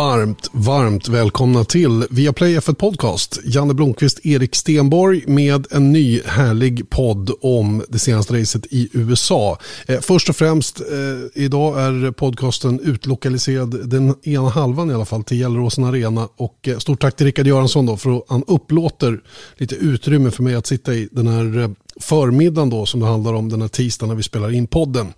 Varmt, 0.00 0.48
varmt 0.52 1.08
välkomna 1.08 1.64
till 1.64 2.04
Viaplay 2.10 2.58
F1 2.58 2.74
Podcast. 2.74 3.40
Janne 3.44 3.74
Blomqvist, 3.74 4.26
Erik 4.26 4.54
Stenborg 4.54 5.24
med 5.26 5.66
en 5.70 5.92
ny 5.92 6.20
härlig 6.24 6.90
podd 6.90 7.30
om 7.40 7.84
det 7.88 7.98
senaste 7.98 8.40
racet 8.40 8.66
i 8.70 8.88
USA. 8.92 9.58
Eh, 9.86 10.00
först 10.00 10.28
och 10.28 10.36
främst, 10.36 10.80
eh, 10.80 11.42
idag 11.42 11.80
är 11.80 12.10
podcasten 12.10 12.80
utlokaliserad, 12.80 13.88
den 13.88 14.14
ena 14.22 14.48
halvan 14.48 14.90
i 14.90 14.94
alla 14.94 15.04
fall, 15.04 15.24
till 15.24 15.38
Gelleråsen 15.38 15.84
Arena. 15.84 16.28
Och 16.36 16.68
eh, 16.68 16.78
stort 16.78 17.00
tack 17.00 17.16
till 17.16 17.26
Rickard 17.26 17.46
Göransson 17.46 17.86
då 17.86 17.96
för 17.96 18.16
att 18.16 18.24
han 18.28 18.44
upplåter 18.46 19.20
lite 19.56 19.74
utrymme 19.74 20.30
för 20.30 20.42
mig 20.42 20.54
att 20.54 20.66
sitta 20.66 20.94
i 20.94 21.08
den 21.12 21.26
här 21.26 21.58
eh, 21.58 21.70
förmiddagen 21.96 22.70
då 22.70 22.86
som 22.86 23.00
det 23.00 23.06
handlar 23.06 23.34
om 23.34 23.48
den 23.48 23.60
här 23.60 23.68
tisdagen 23.68 24.08
när 24.08 24.16
vi 24.16 24.22
spelar 24.22 24.54
in 24.54 24.66
podden. 24.66 25.12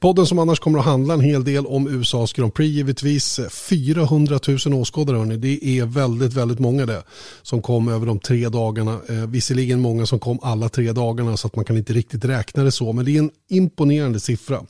Podden 0.00 0.26
som 0.26 0.38
annars 0.38 0.60
kommer 0.60 0.78
att 0.78 0.84
handla 0.84 1.14
en 1.14 1.20
hel 1.20 1.44
del 1.44 1.66
om 1.66 1.88
USAs 1.88 2.32
Grand 2.32 2.54
Prix 2.54 2.74
givetvis. 2.74 3.40
400 3.50 4.38
000 4.66 4.74
åskådare 4.74 5.16
hörni, 5.16 5.36
det 5.36 5.64
är 5.64 5.84
väldigt, 5.84 6.32
väldigt 6.32 6.58
många 6.58 6.86
det 6.86 7.02
som 7.42 7.62
kom 7.62 7.88
över 7.88 8.06
de 8.06 8.18
tre 8.18 8.48
dagarna. 8.48 9.00
Eh, 9.08 9.26
visserligen 9.26 9.80
många 9.80 10.06
som 10.06 10.18
kom 10.18 10.38
alla 10.42 10.68
tre 10.68 10.92
dagarna 10.92 11.36
så 11.36 11.46
att 11.46 11.56
man 11.56 11.64
kan 11.64 11.76
inte 11.76 11.92
riktigt 11.92 12.24
räkna 12.24 12.62
det 12.64 12.72
så, 12.72 12.92
men 12.92 13.04
det 13.04 13.16
är 13.16 13.18
en 13.18 13.30
imponerande 13.48 14.20
siffra. 14.20 14.60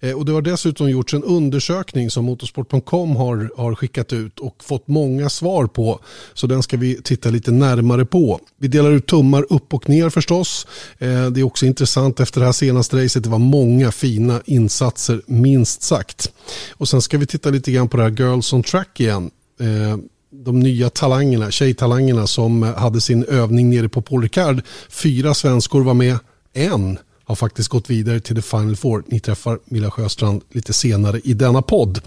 Eh, 0.00 0.18
och 0.18 0.24
det 0.24 0.32
har 0.32 0.42
dessutom 0.42 0.90
gjorts 0.90 1.14
en 1.14 1.24
undersökning 1.24 2.10
som 2.10 2.24
Motorsport.com 2.24 3.16
har, 3.16 3.50
har 3.56 3.74
skickat 3.74 4.12
ut 4.12 4.38
och 4.38 4.64
fått 4.64 4.88
många 4.88 5.28
svar 5.28 5.66
på, 5.66 6.00
så 6.34 6.46
den 6.46 6.62
ska 6.62 6.76
vi 6.76 7.02
titta 7.02 7.30
lite 7.30 7.50
närmare 7.50 8.04
på. 8.04 8.40
Vi 8.58 8.68
delar 8.68 8.90
ut 8.90 9.06
tummar 9.06 9.46
upp 9.52 9.74
och 9.74 9.88
ner 9.88 10.10
förstås. 10.10 10.66
Eh, 10.98 11.11
det 11.14 11.40
är 11.40 11.42
också 11.42 11.66
intressant 11.66 12.20
efter 12.20 12.40
det 12.40 12.46
här 12.46 12.52
senaste 12.52 13.04
racet. 13.04 13.22
Det 13.22 13.30
var 13.30 13.38
många 13.38 13.92
fina 13.92 14.40
insatser, 14.44 15.22
minst 15.26 15.82
sagt. 15.82 16.32
Och 16.72 16.88
sen 16.88 17.02
ska 17.02 17.18
vi 17.18 17.26
titta 17.26 17.50
lite 17.50 17.72
grann 17.72 17.88
på 17.88 17.96
det 17.96 18.02
här 18.02 18.10
Girls 18.10 18.52
on 18.52 18.62
Track 18.62 19.00
igen. 19.00 19.30
Eh, 19.60 19.96
de 20.32 20.60
nya 20.60 20.90
talangerna, 20.90 21.50
tjejtalangerna 21.50 22.26
som 22.26 22.62
hade 22.62 23.00
sin 23.00 23.24
övning 23.24 23.70
nere 23.70 23.88
på 23.88 24.02
Paul 24.02 24.22
Ricard. 24.22 24.62
Fyra 24.88 25.34
svenskor 25.34 25.82
var 25.82 25.94
med. 25.94 26.18
En 26.52 26.98
har 27.24 27.34
faktiskt 27.34 27.68
gått 27.68 27.90
vidare 27.90 28.20
till 28.20 28.36
The 28.36 28.42
Final 28.42 28.76
Four. 28.76 29.04
Ni 29.06 29.20
träffar 29.20 29.58
Milla 29.64 29.90
Sjöstrand 29.90 30.42
lite 30.50 30.72
senare 30.72 31.20
i 31.24 31.34
denna 31.34 31.62
podd. 31.62 32.00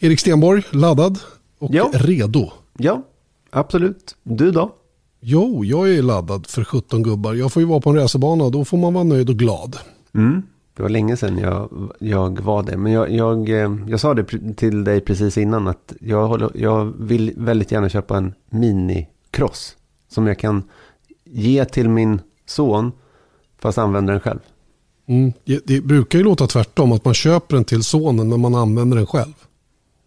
Erik 0.00 0.20
Stenborg, 0.20 0.62
laddad 0.70 1.18
och 1.58 1.74
ja. 1.74 1.90
redo? 1.94 2.50
Ja, 2.78 3.02
absolut. 3.50 4.16
Du 4.22 4.50
då? 4.50 4.74
Jo, 5.24 5.64
jag 5.64 5.94
är 5.94 6.02
laddad 6.02 6.46
för 6.46 6.64
17 6.64 7.02
gubbar. 7.02 7.34
Jag 7.34 7.52
får 7.52 7.62
ju 7.62 7.68
vara 7.68 7.80
på 7.80 7.90
en 7.90 7.96
racerbana 7.96 8.44
och 8.44 8.52
då 8.52 8.64
får 8.64 8.78
man 8.78 8.94
vara 8.94 9.04
nöjd 9.04 9.30
och 9.30 9.36
glad. 9.36 9.76
Mm. 10.14 10.42
Det 10.76 10.82
var 10.82 10.90
länge 10.90 11.16
sedan 11.16 11.38
jag, 11.38 11.68
jag 11.98 12.40
var 12.40 12.62
det. 12.62 12.76
Men 12.76 12.92
jag, 12.92 13.10
jag, 13.10 13.48
eh, 13.48 13.76
jag 13.88 14.00
sa 14.00 14.14
det 14.14 14.54
till 14.56 14.84
dig 14.84 15.00
precis 15.00 15.38
innan 15.38 15.68
att 15.68 15.92
jag, 16.00 16.28
håller, 16.28 16.50
jag 16.54 16.92
vill 16.98 17.32
väldigt 17.36 17.72
gärna 17.72 17.88
köpa 17.88 18.16
en 18.16 18.34
minicross. 18.50 19.76
Som 20.08 20.26
jag 20.26 20.38
kan 20.38 20.62
ge 21.24 21.64
till 21.64 21.88
min 21.88 22.20
son 22.46 22.92
fast 23.58 23.78
använder 23.78 24.12
den 24.12 24.20
själv. 24.20 24.40
Mm. 25.06 25.32
Det, 25.44 25.66
det 25.66 25.80
brukar 25.80 26.18
ju 26.18 26.24
låta 26.24 26.46
tvärtom, 26.46 26.92
att 26.92 27.04
man 27.04 27.14
köper 27.14 27.56
den 27.56 27.64
till 27.64 27.82
sonen 27.82 28.28
men 28.28 28.40
man 28.40 28.54
använder 28.54 28.96
den 28.96 29.06
själv. 29.06 29.34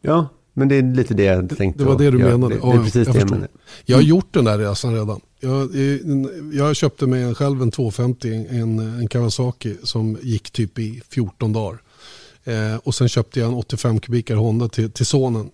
Ja, 0.02 0.28
men 0.58 0.68
det 0.68 0.76
är 0.76 0.96
lite 0.96 1.14
det 1.14 1.24
jag 1.24 1.58
tänkte. 1.58 1.84
Det 1.84 1.90
var 1.90 1.98
det 1.98 2.12
du 2.12 2.18
menade. 2.18 2.56
Det, 2.56 2.62
det 2.62 2.68
är 2.68 2.84
precis 2.84 3.08
jag 3.08 3.16
det 3.16 3.20
jag 3.20 3.30
menade. 3.30 3.48
Jag 3.86 3.98
har 3.98 4.02
gjort 4.02 4.34
den 4.34 4.46
där 4.46 4.58
resan 4.58 4.94
redan. 4.94 5.22
Jag, 5.40 5.70
jag 6.54 6.76
köpte 6.76 7.08
mig 7.08 7.36
själv 7.36 7.62
en 7.62 7.72
250, 7.72 8.46
en, 8.50 8.80
en 8.80 9.08
Kawasaki 9.08 9.76
som 9.84 10.18
gick 10.22 10.52
typ 10.52 10.80
i 10.80 11.02
14 11.10 11.54
dagar. 11.54 11.82
Eh, 12.44 12.76
och 12.84 12.96
sen 12.96 13.10
köpte 13.10 13.40
jag 13.40 13.50
en 13.50 13.56
85 13.56 14.00
kubikar 14.00 14.36
Honda 14.36 14.70
till, 14.70 14.92
till 14.92 15.06
sonen. 15.06 15.50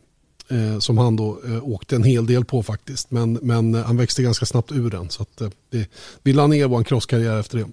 Eh, 0.52 0.80
som 0.80 0.98
han 0.98 1.16
då 1.16 1.40
eh, 1.46 1.68
åkte 1.68 1.96
en 1.96 2.04
hel 2.04 2.26
del 2.26 2.46
på 2.46 2.64
faktiskt. 2.64 3.12
Men, 3.12 3.40
men 3.42 3.74
han 3.74 3.98
växte 3.98 4.24
ganska 4.24 4.46
snabbt 4.46 4.72
ur 4.72 4.90
den. 4.90 5.10
Så 5.10 5.22
att, 5.22 5.42
eh, 5.42 5.50
det, 5.70 5.90
vi 6.24 6.34
la 6.34 6.48
ner 6.48 6.68
vår 6.68 6.84
crosskarriär 6.84 7.40
efter 7.40 7.58
det. 7.58 7.66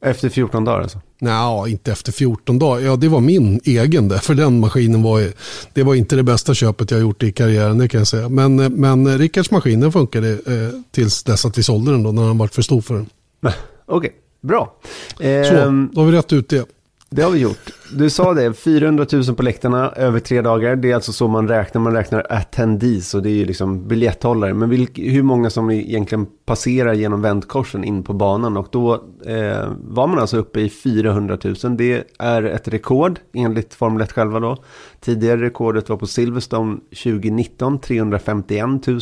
Efter 0.00 0.28
14 0.28 0.64
dagar 0.64 0.80
alltså? 0.80 1.00
Nej, 1.18 1.70
inte 1.70 1.92
efter 1.92 2.12
14 2.12 2.58
dagar. 2.58 2.80
Ja, 2.80 2.96
det 2.96 3.08
var 3.08 3.20
min 3.20 3.60
egen 3.64 4.08
det. 4.08 4.18
För 4.18 4.34
den 4.34 4.60
maskinen 4.60 5.02
var, 5.02 5.32
det 5.72 5.82
var 5.82 5.94
inte 5.94 6.16
det 6.16 6.22
bästa 6.22 6.54
köpet 6.54 6.90
jag 6.90 7.00
gjort 7.00 7.22
i 7.22 7.32
karriären, 7.32 7.78
det 7.78 7.88
kan 7.88 7.98
jag 7.98 8.08
säga. 8.08 8.28
Men, 8.28 8.56
men 8.56 9.18
Rickards 9.18 9.50
maskin 9.50 9.80
den 9.80 9.92
funkade 9.92 10.30
eh, 10.30 10.80
tills 10.90 11.22
dess 11.22 11.44
att 11.44 11.58
vi 11.58 11.62
sålde 11.62 11.92
den 11.92 12.02
då, 12.02 12.12
när 12.12 12.22
han 12.22 12.38
var 12.38 12.46
för 12.46 12.62
stor 12.62 12.80
för 12.80 12.94
den. 12.94 13.06
Okej, 13.86 13.96
okay, 13.96 14.10
bra. 14.40 14.74
Eh, 15.20 15.48
Så, 15.48 15.54
ehm, 15.56 15.90
då 15.92 16.00
har 16.00 16.06
vi 16.06 16.16
rätt 16.18 16.32
ut 16.32 16.48
det. 16.48 16.68
Det 17.16 17.22
har 17.22 17.30
vi 17.30 17.38
gjort. 17.38 17.70
Du 17.92 18.10
sa 18.10 18.34
det, 18.34 18.52
400 18.52 19.06
000 19.12 19.24
på 19.24 19.42
läktarna 19.42 19.90
över 19.90 20.20
tre 20.20 20.42
dagar. 20.42 20.76
Det 20.76 20.90
är 20.90 20.94
alltså 20.94 21.12
så 21.12 21.28
man 21.28 21.48
räknar. 21.48 21.82
Man 21.82 21.92
räknar 21.92 22.26
attendees 22.30 23.14
och 23.14 23.22
det 23.22 23.30
är 23.30 23.34
ju 23.34 23.44
liksom 23.44 23.88
biljetthållare. 23.88 24.54
Men 24.54 24.70
vilk, 24.70 24.98
hur 24.98 25.22
många 25.22 25.50
som 25.50 25.70
egentligen 25.70 26.26
passerar 26.46 26.92
genom 26.92 27.22
vändkorsen 27.22 27.84
in 27.84 28.02
på 28.02 28.12
banan. 28.12 28.56
Och 28.56 28.68
då 28.70 28.94
eh, 29.26 29.68
var 29.80 30.06
man 30.06 30.18
alltså 30.18 30.36
uppe 30.36 30.60
i 30.60 30.70
400 30.70 31.38
000. 31.44 31.76
Det 31.76 32.04
är 32.18 32.42
ett 32.42 32.68
rekord 32.68 33.18
enligt 33.32 33.74
Formel 33.74 34.02
1 34.02 34.12
själva 34.12 34.40
då. 34.40 34.56
Tidigare 35.00 35.40
rekordet 35.40 35.88
var 35.88 35.96
på 35.96 36.06
Silverstone 36.06 36.76
2019, 37.02 37.78
351 37.78 38.86
000. 38.86 39.00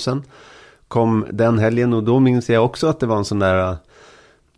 Kom 0.88 1.26
den 1.30 1.58
helgen 1.58 1.92
och 1.92 2.04
då 2.04 2.20
minns 2.20 2.50
jag 2.50 2.64
också 2.64 2.86
att 2.86 3.00
det 3.00 3.06
var 3.06 3.16
en 3.16 3.24
sån 3.24 3.38
där 3.38 3.76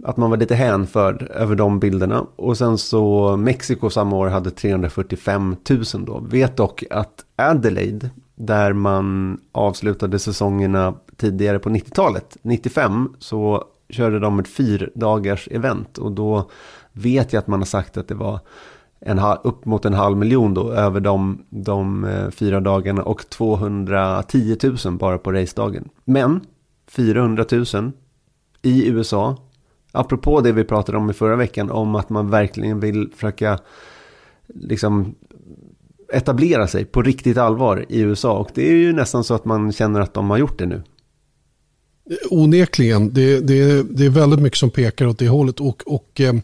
att 0.03 0.17
man 0.17 0.31
var 0.31 0.37
lite 0.37 0.55
hänförd 0.55 1.23
över 1.23 1.55
de 1.55 1.79
bilderna. 1.79 2.27
Och 2.37 2.59
sen 2.59 2.79
så 2.79 3.37
Mexiko 3.37 3.91
samma 3.91 4.17
år 4.17 4.27
hade 4.27 4.51
345 4.51 5.57
000 5.71 6.05
då. 6.05 6.21
Vet 6.29 6.57
dock 6.57 6.84
att 6.91 7.25
Adelaide, 7.37 8.11
där 8.34 8.73
man 8.73 9.39
avslutade 9.53 10.19
säsongerna 10.19 10.95
tidigare 11.17 11.59
på 11.59 11.69
90-talet, 11.69 12.37
95, 12.43 13.15
så 13.19 13.65
körde 13.89 14.19
de 14.19 14.39
ett 14.39 14.49
fyrdagars 14.49 15.49
event. 15.51 15.99
Och 15.99 16.13
då 16.13 16.51
vet 16.93 17.33
jag 17.33 17.41
att 17.41 17.47
man 17.47 17.61
har 17.61 17.67
sagt 17.67 17.97
att 17.97 18.09
det 18.09 18.15
var 18.15 18.41
en, 19.01 19.21
upp 19.43 19.65
mot 19.65 19.84
en 19.84 19.95
halv 19.95 20.17
miljon 20.17 20.55
då 20.55 20.71
över 20.73 21.01
de, 21.01 21.43
de 21.49 22.05
eh, 22.05 22.31
fyra 22.31 22.61
dagarna 22.61 23.03
och 23.03 23.31
210 23.31 24.57
000 24.84 24.99
bara 24.99 25.19
på 25.19 25.33
racedagen. 25.33 25.89
Men 26.05 26.41
400 26.89 27.45
000 27.53 27.93
i 28.63 28.89
USA 28.89 29.37
apropå 29.97 30.41
det 30.41 30.53
vi 30.53 30.65
pratade 30.65 30.99
om 30.99 31.11
i 31.11 31.12
förra 31.12 31.37
veckan, 31.37 31.71
om 31.71 31.95
att 31.95 32.11
man 32.11 32.31
verkligen 32.31 32.81
vill 32.81 33.11
försöka 33.15 33.59
liksom 34.55 35.15
etablera 36.12 36.67
sig 36.67 36.84
på 36.84 37.03
riktigt 37.03 37.39
allvar 37.39 37.87
i 37.89 38.01
USA. 38.01 38.39
Och 38.39 38.51
det 38.55 38.69
är 38.69 38.75
ju 38.75 38.93
nästan 38.93 39.25
så 39.25 39.34
att 39.34 39.45
man 39.45 39.73
känner 39.73 40.01
att 40.01 40.15
de 40.15 40.31
har 40.31 40.39
gjort 40.39 40.59
det 40.59 40.67
nu. 40.67 40.83
Onekligen, 42.31 43.15
det, 43.15 43.41
det, 43.41 43.83
det 43.83 44.07
är 44.07 44.11
väldigt 44.11 44.41
mycket 44.41 44.59
som 44.59 44.71
pekar 44.71 45.07
åt 45.07 45.19
det 45.19 45.29
hållet. 45.29 45.61
Och, 45.61 45.83
och 45.87 46.21
eh, 46.21 46.34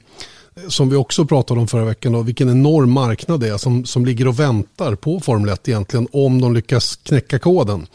som 0.68 0.90
vi 0.90 0.96
också 0.96 1.24
pratade 1.24 1.60
om 1.60 1.68
förra 1.68 1.84
veckan, 1.84 2.12
då, 2.12 2.22
vilken 2.22 2.48
enorm 2.48 2.90
marknad 2.90 3.40
det 3.40 3.48
är 3.48 3.56
som, 3.56 3.84
som 3.84 4.04
ligger 4.04 4.28
och 4.28 4.40
väntar 4.40 4.94
på 4.94 5.20
Formel 5.20 5.48
1 5.48 5.68
egentligen 5.68 6.08
om 6.12 6.40
de 6.40 6.54
lyckas 6.54 6.96
knäcka 6.96 7.38
koden. 7.38 7.86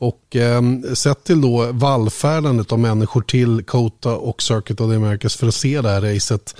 Och 0.00 0.36
eh, 0.36 0.62
sett 0.94 1.24
till 1.24 1.40
då 1.40 1.72
vallfärdandet 1.72 2.72
av 2.72 2.78
människor 2.78 3.22
till 3.22 3.62
Kota 3.64 4.16
och 4.16 4.42
Circuit 4.42 4.80
of 4.80 4.90
the 4.90 4.96
Americas 4.96 5.36
för 5.36 5.48
att 5.48 5.54
se 5.54 5.80
det 5.80 5.88
här 5.88 6.00
racet 6.00 6.54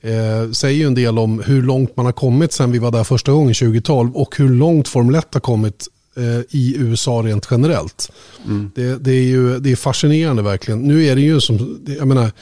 eh, 0.00 0.50
säger 0.52 0.78
ju 0.78 0.86
en 0.86 0.94
del 0.94 1.18
om 1.18 1.42
hur 1.46 1.62
långt 1.62 1.96
man 1.96 2.06
har 2.06 2.12
kommit 2.12 2.52
sen 2.52 2.72
vi 2.72 2.78
var 2.78 2.90
där 2.90 3.04
första 3.04 3.32
gången 3.32 3.54
2012 3.54 4.16
och 4.16 4.36
hur 4.36 4.48
långt 4.48 4.88
Formel 4.88 5.14
1 5.14 5.34
har 5.34 5.40
kommit 5.40 5.86
eh, 6.16 6.40
i 6.50 6.74
USA 6.78 7.22
rent 7.24 7.48
generellt. 7.50 8.12
Mm. 8.46 8.70
Det, 8.74 9.04
det, 9.04 9.12
är 9.12 9.24
ju 9.24 9.58
det 9.58 9.72
är 9.72 9.76
fascinerande 9.76 10.42
verkligen. 10.42 10.80
Nu 10.80 11.04
är 11.04 11.14
det 11.14 11.22
ju 11.22 11.40
som, 11.40 11.84
jag 11.98 12.08
menar, 12.08 12.32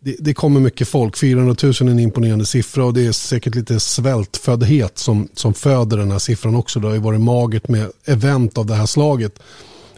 det, 0.00 0.16
det, 0.18 0.34
kommer 0.34 0.60
mycket 0.60 0.88
folk. 0.88 1.16
400 1.16 1.56
000 1.62 1.72
är 1.72 1.82
en 1.82 1.98
imponerande 1.98 2.46
siffra 2.46 2.84
och 2.84 2.94
det 2.94 3.06
är 3.06 3.12
säkert 3.12 3.54
lite 3.54 3.80
svältföddhet 3.80 4.98
som, 4.98 5.28
som 5.34 5.54
föder 5.54 5.96
den 5.96 6.10
här 6.10 6.18
siffran 6.18 6.54
också. 6.54 6.80
Det 6.80 6.86
har 6.86 6.94
ju 6.94 7.00
varit 7.00 7.20
magert 7.20 7.68
med 7.68 7.90
event 8.04 8.58
av 8.58 8.66
det 8.66 8.74
här 8.74 8.86
slaget. 8.86 9.38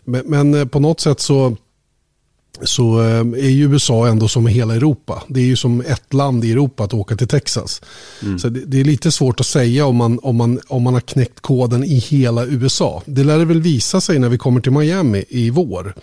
Men, 0.04 0.22
men 0.26 0.54
eh, 0.54 0.64
på 0.64 0.81
något 0.81 1.00
sätt 1.00 1.20
så, 1.20 1.56
så 2.62 3.00
eh, 3.00 3.20
är 3.20 3.50
ju 3.50 3.64
USA 3.64 4.08
ändå 4.08 4.28
som 4.28 4.46
hela 4.46 4.75
Europa. 4.75 5.22
Det 5.28 5.40
är 5.40 5.44
ju 5.44 5.56
som 5.56 5.81
ett 5.81 6.14
land 6.14 6.44
i 6.44 6.52
Europa 6.52 6.84
att 6.84 6.94
åka 6.94 7.16
till 7.16 7.28
Texas. 7.28 7.82
Mm. 8.22 8.38
Så 8.38 8.49
det, 8.49 8.60
det, 8.60 8.81
är 8.81 8.84
lite 8.84 9.12
svårt 9.12 9.40
att 9.40 9.46
säga 9.46 9.87
om 9.87 9.96
man, 9.96 10.19
om, 10.22 10.37
man, 10.37 10.60
om 10.69 10.82
man 10.82 10.94
har 10.94 11.00
knäckt 11.00 11.40
koden 11.40 11.84
i 11.84 11.99
hela 11.99 12.46
USA. 12.46 13.02
Det 13.06 13.25
lär 13.25 13.38
det 13.38 13.44
väl 13.44 13.60
visa 13.60 14.00
sig 14.00 14.19
när 14.19 14.28
vi 14.28 14.38
kommer 14.38 14.60
till 14.60 14.72
Miami 14.72 15.25
i 15.28 15.50
vår. 15.50 15.94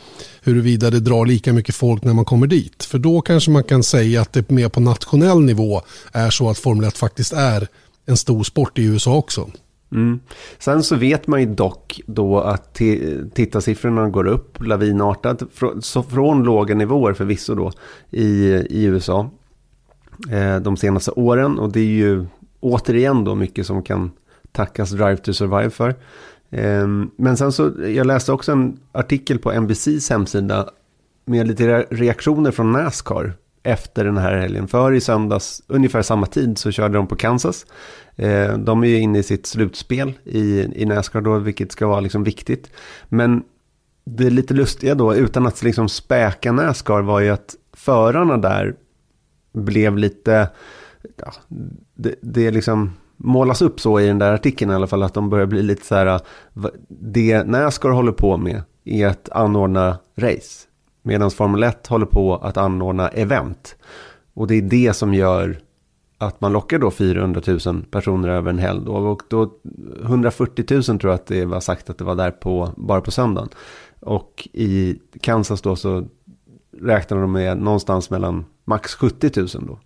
Huruvida 0.41 0.89
det 0.89 0.99
drar 0.99 1.25
lika 1.25 1.53
mycket 1.53 1.75
folk 1.75 2.03
när 2.03 2.13
man 2.13 2.25
kommer 2.25 2.47
dit. 2.47 2.83
För 2.83 2.99
då 2.99 3.21
kanske 3.21 3.51
man 3.51 3.63
kan 3.63 3.83
säga 3.83 4.21
att 4.21 4.33
det 4.33 4.49
mer 4.49 4.69
på 4.69 4.79
nationell 4.79 5.41
nivå 5.41 5.81
är 6.11 6.29
så 6.29 6.49
att 6.49 6.57
Formel 6.57 6.87
1 6.87 6.97
faktiskt 6.97 7.33
är 7.33 7.67
en 8.05 8.17
stor 8.17 8.43
sport 8.43 8.79
i 8.79 8.83
USA 8.83 9.15
också. 9.15 9.49
Mm. 9.91 10.19
Sen 10.57 10.83
så 10.83 10.95
vet 10.95 11.27
man 11.27 11.39
ju 11.39 11.45
dock 11.45 12.01
då 12.05 12.39
att 12.39 12.73
tittarsiffrorna 13.33 14.09
går 14.09 14.27
upp 14.27 14.65
lavinartat. 14.65 15.43
Så 15.79 16.03
från 16.03 16.43
låga 16.43 16.75
nivåer 16.75 17.13
förvisso 17.13 17.55
då 17.55 17.71
i, 18.11 18.53
i 18.69 18.83
USA 18.83 19.29
eh, 20.31 20.59
de 20.59 20.77
senaste 20.77 21.11
åren. 21.11 21.59
Och 21.59 21.71
det 21.71 21.79
är 21.79 21.85
ju 21.85 22.25
återigen 22.59 23.23
då 23.23 23.35
mycket 23.35 23.65
som 23.65 23.83
kan 23.83 24.11
tackas 24.51 24.91
Drive 24.91 25.17
to 25.17 25.33
Survive 25.33 25.69
för. 25.69 25.89
Eh, 26.49 26.87
men 27.15 27.37
sen 27.37 27.51
så, 27.51 27.71
jag 27.79 28.07
läste 28.07 28.31
också 28.31 28.51
en 28.51 28.79
artikel 28.91 29.39
på 29.39 29.61
NBCs 29.61 30.09
hemsida 30.09 30.69
med 31.25 31.47
lite 31.47 31.85
reaktioner 31.89 32.51
från 32.51 32.71
Nascar 32.71 33.33
efter 33.63 34.05
den 34.05 34.17
här 34.17 34.37
helgen. 34.37 34.67
För 34.67 34.93
i 34.93 35.01
söndags, 35.01 35.61
ungefär 35.67 36.01
samma 36.01 36.25
tid, 36.25 36.57
så 36.57 36.71
körde 36.71 36.93
de 36.93 37.07
på 37.07 37.15
Kansas. 37.15 37.65
Eh, 38.15 38.57
de 38.57 38.83
är 38.83 38.87
ju 38.87 38.99
inne 38.99 39.19
i 39.19 39.23
sitt 39.23 39.45
slutspel 39.45 40.13
i, 40.23 40.59
i 40.81 40.85
Nascar 40.85 41.21
då, 41.21 41.37
vilket 41.37 41.71
ska 41.71 41.87
vara 41.87 41.99
liksom 41.99 42.23
viktigt. 42.23 42.71
Men 43.09 43.43
det 44.05 44.29
lite 44.29 44.53
lustiga 44.53 44.95
då, 44.95 45.15
utan 45.15 45.47
att 45.47 45.63
liksom 45.63 45.89
späka 45.89 46.51
Nascar, 46.51 47.01
var 47.01 47.19
ju 47.19 47.29
att 47.29 47.55
förarna 47.73 48.37
där 48.37 48.75
blev 49.53 49.97
lite, 49.97 50.49
ja, 51.17 51.33
det, 51.95 52.15
det 52.21 52.51
liksom 52.51 52.93
målas 53.17 53.61
upp 53.61 53.79
så 53.79 53.99
i 53.99 54.07
den 54.07 54.19
där 54.19 54.33
artikeln 54.33 54.71
i 54.71 54.73
alla 54.73 54.87
fall, 54.87 55.03
att 55.03 55.13
de 55.13 55.29
börjar 55.29 55.45
bli 55.45 55.61
lite 55.61 55.85
så 55.85 55.95
här, 55.95 56.19
det 56.87 57.43
Nascar 57.43 57.89
håller 57.89 58.11
på 58.11 58.37
med 58.37 58.61
är 58.85 59.07
att 59.07 59.29
anordna 59.29 59.97
race, 60.17 60.67
medan 61.01 61.31
Formel 61.31 61.63
1 61.63 61.87
håller 61.87 62.05
på 62.05 62.35
att 62.35 62.57
anordna 62.57 63.07
event. 63.07 63.75
Och 64.33 64.47
det 64.47 64.55
är 64.55 64.61
det 64.61 64.93
som 64.93 65.13
gör 65.13 65.59
att 66.17 66.41
man 66.41 66.53
lockar 66.53 66.79
då 66.79 66.91
400 66.91 67.41
000 67.65 67.83
personer 67.91 68.29
över 68.29 68.49
en 68.49 68.59
helg. 68.59 68.81
Då. 68.85 68.93
Och 68.93 69.21
då 69.29 69.51
140 70.03 70.65
000 70.69 70.83
tror 70.83 71.03
jag 71.03 71.13
att 71.13 71.25
det 71.25 71.45
var 71.45 71.59
sagt 71.59 71.89
att 71.89 71.97
det 71.97 72.03
var 72.03 72.15
där 72.15 72.31
på, 72.31 72.73
bara 72.77 73.01
på 73.01 73.11
söndagen. 73.11 73.49
Och 73.99 74.49
i 74.53 74.99
Kansas 75.21 75.61
då 75.61 75.75
så 75.75 76.05
räknar 76.81 77.21
de 77.21 77.31
med 77.31 77.57
någonstans 77.57 78.09
mellan 78.09 78.45
max 78.65 78.95
70 78.95 79.31
000 79.39 79.47
då. 79.67 79.79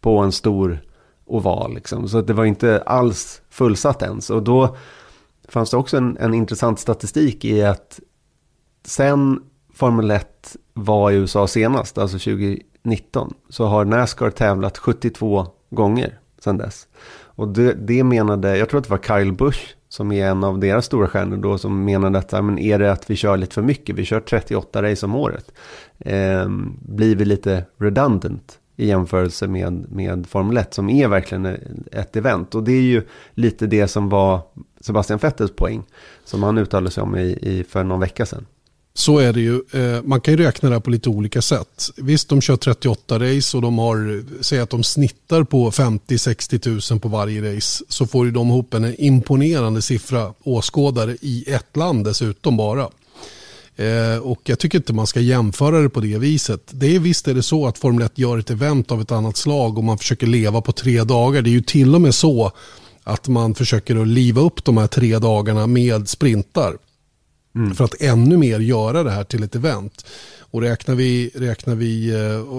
På 0.00 0.18
en 0.18 0.32
stor 0.32 0.78
oval 1.26 1.74
liksom. 1.74 2.08
Så 2.08 2.20
det 2.20 2.32
var 2.32 2.44
inte 2.44 2.82
alls 2.86 3.42
fullsatt 3.50 4.02
ens. 4.02 4.30
Och 4.30 4.42
då 4.42 4.76
fanns 5.48 5.70
det 5.70 5.76
också 5.76 5.96
en, 5.96 6.16
en 6.16 6.34
intressant 6.34 6.78
statistik 6.80 7.44
i 7.44 7.62
att 7.62 8.00
sen 8.84 9.40
Formel 9.80 10.10
1 10.10 10.56
var 10.74 11.10
i 11.10 11.14
USA 11.14 11.46
senast, 11.46 11.98
alltså 11.98 12.18
2019, 12.18 13.34
så 13.48 13.64
har 13.64 13.84
Nascar 13.84 14.30
tävlat 14.30 14.78
72 14.78 15.46
gånger 15.70 16.18
sedan 16.38 16.58
dess. 16.58 16.88
Och 17.12 17.48
det, 17.48 17.72
det 17.72 18.04
menade, 18.04 18.56
jag 18.56 18.68
tror 18.68 18.78
att 18.78 18.84
det 18.84 18.90
var 18.90 19.18
Kyle 19.18 19.32
Busch 19.32 19.76
som 19.88 20.12
är 20.12 20.26
en 20.26 20.44
av 20.44 20.58
deras 20.58 20.84
stora 20.84 21.08
stjärnor 21.08 21.36
då, 21.36 21.58
som 21.58 21.84
menade 21.84 22.18
att 22.18 22.44
men 22.44 22.58
är 22.58 22.78
det 22.78 22.92
att 22.92 23.10
vi 23.10 23.16
kör 23.16 23.36
lite 23.36 23.54
för 23.54 23.62
mycket, 23.62 23.96
vi 23.96 24.04
kör 24.04 24.20
38 24.20 24.82
race 24.82 25.06
om 25.06 25.14
året, 25.14 25.52
eh, 25.98 26.48
blir 26.82 27.16
vi 27.16 27.24
lite 27.24 27.64
redundant 27.78 28.58
i 28.76 28.86
jämförelse 28.86 29.48
med, 29.48 29.92
med 29.92 30.26
Formel 30.26 30.56
1 30.56 30.74
som 30.74 30.90
är 30.90 31.08
verkligen 31.08 31.46
ett 31.92 32.16
event. 32.16 32.54
Och 32.54 32.62
det 32.62 32.72
är 32.72 32.82
ju 32.82 33.02
lite 33.34 33.66
det 33.66 33.88
som 33.88 34.08
var 34.08 34.40
Sebastian 34.80 35.18
Vettels 35.18 35.56
poäng 35.56 35.82
som 36.24 36.42
han 36.42 36.58
uttalade 36.58 36.90
sig 36.90 37.02
om 37.02 37.16
i, 37.16 37.38
i 37.42 37.64
för 37.64 37.84
någon 37.84 38.00
vecka 38.00 38.26
sedan. 38.26 38.46
Så 38.94 39.18
är 39.18 39.32
det 39.32 39.40
ju. 39.40 39.62
Eh, 39.72 40.02
man 40.02 40.20
kan 40.20 40.34
ju 40.34 40.44
räkna 40.44 40.68
det 40.68 40.74
här 40.74 40.80
på 40.80 40.90
lite 40.90 41.08
olika 41.08 41.42
sätt. 41.42 41.90
Visst, 41.96 42.28
de 42.28 42.40
kör 42.40 42.56
38 42.56 43.18
race 43.18 43.56
och 43.56 43.62
de 43.62 43.78
har, 43.78 44.24
säg 44.42 44.60
att 44.60 44.70
de 44.70 44.82
snittar 44.82 45.44
på 45.44 45.70
50-60 45.70 46.92
000 46.92 47.00
på 47.00 47.08
varje 47.08 47.56
race. 47.56 47.84
Så 47.88 48.06
får 48.06 48.26
ju 48.26 48.32
de 48.32 48.48
ihop 48.48 48.74
en 48.74 49.00
imponerande 49.00 49.82
siffra 49.82 50.34
åskådare 50.42 51.16
i 51.20 51.44
ett 51.52 51.76
land 51.76 52.04
dessutom 52.04 52.56
bara. 52.56 52.88
Eh, 53.76 54.18
och 54.22 54.40
jag 54.44 54.58
tycker 54.58 54.78
inte 54.78 54.92
man 54.92 55.06
ska 55.06 55.20
jämföra 55.20 55.80
det 55.80 55.88
på 55.88 56.00
det 56.00 56.18
viset. 56.18 56.60
Det 56.70 56.96
är 56.96 56.98
visst 56.98 57.28
är 57.28 57.34
det 57.34 57.42
så 57.42 57.66
att 57.66 57.78
Formel 57.78 58.06
1 58.06 58.18
gör 58.18 58.38
ett 58.38 58.50
event 58.50 58.90
av 58.90 59.00
ett 59.00 59.12
annat 59.12 59.36
slag 59.36 59.78
och 59.78 59.84
man 59.84 59.98
försöker 59.98 60.26
leva 60.26 60.60
på 60.60 60.72
tre 60.72 61.04
dagar. 61.04 61.42
Det 61.42 61.50
är 61.50 61.52
ju 61.52 61.62
till 61.62 61.94
och 61.94 62.00
med 62.00 62.14
så 62.14 62.52
att 63.04 63.28
man 63.28 63.54
försöker 63.54 63.96
att 63.96 64.08
liva 64.08 64.40
upp 64.40 64.64
de 64.64 64.76
här 64.76 64.86
tre 64.86 65.18
dagarna 65.18 65.66
med 65.66 66.08
sprintar. 66.08 66.76
Mm. 67.54 67.74
För 67.74 67.84
att 67.84 67.94
ännu 68.00 68.36
mer 68.36 68.60
göra 68.60 69.02
det 69.02 69.10
här 69.10 69.24
till 69.24 69.42
ett 69.42 69.54
event. 69.54 70.06
Och 70.40 70.62
räknar 70.62 70.94
vi, 70.94 71.30
räknar 71.34 71.74
vi 71.74 72.10
eh, 72.10 72.52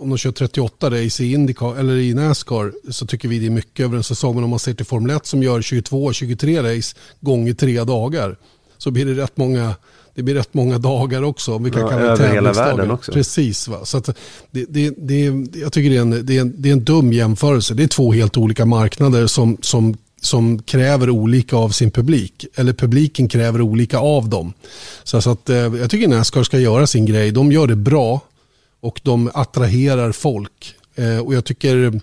om 0.00 0.08
de 0.08 0.18
kör 0.18 0.32
38 0.32 0.90
race 0.90 1.24
i, 1.24 1.32
Indycar, 1.32 1.76
eller 1.76 1.96
i 1.96 2.14
Nascar 2.14 2.72
så 2.90 3.06
tycker 3.06 3.28
vi 3.28 3.38
det 3.38 3.46
är 3.46 3.50
mycket 3.50 3.84
över 3.84 3.96
en 3.96 4.04
säsong. 4.04 4.34
Men 4.34 4.44
om 4.44 4.50
man 4.50 4.58
ser 4.58 4.74
till 4.74 4.86
Formel 4.86 5.16
1 5.16 5.26
som 5.26 5.42
gör 5.42 5.60
22-23 5.60 6.76
race 6.76 6.96
gånger 7.20 7.54
tre 7.54 7.84
dagar 7.84 8.36
så 8.78 8.90
blir 8.90 9.06
det 9.06 9.22
rätt 9.22 9.36
många 9.36 9.74
det 10.14 10.22
blir 10.22 10.34
rätt 10.34 10.54
många 10.54 10.78
dagar 10.78 11.22
också. 11.22 11.54
Om 11.54 11.64
vi 11.64 11.70
kan 11.70 11.80
ja, 11.80 11.88
kalla 11.88 12.02
det 12.02 12.10
över 12.10 12.34
hela 12.34 12.52
världen 12.52 12.90
också. 12.90 13.12
Precis. 13.12 13.68
Va? 13.68 13.84
Så 13.84 14.02
det, 14.50 14.64
det, 14.68 14.94
det, 14.98 15.24
jag 15.54 15.72
tycker 15.72 15.90
det 15.90 15.96
är, 15.96 16.00
en, 16.00 16.26
det, 16.26 16.36
är 16.36 16.40
en, 16.40 16.54
det 16.56 16.68
är 16.68 16.72
en 16.72 16.84
dum 16.84 17.12
jämförelse. 17.12 17.74
Det 17.74 17.82
är 17.82 17.88
två 17.88 18.12
helt 18.12 18.36
olika 18.36 18.66
marknader 18.66 19.26
som, 19.26 19.56
som, 19.60 19.96
som 20.20 20.62
kräver 20.62 21.10
olika 21.10 21.56
av 21.56 21.68
sin 21.70 21.90
publik. 21.90 22.46
Eller 22.54 22.72
publiken 22.72 23.28
kräver 23.28 23.60
olika 23.60 23.98
av 23.98 24.28
dem. 24.28 24.52
Så, 25.04 25.22
så 25.22 25.30
att, 25.30 25.50
eh, 25.50 25.56
jag 25.56 25.90
tycker 25.90 26.08
Nascar 26.08 26.42
ska 26.42 26.58
göra 26.58 26.86
sin 26.86 27.06
grej. 27.06 27.30
De 27.30 27.52
gör 27.52 27.66
det 27.66 27.76
bra 27.76 28.20
och 28.80 29.00
de 29.02 29.30
attraherar 29.34 30.12
folk. 30.12 30.74
Eh, 30.94 31.18
och 31.18 31.34
jag 31.34 31.44
tycker 31.44 32.00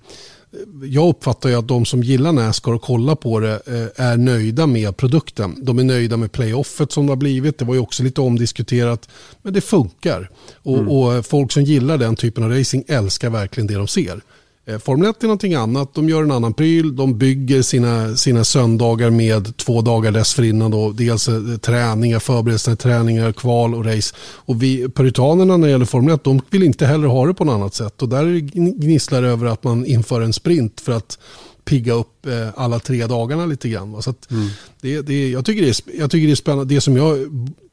jag 0.83 1.09
uppfattar 1.09 1.49
ju 1.49 1.55
att 1.55 1.67
de 1.67 1.85
som 1.85 2.03
gillar 2.03 2.31
Nascar 2.31 2.71
och 2.71 2.81
kollar 2.81 3.15
på 3.15 3.39
det 3.39 3.61
eh, 3.65 4.05
är 4.05 4.17
nöjda 4.17 4.67
med 4.67 4.97
produkten. 4.97 5.65
De 5.65 5.79
är 5.79 5.83
nöjda 5.83 6.17
med 6.17 6.31
playoffet 6.31 6.91
som 6.91 7.05
det 7.05 7.11
har 7.11 7.17
blivit. 7.17 7.57
Det 7.57 7.65
var 7.65 7.73
ju 7.73 7.79
också 7.79 8.03
lite 8.03 8.21
omdiskuterat. 8.21 9.09
Men 9.41 9.53
det 9.53 9.61
funkar. 9.61 10.29
Och, 10.63 10.77
mm. 10.77 10.89
och 10.89 11.25
folk 11.25 11.51
som 11.51 11.63
gillar 11.63 11.97
den 11.97 12.15
typen 12.15 12.43
av 12.43 12.49
racing 12.49 12.85
älskar 12.87 13.29
verkligen 13.29 13.67
det 13.67 13.73
de 13.73 13.87
ser. 13.87 14.21
Eh, 14.67 14.79
Formel 14.79 15.09
1 15.09 15.23
är 15.23 15.27
någonting 15.27 15.53
annat. 15.53 15.93
De 15.93 16.09
gör 16.09 16.23
en 16.23 16.31
annan 16.31 16.53
pryl. 16.53 16.95
De 16.95 17.17
bygger 17.17 17.61
sina, 17.61 18.15
sina 18.15 18.43
söndagar 18.43 19.09
med 19.09 19.57
två 19.57 19.81
dagar 19.81 20.11
dessförinnan. 20.11 20.71
Då. 20.71 20.91
Dels 20.91 21.27
eh, 21.27 21.57
träningar, 21.61 22.19
förberedelser, 22.19 22.75
träningar, 22.75 23.31
kval 23.31 23.75
och 23.75 23.85
race. 23.85 24.15
Och 24.19 24.63
vi, 24.63 24.89
puritanerna 24.89 25.57
när 25.57 25.67
det 25.67 25.71
gäller 25.71 25.85
Formel 25.85 26.15
1 26.15 26.23
de 26.23 26.41
vill 26.49 26.63
inte 26.63 26.85
heller 26.85 27.07
ha 27.07 27.27
det 27.27 27.33
på 27.33 27.43
något 27.43 27.53
annat 27.53 27.73
sätt. 27.73 28.01
Och 28.01 28.09
där 28.09 28.39
gnisslar 28.79 29.21
det 29.21 29.27
över 29.27 29.45
att 29.47 29.63
man 29.63 29.85
inför 29.85 30.21
en 30.21 30.33
sprint 30.33 30.81
för 30.81 30.91
att 30.91 31.19
pigga 31.65 31.93
upp 31.93 32.25
eh, 32.25 32.49
alla 32.55 32.79
tre 32.79 33.05
dagarna 33.05 33.45
lite 33.45 33.69
grann. 33.69 34.01
Så 34.01 34.13
mm. 34.31 34.47
det, 34.81 35.01
det, 35.01 35.29
jag, 35.29 35.45
tycker 35.45 35.61
det 35.61 35.69
är, 35.69 35.99
jag 35.99 36.11
tycker 36.11 36.27
det 36.27 36.33
är 36.33 36.35
spännande. 36.35 36.75
Det 36.75 36.81
som 36.81 36.97
jag 36.97 37.17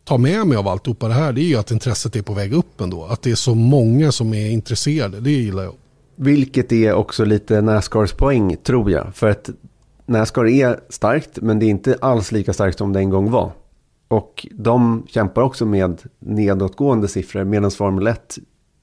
tar 0.04 0.18
med 0.18 0.46
mig 0.46 0.56
av 0.56 0.68
alltihopa 0.68 1.08
det 1.08 1.14
här 1.14 1.32
det 1.32 1.40
är 1.40 1.44
ju 1.44 1.56
att 1.56 1.70
intresset 1.70 2.16
är 2.16 2.22
på 2.22 2.34
väg 2.34 2.52
upp 2.52 2.80
ändå. 2.80 3.04
Att 3.04 3.22
det 3.22 3.30
är 3.30 3.34
så 3.34 3.54
många 3.54 4.12
som 4.12 4.34
är 4.34 4.50
intresserade. 4.50 5.20
Det 5.20 5.30
gillar 5.30 5.62
jag. 5.62 5.74
Vilket 6.16 6.73
är 6.73 6.92
också 6.92 7.25
lite 7.25 7.61
Nascars 7.61 8.12
poäng, 8.12 8.56
tror 8.56 8.90
jag. 8.90 9.14
För 9.14 9.30
att 9.30 9.50
Nascar 10.06 10.47
är 10.47 10.80
starkt, 10.88 11.40
men 11.40 11.59
det 11.59 11.66
är 11.66 11.71
inte 11.71 11.99
alls 12.00 12.33
lika 12.33 12.52
starkt 12.52 12.78
som 12.78 12.92
det 12.92 12.99
en 12.99 13.11
gång 13.11 13.30
var. 13.30 13.52
Och 14.09 14.47
de 14.50 15.06
kämpar 15.09 15.42
också 15.42 15.66
med 15.66 16.02
nedåtgående 16.18 17.09
siffror, 17.09 17.44
medan 17.44 17.71
Formel 17.71 18.06
1 18.06 18.38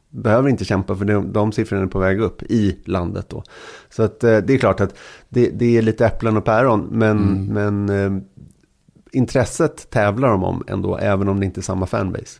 behöver 0.09 0.49
inte 0.49 0.65
kämpa 0.65 0.95
för 0.95 1.05
de, 1.05 1.33
de 1.33 1.51
siffrorna 1.51 1.83
är 1.83 1.87
på 1.87 1.99
väg 1.99 2.21
upp 2.21 2.43
i 2.43 2.77
landet 2.85 3.29
då. 3.29 3.43
Så 3.89 4.03
att, 4.03 4.23
eh, 4.23 4.37
det 4.37 4.53
är 4.53 4.57
klart 4.57 4.81
att 4.81 4.97
det, 5.29 5.49
det 5.49 5.77
är 5.77 5.81
lite 5.81 6.05
äpplen 6.05 6.37
och 6.37 6.45
päron, 6.45 6.87
men, 6.91 7.17
mm. 7.17 7.45
men 7.45 7.89
eh, 7.89 8.23
intresset 9.11 9.89
tävlar 9.89 10.29
de 10.29 10.43
om 10.43 10.63
ändå, 10.67 10.97
även 10.97 11.29
om 11.29 11.39
det 11.39 11.45
inte 11.45 11.59
är 11.59 11.63
samma 11.63 11.85
fanbase. 11.85 12.39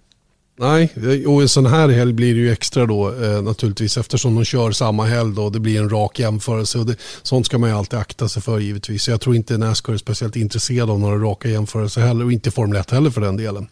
Nej, 0.62 0.94
och 1.27 1.41
en 1.41 1.50
sån 1.50 1.65
här 1.65 1.89
helg 1.89 2.13
blir 2.13 2.34
det 2.34 2.39
ju 2.39 2.51
extra 2.51 2.86
då 2.86 3.10
eh, 3.10 3.41
naturligtvis 3.41 3.98
eftersom 3.98 4.36
de 4.36 4.46
kör 4.46 4.72
samma 4.72 5.06
helg 5.06 5.36
då. 5.36 5.50
Det 5.50 5.60
blir 5.60 5.80
en 5.80 5.89
rak 5.89 6.20
jämförelse 6.20 6.80
och 6.80 6.86
det, 6.86 6.96
sånt 7.24 7.46
ska 7.46 7.58
man 7.58 7.70
ju 7.70 7.75
alltid 7.75 8.00
akta 8.00 8.27
sig 8.27 8.41
för 8.41 8.60
givetvis. 8.60 9.08
Jag 9.08 9.22
tror 9.22 9.36
inte 9.36 9.58
Nascar 9.58 9.94
är 9.94 9.98
speciellt 9.98 10.36
intresserad 10.36 10.89
av 10.89 11.00
några 11.00 11.15
raka 11.15 11.50
jämförelser 11.50 12.01
heller 12.01 12.25
och 12.25 12.32
inte 12.32 12.51
Formel 12.51 12.80
1 12.80 12.91
heller 12.91 13.10
för 13.10 13.22
den 13.22 13.38
delen. 13.38 13.68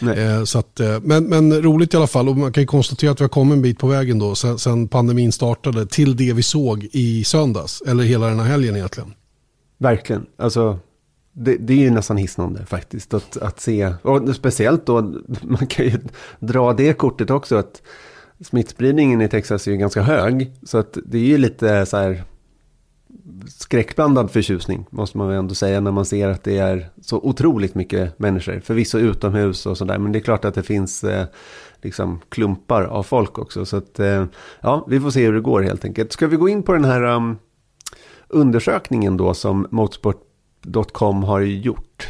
Eh, 0.00 0.44
så 0.44 0.58
att, 0.58 0.80
eh, 0.80 1.00
men, 1.02 1.24
men 1.24 1.62
roligt 1.62 1.94
i 1.94 1.96
alla 1.96 2.06
fall 2.06 2.28
och 2.28 2.36
man 2.36 2.52
kan 2.52 2.62
ju 2.62 2.66
konstatera 2.66 3.10
att 3.10 3.20
vi 3.20 3.24
har 3.24 3.28
kommit 3.28 3.56
en 3.56 3.62
bit 3.62 3.78
på 3.78 3.86
vägen 3.86 4.18
då 4.18 4.34
sen, 4.34 4.58
sen 4.58 4.88
pandemin 4.88 5.32
startade 5.32 5.86
till 5.86 6.16
det 6.16 6.32
vi 6.32 6.42
såg 6.42 6.88
i 6.92 7.24
söndags 7.24 7.82
eller 7.86 8.04
hela 8.04 8.26
den 8.26 8.40
här 8.40 8.46
helgen 8.46 8.76
egentligen. 8.76 9.14
Verkligen, 9.78 10.26
alltså 10.38 10.78
det, 11.32 11.56
det, 11.56 11.72
är 11.72 11.78
ju 11.78 11.90
nästan 11.90 12.16
hisnande 12.16 12.66
faktiskt 12.66 13.14
att, 13.14 13.36
att 13.36 13.60
se. 13.60 13.94
Och 14.02 14.34
speciellt 14.36 14.86
då, 14.86 15.00
man 15.42 15.66
kan 15.66 15.84
ju 15.84 15.98
dra 16.38 16.72
det 16.72 16.92
kortet 16.92 17.30
också. 17.30 17.56
att 17.56 17.82
Smittspridningen 18.40 19.20
i 19.20 19.28
Texas 19.28 19.66
är 19.66 19.70
ju 19.70 19.76
ganska 19.76 20.02
hög. 20.02 20.52
Så 20.62 20.78
att 20.78 20.98
det 21.04 21.18
är 21.18 21.24
ju 21.24 21.38
lite 21.38 21.86
så 21.86 21.96
här 21.96 22.24
skräckblandad 23.48 24.30
förtjusning 24.30 24.86
måste 24.90 25.18
man 25.18 25.28
väl 25.28 25.36
ändå 25.36 25.54
säga 25.54 25.80
när 25.80 25.90
man 25.90 26.04
ser 26.04 26.28
att 26.28 26.44
det 26.44 26.58
är 26.58 26.90
så 27.00 27.16
otroligt 27.16 27.74
mycket 27.74 28.18
människor. 28.18 28.60
Förvisso 28.60 28.98
utomhus 28.98 29.66
och 29.66 29.78
sådär 29.78 29.98
men 29.98 30.12
det 30.12 30.18
är 30.18 30.20
klart 30.20 30.44
att 30.44 30.54
det 30.54 30.62
finns 30.62 31.04
eh, 31.04 31.26
liksom 31.82 32.20
klumpar 32.28 32.82
av 32.82 33.02
folk 33.02 33.38
också. 33.38 33.66
Så 33.66 33.76
att 33.76 34.00
eh, 34.00 34.24
ja, 34.60 34.86
vi 34.88 35.00
får 35.00 35.10
se 35.10 35.26
hur 35.26 35.32
det 35.32 35.40
går 35.40 35.62
helt 35.62 35.84
enkelt. 35.84 36.12
Ska 36.12 36.26
vi 36.26 36.36
gå 36.36 36.48
in 36.48 36.62
på 36.62 36.72
den 36.72 36.84
här 36.84 37.02
um, 37.02 37.38
undersökningen 38.28 39.16
då 39.16 39.34
som 39.34 39.66
Motorsport 39.70 40.29
Com 40.92 41.22
har 41.22 41.40
gjort. 41.40 42.08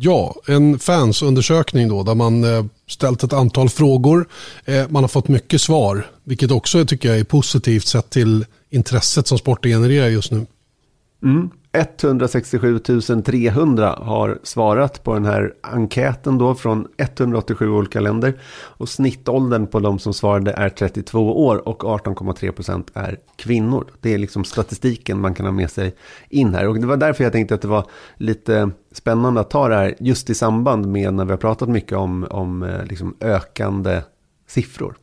Ja, 0.00 0.34
en 0.46 0.78
fansundersökning 0.78 1.88
då 1.88 2.02
där 2.02 2.14
man 2.14 2.44
eh, 2.44 2.64
ställt 2.86 3.22
ett 3.22 3.32
antal 3.32 3.68
frågor. 3.68 4.28
Eh, 4.64 4.88
man 4.88 5.02
har 5.02 5.08
fått 5.08 5.28
mycket 5.28 5.60
svar, 5.60 6.06
vilket 6.24 6.50
också 6.50 6.86
tycker 6.86 7.08
jag 7.08 7.18
är 7.18 7.24
positivt 7.24 7.86
sett 7.86 8.10
till 8.10 8.44
intresset 8.70 9.26
som 9.26 9.38
sporten 9.38 9.70
genererar 9.70 10.08
just 10.08 10.30
nu. 10.30 10.46
Mm. 11.22 11.50
167 11.78 12.78
300 13.24 13.98
har 14.02 14.38
svarat 14.42 15.04
på 15.04 15.14
den 15.14 15.24
här 15.24 15.54
enkäten 15.62 16.38
då 16.38 16.54
från 16.54 16.88
187 16.96 17.70
olika 17.70 18.00
länder. 18.00 18.40
Och 18.50 18.88
snittåldern 18.88 19.66
på 19.66 19.80
de 19.80 19.98
som 19.98 20.14
svarade 20.14 20.52
är 20.52 20.68
32 20.68 21.46
år 21.46 21.68
och 21.68 21.82
18,3 21.82 22.52
procent 22.52 22.90
är 22.94 23.18
kvinnor. 23.36 23.86
Det 24.00 24.14
är 24.14 24.18
liksom 24.18 24.44
statistiken 24.44 25.20
man 25.20 25.34
kan 25.34 25.46
ha 25.46 25.52
med 25.52 25.70
sig 25.70 25.94
in 26.28 26.54
här. 26.54 26.68
Och 26.68 26.80
det 26.80 26.86
var 26.86 26.96
därför 26.96 27.24
jag 27.24 27.32
tänkte 27.32 27.54
att 27.54 27.62
det 27.62 27.68
var 27.68 27.86
lite 28.16 28.70
spännande 28.92 29.40
att 29.40 29.50
ta 29.50 29.68
det 29.68 29.74
här 29.74 29.94
just 30.00 30.30
i 30.30 30.34
samband 30.34 30.86
med 30.86 31.14
när 31.14 31.24
vi 31.24 31.30
har 31.30 31.38
pratat 31.38 31.68
mycket 31.68 31.98
om, 31.98 32.26
om 32.30 32.62
eh, 32.62 32.84
liksom 32.84 33.16
ökande 33.20 34.02
siffror. 34.46 34.96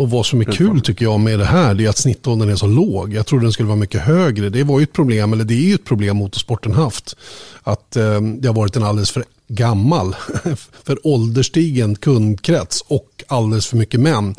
Och 0.00 0.10
vad 0.10 0.26
som 0.26 0.40
är 0.40 0.44
kul 0.44 0.80
tycker 0.80 1.04
jag 1.04 1.20
med 1.20 1.38
det 1.38 1.44
här 1.44 1.74
det 1.74 1.84
är 1.84 1.88
att 1.88 1.98
snittåldern 1.98 2.50
är 2.50 2.56
så 2.56 2.66
låg. 2.66 3.14
Jag 3.14 3.26
trodde 3.26 3.44
den 3.44 3.52
skulle 3.52 3.68
vara 3.68 3.78
mycket 3.78 4.00
högre. 4.00 4.48
Det 4.48 4.64
var 4.64 4.78
ju 4.78 4.82
ett 4.82 4.92
problem, 4.92 5.32
eller 5.32 5.44
det 5.44 5.54
är 5.54 5.68
ju 5.68 5.74
ett 5.74 5.84
problem 5.84 6.16
motorsporten 6.16 6.72
haft. 6.72 7.16
Att 7.62 7.96
eh, 7.96 8.20
det 8.20 8.48
har 8.48 8.54
varit 8.54 8.76
en 8.76 8.82
alldeles 8.82 9.10
för 9.10 9.24
gammal, 9.48 10.16
för 10.84 11.06
ålderstigen 11.06 11.96
kundkrets 11.96 12.84
och 12.88 13.24
alldeles 13.26 13.66
för 13.66 13.76
mycket 13.76 14.00
män. 14.00 14.34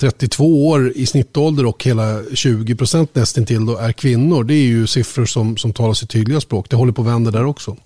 32 0.00 0.68
år 0.68 0.92
i 0.96 1.06
snittålder 1.06 1.66
och 1.66 1.84
hela 1.84 2.20
20 2.34 2.74
procent 2.74 3.14
nästintill 3.14 3.66
då 3.66 3.76
är 3.76 3.92
kvinnor. 3.92 4.44
Det 4.44 4.54
är 4.54 4.66
ju 4.66 4.86
siffror 4.86 5.26
som, 5.26 5.56
som 5.56 5.72
talar 5.72 5.94
sitt 5.94 6.10
tydliga 6.10 6.40
språk. 6.40 6.70
Det 6.70 6.76
håller 6.76 6.92
på 6.92 7.02
att 7.02 7.08
vända 7.08 7.30
där 7.30 7.44
också 7.44 7.76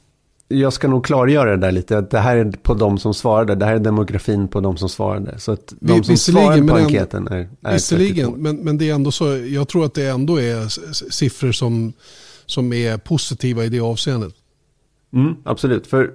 jag 0.53 0.73
ska 0.73 0.89
nog 0.89 1.05
klargöra 1.05 1.51
det 1.51 1.57
där 1.57 1.73
lite. 1.73 1.99
Att 1.99 2.11
det 2.11 2.19
här 2.19 2.37
är 2.37 2.45
på 2.63 2.75
de 2.75 2.99
som 2.99 3.15
svarade. 3.15 3.55
Det 3.55 3.65
här 3.65 3.75
är 3.75 3.79
demografin 3.79 4.49
på 4.49 4.61
de 4.61 4.77
som 4.77 4.89
svarade. 4.89 5.39
Så 5.39 5.53
att 5.53 5.75
de 5.81 6.05
som 6.05 6.17
svarar 6.17 6.69
på 6.69 6.77
enkäten 6.77 7.29
är, 7.29 7.49
är 7.63 7.73
Visserligen, 7.73 8.33
men, 8.33 8.57
men 8.57 8.79
det 8.79 8.91
är 8.91 8.95
ändå 8.95 9.11
så. 9.11 9.37
Jag 9.37 9.69
tror 9.69 9.85
att 9.85 9.95
det 9.95 10.07
ändå 10.07 10.41
är 10.41 10.69
siffror 11.13 11.53
som, 11.53 11.93
som 12.47 12.73
är 12.73 12.99
positiva 12.99 13.65
i 13.65 13.69
det 13.69 13.81
avseendet. 13.81 14.35
Mm, 15.13 15.35
absolut, 15.45 15.87
för 15.87 16.11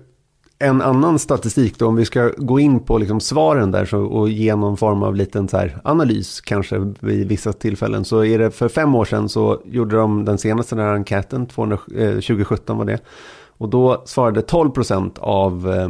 en 0.60 0.82
annan 0.82 1.20
statistik 1.20 1.80
då, 1.80 1.88
om 1.88 1.96
vi 1.96 2.06
ska 2.06 2.32
gå 2.38 2.60
in 2.60 2.80
på 2.80 2.98
liksom 2.98 3.20
svaren 3.20 3.72
där 3.72 3.86
så, 3.86 4.00
och 4.00 4.30
ge 4.30 4.56
någon 4.56 4.78
form 4.78 5.04
av 5.04 5.16
liten 5.16 5.48
så 5.48 5.70
analys 5.84 6.42
kanske 6.42 6.94
vid 7.00 7.28
vissa 7.28 7.54
tillfällen. 7.54 8.06
Så 8.06 8.26
är 8.26 8.40
det 8.40 8.52
för 8.52 8.70
fem 8.70 8.96
år 8.96 9.06
sedan 9.06 9.30
så 9.30 9.62
gjorde 9.66 9.96
de 9.96 10.26
den 10.26 10.38
senaste 10.38 10.76
den 10.76 10.86
här 10.86 10.94
enkäten, 10.94 11.46
200, 11.46 11.80
eh, 11.96 12.12
2017 12.12 12.78
var 12.78 12.86
det. 12.86 13.00
Och 13.58 13.70
då 13.70 14.04
svarade 14.06 14.42
12 14.42 14.70
procent 14.70 15.18
av 15.18 15.74
eh, 15.74 15.90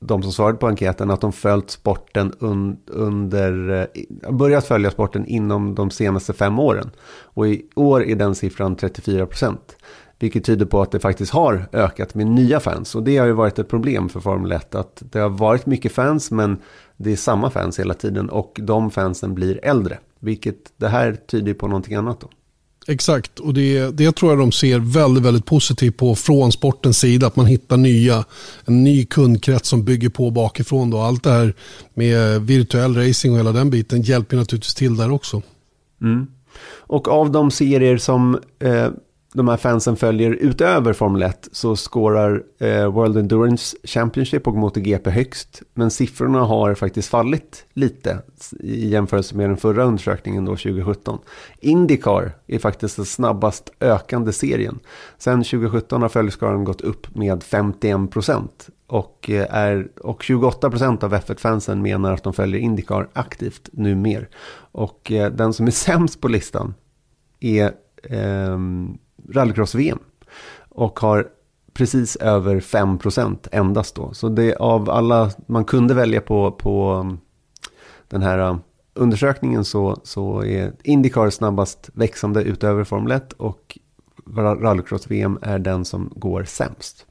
de 0.00 0.22
som 0.22 0.32
svarade 0.32 0.58
på 0.58 0.68
enkäten 0.68 1.10
att 1.10 1.20
de 1.20 1.32
följt 1.32 1.70
sporten 1.70 2.32
un, 2.38 2.76
under, 2.86 3.70
eh, 3.70 4.32
börjat 4.32 4.66
följa 4.66 4.90
sporten 4.90 5.26
inom 5.26 5.74
de 5.74 5.90
senaste 5.90 6.32
fem 6.32 6.58
åren. 6.58 6.90
Och 7.22 7.48
i 7.48 7.66
år 7.74 8.04
är 8.04 8.16
den 8.16 8.34
siffran 8.34 8.76
34 8.76 9.26
procent. 9.26 9.76
Vilket 10.18 10.44
tyder 10.44 10.66
på 10.66 10.82
att 10.82 10.90
det 10.90 11.00
faktiskt 11.00 11.32
har 11.32 11.68
ökat 11.72 12.14
med 12.14 12.26
nya 12.26 12.60
fans. 12.60 12.94
Och 12.94 13.02
det 13.02 13.16
har 13.16 13.26
ju 13.26 13.32
varit 13.32 13.58
ett 13.58 13.68
problem 13.68 14.08
för 14.08 14.20
Formel 14.20 14.52
1. 14.52 14.74
Att 14.74 15.02
det 15.10 15.18
har 15.18 15.28
varit 15.28 15.66
mycket 15.66 15.92
fans 15.92 16.30
men 16.30 16.58
det 16.96 17.12
är 17.12 17.16
samma 17.16 17.50
fans 17.50 17.78
hela 17.78 17.94
tiden. 17.94 18.30
Och 18.30 18.60
de 18.62 18.90
fansen 18.90 19.34
blir 19.34 19.60
äldre. 19.62 19.98
Vilket 20.18 20.72
det 20.76 20.88
här 20.88 21.12
tyder 21.12 21.54
på 21.54 21.68
någonting 21.68 21.94
annat 21.94 22.20
då. 22.20 22.28
Exakt, 22.86 23.38
och 23.38 23.54
det, 23.54 23.90
det 23.90 24.12
tror 24.12 24.32
jag 24.32 24.38
de 24.38 24.52
ser 24.52 24.78
väldigt, 24.78 25.24
väldigt 25.24 25.46
positivt 25.46 25.96
på 25.96 26.14
från 26.14 26.52
sportens 26.52 26.98
sida. 26.98 27.26
Att 27.26 27.36
man 27.36 27.46
hittar 27.46 27.76
nya, 27.76 28.24
en 28.64 28.84
ny 28.84 29.06
kundkrets 29.06 29.68
som 29.68 29.84
bygger 29.84 30.08
på 30.08 30.30
bakifrån. 30.30 30.90
Då. 30.90 30.98
Allt 30.98 31.22
det 31.22 31.30
här 31.30 31.54
med 31.94 32.42
virtuell 32.42 32.96
racing 32.96 33.32
och 33.32 33.38
hela 33.38 33.52
den 33.52 33.70
biten 33.70 34.02
hjälper 34.02 34.36
naturligtvis 34.36 34.74
till 34.74 34.96
där 34.96 35.10
också. 35.10 35.42
Mm. 36.02 36.26
Och 36.86 37.08
av 37.08 37.30
de 37.30 37.50
serier 37.50 37.98
som 37.98 38.38
eh, 38.58 38.88
de 39.36 39.48
här 39.48 39.56
fansen 39.56 39.96
följer 39.96 40.30
utöver 40.30 40.92
Formel 40.92 41.22
1 41.22 41.48
så 41.52 41.76
skårar 41.76 42.42
eh, 42.58 42.92
World 42.92 43.16
Endurance 43.16 43.76
Championship 43.84 44.46
och 44.46 44.54
MotoGP 44.54 45.10
högst. 45.10 45.62
Men 45.72 45.90
siffrorna 45.90 46.40
har 46.40 46.74
faktiskt 46.74 47.08
fallit 47.08 47.66
lite 47.72 48.18
i 48.60 48.88
jämförelse 48.88 49.36
med 49.36 49.50
den 49.50 49.56
förra 49.56 49.84
undersökningen 49.84 50.44
då 50.44 50.52
2017. 50.52 51.18
Indycar 51.60 52.32
är 52.46 52.58
faktiskt 52.58 52.96
den 52.96 53.04
snabbast 53.04 53.70
ökande 53.80 54.32
serien. 54.32 54.78
Sen 55.18 55.44
2017 55.44 56.02
har 56.02 56.08
följeskaran 56.08 56.64
gått 56.64 56.80
upp 56.80 57.14
med 57.14 57.42
51 57.42 58.10
procent. 58.10 58.68
Och, 58.86 59.30
eh, 59.30 59.54
är, 59.54 59.88
och 60.00 60.22
28 60.22 60.70
procent 60.70 61.02
av 61.02 61.14
F1-fansen 61.14 61.82
menar 61.82 62.12
att 62.12 62.22
de 62.22 62.32
följer 62.32 62.60
Indycar 62.60 63.08
aktivt 63.12 63.68
nu 63.72 63.94
mer. 63.94 64.28
Och 64.72 65.12
eh, 65.12 65.32
den 65.32 65.52
som 65.52 65.66
är 65.66 65.70
sämst 65.90 66.20
på 66.20 66.28
listan 66.28 66.74
är 67.40 67.72
eh, 68.02 68.58
rallycross-VM. 69.28 69.98
Och 70.68 71.00
har 71.00 71.28
precis 71.74 72.16
över 72.16 72.60
5% 72.60 73.48
endast 73.52 73.94
då. 73.94 74.14
Så 74.14 74.28
det 74.28 74.54
av 74.54 74.90
alla 74.90 75.30
man 75.46 75.64
kunde 75.64 75.94
välja 75.94 76.20
på, 76.20 76.52
på 76.52 76.92
um, 76.92 77.18
den 78.08 78.22
här 78.22 78.38
um, 78.38 78.60
undersökningen 78.94 79.64
så, 79.64 80.00
så 80.04 80.44
är 80.44 80.72
Indycar 80.82 81.30
snabbast 81.30 81.90
växande 81.92 82.42
utöver 82.42 82.84
Formel 82.84 83.12
1 83.12 83.32
och 83.32 83.78
rallycross-VM 84.36 85.38
är 85.42 85.58
den 85.58 85.84
som 85.84 86.12
går 86.16 86.44
sämst. 86.44 87.06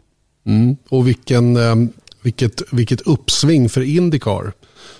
Mm. 0.46 0.75
Och 0.89 1.08
vilken, 1.08 1.58
um, 1.58 1.89
vilket, 2.22 2.74
vilket 2.74 3.01
uppsving 3.01 3.70
för 3.70 3.82
Indycar 3.82 4.53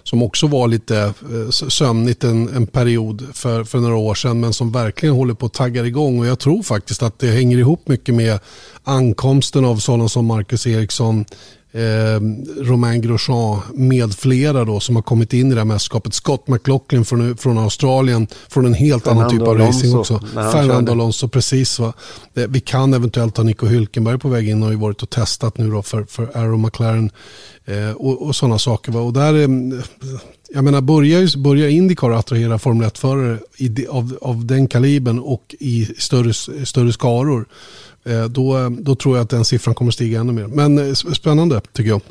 som 0.04 0.24
också 0.24 0.48
var 0.48 0.68
lite 0.68 0.98
eh, 0.98 1.50
sömnigt 1.50 2.24
en, 2.24 2.56
en 2.56 2.68
period 2.68 3.28
för, 3.34 3.64
för 3.64 3.78
några 3.80 3.96
år 3.96 4.16
sedan 4.16 4.40
men 4.40 4.54
som 4.54 4.72
verkligen 4.72 5.16
håller 5.16 5.34
på 5.34 5.46
att 5.46 5.54
tagga 5.54 5.86
igång. 5.86 6.20
Och 6.20 6.26
jag 6.26 6.40
tror 6.40 6.64
faktiskt 6.64 7.04
att 7.04 7.20
det 7.20 7.28
hänger 7.28 7.58
ihop 7.58 7.88
mycket 7.88 8.16
med 8.16 8.40
ankomsten 8.84 9.66
av 9.66 9.78
sådana 9.78 10.10
som 10.10 10.26
Marcus 10.26 10.68
Eriksson, 10.68 11.26
eh, 11.74 12.20
Romain 12.64 13.02
Grosjean 13.02 13.62
med 13.74 14.14
flera 14.14 14.66
då 14.66 14.80
som 14.80 14.96
har 14.96 15.04
kommit 15.04 15.34
in 15.34 15.52
i 15.52 15.54
det 15.54 15.60
här 15.60 15.66
mästerskapet. 15.66 16.14
Scott 16.14 16.48
McLaughlin 16.48 17.06
från, 17.06 17.38
från 17.38 17.58
Australien 17.58 18.28
från 18.50 18.66
en 18.66 18.74
helt 18.74 19.04
Fernando 19.04 19.22
annan 19.22 19.32
typ 19.32 19.42
av 19.42 19.50
Alonso, 19.50 19.78
racing 19.78 19.98
också. 19.98 20.20
Fernando 20.34 20.92
Alonso, 20.92 21.28
precis. 21.28 21.80
Va? 21.80 21.94
Vi 22.34 22.60
kan 22.60 22.94
eventuellt 22.94 23.38
ha 23.38 23.44
Nico 23.44 23.66
Hülkenberg 23.66 24.18
på 24.18 24.30
väg 24.30 24.50
in 24.50 24.58
och 24.58 24.66
har 24.66 24.72
ju 24.72 24.80
varit 24.80 25.04
och 25.04 25.10
testat 25.10 25.58
nu 25.58 25.72
då 25.72 25.82
för, 25.82 26.04
för 26.04 26.38
Arrow 26.38 26.60
McLaren 26.60 27.12
eh, 27.66 27.92
och, 27.92 28.22
och 28.22 28.36
sådana 28.36 28.60
saker. 28.60 28.92
Va? 28.92 29.00
Och 29.00 29.14
där, 29.14 29.34
eh, 29.34 29.80
jag 30.54 30.64
menar, 30.64 30.82
börjar, 30.82 31.38
börjar 31.38 31.70
Indycar 31.70 32.12
attrahera 32.12 32.60
Formel 32.60 32.90
1-förare 32.90 33.40
av, 33.90 34.18
av 34.22 34.46
den 34.46 34.68
kalibern 34.68 35.20
och 35.20 35.56
i 35.60 35.86
större, 35.98 36.34
större 36.66 36.94
skaror 36.94 37.46
Eh, 37.46 37.93
Eh, 38.06 38.26
då, 38.26 38.70
då 38.70 38.96
tror 38.96 39.18
jag 39.18 39.24
att 39.24 39.30
den 39.30 39.46
siffran 39.46 39.76
kommer 39.76 39.92
stiga 39.92 40.20
ännu 40.20 40.34
mer. 40.34 40.48
Men 40.48 40.78
eh, 40.78 40.94
spännande 40.94 41.62
tycker 41.74 41.90
jag. 41.90 42.02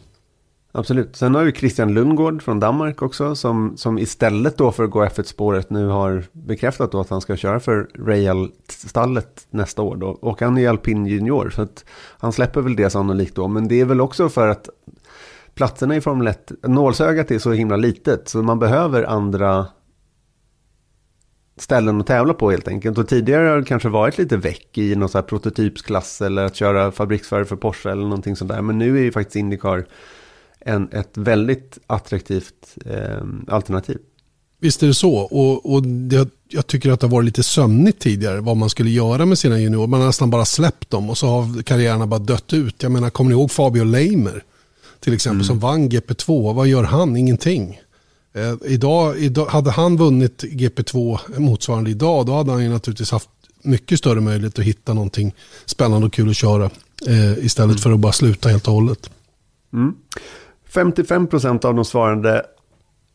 Absolut. 0.74 1.16
Sen 1.16 1.34
har 1.34 1.44
vi 1.44 1.52
Christian 1.52 1.94
Lundgård 1.94 2.42
från 2.42 2.60
Danmark 2.60 3.02
också 3.02 3.34
som, 3.34 3.76
som 3.76 3.98
istället 3.98 4.58
då 4.58 4.72
för 4.72 4.84
att 4.84 4.90
gå 4.90 5.04
F1-spåret 5.04 5.70
nu 5.70 5.86
har 5.86 6.24
bekräftat 6.32 6.92
då 6.92 7.00
att 7.00 7.10
han 7.10 7.20
ska 7.20 7.36
köra 7.36 7.60
för 7.60 7.88
Real-stallet 7.94 9.46
nästa 9.50 9.82
år 9.82 9.96
då. 9.96 10.08
Och 10.08 10.40
han 10.40 10.58
är 10.58 10.68
alpin 10.68 11.06
junior 11.06 11.50
så 11.50 11.62
att 11.62 11.84
han 12.18 12.32
släpper 12.32 12.60
väl 12.60 12.76
det 12.76 12.90
sannolikt 12.90 13.34
då. 13.34 13.48
Men 13.48 13.68
det 13.68 13.80
är 13.80 13.84
väl 13.84 14.00
också 14.00 14.28
för 14.28 14.48
att 14.48 14.68
platserna 15.54 15.96
i 15.96 16.00
Formel 16.00 16.26
1, 16.26 16.52
nålsögat 16.62 17.30
är 17.30 17.38
så 17.38 17.52
himla 17.52 17.76
litet 17.76 18.28
så 18.28 18.42
man 18.42 18.58
behöver 18.58 19.02
andra 19.02 19.66
ställen 21.56 22.00
att 22.00 22.06
tävla 22.06 22.34
på 22.34 22.50
helt 22.50 22.68
enkelt. 22.68 22.98
Och 22.98 23.08
tidigare 23.08 23.48
har 23.48 23.56
det 23.56 23.64
kanske 23.64 23.88
varit 23.88 24.18
lite 24.18 24.36
väck 24.36 24.78
i 24.78 24.94
någon 24.94 25.08
sån 25.08 25.18
här 25.18 25.26
prototypsklass 25.28 26.20
eller 26.20 26.44
att 26.44 26.56
köra 26.56 26.92
fabriksförare 26.92 27.44
för 27.44 27.56
Porsche 27.56 27.90
eller 27.90 28.02
någonting 28.02 28.36
sånt 28.36 28.50
där. 28.50 28.62
Men 28.62 28.78
nu 28.78 28.98
är 28.98 29.02
ju 29.02 29.12
faktiskt 29.12 29.36
Indycar 29.36 29.86
en, 30.60 30.88
ett 30.92 31.16
väldigt 31.16 31.78
attraktivt 31.86 32.76
eh, 32.86 33.24
alternativ. 33.48 33.98
Visst 34.60 34.82
är 34.82 34.86
det 34.86 34.94
så. 34.94 35.14
Och, 35.14 35.74
och 35.74 35.82
det, 35.82 36.28
jag 36.48 36.66
tycker 36.66 36.90
att 36.90 37.00
det 37.00 37.06
har 37.06 37.12
varit 37.12 37.26
lite 37.26 37.42
sömnigt 37.42 38.00
tidigare 38.00 38.40
vad 38.40 38.56
man 38.56 38.70
skulle 38.70 38.90
göra 38.90 39.26
med 39.26 39.38
sina 39.38 39.60
juniorer. 39.60 39.86
Man 39.86 40.00
har 40.00 40.06
nästan 40.06 40.30
bara 40.30 40.44
släppt 40.44 40.90
dem 40.90 41.10
och 41.10 41.18
så 41.18 41.26
har 41.26 41.62
karriärerna 41.62 42.06
bara 42.06 42.20
dött 42.20 42.52
ut. 42.52 42.82
Jag 42.82 42.92
menar, 42.92 43.10
kommer 43.10 43.30
ni 43.30 43.36
ihåg 43.36 43.50
Fabio 43.50 43.84
Leimer? 43.84 44.44
Till 45.00 45.14
exempel 45.14 45.36
mm. 45.36 45.44
som 45.44 45.58
vann 45.58 45.88
GP2. 45.90 46.54
Vad 46.54 46.66
gör 46.66 46.84
han? 46.84 47.16
Ingenting. 47.16 47.80
Eh, 48.34 48.54
idag, 48.64 49.18
idag, 49.18 49.46
hade 49.46 49.70
han 49.70 49.96
vunnit 49.96 50.42
GP2 50.42 51.18
motsvarande 51.40 51.90
idag, 51.90 52.26
då 52.26 52.34
hade 52.34 52.52
han 52.52 52.62
ju 52.62 52.68
naturligtvis 52.68 53.10
haft 53.10 53.28
mycket 53.62 53.98
större 53.98 54.20
möjlighet 54.20 54.58
att 54.58 54.64
hitta 54.64 54.94
någonting 54.94 55.34
spännande 55.64 56.06
och 56.06 56.12
kul 56.12 56.30
att 56.30 56.36
köra. 56.36 56.70
Eh, 57.06 57.44
istället 57.44 57.70
mm. 57.70 57.78
för 57.78 57.92
att 57.92 57.98
bara 57.98 58.12
sluta 58.12 58.48
helt 58.48 58.68
och 58.68 58.74
hållet. 58.74 59.10
Mm. 59.72 59.94
55% 60.72 61.66
av 61.66 61.74
de 61.74 61.84
svarande 61.84 62.42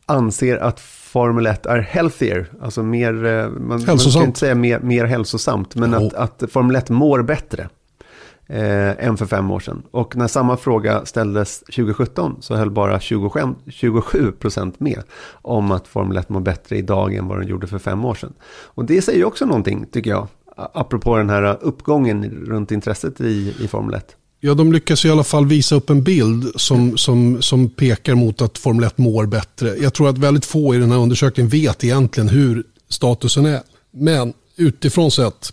anser 0.06 0.56
att 0.56 0.80
Formel 0.80 1.46
1 1.46 1.66
är 1.66 1.78
healthier, 1.78 2.50
alltså 2.60 2.82
mer, 2.82 3.24
eh, 3.24 3.48
man, 3.48 3.84
man 3.86 3.98
ska 3.98 4.24
inte 4.24 4.38
säga 4.38 4.54
mer, 4.54 4.80
mer 4.80 5.04
hälsosamt, 5.04 5.74
men 5.74 5.94
att, 5.94 6.14
att 6.14 6.42
Formel 6.50 6.76
1 6.76 6.88
mår 6.88 7.22
bättre 7.22 7.68
eh, 8.48 9.06
än 9.06 9.16
för 9.16 9.26
fem 9.26 9.50
år 9.50 9.60
sedan. 9.60 9.82
Och 9.90 10.16
när 10.16 10.26
samma 10.26 10.56
fråga 10.56 11.06
ställdes 11.06 11.60
2017 11.60 12.36
så 12.40 12.54
höll 12.54 12.70
bara 12.70 13.00
27 13.00 14.32
procent 14.32 14.80
med 14.80 15.02
om 15.32 15.70
att 15.70 15.88
Formel 15.88 16.16
1 16.16 16.28
mår 16.28 16.40
bättre 16.40 16.76
idag 16.76 17.14
än 17.14 17.28
vad 17.28 17.38
den 17.38 17.48
gjorde 17.48 17.66
för 17.66 17.78
fem 17.78 18.04
år 18.04 18.14
sedan. 18.14 18.32
Och 18.64 18.84
det 18.84 19.02
säger 19.02 19.24
också 19.24 19.46
någonting, 19.46 19.86
tycker 19.92 20.10
jag. 20.10 20.26
apropå 20.56 21.16
den 21.16 21.30
här 21.30 21.58
uppgången 21.60 22.24
runt 22.46 22.70
intresset 22.70 23.20
i, 23.20 23.54
i 23.60 23.68
Formel 23.68 23.94
1. 23.94 24.16
Ja, 24.40 24.54
de 24.54 24.72
lyckas 24.72 25.04
i 25.04 25.10
alla 25.10 25.24
fall 25.24 25.46
visa 25.46 25.74
upp 25.74 25.90
en 25.90 26.02
bild 26.02 26.52
som, 26.56 26.96
som, 26.96 27.42
som 27.42 27.70
pekar 27.70 28.14
mot 28.14 28.42
att 28.42 28.58
Formel 28.58 28.84
1 28.84 28.98
mår 28.98 29.26
bättre. 29.26 29.76
Jag 29.76 29.94
tror 29.94 30.08
att 30.08 30.18
väldigt 30.18 30.44
få 30.44 30.74
i 30.74 30.78
den 30.78 30.90
här 30.90 30.98
undersökningen 30.98 31.48
vet 31.50 31.84
egentligen 31.84 32.28
hur 32.28 32.64
statusen 32.88 33.46
är. 33.46 33.60
Men 33.90 34.32
utifrån 34.56 35.10
sett 35.10 35.52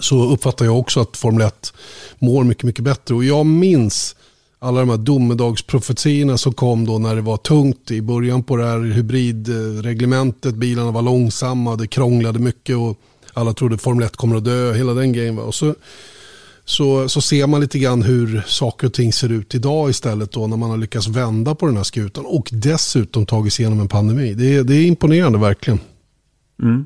så 0.00 0.32
uppfattar 0.32 0.64
jag 0.64 0.78
också 0.78 1.00
att 1.00 1.16
Formel 1.16 1.46
1 1.46 1.72
mår 2.18 2.44
mycket, 2.44 2.64
mycket 2.64 2.84
bättre. 2.84 3.14
Och 3.14 3.24
jag 3.24 3.46
minns 3.46 4.16
alla 4.58 4.80
de 4.80 4.90
här 4.90 4.96
domedagsprofetiorna 4.96 6.38
som 6.38 6.52
kom 6.52 6.86
då 6.86 6.98
när 6.98 7.14
det 7.14 7.20
var 7.20 7.36
tungt 7.36 7.90
i 7.90 8.02
början 8.02 8.42
på 8.42 8.56
det 8.56 8.64
här 8.64 8.80
hybridreglementet. 8.80 10.54
Bilarna 10.54 10.90
var 10.90 11.02
långsamma, 11.02 11.76
det 11.76 11.86
krånglade 11.86 12.38
mycket 12.38 12.76
och 12.76 12.98
alla 13.34 13.52
trodde 13.52 13.78
Formel 13.78 14.06
1 14.06 14.16
kommer 14.16 14.36
att 14.36 14.44
dö, 14.44 14.72
hela 14.72 14.94
den 14.94 15.12
grejen. 15.12 15.38
Och 15.38 15.54
så, 15.54 15.74
så, 16.64 17.08
så 17.08 17.20
ser 17.20 17.46
man 17.46 17.60
lite 17.60 17.78
grann 17.78 18.02
hur 18.02 18.42
saker 18.46 18.86
och 18.86 18.94
ting 18.94 19.12
ser 19.12 19.32
ut 19.32 19.54
idag 19.54 19.90
istället 19.90 20.32
då 20.32 20.46
när 20.46 20.56
man 20.56 20.70
har 20.70 20.76
lyckats 20.76 21.08
vända 21.08 21.54
på 21.54 21.66
den 21.66 21.76
här 21.76 21.84
skutan 21.84 22.24
och 22.26 22.48
dessutom 22.52 23.26
tagit 23.26 23.52
sig 23.52 23.62
igenom 23.62 23.80
en 23.80 23.88
pandemi. 23.88 24.34
Det 24.34 24.54
är, 24.54 24.64
det 24.64 24.74
är 24.74 24.86
imponerande 24.86 25.38
verkligen. 25.38 25.80
Mm 26.62 26.84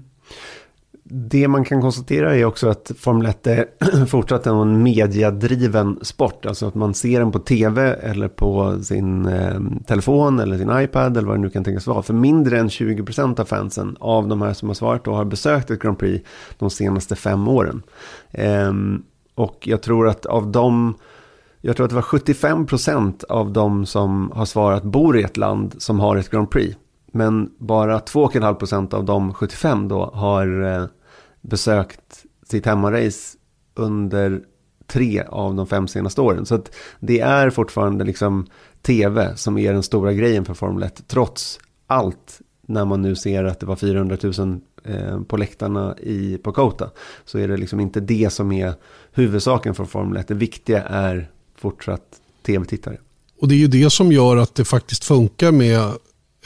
det 1.14 1.49
man 1.49 1.64
kan 1.64 1.81
konstatera 1.81 2.37
är 2.37 2.45
också 2.45 2.69
att 2.69 2.90
Formel 2.99 3.26
1 3.26 3.47
är 3.47 3.66
fortsatt 4.07 4.47
en 4.47 4.83
mediadriven 4.83 5.99
sport. 6.02 6.47
Alltså 6.47 6.66
att 6.66 6.75
man 6.75 6.95
ser 6.95 7.21
den 7.21 7.33
på 7.33 7.38
tv 7.38 7.95
eller 7.95 8.28
på 8.28 8.83
sin 8.83 9.26
eh, 9.26 9.61
telefon 9.87 10.40
eller 10.40 10.59
sin 10.59 10.78
iPad 10.78 11.16
eller 11.16 11.28
vad 11.28 11.37
det 11.37 11.40
nu 11.40 11.50
kan 11.50 11.64
tänkas 11.64 11.87
vara. 11.87 12.02
För 12.02 12.14
mindre 12.14 12.59
än 12.59 12.69
20% 12.69 13.40
av 13.40 13.45
fansen 13.45 13.97
av 14.00 14.28
de 14.28 14.42
här 14.42 14.52
som 14.52 14.69
har 14.69 14.75
svarat 14.75 15.04
då 15.04 15.14
har 15.14 15.25
besökt 15.25 15.71
ett 15.71 15.83
Grand 15.83 15.99
Prix 15.99 16.28
de 16.59 16.71
senaste 16.71 17.16
fem 17.16 17.49
åren. 17.49 17.83
Eh, 18.31 18.73
och 19.35 19.69
jag 19.69 19.83
tror 19.83 20.09
att 20.09 20.26
av 20.26 20.52
dem 20.52 20.95
jag 21.61 21.76
tror 21.76 21.85
att 21.85 21.90
det 21.90 21.97
var 21.97 22.02
75% 22.02 23.25
av 23.25 23.52
de 23.52 23.87
som 23.87 24.33
har 24.35 24.45
svarat 24.45 24.83
bor 24.83 25.19
i 25.19 25.23
ett 25.23 25.37
land 25.37 25.75
som 25.78 26.00
har 26.00 26.16
ett 26.16 26.31
Grand 26.31 26.50
Prix. 26.50 26.76
Men 27.12 27.50
bara 27.59 27.99
2,5% 27.99 28.95
av 28.95 29.04
de 29.04 29.35
75 29.35 29.88
då 29.88 30.11
har 30.14 30.76
eh, 30.76 30.85
besökt 31.43 32.25
sitt 32.49 32.67
hemmarace 32.67 33.39
under 33.75 34.43
tre 34.87 35.23
av 35.29 35.55
de 35.55 35.67
fem 35.67 35.89
senaste 35.89 36.21
åren. 36.21 36.47
Så 36.47 36.55
att 36.55 36.75
det 37.01 37.21
är 37.21 37.51
fortfarande 37.51 38.05
liksom 38.05 38.47
tv 38.83 39.37
som 39.37 39.59
är 39.59 39.73
den 39.73 39.83
stora 39.83 40.13
grejen 40.13 40.45
för 40.45 40.55
Formel 40.55 40.83
1. 40.83 41.09
Trots 41.09 41.61
allt 41.87 42.41
när 42.67 42.85
man 42.85 43.03
nu 43.03 43.17
ser 43.17 43.45
att 43.45 43.61
det 43.61 43.67
var 43.67 43.77
400 43.77 44.17
000 44.23 44.61
eh, 44.85 45.21
på 45.23 45.37
läktarna 45.37 45.97
i, 45.99 46.39
på 46.39 46.53
Kota. 46.53 46.91
Så 47.25 47.39
är 47.39 47.49
det 47.49 47.57
liksom 47.57 47.81
inte 47.81 48.01
det 48.01 48.33
som 48.33 48.53
är 48.53 48.75
huvudsaken 49.13 49.75
för 49.75 49.85
Formel 49.85 50.17
1. 50.17 50.29
Det 50.29 50.35
viktiga 50.35 50.83
är 50.83 51.31
fortsatt 51.57 52.21
tv-tittare. 52.47 52.97
Och 53.41 53.49
det 53.49 53.55
är 53.55 53.59
ju 53.59 53.67
det 53.67 53.91
som 53.91 54.13
gör 54.13 54.37
att 54.37 54.55
det 54.55 54.65
faktiskt 54.65 55.05
funkar 55.05 55.53
med 55.53 55.93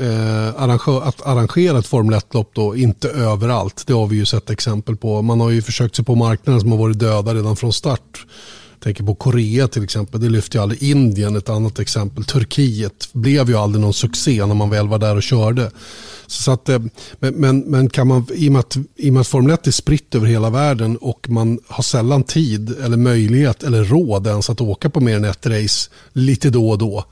eh, 0.01 1.09
att 1.09 1.27
arrangera 1.27 1.79
ett 1.79 1.87
Formel 1.87 2.15
1-lopp 2.15 2.51
då, 2.55 2.77
inte 2.77 3.09
överallt. 3.09 3.85
Det 3.87 3.93
har 3.93 4.07
vi 4.07 4.17
ju 4.17 4.27
sett 4.27 4.51
exempel 4.51 4.97
på. 4.97 5.23
Man 5.23 5.41
har 5.41 5.51
ju 5.51 5.63
försökt 5.63 5.97
sig 5.97 6.05
på 6.05 6.15
marknader 6.15 6.61
som 6.61 6.71
har 6.71 6.79
varit 6.79 6.99
döda 6.99 7.35
redan 7.35 7.57
från 7.57 7.73
start. 7.73 8.27
Jag 8.73 8.81
tänker 8.81 9.05
på 9.05 9.15
Korea 9.15 9.69
till 9.69 9.85
exempel, 9.85 10.21
det 10.21 10.29
lyfte 10.29 10.59
ju 10.59 10.63
aldrig 10.63 10.83
Indien, 10.83 11.37
ett 11.37 11.49
annat 11.49 11.79
exempel. 11.79 12.25
Turkiet 12.25 13.09
blev 13.13 13.49
ju 13.49 13.57
aldrig 13.57 13.83
någon 13.83 13.95
succé 13.95 14.47
när 14.47 14.55
man 14.55 14.71
väl 14.71 14.89
var 14.89 14.99
där 14.99 15.17
och 15.17 15.23
körde. 15.23 15.71
Så 16.27 16.53
att, 16.53 16.69
eh, 16.69 16.79
men, 17.19 17.35
men, 17.35 17.61
men 17.61 17.91
kan 17.91 18.07
man, 18.07 18.27
i 18.35 18.49
och, 18.49 18.53
med 18.53 18.61
att, 18.61 18.77
i 18.97 19.11
och 19.11 19.13
med 19.13 19.21
att 19.21 19.29
Formel 19.29 19.55
1 19.55 19.67
är 19.67 19.71
spritt 19.71 20.15
över 20.15 20.27
hela 20.27 20.51
världen 20.51 20.97
och 20.97 21.29
man 21.29 21.59
har 21.69 21.83
sällan 21.83 22.23
tid 22.23 22.77
eller 22.85 22.97
möjlighet 22.97 23.63
eller 23.63 23.85
råd 23.85 24.27
ens 24.27 24.51
att 24.51 24.61
åka 24.61 24.91
på 24.91 25.01
mer 25.01 25.17
än 25.17 25.25
ett 25.25 25.47
race 25.47 25.91
lite 26.13 26.51
då 26.51 26.71
och 26.71 26.79
då 26.79 27.05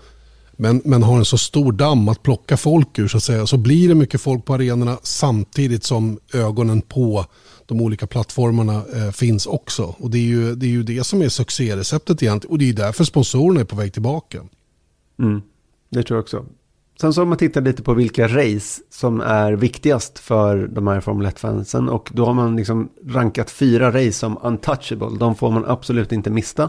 men, 0.56 0.82
men 0.84 1.02
har 1.02 1.18
en 1.18 1.24
så 1.24 1.38
stor 1.38 1.72
damm 1.72 2.08
att 2.08 2.22
plocka 2.22 2.56
folk 2.56 2.98
ur 2.98 3.08
så 3.08 3.16
att 3.16 3.22
säga. 3.22 3.46
Så 3.46 3.56
blir 3.56 3.88
det 3.88 3.94
mycket 3.94 4.20
folk 4.20 4.44
på 4.44 4.54
arenorna 4.54 4.98
samtidigt 5.02 5.84
som 5.84 6.18
ögonen 6.32 6.82
på 6.82 7.26
de 7.66 7.80
olika 7.80 8.06
plattformarna 8.06 8.82
eh, 8.94 9.10
finns 9.10 9.46
också. 9.46 9.94
Och 9.98 10.10
det 10.10 10.18
är, 10.18 10.22
ju, 10.22 10.54
det 10.54 10.66
är 10.66 10.70
ju 10.70 10.82
det 10.82 11.04
som 11.04 11.22
är 11.22 11.28
succéreceptet 11.28 12.22
egentligen. 12.22 12.52
Och 12.52 12.58
det 12.58 12.68
är 12.68 12.72
därför 12.72 13.04
sponsorerna 13.04 13.60
är 13.60 13.64
på 13.64 13.76
väg 13.76 13.92
tillbaka. 13.92 14.40
Mm, 15.18 15.42
det 15.90 16.02
tror 16.02 16.16
jag 16.16 16.22
också. 16.22 16.44
Sen 17.00 17.12
så 17.12 17.22
om 17.22 17.28
man 17.28 17.38
tittar 17.38 17.60
lite 17.60 17.82
på 17.82 17.94
vilka 17.94 18.28
race 18.28 18.82
som 18.90 19.20
är 19.20 19.52
viktigast 19.52 20.18
för 20.18 20.66
de 20.66 20.86
här 20.86 21.00
Formel 21.00 21.26
1-fansen. 21.26 21.88
Och 21.88 22.10
då 22.12 22.24
har 22.24 22.34
man 22.34 22.56
liksom 22.56 22.88
rankat 23.06 23.50
fyra 23.50 23.88
race 23.88 24.12
som 24.12 24.38
untouchable. 24.42 25.18
De 25.18 25.34
får 25.34 25.50
man 25.50 25.64
absolut 25.64 26.12
inte 26.12 26.30
mista. 26.30 26.68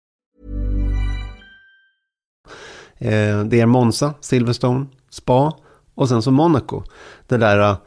Eh, 2.97 3.43
det 3.43 3.59
är 3.59 3.65
Monza, 3.65 4.13
Silverstone, 4.21 4.85
Spa 5.09 5.57
och 5.95 6.09
sen 6.09 6.21
så 6.21 6.31
Monaco. 6.31 6.83
Det 7.27 7.37
där 7.37 7.59
eh, 7.59 7.77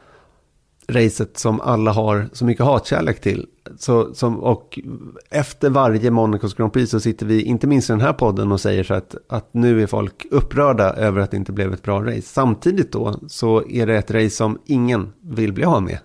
racet 0.87 1.37
som 1.37 1.61
alla 1.61 1.91
har 1.91 2.29
så 2.33 2.45
mycket 2.45 2.65
hatkärlek 2.65 3.21
till. 3.21 3.47
Så, 3.77 4.13
som, 4.13 4.39
och 4.39 4.79
efter 5.29 5.69
varje 5.69 6.11
Monacos 6.11 6.53
Grand 6.53 6.73
Prix 6.73 6.91
så 6.91 6.99
sitter 6.99 7.25
vi, 7.25 7.41
inte 7.41 7.67
minst 7.67 7.89
i 7.89 7.93
den 7.93 8.01
här 8.01 8.13
podden, 8.13 8.51
och 8.51 8.61
säger 8.61 8.83
så 8.83 8.93
att, 8.93 9.15
att 9.29 9.53
nu 9.53 9.83
är 9.83 9.87
folk 9.87 10.25
upprörda 10.31 10.93
över 10.93 11.21
att 11.21 11.31
det 11.31 11.37
inte 11.37 11.51
blev 11.51 11.73
ett 11.73 11.83
bra 11.83 12.05
race. 12.05 12.21
Samtidigt 12.21 12.91
då 12.91 13.19
så 13.27 13.63
är 13.69 13.87
det 13.87 13.97
ett 13.97 14.11
race 14.11 14.29
som 14.29 14.59
ingen 14.65 15.13
vill 15.21 15.53
bli 15.53 15.63
av 15.63 15.83
med. 15.83 15.97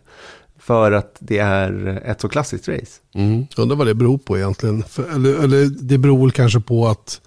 För 0.59 0.93
att 0.93 1.17
det 1.19 1.39
är 1.39 2.03
ett 2.05 2.21
så 2.21 2.29
klassiskt 2.29 2.69
race. 2.69 3.01
Mm. 3.15 3.47
Undrar 3.59 3.77
vad 3.77 3.87
det 3.87 3.95
beror 3.95 4.19
på 4.19 4.39
egentligen. 4.39 4.83
För, 4.83 5.15
eller, 5.15 5.45
eller 5.45 5.67
det 5.67 5.99
beror 5.99 6.21
väl 6.21 6.31
kanske 6.31 6.61
på 6.61 6.89
att 6.89 7.21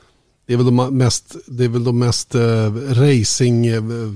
det 0.46 0.54
är 0.54 0.58
väl 0.58 0.66
de 0.66 0.98
mest, 0.98 1.36
det 1.46 1.64
är 1.64 1.70
väl 1.70 1.84
de 1.84 2.00
mest 2.00 2.36
uh, 2.36 2.42
racing, 2.94 3.70
uh, 3.70 4.14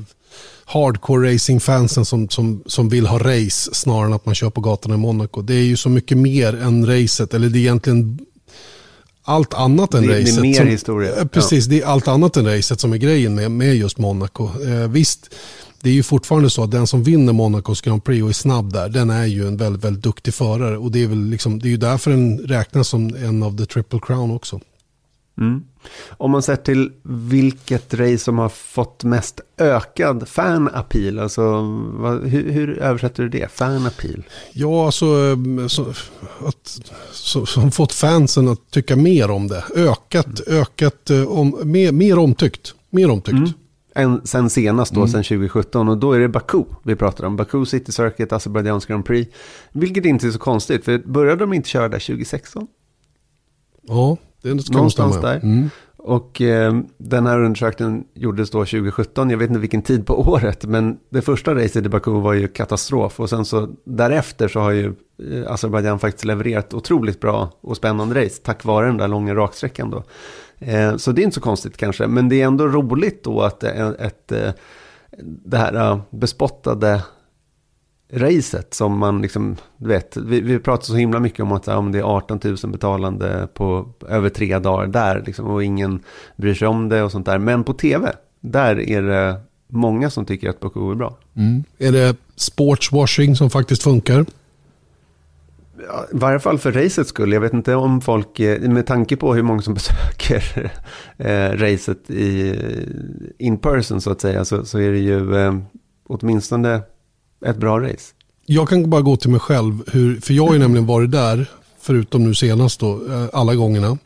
hardcore 0.66 1.34
racing-fansen 1.34 2.06
som, 2.06 2.30
som, 2.30 2.64
som 2.66 2.90
vill 2.90 3.08
ha 3.08 3.20
race 3.20 3.74
snarare 3.74 4.06
än 4.06 4.14
att 4.14 4.26
man 4.26 4.36
kör 4.36 4.50
på 4.50 4.62
gatorna 4.62 4.96
i 4.96 4.98
Monaco. 4.98 5.42
Det 5.42 5.54
är 5.54 5.64
ju 5.64 5.78
så 5.78 5.90
mycket 5.90 6.18
mer 6.18 6.62
än 6.62 6.86
racet, 6.86 7.34
eller 7.34 7.50
det 7.50 7.58
är 7.58 7.62
egentligen 7.62 8.20
allt 9.24 9.54
annat 9.54 9.94
än 9.94 10.08
det, 10.08 10.22
racet. 10.22 10.36
Det 10.36 10.42
är 10.42 10.42
mer 10.42 10.54
som, 10.54 10.68
historia. 10.68 11.26
Precis, 11.26 11.66
ja. 11.66 11.70
det 11.70 11.82
är 11.82 11.86
allt 11.86 12.08
annat 12.08 12.38
än 12.38 12.46
racet 12.46 12.80
som 12.80 12.94
är 12.94 12.98
grejen 12.98 13.36
med, 13.36 13.52
med 13.52 13.76
just 13.76 13.98
Monaco. 13.98 14.50
Eh, 14.66 14.88
visst, 14.88 15.36
det 15.82 15.90
är 15.90 15.94
ju 15.94 16.04
fortfarande 16.04 16.50
så 16.50 16.64
att 16.64 16.72
den 16.72 16.88
som 16.88 17.04
vinner 17.04 17.34
Monacos 17.34 17.82
Grand 17.82 18.04
Prix 18.04 18.24
och 18.24 18.30
är 18.30 18.34
snabb 18.34 18.74
där, 18.74 18.90
den 18.90 19.10
är 19.10 19.26
ju 19.26 19.48
en 19.48 19.58
väldigt, 19.58 19.84
väldigt 19.84 20.04
duktig 20.04 20.34
förare. 20.34 20.78
Och 20.78 20.92
det 20.92 21.04
är, 21.04 21.08
väl 21.08 21.30
liksom, 21.30 21.60
det 21.60 21.68
är 21.68 21.70
ju 21.70 21.78
därför 21.78 22.12
den 22.12 22.38
räknas 22.38 22.88
som 22.88 23.16
en 23.16 23.44
av 23.44 23.58
the 23.58 23.66
triple 23.66 24.00
crown 24.04 24.32
också. 24.32 24.60
Mm. 25.38 25.64
Om 26.10 26.32
man 26.32 26.42
ser 26.42 26.56
till 26.56 26.92
vilket 27.04 27.94
race 27.94 28.18
som 28.18 28.38
har 28.38 28.50
fått 28.50 29.04
mest 29.04 29.42
ökad 29.58 30.28
fan-appeal, 30.28 31.20
alltså 31.20 31.42
vad, 31.94 32.28
hur, 32.28 32.52
hur, 32.52 32.78
översätter 32.80 33.24
du 33.24 33.30
det? 33.30 33.52
Fan-appeal? 33.52 34.24
Ja, 34.54 34.86
alltså 34.86 35.06
så, 35.68 35.86
att, 36.48 36.80
så, 37.12 37.46
som 37.46 37.72
fått 37.72 37.94
fansen 37.94 38.48
att 38.48 38.72
tycka 38.72 38.96
mer 38.96 39.32
om 39.32 39.48
det. 39.48 39.64
Ökat, 39.76 40.48
mm. 40.48 40.62
ökat, 40.62 41.10
eh, 41.10 41.28
om, 41.28 41.60
mer, 41.64 41.92
mer 41.92 42.18
omtyckt. 42.18 42.74
Mer 42.90 43.10
omtyckt. 43.10 43.38
Mm. 43.38 43.52
En, 43.96 44.22
sen 44.28 44.50
senast 44.50 44.94
då, 44.94 45.00
mm. 45.00 45.12
sen 45.12 45.24
2017. 45.24 45.90
Och 45.90 45.98
då 45.98 46.12
är 46.14 46.20
det 46.20 46.30
Baku 46.30 46.64
vi 46.84 46.96
pratar 46.96 47.24
om. 47.24 47.36
Baku 47.36 47.66
City 47.66 47.92
Circuit, 47.92 48.32
Azerbaijan 48.32 48.82
Grand 48.88 49.06
Prix. 49.06 49.32
Vilket 49.72 50.06
inte 50.06 50.28
är 50.28 50.32
så 50.32 50.40
konstigt, 50.40 50.86
för 50.86 50.98
började 50.98 51.40
de 51.40 51.54
inte 51.54 51.70
köra 51.70 51.90
där 51.90 52.00
2016? 52.00 52.68
Ja, 53.88 54.18
det 54.42 54.60
ska 54.60 54.74
Någonstans 54.74 55.22
där. 55.22 55.36
Mm. 55.36 55.70
Och 56.08 56.42
eh, 56.42 56.80
den 56.98 57.28
här 57.28 57.42
undersökningen 57.42 58.04
gjordes 58.14 58.50
då 58.50 58.60
2017. 58.60 59.30
Jag 59.30 59.38
vet 59.38 59.50
inte 59.50 59.60
vilken 59.60 59.82
tid 59.82 60.06
på 60.06 60.22
året. 60.30 60.66
Men 60.66 60.98
det 61.10 61.22
första 61.22 61.56
racet 61.56 61.86
i 61.86 61.90
Baku 61.90 62.12
var 62.12 62.34
ju 62.34 62.48
katastrof. 62.48 63.20
Och 63.20 63.30
sen 63.30 63.46
så 63.46 63.70
därefter 63.84 64.48
så 64.48 64.60
har 64.60 64.72
ju 64.72 64.86
eh, 65.32 65.52
Azerbajdzjan 65.52 66.00
faktiskt 66.00 66.26
levererat 66.26 66.74
otroligt 66.74 67.20
bra 67.20 67.52
och 67.62 67.78
spännande 67.78 68.26
race. 68.26 68.42
Tack 68.44 68.66
vare 68.66 68.86
den 68.86 68.98
där 68.98 69.08
långa 69.08 69.36
raksträckan 69.36 69.90
då. 69.90 70.04
Eh, 70.60 70.96
så 70.98 71.12
det 71.12 71.22
är 71.22 71.24
inte 71.24 71.36
så 71.36 71.42
konstigt 71.42 71.78
kanske. 71.78 72.08
Men 72.08 72.30
det 72.30 72.42
är 72.42 72.48
ändå 72.48 72.68
roligt 72.68 73.24
då 73.24 73.42
att 73.42 73.64
ett, 73.64 74.00
ett, 74.00 74.32
eh, 74.32 74.52
det 75.46 75.58
här 75.58 76.02
bespottade 76.10 77.02
racet 78.10 78.74
som 78.74 78.98
man 78.98 79.22
liksom, 79.22 79.56
du 79.78 79.88
vet, 79.88 80.18
vi, 80.18 80.42
vi 80.42 80.60
pratar 80.60 80.84
så 80.84 80.96
himla 80.96 81.20
mycket 81.20 81.40
om 81.40 81.52
att 81.52 81.68
ja, 81.68 81.82
det 81.82 82.00
är 82.00 82.04
18 82.04 82.40
000 82.44 82.58
betalande 82.72 83.48
på 83.54 83.90
över 84.08 84.30
tre 84.30 84.60
dagar 84.60 84.88
där 84.88 85.24
liksom, 85.26 85.48
och 85.48 85.64
ingen 85.64 86.00
bryr 86.36 86.54
sig 86.54 86.68
om 86.68 86.90
det 86.90 87.04
och 87.04 87.12
sånt 87.12 87.26
där. 87.26 87.38
Men 87.38 87.64
på 87.64 87.74
tv, 87.74 88.12
där 88.40 88.80
är 88.80 89.02
det 89.02 89.42
många 89.68 90.10
som 90.10 90.26
tycker 90.26 90.50
att 90.50 90.60
Baku 90.60 90.92
är 90.92 90.96
bra. 90.96 91.18
Mm. 91.36 91.64
Är 91.78 91.92
det 91.92 92.16
sportswashing 92.36 93.36
som 93.36 93.50
faktiskt 93.50 93.84
funkar? 93.84 94.26
Ja, 95.88 96.06
I 96.14 96.18
varje 96.18 96.40
fall 96.40 96.58
för 96.58 96.72
racets 96.72 97.10
skull. 97.10 97.34
Jag 97.34 97.42
vet 97.42 97.54
inte 97.54 97.76
om 97.76 98.02
folk, 98.02 98.40
eh, 98.40 98.70
med 98.70 98.86
tanke 98.86 99.16
på 99.16 99.34
hur 99.34 99.44
många 99.44 99.62
som 99.62 99.74
besöker 99.74 100.72
eh, 101.18 101.58
racet 101.58 102.10
i 102.10 102.56
in 103.38 103.58
person 103.58 104.02
så 104.02 104.12
att 104.12 104.22
säga, 104.22 104.46
så, 104.46 104.66
så 104.66 104.80
är 104.80 104.92
det 104.92 105.00
ju 105.00 105.36
eh, 105.36 105.58
åtminstone 106.08 106.82
ett 107.46 107.58
bra 107.58 107.80
race. 107.80 108.14
Jag 108.46 108.70
kan 108.70 108.90
bara 108.90 109.02
gå 109.02 109.18
till 109.18 109.30
mig 109.30 109.40
själv, 109.40 109.84
hur, 109.92 110.22
för 110.22 110.34
jag 110.34 110.48
har 110.48 110.54
ju 110.54 110.60
nämligen 110.60 110.86
varit 110.86 111.12
där, 111.12 111.50
förutom 111.82 112.24
nu 112.24 112.36
senast 112.36 112.80
då, 112.80 112.94
eh, 112.94 113.26
alla 113.34 113.56
gångerna, 113.56 113.98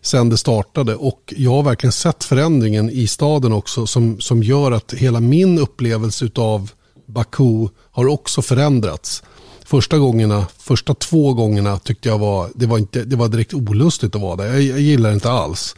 sen 0.00 0.28
det 0.28 0.36
startade. 0.36 0.94
Och 0.96 1.34
jag 1.36 1.50
har 1.50 1.62
verkligen 1.62 1.92
sett 1.92 2.24
förändringen 2.24 2.90
i 2.90 3.06
staden 3.06 3.52
också 3.52 3.86
som, 3.86 4.20
som 4.20 4.42
gör 4.42 4.72
att 4.72 4.94
hela 4.94 5.20
min 5.20 5.58
upplevelse 5.58 6.30
av 6.34 6.70
Baku 7.06 7.68
har 7.90 8.06
också 8.06 8.42
förändrats. 8.42 9.22
Första 9.64 9.98
gångerna, 9.98 10.46
första 10.58 10.94
två 10.94 11.34
gångerna 11.34 11.78
tyckte 11.78 12.08
jag 12.08 12.18
var, 12.18 12.50
det 12.54 12.66
var, 12.66 12.78
inte, 12.78 13.04
det 13.04 13.16
var 13.16 13.28
direkt 13.28 13.54
olustigt 13.54 14.14
att 14.14 14.22
vara 14.22 14.36
där. 14.36 14.46
Jag, 14.46 14.62
jag 14.62 14.80
gillar 14.80 15.08
det 15.08 15.14
inte 15.14 15.30
alls. 15.30 15.76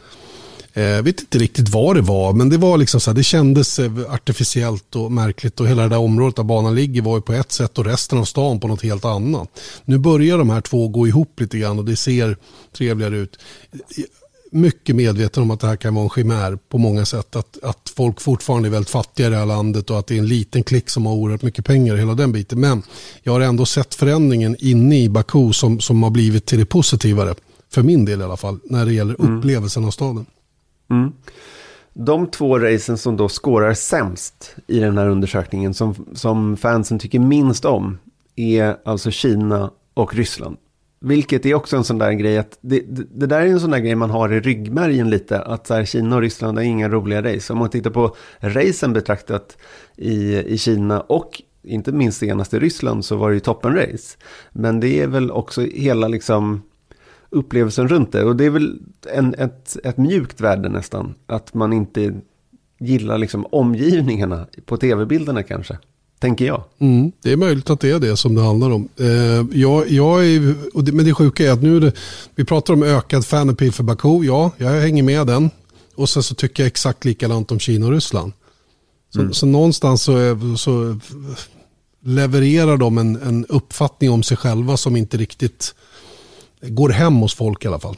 Jag 0.73 0.97
eh, 0.97 1.03
vet 1.03 1.19
inte 1.19 1.37
riktigt 1.37 1.69
vad 1.69 1.95
det 1.95 2.01
var, 2.01 2.33
men 2.33 2.49
det 2.49 2.57
var 2.57 2.77
liksom 2.77 2.99
så 2.99 3.11
här, 3.11 3.15
det 3.15 3.23
kändes 3.23 3.79
eh, 3.79 3.91
artificiellt 4.09 4.95
och 4.95 5.11
märkligt 5.11 5.59
och 5.59 5.67
hela 5.67 5.81
det 5.81 5.89
där 5.89 5.97
området 5.97 6.35
där 6.35 6.43
banan 6.43 6.75
ligger 6.75 7.01
var 7.01 7.15
ju 7.15 7.21
på 7.21 7.33
ett 7.33 7.51
sätt 7.51 7.77
och 7.77 7.85
resten 7.85 8.17
av 8.17 8.25
stan 8.25 8.59
på 8.59 8.67
något 8.67 8.81
helt 8.81 9.05
annat. 9.05 9.49
Nu 9.85 9.97
börjar 9.97 10.37
de 10.37 10.49
här 10.49 10.61
två 10.61 10.87
gå 10.87 11.07
ihop 11.07 11.39
lite 11.39 11.57
grann 11.57 11.79
och 11.79 11.85
det 11.85 11.95
ser 11.95 12.37
trevligare 12.77 13.17
ut. 13.17 13.39
Mycket 14.51 14.95
medveten 14.95 15.43
om 15.43 15.51
att 15.51 15.59
det 15.59 15.67
här 15.67 15.75
kan 15.75 15.95
vara 15.95 16.03
en 16.03 16.09
chimär 16.09 16.57
på 16.69 16.77
många 16.77 17.05
sätt. 17.05 17.35
Att, 17.35 17.63
att 17.63 17.91
folk 17.95 18.21
fortfarande 18.21 18.67
är 18.67 18.71
väldigt 18.71 18.89
fattiga 18.89 19.27
i 19.27 19.29
det 19.29 19.37
här 19.37 19.45
landet 19.45 19.89
och 19.89 19.99
att 19.99 20.07
det 20.07 20.15
är 20.15 20.19
en 20.19 20.27
liten 20.27 20.63
klick 20.63 20.89
som 20.89 21.05
har 21.05 21.13
oerhört 21.13 21.41
mycket 21.41 21.65
pengar 21.65 21.95
hela 21.95 22.13
den 22.13 22.31
biten. 22.31 22.59
Men 22.59 22.83
jag 23.23 23.33
har 23.33 23.41
ändå 23.41 23.65
sett 23.65 23.95
förändringen 23.95 24.55
inne 24.59 25.03
i 25.03 25.09
Baku 25.09 25.53
som, 25.53 25.79
som 25.79 26.03
har 26.03 26.09
blivit 26.09 26.45
till 26.45 26.59
det 26.59 26.65
positivare. 26.65 27.35
För 27.71 27.83
min 27.83 28.05
del 28.05 28.21
i 28.21 28.23
alla 28.23 28.37
fall, 28.37 28.59
när 28.63 28.85
det 28.85 28.93
gäller 28.93 29.15
mm. 29.19 29.37
upplevelsen 29.37 29.85
av 29.85 29.91
staden. 29.91 30.25
Mm. 30.89 31.13
De 31.93 32.27
två 32.27 32.59
racen 32.59 32.97
som 32.97 33.17
då 33.17 33.29
skårar 33.29 33.73
sämst 33.73 34.55
i 34.67 34.79
den 34.79 34.97
här 34.97 35.09
undersökningen, 35.09 35.73
som, 35.73 35.95
som 36.13 36.57
fansen 36.57 36.99
tycker 36.99 37.19
minst 37.19 37.65
om, 37.65 37.97
är 38.35 38.77
alltså 38.85 39.11
Kina 39.11 39.71
och 39.93 40.15
Ryssland. 40.15 40.57
Vilket 40.99 41.45
är 41.45 41.53
också 41.53 41.77
en 41.77 41.83
sån 41.83 41.97
där 41.97 42.11
grej 42.11 42.37
att 42.37 42.57
det, 42.61 42.79
det, 42.79 43.03
det, 43.11 43.25
där 43.25 43.41
är 43.41 43.47
en 43.47 43.59
sån 43.59 43.71
där 43.71 43.79
grej 43.79 43.95
man 43.95 44.09
har 44.09 44.33
i 44.33 44.39
ryggmärgen 44.39 45.09
lite. 45.09 45.39
Att 45.39 45.67
så 45.67 45.73
här, 45.73 45.85
Kina 45.85 46.15
och 46.15 46.21
Ryssland 46.21 46.59
är 46.59 46.63
inga 46.63 46.89
roliga 46.89 47.21
race. 47.21 47.53
Om 47.53 47.59
man 47.59 47.69
tittar 47.69 47.89
på 47.89 48.15
racen 48.39 48.93
betraktat 48.93 49.57
i, 49.95 50.37
i 50.37 50.57
Kina 50.57 51.01
och 51.01 51.41
inte 51.63 51.91
minst 51.91 52.19
senast 52.19 52.53
i 52.53 52.59
Ryssland 52.59 53.05
så 53.05 53.15
var 53.15 53.29
det 53.29 53.33
ju 53.33 53.39
toppenrace. 53.39 54.17
Men 54.51 54.79
det 54.79 55.01
är 55.01 55.07
väl 55.07 55.31
också 55.31 55.61
hela 55.61 56.07
liksom 56.07 56.61
upplevelsen 57.33 57.87
runt 57.87 58.11
det. 58.11 58.23
Och 58.23 58.35
det 58.35 58.45
är 58.45 58.49
väl 58.49 58.79
en, 59.13 59.33
ett, 59.33 59.77
ett 59.83 59.97
mjukt 59.97 60.41
värde 60.41 60.69
nästan. 60.69 61.15
Att 61.27 61.53
man 61.53 61.73
inte 61.73 62.13
gillar 62.79 63.17
liksom 63.17 63.45
omgivningarna 63.51 64.47
på 64.65 64.77
tv-bilderna 64.77 65.43
kanske. 65.43 65.77
Tänker 66.19 66.45
jag. 66.45 66.63
Mm, 66.79 67.11
det 67.21 67.31
är 67.31 67.37
möjligt 67.37 67.69
att 67.69 67.79
det 67.79 67.91
är 67.91 67.99
det 67.99 68.17
som 68.17 68.35
det 68.35 68.41
handlar 68.41 68.71
om. 68.71 68.89
Eh, 68.97 69.59
jag, 69.59 69.89
jag 69.89 70.25
är, 70.25 70.55
det, 70.83 70.91
men 70.91 71.05
det 71.05 71.13
sjuka 71.13 71.47
är 71.47 71.51
att 71.51 71.63
nu 71.63 71.79
det, 71.79 71.91
vi 72.35 72.45
pratar 72.45 72.73
om 72.73 72.83
ökad 72.83 73.25
fanappeal 73.25 73.71
för 73.71 73.83
Baku. 73.83 74.23
Ja, 74.23 74.51
jag 74.57 74.69
hänger 74.69 75.03
med 75.03 75.27
den. 75.27 75.49
Och 75.95 76.09
sen 76.09 76.23
så 76.23 76.35
tycker 76.35 76.63
jag 76.63 76.67
exakt 76.67 77.05
likadant 77.05 77.51
om 77.51 77.59
Kina 77.59 77.85
och 77.85 77.91
Ryssland. 77.91 78.33
Så, 79.13 79.19
mm. 79.19 79.33
så 79.33 79.45
någonstans 79.45 80.03
så, 80.03 80.17
är, 80.17 80.55
så 80.55 80.99
levererar 82.03 82.77
de 82.77 82.97
en, 82.97 83.15
en 83.15 83.45
uppfattning 83.45 84.11
om 84.11 84.23
sig 84.23 84.37
själva 84.37 84.77
som 84.77 84.95
inte 84.95 85.17
riktigt 85.17 85.75
går 86.67 86.89
hem 86.89 87.15
hos 87.15 87.35
folk 87.35 87.65
i 87.65 87.67
alla 87.67 87.79
fall. 87.79 87.97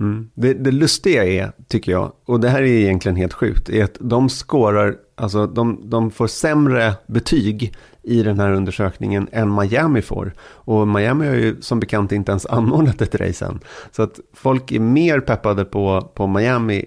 Mm. 0.00 0.30
Det, 0.34 0.54
det 0.54 0.70
lustiga 0.70 1.24
är, 1.24 1.52
tycker 1.68 1.92
jag, 1.92 2.12
och 2.24 2.40
det 2.40 2.48
här 2.48 2.62
är 2.62 2.66
egentligen 2.66 3.16
helt 3.16 3.32
sjukt, 3.32 3.68
är 3.68 3.84
att 3.84 3.96
de 4.00 4.28
skårar, 4.28 4.96
alltså 5.14 5.46
de, 5.46 5.90
de 5.90 6.10
får 6.10 6.26
sämre 6.26 6.94
betyg 7.06 7.74
i 8.02 8.22
den 8.22 8.40
här 8.40 8.52
undersökningen 8.52 9.28
än 9.32 9.54
Miami 9.54 10.02
får. 10.02 10.34
Och 10.40 10.88
Miami 10.88 11.26
har 11.26 11.34
ju 11.34 11.60
som 11.60 11.80
bekant 11.80 12.12
inte 12.12 12.32
ens 12.32 12.46
anordnat 12.46 13.02
ett 13.02 13.14
race 13.14 13.44
än. 13.44 13.60
Så 13.90 14.02
att 14.02 14.20
folk 14.34 14.72
är 14.72 14.80
mer 14.80 15.20
peppade 15.20 15.64
på, 15.64 16.10
på 16.14 16.26
Miami 16.26 16.84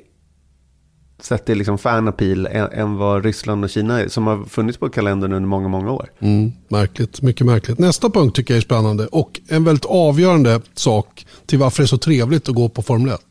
sett 1.22 1.46
till 1.46 1.58
liksom 1.58 1.78
fan-appeal 1.78 2.46
än, 2.46 2.72
än 2.72 2.98
vad 2.98 3.26
Ryssland 3.26 3.64
och 3.64 3.70
Kina 3.70 4.02
är, 4.02 4.08
som 4.08 4.28
har 4.28 4.46
funnits 4.46 4.78
på 4.78 4.90
kalendern 4.90 5.34
under 5.34 5.48
många, 5.48 5.68
många 5.68 5.92
år. 5.92 6.12
Mm, 6.20 6.52
märkligt, 6.68 7.22
mycket 7.22 7.46
märkligt. 7.46 7.80
Nästa 7.80 8.10
punkt 8.10 8.36
tycker 8.36 8.54
jag 8.54 8.58
är 8.58 8.62
spännande 8.62 9.08
och 9.08 9.42
en 9.48 9.64
väldigt 9.64 9.86
avgörande 9.86 10.62
sak 10.74 11.26
till 11.46 11.60
varför 11.60 11.84
det 11.84 11.86
är 11.86 11.88
så 11.88 11.98
trevligt 11.98 12.50
att 12.50 12.56
gå 12.56 12.70
på 12.70 12.82
Formel 12.82 13.14
1. 13.14 13.22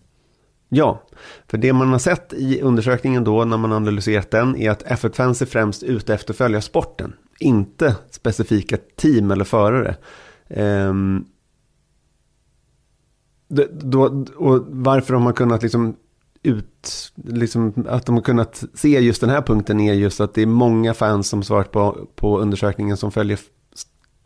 Ja, 0.68 1.02
för 1.48 1.58
det 1.58 1.72
man 1.72 1.88
har 1.88 1.98
sett 1.98 2.32
i 2.32 2.60
undersökningen 2.60 3.24
då 3.24 3.44
när 3.44 3.56
man 3.56 3.72
analyserat 3.72 4.30
den 4.30 4.56
är 4.56 4.70
att 4.70 4.82
F1-fans 4.82 5.42
är 5.42 5.46
främst 5.46 5.82
ute 5.82 6.14
efter 6.14 6.32
att 6.32 6.36
följa 6.36 6.60
sporten, 6.60 7.12
inte 7.40 7.96
specifika 8.10 8.78
team 8.96 9.30
eller 9.30 9.44
förare. 9.44 9.96
Um, 10.48 11.24
då, 13.70 14.24
och 14.36 14.64
varför 14.68 15.14
har 15.14 15.32
kunnat 15.32 15.62
liksom 15.62 15.96
ut, 16.42 17.12
liksom, 17.24 17.86
att 17.88 18.06
de 18.06 18.14
har 18.14 18.22
kunnat 18.22 18.64
se 18.74 19.00
just 19.00 19.20
den 19.20 19.30
här 19.30 19.42
punkten 19.42 19.80
är 19.80 19.94
just 19.94 20.20
att 20.20 20.34
det 20.34 20.42
är 20.42 20.46
många 20.46 20.94
fans 20.94 21.28
som 21.28 21.42
svarat 21.42 21.70
på, 21.70 22.08
på 22.14 22.38
undersökningen 22.38 22.96
som 22.96 23.12
följer 23.12 23.38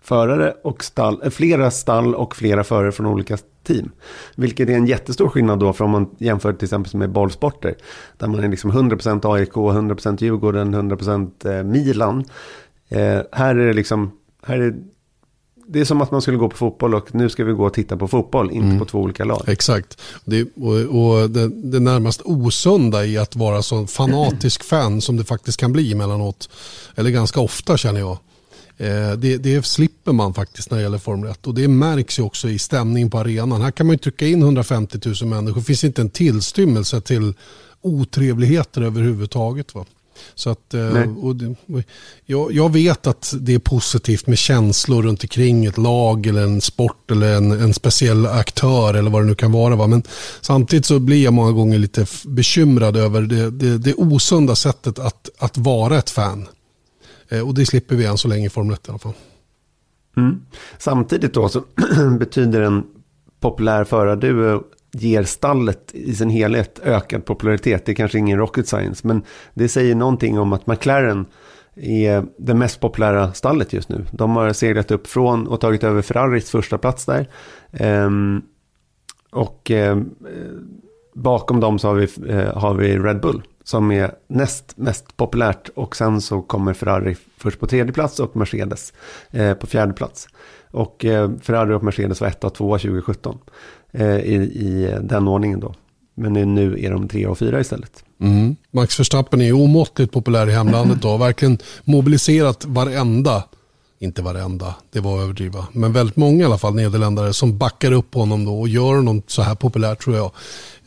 förare 0.03 0.55
och 0.63 0.85
stall, 0.85 1.21
eh, 1.25 1.31
flera 1.31 1.71
stall 1.71 2.15
och 2.15 2.37
flera 2.37 2.65
förare 2.65 2.93
från 2.93 3.07
olika 3.07 3.39
team. 3.63 3.91
Vilket 4.37 4.69
är 4.69 4.73
en 4.73 4.87
jättestor 4.87 5.29
skillnad 5.29 5.59
då 5.59 5.73
från 5.73 5.85
om 5.85 5.91
man 5.91 6.17
jämför 6.19 6.53
till 6.53 6.67
exempel 6.67 6.99
med 6.99 7.11
bollsporter. 7.11 7.75
Där 8.19 8.27
man 8.27 8.45
är 8.45 8.49
liksom 8.49 8.73
100% 8.73 9.33
AIK, 9.33 9.53
100% 9.53 10.23
Djurgården, 10.25 10.75
100% 10.75 11.59
eh, 11.59 11.65
Milan. 11.65 12.25
Eh, 12.89 13.21
här 13.33 13.57
är 13.57 13.67
det 13.67 13.73
liksom, 13.73 14.11
här 14.43 14.59
är 14.59 14.77
det 15.69 15.81
är 15.81 15.85
som 15.85 16.01
att 16.01 16.11
man 16.11 16.23
skulle 16.23 16.37
gå 16.37 16.49
på 16.49 16.57
fotboll 16.57 16.95
och 16.95 17.15
nu 17.15 17.29
ska 17.29 17.45
vi 17.45 17.53
gå 17.53 17.67
och 17.67 17.75
titta 17.75 17.97
på 17.97 18.09
fotboll, 18.09 18.51
inte 18.51 18.67
mm. 18.67 18.79
på 18.79 18.85
två 18.85 18.99
olika 18.99 19.25
lag. 19.25 19.43
Exakt. 19.47 20.01
Det, 20.25 20.49
och, 20.57 20.75
och 20.75 21.31
det, 21.31 21.49
det, 21.49 21.81
närmast 21.81 22.23
osunda 22.25 23.07
i 23.07 23.19
att 23.19 23.37
vara 23.37 23.63
så 23.63 23.87
fanatisk 23.87 24.65
fan 24.65 25.01
som 25.01 25.17
det 25.17 25.25
faktiskt 25.25 25.61
kan 25.61 25.73
bli 25.73 25.93
emellanåt, 25.93 26.49
eller 26.95 27.11
ganska 27.11 27.41
ofta 27.41 27.77
känner 27.77 28.01
jag. 28.01 28.19
Eh, 28.79 29.13
det, 29.13 29.37
det 29.37 29.67
slipper 29.67 30.13
man 30.13 30.35
faktiskt 30.35 30.71
när 30.71 30.79
det 30.79 30.83
gäller 30.83 30.99
Formel 30.99 31.31
1 31.31 31.47
och 31.47 31.55
det 31.55 31.69
märks 31.69 32.19
ju 32.19 32.23
också 32.23 32.49
i 32.49 32.59
stämningen 32.59 33.11
på 33.11 33.19
arenan. 33.19 33.61
Här 33.61 33.71
kan 33.71 33.87
man 33.87 33.95
ju 33.95 33.99
trycka 33.99 34.27
in 34.27 34.43
150 34.43 34.99
000 35.23 35.31
människor, 35.31 35.61
det 35.61 35.67
finns 35.67 35.85
inte 35.85 36.03
en 36.03 36.11
tillstymmelse 36.11 37.01
till 37.01 37.35
otrevligheter 37.81 38.83
överhuvudtaget. 38.83 39.75
Va? 39.75 39.85
Så 40.35 40.51
att, 40.51 40.75
eh, 40.75 41.19
och 41.19 41.37
det, 41.37 41.55
jag, 42.25 42.53
jag, 42.53 42.73
vet 42.73 43.07
att 43.07 43.35
det 43.41 43.55
är 43.55 43.59
positivt 43.59 44.27
med 44.27 44.39
känslor 44.39 45.03
runt 45.03 45.23
omkring 45.23 45.65
ett 45.65 45.79
lag 45.79 46.27
eller 46.27 46.43
en 46.43 46.61
sport 46.61 47.11
eller 47.11 47.37
en, 47.37 47.53
en 47.53 47.75
speciell 47.75 48.27
aktör 48.27 48.95
eller 48.95 49.11
vad 49.11 49.23
det 49.23 49.27
nu 49.27 49.35
kan 49.35 49.53
vara. 49.53 49.77
Va? 49.77 49.87
Men 49.87 50.03
samtidigt 50.41 50.87
så 50.87 50.99
blir 50.99 51.25
jag 51.25 51.33
många 51.33 51.53
gånger 51.53 51.79
lite 51.79 52.07
bekymrad 52.25 52.97
över 52.97 53.21
det, 53.21 53.51
det, 53.51 53.79
det 53.79 53.95
osunda 53.95 54.55
sättet 54.55 54.99
att, 54.99 55.31
att 55.39 55.59
vara 55.59 55.99
ett 55.99 56.11
fan. 56.11 56.49
Eh, 57.29 57.49
och 57.49 57.55
det 57.55 57.67
slipper 57.67 57.97
vi 57.97 58.05
än 58.05 58.19
så 58.19 58.29
länge 58.29 58.47
i 58.47 58.51
Formel 58.51 58.75
1 58.75 58.89
i 58.89 58.91
alla 58.91 58.99
fall. 58.99 59.13
Mm. 60.17 60.41
Samtidigt 60.79 61.35
då 61.35 61.49
så 61.49 61.63
betyder 62.19 62.61
en 62.61 62.85
populär 63.41 63.85
förarduo 63.85 64.63
ger 65.01 65.23
stallet 65.23 65.95
i 65.95 66.15
sin 66.15 66.31
helhet 66.31 66.81
ökad 66.85 67.25
popularitet. 67.25 67.87
Det 67.87 67.93
är 67.93 67.97
kanske 67.97 68.19
ingen 68.19 68.39
rocket 68.39 68.69
science, 68.69 69.07
men 69.07 69.23
det 69.55 69.69
säger 69.69 69.95
någonting 69.95 70.39
om 70.39 70.53
att 70.53 70.67
McLaren 70.67 71.27
är 71.77 72.25
det 72.39 72.55
mest 72.55 72.81
populära 72.81 73.33
stallet 73.33 73.73
just 73.73 73.89
nu. 73.89 74.05
De 74.11 74.37
har 74.37 74.53
seglat 74.53 74.91
upp 74.91 75.07
från 75.07 75.47
och 75.47 75.61
tagit 75.61 75.85
över 75.85 76.03
Ferraris 76.03 76.51
första 76.51 76.79
plats 76.79 77.07
där. 77.07 77.29
Ehm, 77.73 78.43
och 79.31 79.71
eh, 79.71 79.99
bakom 81.15 81.61
dem 81.61 81.79
så 81.79 81.89
har 81.89 81.95
vi, 81.95 82.09
eh, 82.29 82.59
har 82.59 82.75
vi 82.75 82.99
Red 82.99 83.21
Bull 83.21 83.43
som 83.65 83.93
är 83.93 84.15
näst 84.27 84.77
mest 84.77 85.17
populärt 85.17 85.69
och 85.69 85.97
sen 85.97 86.21
så 86.21 86.43
kommer 86.43 86.73
Ferrari 86.73 87.17
först 87.37 87.61
på 87.61 87.67
tredje 87.67 87.93
plats 87.93 88.21
och 88.21 88.37
Mercedes 88.37 88.93
eh, 89.31 89.55
på 89.55 89.67
fjärde 89.67 89.93
plats. 89.93 90.29
Och 90.71 91.05
eh, 91.05 91.31
Ferrari 91.43 91.75
och 91.75 91.85
Mercedes 91.85 92.21
var 92.21 92.29
etta 92.29 92.47
och 92.47 92.55
tvåa 92.55 92.79
2017 92.79 93.39
Eh, 93.93 94.17
i, 94.17 94.35
i 94.35 94.99
den 95.03 95.29
ordningen 95.29 95.61
då. 95.61 95.75
Men 96.15 96.55
nu 96.55 96.85
är 96.85 96.91
de 96.91 97.09
tre 97.09 97.27
och 97.27 97.39
fyra 97.39 97.61
istället. 97.61 98.05
Mm. 98.21 98.57
Max 98.71 99.01
Verstappen 99.01 99.41
är 99.41 99.53
omåttligt 99.53 100.13
populär 100.13 100.49
i 100.49 100.53
hemlandet 100.53 101.05
och 101.05 101.11
har 101.11 101.19
verkligen 101.19 101.59
mobiliserat 101.85 102.65
varenda 102.65 103.43
inte 103.99 104.23
varenda, 104.23 104.75
det 104.93 105.01
var 105.01 105.17
att 105.17 105.23
överdriva, 105.23 105.67
men 105.73 105.93
väldigt 105.93 106.17
många 106.17 106.43
i 106.43 106.45
alla 106.45 106.59
fall 106.59 106.75
nederländare 106.75 107.33
som 107.33 107.59
backar 107.59 107.93
upp 107.93 108.15
honom 108.15 108.45
då 108.45 108.61
och 108.61 108.69
gör 108.69 108.95
honom 108.95 109.23
så 109.27 109.43
här 109.43 109.55
populär 109.55 109.95
tror 109.95 110.17
jag. 110.17 110.31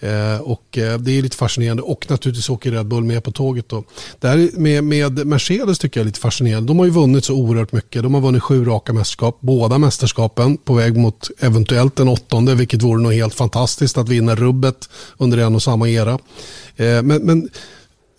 Eh, 0.01 0.41
och 0.41 0.77
eh, 0.77 0.99
det 0.99 1.11
är 1.11 1.21
lite 1.21 1.37
fascinerande 1.37 1.83
och 1.83 2.05
naturligtvis 2.09 2.49
åker 2.49 2.71
Red 2.71 2.85
Bull 2.85 3.03
med 3.03 3.23
på 3.23 3.31
tåget 3.31 3.69
då. 3.69 3.83
Det 4.19 4.27
här 4.27 4.49
med, 4.53 4.83
med 4.83 5.27
Mercedes 5.27 5.79
tycker 5.79 5.99
jag 5.99 6.03
är 6.03 6.05
lite 6.05 6.19
fascinerande. 6.19 6.67
De 6.67 6.79
har 6.79 6.85
ju 6.85 6.91
vunnit 6.91 7.25
så 7.25 7.35
oerhört 7.35 7.71
mycket. 7.71 8.03
De 8.03 8.13
har 8.13 8.21
vunnit 8.21 8.43
sju 8.43 8.65
raka 8.65 8.93
mästerskap, 8.93 9.37
båda 9.39 9.77
mästerskapen 9.77 10.57
på 10.57 10.73
väg 10.73 10.97
mot 10.97 11.29
eventuellt 11.39 11.99
en 11.99 12.07
åttonde, 12.07 12.55
vilket 12.55 12.83
vore 12.83 13.01
nog 13.01 13.13
helt 13.13 13.35
fantastiskt 13.35 13.97
att 13.97 14.09
vinna 14.09 14.35
rubbet 14.35 14.89
under 15.17 15.37
en 15.37 15.55
och 15.55 15.63
samma 15.63 15.89
era. 15.89 16.11
Eh, 16.75 17.01
men, 17.01 17.25
men 17.25 17.49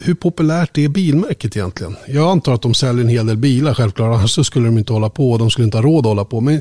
hur 0.00 0.14
populärt 0.14 0.78
är 0.78 0.88
bilmärket 0.88 1.56
egentligen? 1.56 1.96
Jag 2.08 2.30
antar 2.30 2.54
att 2.54 2.62
de 2.62 2.74
säljer 2.74 3.04
en 3.04 3.10
hel 3.10 3.26
del 3.26 3.36
bilar 3.36 3.74
självklart, 3.74 4.18
annars 4.18 4.46
skulle 4.46 4.66
de 4.66 4.78
inte 4.78 4.92
hålla 4.92 5.10
på 5.10 5.32
och 5.32 5.38
de 5.38 5.50
skulle 5.50 5.64
inte 5.64 5.76
ha 5.76 5.82
råd 5.82 5.98
att 5.98 6.04
hålla 6.04 6.24
på. 6.24 6.40
Men 6.40 6.60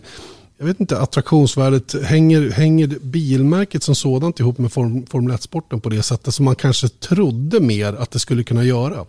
jag 0.60 0.65
vet 0.65 0.80
inte, 0.80 0.99
attraktionsvärdet, 0.99 1.95
hänger, 2.04 2.49
hänger 2.52 2.88
bilmärket 2.88 3.84
som 3.84 3.95
sådant 3.95 4.39
ihop 4.39 4.58
med 4.58 4.71
form, 4.71 5.06
Formel 5.06 5.36
1-sporten 5.38 5.82
på 5.82 5.89
det 5.89 6.04
sättet 6.04 6.34
som 6.34 6.45
man 6.45 6.56
kanske 6.56 6.88
trodde 6.89 7.60
mer 7.60 7.93
att 7.93 8.12
det 8.12 8.19
skulle 8.19 8.43
kunna 8.43 8.63
göra? 8.63 9.06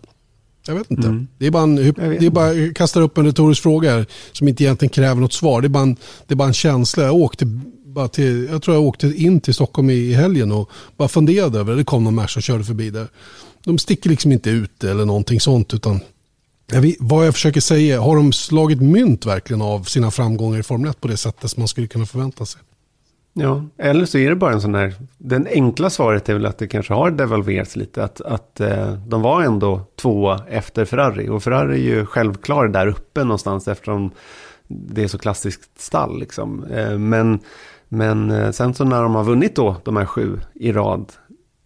Jag 0.66 0.74
vet 0.74 0.90
inte. 0.90 1.08
Mm. 1.08 1.26
Det 1.38 1.46
är 1.46 1.50
bara 1.50 1.62
en, 1.62 1.76
det 1.76 2.26
är 2.26 2.30
bara, 2.30 2.52
jag 2.52 2.76
kastar 2.76 3.00
upp 3.00 3.18
en 3.18 3.26
retorisk 3.26 3.62
fråga 3.62 3.90
här 3.90 4.06
som 4.32 4.48
inte 4.48 4.64
egentligen 4.64 4.90
kräver 4.90 5.20
något 5.20 5.32
svar. 5.32 5.60
Det 5.60 5.66
är 5.66 5.68
bara 5.68 5.82
en, 5.82 5.96
det 6.26 6.34
är 6.34 6.36
bara 6.36 6.48
en 6.48 6.54
känsla. 6.54 7.04
Jag 7.04 7.14
åkte 7.14 7.46
bara 7.84 8.08
till, 8.08 8.48
jag 8.50 8.62
tror 8.62 8.76
jag 8.76 8.84
åkte 8.84 9.06
in 9.06 9.40
till 9.40 9.54
Stockholm 9.54 9.90
i 9.90 10.12
helgen 10.12 10.52
och 10.52 10.70
bara 10.96 11.08
funderade 11.08 11.58
över 11.58 11.72
det. 11.72 11.78
Det 11.78 11.84
kom 11.84 12.04
någon 12.04 12.14
Merca 12.14 12.38
och 12.38 12.42
körde 12.42 12.64
förbi 12.64 12.90
där. 12.90 13.08
De 13.64 13.78
sticker 13.78 14.10
liksom 14.10 14.32
inte 14.32 14.50
ut 14.50 14.84
eller 14.84 15.04
någonting 15.04 15.40
sånt 15.40 15.74
utan 15.74 16.00
vad 16.98 17.26
jag 17.26 17.34
försöker 17.34 17.60
säga, 17.60 18.00
har 18.00 18.16
de 18.16 18.32
slagit 18.32 18.80
mynt 18.80 19.26
verkligen 19.26 19.62
av 19.62 19.82
sina 19.82 20.10
framgångar 20.10 20.58
i 20.58 20.62
Formel 20.62 20.90
1 20.90 21.00
på 21.00 21.08
det 21.08 21.16
sättet 21.16 21.50
som 21.50 21.60
man 21.60 21.68
skulle 21.68 21.86
kunna 21.86 22.06
förvänta 22.06 22.46
sig? 22.46 22.60
Ja, 23.32 23.64
eller 23.78 24.04
så 24.04 24.18
är 24.18 24.28
det 24.28 24.36
bara 24.36 24.52
en 24.52 24.60
sån 24.60 24.74
här, 24.74 24.94
den 25.18 25.46
enkla 25.50 25.90
svaret 25.90 26.28
är 26.28 26.34
väl 26.34 26.46
att 26.46 26.58
det 26.58 26.68
kanske 26.68 26.94
har 26.94 27.10
devalverats 27.10 27.76
lite, 27.76 28.04
att, 28.04 28.20
att 28.20 28.60
eh, 28.60 28.92
de 28.92 29.22
var 29.22 29.42
ändå 29.42 29.80
tvåa 30.00 30.40
efter 30.48 30.84
Ferrari, 30.84 31.28
och 31.28 31.42
Ferrari 31.42 31.74
är 31.74 31.96
ju 31.96 32.06
självklar 32.06 32.68
där 32.68 32.86
uppe 32.86 33.24
någonstans 33.24 33.68
eftersom 33.68 34.10
det 34.68 35.02
är 35.02 35.08
så 35.08 35.18
klassiskt 35.18 35.80
stall 35.80 36.20
liksom. 36.20 36.64
Eh, 36.64 36.98
men, 36.98 37.38
men 37.88 38.30
eh, 38.30 38.50
sen 38.50 38.74
så 38.74 38.84
när 38.84 39.02
de 39.02 39.14
har 39.14 39.24
vunnit 39.24 39.56
då 39.56 39.76
de 39.84 39.96
här 39.96 40.06
sju 40.06 40.40
i 40.54 40.72
rad 40.72 41.12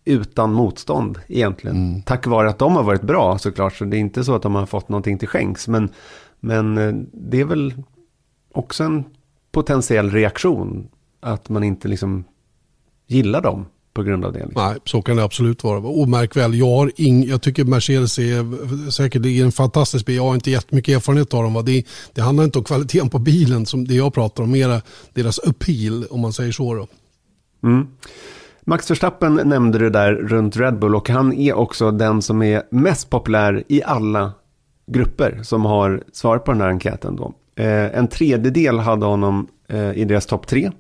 utan 0.05 0.53
motstånd 0.53 1.21
egentligen. 1.29 1.77
Mm. 1.77 2.03
Tack 2.03 2.27
vare 2.27 2.49
att 2.49 2.59
de 2.59 2.77
har 2.77 2.83
varit 2.83 3.03
bra 3.03 3.39
såklart. 3.39 3.77
Så 3.77 3.85
det 3.85 3.97
är 3.97 3.99
inte 3.99 4.25
så 4.25 4.35
att 4.35 4.43
de 4.43 4.55
har 4.55 4.67
fått 4.67 4.89
någonting 4.89 5.19
till 5.19 5.29
skänks. 5.29 5.69
Men, 5.69 5.89
men 6.41 6.79
eh, 6.79 6.95
det 7.13 7.41
är 7.41 7.45
väl 7.45 7.75
också 8.53 8.85
en 8.85 9.05
potentiell 9.53 10.11
reaktion. 10.11 10.89
Att 11.21 11.49
man 11.49 11.65
inte 11.65 11.89
liksom 11.89 12.25
gillar 13.07 13.41
dem 13.41 13.67
på 13.95 14.03
grund 14.03 14.25
av 14.25 14.33
det. 14.33 14.47
Liksom. 14.47 14.63
Nej, 14.63 14.77
så 14.85 15.03
kan 15.03 15.17
det 15.17 15.25
absolut 15.25 15.65
vara. 15.65 15.79
Och 15.79 16.09
märk 16.09 16.37
väl, 16.37 16.55
jag, 16.55 16.77
har 16.77 16.93
ing, 16.97 17.25
jag 17.25 17.43
tycker 17.43 17.65
Mercedes 17.65 18.19
är 18.19 18.91
säkert 18.91 19.27
är 19.27 19.45
en 19.45 19.53
fantastisk 19.53 20.07
bil. 20.07 20.17
Jag 20.17 20.23
har 20.23 20.35
inte 20.35 20.51
jättemycket 20.51 20.97
erfarenhet 20.97 21.35
av 21.35 21.43
dem. 21.43 21.63
Det, 21.65 21.85
det 22.13 22.21
handlar 22.21 22.45
inte 22.45 22.59
om 22.59 22.65
kvaliteten 22.65 23.11
på 23.11 23.19
bilen 23.19 23.67
som 23.67 23.85
det 23.85 23.95
jag 23.95 24.15
pratar 24.15 24.43
om, 24.43 24.51
mera 24.51 24.83
deras 25.13 25.39
appeal 25.39 26.07
om 26.11 26.21
man 26.21 26.33
säger 26.33 26.53
så. 26.53 26.75
Då. 26.75 26.87
Mm. 27.69 27.87
Max 28.67 28.91
Verstappen 28.91 29.41
nämnde 29.45 29.79
du 29.79 29.91
där 29.91 30.15
runt 30.15 30.57
Red 30.57 30.79
Bull 30.79 30.95
och 30.95 31.09
han 31.09 31.33
är 31.33 31.55
också 31.55 31.91
den 31.91 32.23
som 32.23 32.43
är 32.43 32.63
mest 32.71 33.11
populär 33.11 33.65
i 33.69 33.83
alla 33.83 34.33
grupper 34.87 35.41
som 35.43 35.65
har 35.65 36.03
svarat 36.13 36.45
på 36.45 36.53
den 36.53 36.61
här 36.61 36.69
enkäten. 36.69 37.17
Då. 37.17 37.35
Eh, 37.57 37.99
en 37.99 38.09
tredjedel 38.09 38.79
hade 38.79 39.07
honom 39.07 39.47
eh, 39.69 39.93
i 39.93 40.05
deras 40.05 40.27
topp 40.27 40.47
tre 40.47 40.71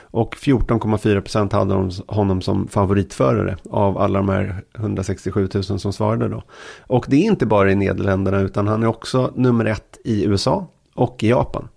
och 0.00 0.34
14,4% 0.34 1.52
hade 1.52 1.74
de 1.74 1.90
honom 2.06 2.40
som 2.40 2.68
favoritförare 2.68 3.56
av 3.70 3.98
alla 3.98 4.18
de 4.18 4.28
här 4.28 4.62
167 4.78 5.48
000 5.54 5.64
som 5.64 5.92
svarade 5.92 6.28
då. 6.28 6.42
Och 6.80 7.04
det 7.08 7.16
är 7.16 7.24
inte 7.24 7.46
bara 7.46 7.72
i 7.72 7.74
Nederländerna 7.74 8.40
utan 8.40 8.68
han 8.68 8.82
är 8.82 8.86
också 8.86 9.32
nummer 9.34 9.64
ett 9.64 9.98
i 10.04 10.24
USA 10.24 10.66
och 10.94 11.24
i 11.24 11.28
Japan. 11.28 11.68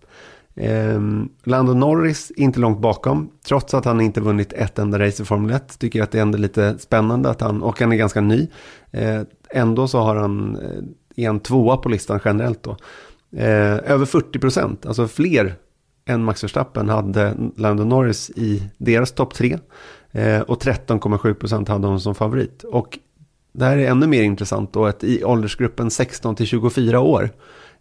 Eh, 0.55 1.01
Lando 1.43 1.73
Norris 1.73 2.31
inte 2.31 2.59
långt 2.59 2.79
bakom, 2.79 3.29
trots 3.47 3.73
att 3.73 3.85
han 3.85 4.01
inte 4.01 4.21
vunnit 4.21 4.53
ett 4.53 4.79
enda 4.79 4.99
race 4.99 5.23
i 5.23 5.25
Formel 5.25 5.51
1. 5.51 5.79
Tycker 5.79 5.99
jag 5.99 6.03
att 6.03 6.11
det 6.11 6.17
är 6.17 6.21
ändå 6.21 6.37
lite 6.37 6.77
spännande 6.79 7.29
att 7.29 7.41
han, 7.41 7.63
och 7.63 7.79
han 7.79 7.91
är 7.91 7.95
ganska 7.95 8.21
ny. 8.21 8.47
Eh, 8.91 9.21
ändå 9.49 9.87
så 9.87 9.99
har 9.99 10.15
han 10.15 10.55
eh, 11.15 11.25
en 11.25 11.39
tvåa 11.39 11.77
på 11.77 11.89
listan 11.89 12.19
generellt 12.25 12.63
då. 12.63 12.77
Eh, 13.37 13.91
över 13.91 14.05
40 14.05 14.39
procent, 14.39 14.85
alltså 14.85 15.07
fler 15.07 15.55
än 16.05 16.23
Max 16.23 16.43
Verstappen 16.43 16.89
hade 16.89 17.35
Lando 17.57 17.83
Norris 17.83 18.29
i 18.29 18.69
deras 18.77 19.11
topp 19.11 19.33
tre. 19.33 19.57
Eh, 20.11 20.41
och 20.41 20.61
13,7 20.61 21.33
procent 21.33 21.67
hade 21.67 21.87
honom 21.87 21.99
som 21.99 22.15
favorit. 22.15 22.63
Och 22.63 22.99
det 23.53 23.65
här 23.65 23.77
är 23.77 23.87
ännu 23.89 24.07
mer 24.07 24.23
intressant 24.23 24.73
då 24.73 24.85
att 24.85 25.03
i 25.03 25.23
åldersgruppen 25.23 25.91
16 25.91 26.35
till 26.35 26.45
24 26.45 26.99
år 26.99 27.29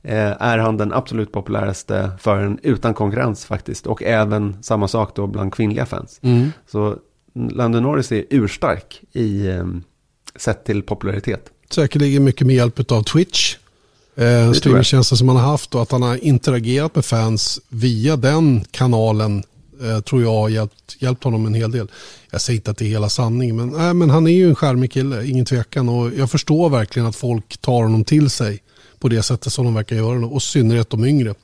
är 0.05 0.59
han 0.59 0.77
den 0.77 0.93
absolut 0.93 1.33
populäraste 1.33 2.11
föraren 2.19 2.59
utan 2.63 2.95
konkurrens 2.95 3.45
faktiskt. 3.45 3.87
Och 3.87 4.03
även 4.03 4.63
samma 4.63 4.89
sak 4.89 5.17
då 5.17 5.27
bland 5.27 5.55
kvinnliga 5.55 5.87
fans. 5.87 6.19
Mm. 6.23 6.53
Så 6.71 6.97
Lando 7.35 7.81
Norris 7.81 8.13
är 8.13 8.25
urstark 8.31 9.01
i 9.13 9.47
eh, 9.47 9.65
sett 10.37 10.65
till 10.65 10.83
popularitet. 10.83 11.51
Säkerligen 11.71 12.25
mycket 12.25 12.47
med 12.47 12.57
hjälp 12.57 12.93
av 12.93 13.03
Twitch. 13.03 13.57
Eh, 14.17 14.53
streamingtjänsten 14.53 15.19
som 15.19 15.29
han 15.29 15.37
har 15.37 15.51
haft 15.51 15.75
och 15.75 15.83
att 15.83 15.93
han 15.93 16.03
har 16.03 16.25
interagerat 16.25 16.95
med 16.95 17.05
fans 17.05 17.61
via 17.69 18.17
den 18.17 18.65
kanalen 18.71 19.43
eh, 19.83 20.01
tror 20.01 20.23
jag 20.23 20.33
har 20.33 20.49
hjälpt, 20.49 20.97
hjälpt 20.99 21.25
honom 21.25 21.47
en 21.47 21.55
hel 21.55 21.71
del. 21.71 21.91
Jag 22.31 22.41
säger 22.41 22.57
inte 22.57 22.71
att 22.71 22.77
det 22.77 22.85
är 22.85 22.89
hela 22.89 23.09
sanningen 23.09 23.57
men, 23.57 23.75
äh, 23.75 23.95
men 23.95 24.11
han 24.11 24.27
är 24.27 24.33
ju 24.33 24.49
en 24.49 24.55
charmig 24.55 24.93
kille, 24.93 25.27
ingen 25.27 25.45
tvekan. 25.45 25.89
Och 25.89 26.11
jag 26.17 26.31
förstår 26.31 26.71
verkligen 26.71 27.09
att 27.09 27.17
folk 27.17 27.59
tar 27.59 27.83
honom 27.83 28.05
till 28.05 28.31
sig 28.31 28.63
på 29.03 29.09
det 29.09 29.23
sättet 29.23 29.53
som 29.53 29.65
de 29.65 29.75
verkar 29.75 29.97
göra. 29.97 30.27
Och 30.27 30.37
i 30.37 30.41
synnerhet 30.41 30.91
de 30.91 31.05
yngre. 31.05 31.35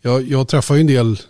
Jag, 0.00 0.28
jag 0.28 0.48
träffar 0.48 0.74
ju 0.74 0.80
en 0.80 0.86
del 0.86 1.20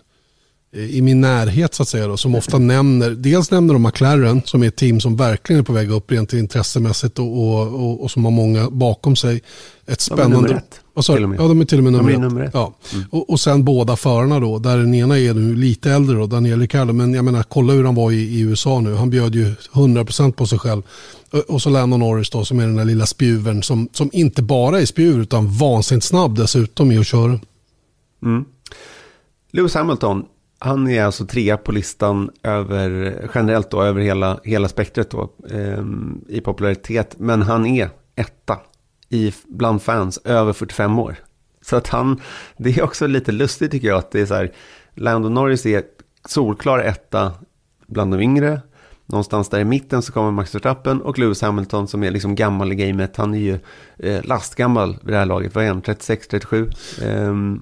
i 0.73 1.01
min 1.01 1.21
närhet 1.21 1.73
så 1.73 1.83
att 1.83 1.89
säga 1.89 2.07
då, 2.07 2.17
som 2.17 2.35
ofta 2.35 2.57
nämner, 2.57 3.11
dels 3.11 3.51
nämner 3.51 3.73
de 3.73 3.83
McLaren 3.83 4.41
som 4.45 4.63
är 4.63 4.67
ett 4.67 4.75
team 4.75 4.99
som 4.99 5.15
verkligen 5.15 5.59
är 5.59 5.63
på 5.63 5.73
väg 5.73 5.91
upp 5.91 6.11
rent 6.11 6.33
intressemässigt 6.33 7.19
och, 7.19 7.25
och, 7.25 7.67
och, 7.67 8.03
och 8.03 8.11
som 8.11 8.25
har 8.25 8.31
många 8.31 8.69
bakom 8.69 9.15
sig. 9.15 9.41
Ett 9.87 10.01
spännande... 10.01 10.35
De 10.35 10.43
är 10.43 10.47
nummer 10.47 10.57
ett. 10.57 10.81
Oh, 10.95 11.01
sorry. 11.01 11.21
Ja, 11.21 11.47
de 11.47 11.61
är 11.61 11.65
till 11.65 11.77
och 11.77 11.83
med 11.83 11.93
nummer, 11.93 12.17
nummer 12.17 12.41
ett. 12.41 12.51
Ja. 12.53 12.73
Mm. 12.93 13.05
Och, 13.09 13.29
och 13.29 13.39
sen 13.39 13.63
båda 13.65 13.95
förarna 13.95 14.39
då, 14.39 14.59
där 14.59 14.77
den 14.77 14.93
ena 14.93 15.19
är 15.19 15.33
nu 15.33 15.55
lite 15.55 15.91
äldre 15.91 16.17
då, 16.17 16.27
Daniel 16.27 16.59
Ricciardo, 16.59 16.93
men 16.93 17.13
jag 17.13 17.25
menar 17.25 17.43
kolla 17.43 17.73
hur 17.73 17.83
han 17.83 17.95
var 17.95 18.11
i, 18.11 18.15
i 18.15 18.39
USA 18.39 18.79
nu, 18.79 18.95
han 18.95 19.09
bjöd 19.09 19.35
ju 19.35 19.53
100% 19.71 20.31
på 20.31 20.47
sig 20.47 20.59
själv. 20.59 20.81
Och 21.47 21.61
så 21.61 21.69
Lando 21.69 21.97
Norris 21.97 22.29
då 22.29 22.45
som 22.45 22.59
är 22.59 22.63
den 22.63 22.75
där 22.75 22.85
lilla 22.85 23.05
spjuvern 23.05 23.63
som, 23.63 23.89
som 23.93 24.09
inte 24.13 24.41
bara 24.41 24.81
är 24.81 24.85
spjuver 24.85 25.21
utan 25.21 25.47
vansinnigt 25.57 26.05
snabb 26.05 26.37
dessutom 26.37 26.91
i 26.91 26.97
att 26.97 27.07
köra. 27.07 27.39
Mm. 28.23 28.45
Lewis 29.51 29.73
Hamilton, 29.73 30.25
han 30.63 30.87
är 30.87 31.03
alltså 31.03 31.25
trea 31.25 31.57
på 31.57 31.71
listan 31.71 32.31
över, 32.43 33.15
generellt 33.35 33.71
då, 33.71 33.81
över 33.81 34.01
hela, 34.01 34.39
hela 34.43 34.67
spektret 34.67 35.11
då, 35.11 35.33
eh, 35.49 35.83
i 36.27 36.41
popularitet. 36.41 37.15
Men 37.19 37.41
han 37.41 37.65
är 37.65 37.89
etta 38.15 38.59
i, 39.09 39.33
bland 39.47 39.81
fans 39.81 40.19
över 40.23 40.53
45 40.53 40.99
år. 40.99 41.15
Så 41.61 41.75
att 41.75 41.87
han, 41.87 42.21
det 42.57 42.77
är 42.77 42.83
också 42.83 43.07
lite 43.07 43.31
lustigt 43.31 43.71
tycker 43.71 43.87
jag 43.87 43.97
att 43.97 44.11
det 44.11 44.21
är 44.21 44.25
så 44.25 44.33
här, 44.33 44.51
Lando 44.95 45.29
Norris 45.29 45.65
är 45.65 45.83
solklar 46.25 46.79
etta 46.79 47.31
bland 47.87 48.13
de 48.13 48.21
yngre. 48.21 48.61
Någonstans 49.05 49.49
där 49.49 49.59
i 49.59 49.65
mitten 49.65 50.01
så 50.01 50.11
kommer 50.13 50.31
Max 50.31 50.55
Verstappen 50.55 51.01
och 51.01 51.19
Lewis 51.19 51.41
Hamilton 51.41 51.87
som 51.87 52.03
är 52.03 52.11
liksom 52.11 52.35
gammal 52.35 52.71
i 52.71 52.75
gamet. 52.75 53.17
Han 53.17 53.33
är 53.33 53.39
ju 53.39 53.59
eh, 53.97 54.23
lastgammal 54.23 54.97
vid 55.03 55.13
det 55.13 55.17
här 55.17 55.25
laget. 55.25 55.55
Vad 55.55 55.63
är 55.63 55.67
han? 55.67 55.81
36-37? 55.81 56.71
Eh, 57.01 57.61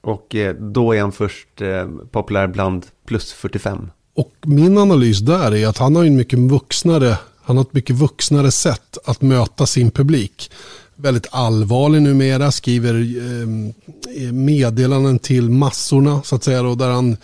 och 0.00 0.34
eh, 0.34 0.54
då 0.54 0.92
är 0.92 1.00
han 1.00 1.12
först 1.12 1.60
eh, 1.60 1.88
populär 2.10 2.46
bland 2.46 2.86
plus 3.06 3.32
45. 3.32 3.90
Och 4.14 4.32
min 4.42 4.78
analys 4.78 5.20
där 5.20 5.54
är 5.54 5.66
att 5.66 5.78
han 5.78 5.96
har 5.96 6.04
en 6.04 6.16
mycket 6.16 6.38
vuxnare, 6.38 7.18
han 7.42 7.56
har 7.56 7.64
ett 7.64 7.72
mycket 7.72 7.96
vuxnare 7.96 8.50
sätt 8.50 8.98
att 9.04 9.22
möta 9.22 9.66
sin 9.66 9.90
publik. 9.90 10.50
Väldigt 10.96 11.26
allvarlig 11.30 12.02
numera, 12.02 12.52
skriver 12.52 12.94
eh, 12.94 14.32
meddelanden 14.32 15.18
till 15.18 15.50
massorna 15.50 16.22
så 16.22 16.36
att 16.36 16.44
säga. 16.44 16.62
Då, 16.62 16.74
där 16.74 16.90
han 16.90 17.16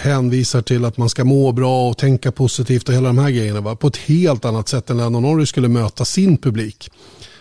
hänvisar 0.00 0.62
till 0.62 0.84
att 0.84 0.96
man 0.96 1.08
ska 1.08 1.24
må 1.24 1.52
bra 1.52 1.88
och 1.88 1.98
tänka 1.98 2.32
positivt 2.32 2.88
och 2.88 2.94
hela 2.94 3.06
de 3.06 3.18
här 3.18 3.30
grejerna. 3.30 3.60
Va? 3.60 3.76
På 3.76 3.86
ett 3.86 3.96
helt 3.96 4.44
annat 4.44 4.68
sätt 4.68 4.90
än 4.90 4.96
Lennon 4.96 5.22
Norris 5.22 5.48
skulle 5.48 5.68
möta 5.68 6.04
sin 6.04 6.36
publik. 6.36 6.90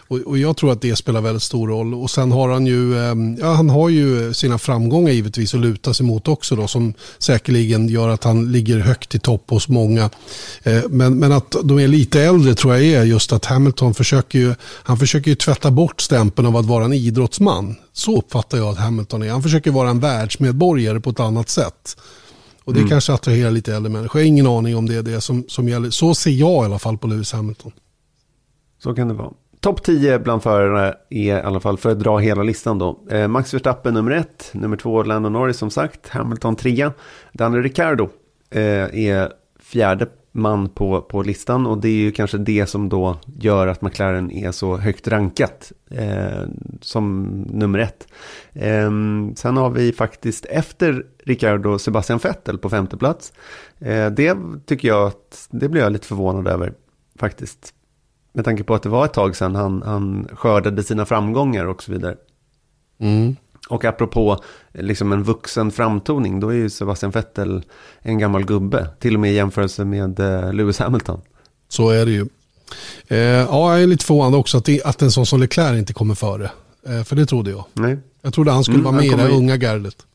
Och, 0.08 0.18
och, 0.18 0.38
jag 0.38 0.58
tror 0.58 0.72
att 0.72 0.82
det 0.82 0.96
spelar 0.96 1.22
väldigt 1.22 1.44
stor 1.44 1.68
roll. 1.68 1.94
Och 1.94 2.10
sen 2.10 2.32
har 2.32 2.50
han 2.50 2.66
ju, 2.66 3.00
ehm, 3.00 3.38
ja, 3.40 3.54
han 3.54 3.70
har 3.70 3.90
ju 3.90 4.34
sina 4.34 4.58
framgångar 4.58 5.12
givetvis 5.12 5.54
att 5.54 5.60
luta 5.60 5.94
sig 5.94 6.06
mot 6.06 6.28
också 6.28 6.56
då, 6.56 6.68
som 6.68 6.94
säkerligen 7.18 7.88
gör 7.88 8.10
att 8.10 8.24
han 8.24 8.52
ligger 8.52 8.80
högt 8.80 9.16
i 9.16 9.20
topp 9.20 9.50
hos 9.50 9.68
många. 9.68 10.10
Eh, 10.64 10.82
men, 10.90 11.20
men 11.20 11.32
att 11.32 11.56
de 11.64 11.80
är 11.80 11.88
lite 11.88 12.22
äldre 12.22 12.56
tror 12.56 12.74
jag 12.74 12.84
är 12.84 13.04
just 13.04 13.34
att 13.34 13.46
Hamilton 13.46 13.94
försöker 13.94 14.40
ju, 14.40 14.56
han 14.62 14.98
försöker 14.98 15.32
ju 15.32 15.36
tvätta 15.36 15.72
bort 15.72 16.02
stämpeln 16.02 16.48
av 16.48 16.58
att 16.58 16.66
vara 16.66 16.86
en 16.86 16.94
idrottsman. 16.94 17.76
Så 17.94 18.18
uppfattar 18.18 18.58
jag 18.58 18.68
att 18.68 18.78
Hamilton 18.78 19.24
är. 19.24 19.30
Han 19.30 19.44
försöker 19.44 19.72
vara 19.72 19.90
en 19.90 20.00
världsmedborgare 20.00 21.00
på 21.00 21.10
ett 21.10 21.20
annat 21.20 21.50
sätt. 21.50 21.98
Och 22.64 22.74
det 22.74 22.80
mm. 22.80 22.90
kanske 22.90 23.14
attraherar 23.14 23.52
lite 23.52 23.76
äldre 23.76 23.92
människor. 23.92 24.22
Jag 24.22 24.26
har 24.26 24.28
ingen 24.28 24.48
aning 24.48 24.78
om 24.78 24.86
det 24.86 24.96
är 24.96 25.04
det 25.04 25.22
som, 25.22 25.46
som 25.48 25.70
gäller. 25.70 25.90
Så 25.90 26.16
ser 26.16 26.32
jag 26.32 26.64
i 26.64 26.66
alla 26.66 26.80
fall 26.80 26.98
på 26.98 27.08
Lewis 27.08 27.32
Hamilton. 27.32 27.72
Så 28.84 28.94
kan 28.96 29.08
det 29.08 29.14
vara. 29.14 29.32
Topp 29.60 29.84
10 29.84 30.20
bland 30.20 30.44
förarna 30.44 30.94
är 31.10 31.38
i 31.38 31.42
alla 31.42 31.60
fall, 31.60 31.78
för 31.78 31.92
att 31.92 32.00
dra 32.00 32.18
hela 32.18 32.44
listan 32.44 32.80
då. 32.80 33.00
Eh, 33.10 33.28
Max 33.28 33.54
Verstappen 33.54 33.94
nummer 33.94 34.12
ett, 34.12 34.50
nummer 34.54 34.78
två 34.78 35.04
Lando 35.04 35.30
Norris 35.30 35.58
som 35.58 35.70
sagt, 35.70 36.10
Hamilton 36.10 36.56
trea. 36.56 36.94
Daniel 37.34 37.64
Ricciardo 37.64 38.10
eh, 38.50 38.62
är 39.10 39.32
fjärde 39.60 40.08
man 40.32 40.70
på, 40.70 41.02
på 41.02 41.22
listan 41.22 41.68
och 41.68 41.78
det 41.78 41.90
är 41.90 41.96
ju 41.96 42.12
kanske 42.12 42.38
det 42.38 42.66
som 42.66 42.90
då 42.90 43.18
gör 43.26 43.68
att 43.68 43.82
McLaren 43.82 44.32
är 44.32 44.52
så 44.52 44.78
högt 44.78 45.08
rankat 45.08 45.72
eh, 45.92 46.48
som 46.82 47.24
nummer 47.50 47.80
ett. 47.80 48.08
Eh, 48.54 48.92
sen 49.36 49.58
har 49.58 49.70
vi 49.70 49.94
faktiskt 49.94 50.46
efter 50.46 51.06
Ricardo 51.24 51.80
Sebastian 51.80 52.20
Vettel 52.20 52.58
på 52.58 52.70
femte 52.70 52.98
plats. 52.98 53.34
Eh, 53.80 54.10
det 54.10 54.38
tycker 54.66 54.88
jag 54.88 55.08
att, 55.08 55.48
det 55.52 55.70
blir 55.70 55.82
jag 55.82 55.92
lite 55.92 56.08
förvånad 56.08 56.48
över 56.48 56.74
faktiskt. 57.20 57.74
Med 58.38 58.46
tanke 58.46 58.64
på 58.64 58.76
att 58.76 58.84
det 58.84 58.90
var 58.90 59.06
ett 59.06 59.14
tag 59.14 59.36
sedan 59.36 59.56
han, 59.56 59.82
han 59.86 60.28
skördade 60.34 60.84
sina 60.84 61.06
framgångar 61.06 61.66
och 61.66 61.84
så 61.84 61.92
vidare. 61.92 62.16
Mm. 63.00 63.36
Och 63.70 63.86
apropå 63.86 64.40
liksom 64.74 65.12
en 65.12 65.24
vuxen 65.24 65.72
framtoning, 65.72 66.40
då 66.40 66.50
är 66.50 66.56
ju 66.56 66.70
Sebastian 66.70 67.12
Vettel 67.12 67.64
en 68.00 68.18
gammal 68.20 68.46
gubbe. 68.46 68.88
Till 69.00 69.14
och 69.14 69.20
med 69.20 69.32
i 69.32 69.36
jämförelse 69.36 69.86
med 69.86 70.20
eh, 70.20 70.54
Lewis 70.54 70.80
Hamilton. 70.80 71.22
Så 71.70 71.90
är 71.90 72.06
det 72.06 72.12
ju. 72.12 72.28
Eh, 73.08 73.18
ja, 73.18 73.74
jag 73.74 73.84
är 73.84 73.88
lite 73.88 74.06
förvånad 74.06 74.36
också 74.36 74.58
att, 74.58 74.66
det, 74.66 74.84
att 74.84 75.02
en 75.02 75.12
sån 75.12 75.26
som 75.26 75.40
Leclerc 75.40 75.80
inte 75.80 75.94
kommer 75.94 76.16
före. 76.16 76.52
Eh, 76.88 77.04
för 77.04 77.16
det 77.16 77.26
trodde 77.26 77.52
jag. 77.52 77.66
Nej. 77.74 77.98
Jag 78.22 78.34
trodde 78.34 78.52
han 78.52 78.64
skulle 78.64 78.80
mm, 78.80 78.86
vara 78.86 78.96
med 78.96 79.06
i 79.06 79.16
det 79.16 79.38
unga 79.38 79.58
gardet. 79.58 80.06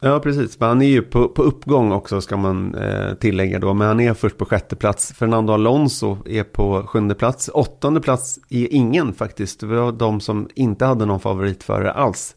Ja, 0.00 0.20
precis. 0.20 0.60
Men 0.60 0.68
han 0.68 0.82
är 0.82 0.86
ju 0.86 1.02
på, 1.02 1.28
på 1.28 1.42
uppgång 1.42 1.92
också 1.92 2.20
ska 2.20 2.36
man 2.36 2.74
eh, 2.74 3.14
tillägga 3.14 3.58
då. 3.58 3.74
Men 3.74 3.88
han 3.88 4.00
är 4.00 4.14
först 4.14 4.38
på 4.38 4.44
sjätte 4.44 4.76
plats. 4.76 5.12
Fernando 5.12 5.52
Alonso 5.52 6.18
är 6.26 6.44
på 6.44 6.82
sjunde 6.86 7.14
plats. 7.14 7.50
Åttonde 7.54 8.00
plats 8.00 8.38
är 8.50 8.74
ingen 8.74 9.12
faktiskt. 9.14 9.60
Det 9.60 9.66
var 9.66 9.92
de 9.92 10.20
som 10.20 10.48
inte 10.54 10.84
hade 10.84 11.06
någon 11.06 11.20
favoritförare 11.20 11.92
alls. 11.92 12.36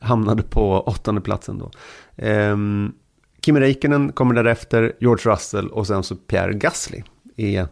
Hamnade 0.00 0.42
på 0.42 0.80
åttonde 0.80 1.20
platsen 1.20 1.58
då. 1.58 1.70
Eh, 2.24 2.56
Kimi 3.42 3.60
Räikkönen 3.60 4.12
kommer 4.12 4.34
därefter. 4.34 4.92
George 5.00 5.32
Russell 5.32 5.68
och 5.68 5.86
sen 5.86 6.02
så 6.02 6.16
Pierre 6.16 6.52
Gasly. 6.52 7.02
Är 7.36 7.66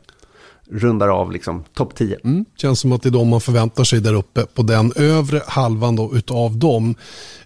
rundar 0.70 1.08
av 1.08 1.32
liksom 1.32 1.64
topp 1.74 1.94
10. 1.94 2.18
Mm. 2.24 2.44
Känns 2.56 2.80
som 2.80 2.92
att 2.92 3.02
det 3.02 3.08
är 3.08 3.10
de 3.10 3.28
man 3.28 3.40
förväntar 3.40 3.84
sig 3.84 4.00
där 4.00 4.14
uppe 4.14 4.46
på 4.46 4.62
den 4.62 4.92
övre 4.96 5.42
halvan 5.46 5.96
då 5.96 6.10
utav 6.14 6.58
dem. 6.58 6.94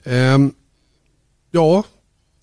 Um, 0.05 0.53
Ja, 1.51 1.85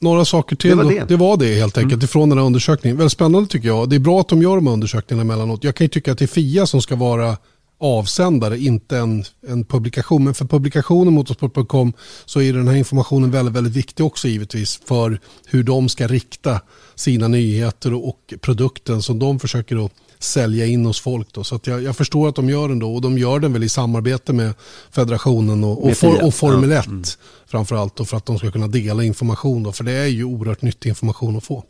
några 0.01 0.25
saker 0.25 0.55
till. 0.55 0.69
Det 0.69 0.75
var 0.75 0.91
det, 0.91 1.05
det, 1.07 1.15
var 1.15 1.37
det 1.37 1.55
helt 1.55 1.77
enkelt 1.77 1.93
mm. 1.93 2.05
ifrån 2.05 2.29
den 2.29 2.37
här 2.37 2.45
undersökningen. 2.45 2.97
Väldigt 2.97 3.11
spännande 3.11 3.49
tycker 3.49 3.67
jag. 3.67 3.89
Det 3.89 3.95
är 3.95 3.99
bra 3.99 4.19
att 4.19 4.27
de 4.27 4.41
gör 4.41 4.55
de 4.55 4.67
här 4.67 4.73
undersökningarna 4.73 5.33
emellanåt. 5.33 5.63
Jag 5.63 5.75
kan 5.75 5.85
ju 5.85 5.89
tycka 5.89 6.11
att 6.11 6.17
det 6.17 6.25
är 6.25 6.27
FIA 6.27 6.67
som 6.67 6.81
ska 6.81 6.95
vara 6.95 7.37
avsändare, 7.79 8.59
inte 8.59 8.97
en, 8.97 9.23
en 9.47 9.65
publikation. 9.65 10.23
Men 10.23 10.33
för 10.33 10.45
publikationen 10.45 11.13
motorsport.com 11.13 11.93
så 12.25 12.41
är 12.41 12.53
den 12.53 12.67
här 12.67 12.75
informationen 12.75 13.31
väldigt, 13.31 13.55
väldigt 13.55 13.73
viktig 13.73 14.05
också 14.05 14.27
givetvis 14.27 14.79
för 14.85 15.19
hur 15.45 15.63
de 15.63 15.89
ska 15.89 16.07
rikta 16.07 16.61
sina 16.95 17.27
nyheter 17.27 17.93
och 17.93 18.33
produkten 18.41 19.01
som 19.01 19.19
de 19.19 19.39
försöker 19.39 19.85
att 19.85 19.91
sälja 20.19 20.65
in 20.65 20.85
hos 20.85 20.99
folk. 20.99 21.33
Då. 21.33 21.43
Så 21.43 21.55
att 21.55 21.67
jag, 21.67 21.83
jag, 21.83 21.95
förstår 21.95 22.29
att 22.29 22.35
de 22.35 22.49
gör 22.49 22.69
den 22.69 22.79
då 22.79 22.95
och 22.95 23.01
de 23.01 23.17
gör 23.17 23.39
den 23.39 23.53
väl 23.53 23.63
i 23.63 23.69
samarbete 23.69 24.33
med 24.33 24.53
federationen 24.91 25.63
och, 25.63 25.85
och, 25.85 25.97
for, 25.97 26.25
och 26.25 26.33
Formel 26.33 26.71
1 26.71 26.85
ja. 26.85 26.91
mm. 26.91 27.03
framförallt 27.45 28.07
för 28.07 28.17
att 28.17 28.25
de 28.25 28.37
ska 28.37 28.51
kunna 28.51 28.67
dela 28.67 29.03
information 29.03 29.63
då, 29.63 29.71
för 29.71 29.83
det 29.83 29.91
är 29.91 30.07
ju 30.07 30.23
oerhört 30.23 30.61
nyttig 30.61 30.89
information 30.89 31.37
att 31.37 31.43
få. 31.43 31.63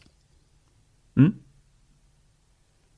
Mm. 1.17 1.33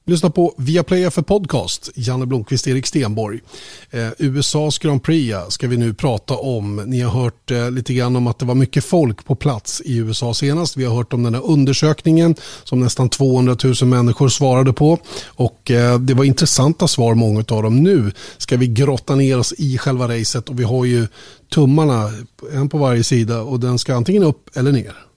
Lyssna 0.09 0.29
på 0.29 0.53
Viaplay 0.57 1.09
för 1.09 1.21
Podcast, 1.21 1.89
Janne 1.95 2.25
Blomqvist, 2.25 2.67
Erik 2.67 2.87
Stenborg. 2.87 3.39
Eh, 3.91 4.07
USAs 4.17 4.79
Grand 4.79 5.03
Prix 5.03 5.35
ska 5.49 5.67
vi 5.67 5.77
nu 5.77 5.93
prata 5.93 6.35
om. 6.35 6.75
Ni 6.75 7.01
har 7.01 7.21
hört 7.21 7.51
eh, 7.51 7.71
lite 7.71 7.93
grann 7.93 8.15
om 8.15 8.27
att 8.27 8.39
det 8.39 8.45
var 8.45 8.55
mycket 8.55 8.85
folk 8.85 9.25
på 9.25 9.35
plats 9.35 9.81
i 9.85 9.97
USA 9.97 10.33
senast. 10.33 10.77
Vi 10.77 10.85
har 10.85 10.95
hört 10.95 11.13
om 11.13 11.23
den 11.23 11.35
här 11.35 11.45
undersökningen 11.45 12.35
som 12.63 12.79
nästan 12.79 13.09
200 13.09 13.55
000 13.63 13.75
människor 13.89 14.29
svarade 14.29 14.73
på. 14.73 14.97
Och 15.25 15.71
eh, 15.71 15.99
det 15.99 16.13
var 16.13 16.23
intressanta 16.23 16.87
svar 16.87 17.15
många 17.15 17.39
av 17.39 17.63
dem. 17.63 17.83
Nu 17.83 18.11
ska 18.37 18.57
vi 18.57 18.67
grotta 18.67 19.15
ner 19.15 19.39
oss 19.39 19.53
i 19.57 19.77
själva 19.77 20.07
racet 20.07 20.49
och 20.49 20.59
vi 20.59 20.63
har 20.63 20.85
ju 20.85 21.07
tummarna, 21.53 22.11
en 22.53 22.69
på 22.69 22.77
varje 22.77 23.03
sida 23.03 23.41
och 23.41 23.59
den 23.59 23.79
ska 23.79 23.95
antingen 23.95 24.23
upp 24.23 24.57
eller 24.57 24.71
ner. 24.71 25.08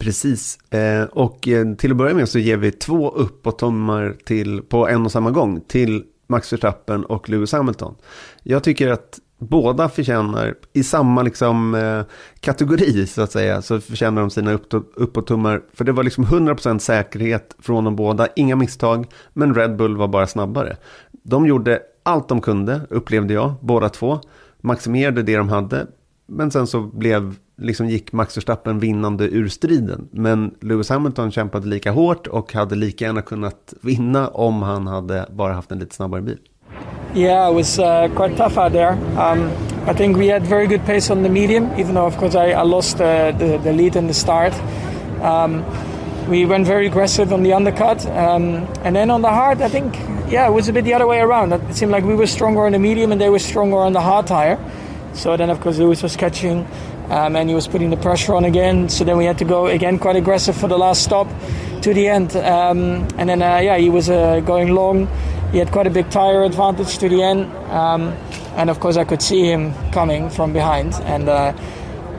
Precis, 0.00 0.58
eh, 0.70 1.02
och 1.02 1.48
eh, 1.48 1.74
till 1.74 1.90
att 1.90 1.96
börja 1.96 2.14
med 2.14 2.28
så 2.28 2.38
ger 2.38 2.56
vi 2.56 2.72
två 2.72 3.10
uppåt-tummar 3.10 4.16
till, 4.24 4.62
på 4.62 4.88
en 4.88 5.04
och 5.04 5.12
samma 5.12 5.30
gång 5.30 5.60
till 5.60 6.04
Max 6.26 6.52
Verstappen 6.52 7.04
och 7.04 7.28
Lewis 7.28 7.52
Hamilton. 7.52 7.94
Jag 8.42 8.64
tycker 8.64 8.88
att 8.88 9.18
båda 9.38 9.88
förtjänar, 9.88 10.54
i 10.72 10.82
samma 10.82 11.22
liksom, 11.22 11.74
eh, 11.74 12.02
kategori 12.40 13.06
så 13.06 13.22
att 13.22 13.32
säga, 13.32 13.62
så 13.62 13.80
förtjänar 13.80 14.20
de 14.20 14.30
sina 14.30 14.58
uppåt-tummar. 14.94 15.62
För 15.74 15.84
det 15.84 15.92
var 15.92 16.02
liksom 16.02 16.24
100% 16.24 16.78
säkerhet 16.78 17.56
från 17.58 17.84
de 17.84 17.96
båda, 17.96 18.28
inga 18.36 18.56
misstag, 18.56 19.06
men 19.32 19.54
Red 19.54 19.76
Bull 19.76 19.96
var 19.96 20.08
bara 20.08 20.26
snabbare. 20.26 20.76
De 21.22 21.46
gjorde 21.46 21.80
allt 22.02 22.28
de 22.28 22.40
kunde, 22.40 22.80
upplevde 22.90 23.34
jag, 23.34 23.54
båda 23.60 23.88
två. 23.88 24.20
Maximerade 24.60 25.22
det 25.22 25.36
de 25.36 25.48
hade, 25.48 25.86
men 26.26 26.50
sen 26.50 26.66
så 26.66 26.80
blev 26.80 27.34
liksom 27.60 27.88
gick 27.88 28.12
Max 28.12 28.36
Verstappen 28.36 28.78
vinnande 28.78 29.24
ur 29.24 29.48
striden. 29.48 30.08
Men 30.10 30.54
Lewis 30.60 30.90
Hamilton 30.90 31.30
kämpade 31.30 31.66
lika 31.68 31.90
hårt 31.90 32.26
och 32.26 32.54
hade 32.54 32.74
lika 32.74 33.04
gärna 33.04 33.22
kunnat 33.22 33.74
vinna 33.80 34.28
om 34.28 34.62
han 34.62 34.86
hade 34.86 35.26
bara 35.30 35.52
haft 35.52 35.72
en 35.72 35.78
lite 35.78 35.94
snabbare 35.94 36.22
bil. 36.22 36.38
Yeah, 37.14 37.50
it 37.50 37.54
was 37.54 37.78
uh, 37.78 38.08
quite 38.14 38.36
tough 38.36 38.58
out 38.58 38.72
there. 38.72 38.92
Um, 38.92 39.50
I 39.86 39.94
think 39.94 40.16
we 40.16 40.28
had 40.28 40.46
very 40.46 40.66
good 40.66 40.84
pace 40.86 41.10
on 41.10 41.22
the 41.22 41.28
medium, 41.28 41.72
even 41.76 41.94
though, 41.94 42.06
of 42.06 42.16
course, 42.16 42.36
I, 42.36 42.52
I 42.52 42.62
lost 42.62 43.00
uh, 43.00 43.32
the, 43.32 43.58
the, 43.58 43.72
lead 43.72 43.96
in 43.96 44.06
the 44.06 44.14
start. 44.14 44.54
Um, 45.20 45.64
we 46.28 46.46
went 46.46 46.66
very 46.66 46.86
aggressive 46.86 47.32
on 47.32 47.42
the 47.42 47.52
undercut. 47.52 48.06
Um, 48.06 48.68
and 48.84 48.94
then 48.94 49.10
on 49.10 49.22
the 49.22 49.30
hard, 49.30 49.60
I 49.60 49.68
think, 49.68 49.96
yeah, 50.30 50.46
it 50.46 50.52
was 50.52 50.68
a 50.68 50.72
bit 50.72 50.84
the 50.84 50.94
other 50.94 51.06
way 51.06 51.18
around. 51.18 51.52
It 51.52 51.74
seemed 51.74 51.90
like 51.90 52.04
we 52.04 52.14
were 52.14 52.28
stronger 52.28 52.66
on 52.66 52.72
the 52.72 52.78
medium 52.78 53.10
and 53.10 53.20
they 53.20 53.28
were 53.28 53.40
stronger 53.40 53.78
on 53.78 53.92
the 53.92 54.00
hard 54.00 54.28
tire. 54.28 54.58
So 55.12 55.36
then, 55.36 55.50
of 55.50 55.60
course, 55.60 55.78
Lewis 55.78 56.02
was 56.02 56.14
catching 56.14 56.68
um, 57.10 57.36
and 57.36 57.48
he 57.48 57.54
was 57.54 57.66
putting 57.66 57.90
the 57.90 57.96
pressure 57.96 58.34
on 58.34 58.44
again. 58.44 58.88
So 58.88 59.04
then 59.04 59.16
we 59.16 59.24
had 59.24 59.38
to 59.38 59.44
go 59.44 59.66
again 59.66 59.98
quite 59.98 60.16
aggressive 60.16 60.56
for 60.56 60.68
the 60.68 60.78
last 60.78 61.02
stop 61.02 61.28
to 61.82 61.92
the 61.92 62.08
end. 62.08 62.36
Um, 62.36 63.08
and 63.18 63.28
then, 63.28 63.42
uh, 63.42 63.58
yeah, 63.58 63.76
he 63.76 63.90
was 63.90 64.08
uh, 64.08 64.40
going 64.40 64.74
long. 64.74 65.08
He 65.52 65.58
had 65.58 65.72
quite 65.72 65.86
a 65.86 65.90
big 65.90 66.08
tire 66.10 66.44
advantage 66.44 66.98
to 66.98 67.08
the 67.08 67.22
end. 67.22 67.52
Um, 67.70 68.12
and 68.56 68.70
of 68.70 68.78
course, 68.80 68.96
I 68.96 69.04
could 69.04 69.22
see 69.22 69.44
him 69.44 69.74
coming 69.90 70.30
from 70.30 70.52
behind. 70.52 70.94
And 71.04 71.28
uh, 71.28 71.52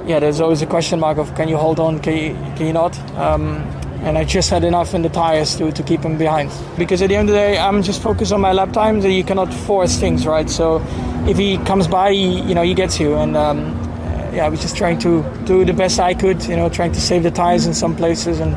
yeah, 0.05 0.19
there's 0.19 0.41
always 0.41 0.61
a 0.61 0.65
question 0.65 0.99
mark 0.99 1.17
of 1.17 1.33
can 1.35 1.47
you 1.47 1.57
hold 1.57 1.79
on, 1.79 1.99
can 1.99 2.17
you, 2.17 2.33
can 2.55 2.67
you 2.67 2.73
not? 2.73 2.97
Um, 3.17 3.57
and 4.03 4.17
I 4.17 4.23
just 4.23 4.49
had 4.49 4.63
enough 4.63 4.95
in 4.95 5.03
the 5.03 5.09
tires 5.09 5.55
to, 5.57 5.71
to 5.71 5.83
keep 5.83 6.01
him 6.01 6.17
behind. 6.17 6.51
Because 6.77 7.03
at 7.03 7.09
the 7.09 7.15
end 7.15 7.29
of 7.29 7.33
the 7.33 7.39
day, 7.39 7.57
I'm 7.59 7.83
just 7.83 8.01
focused 8.01 8.33
on 8.33 8.41
my 8.41 8.51
lap 8.51 8.73
times, 8.73 9.05
and 9.05 9.13
you 9.13 9.23
cannot 9.23 9.53
force 9.53 9.97
things, 9.97 10.25
right? 10.25 10.49
So 10.49 10.83
if 11.27 11.37
he 11.37 11.59
comes 11.59 11.87
by, 11.87 12.11
he, 12.11 12.41
you 12.41 12.55
know, 12.55 12.63
he 12.63 12.73
gets 12.73 12.99
you, 12.99 13.15
and 13.15 13.37
um, 13.37 13.80
yeah, 14.33 14.45
I 14.45 14.49
was 14.49 14.61
just 14.61 14.77
trying 14.77 14.99
to 14.99 15.23
do 15.45 15.65
the 15.65 15.73
best 15.73 15.99
I 15.99 16.13
could, 16.13 16.43
you 16.45 16.55
know, 16.55 16.69
trying 16.69 16.91
to 16.93 17.01
save 17.01 17.23
the 17.23 17.31
tires 17.31 17.65
in 17.65 17.73
some 17.73 17.95
places, 17.95 18.39
and 18.39 18.55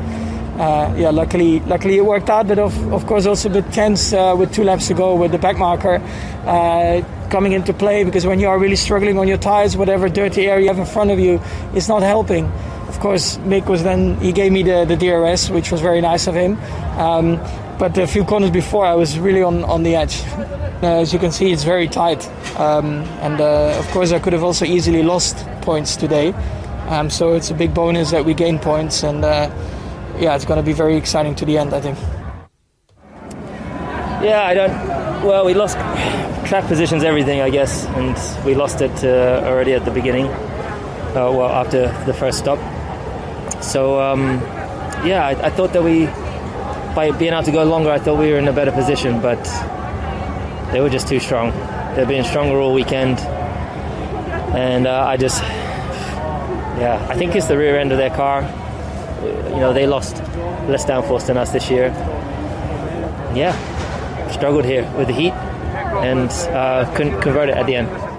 uh, 0.59 0.93
yeah, 0.97 1.09
luckily, 1.09 1.59
luckily 1.61 1.97
it 1.97 2.05
worked 2.05 2.29
out. 2.29 2.47
But 2.47 2.59
of, 2.59 2.93
of 2.93 3.05
course, 3.05 3.25
also 3.25 3.49
a 3.49 3.51
bit 3.51 3.71
tense 3.73 4.13
uh, 4.13 4.35
with 4.37 4.53
two 4.53 4.63
laps 4.63 4.87
to 4.87 4.93
go 4.93 5.15
with 5.15 5.31
the 5.31 5.37
back 5.37 5.57
marker 5.57 6.01
uh, 6.45 7.01
coming 7.29 7.51
into 7.51 7.73
play 7.73 8.03
because 8.03 8.25
when 8.25 8.39
you 8.39 8.47
are 8.47 8.57
really 8.57 8.75
struggling 8.77 9.17
on 9.17 9.27
your 9.27 9.37
tires, 9.37 9.75
whatever 9.75 10.07
dirty 10.07 10.47
air 10.47 10.59
you 10.59 10.67
have 10.67 10.79
in 10.79 10.85
front 10.85 11.11
of 11.11 11.19
you 11.19 11.41
is 11.73 11.89
not 11.89 12.01
helping. 12.01 12.45
Of 12.87 12.99
course, 12.99 13.37
Mick 13.39 13.65
was 13.65 13.83
then 13.83 14.17
he 14.21 14.31
gave 14.31 14.51
me 14.51 14.63
the, 14.63 14.85
the 14.85 14.95
DRS, 14.95 15.49
which 15.49 15.71
was 15.71 15.81
very 15.81 15.99
nice 15.99 16.27
of 16.27 16.35
him. 16.35 16.57
Um, 16.97 17.41
but 17.77 17.97
a 17.97 18.07
few 18.07 18.23
corners 18.23 18.51
before, 18.51 18.85
I 18.85 18.93
was 18.93 19.19
really 19.19 19.43
on, 19.43 19.65
on 19.65 19.83
the 19.83 19.95
edge. 19.95 20.21
Uh, 20.81 21.01
as 21.01 21.11
you 21.11 21.19
can 21.19 21.31
see, 21.31 21.51
it's 21.51 21.63
very 21.63 21.89
tight. 21.89 22.25
Um, 22.57 23.01
and 23.19 23.41
uh, 23.41 23.77
of 23.77 23.85
course, 23.89 24.13
I 24.13 24.19
could 24.19 24.31
have 24.31 24.43
also 24.43 24.63
easily 24.63 25.03
lost 25.03 25.45
points 25.65 25.95
today. 25.95 26.31
Um, 26.87 27.09
so 27.09 27.33
it's 27.33 27.49
a 27.49 27.55
big 27.55 27.73
bonus 27.73 28.11
that 28.11 28.23
we 28.23 28.33
gain 28.33 28.59
points. 28.59 29.03
And 29.03 29.25
uh, 29.25 29.49
yeah, 30.19 30.35
it's 30.35 30.45
going 30.45 30.59
to 30.59 30.63
be 30.63 30.73
very 30.73 30.95
exciting 30.95 31.35
to 31.35 31.45
the 31.45 31.57
end, 31.57 31.73
I 31.73 31.81
think. 31.81 31.97
Yeah, 34.23 34.45
I 34.45 34.53
don't. 34.53 34.71
Well, 35.25 35.45
we 35.45 35.53
lost 35.53 35.77
track 36.47 36.65
positions, 36.67 37.03
everything, 37.03 37.41
I 37.41 37.49
guess, 37.49 37.85
and 37.85 38.45
we 38.45 38.55
lost 38.55 38.81
it 38.81 39.03
uh, 39.03 39.43
already 39.45 39.73
at 39.73 39.83
the 39.83 39.91
beginning. 39.91 40.27
Uh, 40.27 41.31
well, 41.31 41.49
after 41.49 41.87
the 42.05 42.13
first 42.13 42.37
stop. 42.39 42.59
So 43.63 43.99
um, 43.99 44.39
yeah, 45.05 45.25
I, 45.25 45.47
I, 45.47 45.49
thought 45.49 45.73
that 45.73 45.83
we, 45.83 46.05
by 46.95 47.11
being 47.17 47.33
able 47.33 47.43
to 47.43 47.51
go 47.51 47.63
longer, 47.63 47.89
I 47.89 47.99
thought 47.99 48.19
we 48.19 48.31
were 48.31 48.37
in 48.37 48.47
a 48.47 48.53
better 48.53 48.71
position, 48.71 49.21
but 49.21 49.43
they 50.71 50.81
were 50.81 50.89
just 50.89 51.07
too 51.07 51.19
strong. 51.19 51.51
They've 51.95 52.07
been 52.07 52.25
stronger 52.25 52.57
all 52.57 52.73
weekend, 52.73 53.17
and 54.55 54.87
uh, 54.87 55.05
I 55.05 55.17
just, 55.17 55.41
yeah, 55.41 57.05
I 57.09 57.15
think 57.15 57.35
it's 57.35 57.47
the 57.47 57.57
rear 57.57 57.77
end 57.77 57.91
of 57.91 57.97
their 57.97 58.09
car. 58.09 58.41
You 59.49 59.59
know, 59.59 59.73
they 59.73 59.85
lost 59.87 60.17
less 60.67 60.85
downforce 60.85 61.27
than 61.27 61.37
us 61.37 61.51
this 61.51 61.69
year. 61.69 61.87
Yeah, 63.35 63.53
struggled 64.31 64.65
here 64.65 64.89
with 64.97 65.07
the 65.07 65.13
heat 65.13 65.33
and 65.33 66.29
uh, 66.53 66.91
couldn't 66.95 67.21
convert 67.21 67.49
it 67.49 67.57
at 67.57 67.65
the 67.65 67.75
end. 67.75 68.14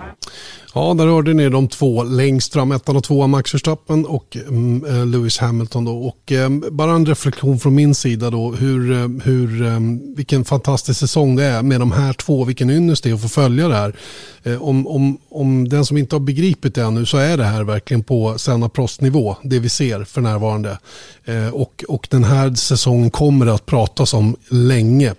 Ja, 0.76 0.94
där 0.94 1.06
hörde 1.06 1.34
ni 1.34 1.48
de 1.48 1.68
två 1.68 2.02
längst 2.02 2.52
fram, 2.52 2.72
ettan 2.72 2.96
och 2.96 3.04
tvåan 3.04 3.30
Max 3.30 3.54
Verstappen 3.54 4.06
och 4.06 4.36
mm, 4.48 4.84
eh, 4.84 5.06
Lewis 5.06 5.38
Hamilton. 5.38 5.84
Då. 5.84 5.92
Och, 5.92 6.32
eh, 6.32 6.48
bara 6.70 6.92
en 6.92 7.06
reflektion 7.06 7.58
från 7.58 7.74
min 7.74 7.94
sida 7.94 8.30
då, 8.30 8.52
hur, 8.52 8.92
eh, 8.92 9.08
hur, 9.24 9.66
eh, 9.66 9.80
vilken 10.16 10.44
fantastisk 10.44 11.00
säsong 11.00 11.36
det 11.36 11.44
är 11.44 11.62
med 11.62 11.80
de 11.80 11.92
här 11.92 12.12
två, 12.12 12.44
vilken 12.44 12.70
ynnest 12.70 13.04
det 13.04 13.10
är 13.10 13.14
att 13.14 13.22
få 13.22 13.28
följa 13.28 13.68
det 13.68 13.74
här. 13.74 13.96
Eh, 14.42 14.62
om, 14.62 14.86
om, 14.86 15.18
om 15.28 15.68
den 15.68 15.84
som 15.84 15.96
inte 15.96 16.14
har 16.14 16.20
begripit 16.20 16.74
det 16.74 16.82
ännu 16.82 17.06
så 17.06 17.16
är 17.16 17.36
det 17.36 17.44
här 17.44 17.64
verkligen 17.64 18.02
på 18.02 18.38
Senna 18.38 18.68
Prost-nivå, 18.68 19.36
det 19.42 19.58
vi 19.58 19.68
ser 19.68 20.04
för 20.04 20.20
närvarande. 20.20 20.78
Eh, 21.24 21.48
och, 21.48 21.84
och 21.88 22.06
den 22.10 22.24
här 22.24 22.54
säsongen 22.54 23.10
kommer 23.10 23.46
det 23.46 23.54
att 23.54 23.66
pratas 23.66 24.14
om 24.14 24.36
länge. 24.48 25.14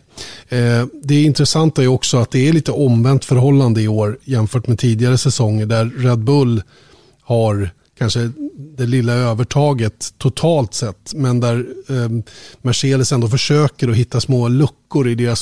Eh, 0.50 0.86
det 1.04 1.24
intressanta 1.24 1.84
är 1.84 1.88
också 1.88 2.18
att 2.18 2.32
det 2.32 2.48
är 2.48 2.54
lite 2.54 2.72
omvänt 2.72 3.26
förhållande 3.26 3.82
i 3.82 3.88
år 3.88 4.18
jämfört 4.24 4.68
med 4.68 4.80
tidigare 4.80 5.18
säsonger 5.18 5.66
där 5.66 5.86
Red 5.86 6.20
Bull 6.20 6.64
har 7.22 7.70
kanske 7.98 8.32
det 8.78 8.86
lilla 8.86 9.14
övertaget 9.14 10.14
totalt 10.18 10.74
sett 10.74 11.14
men 11.14 11.40
där 11.40 11.66
eh, 11.90 12.10
Mercedes 12.62 13.12
ändå 13.12 13.28
försöker 13.28 13.90
att 13.90 13.96
hitta 13.96 14.22
små 14.22 14.48
luckor 14.48 15.08
i 15.08 15.16
deras 15.16 15.42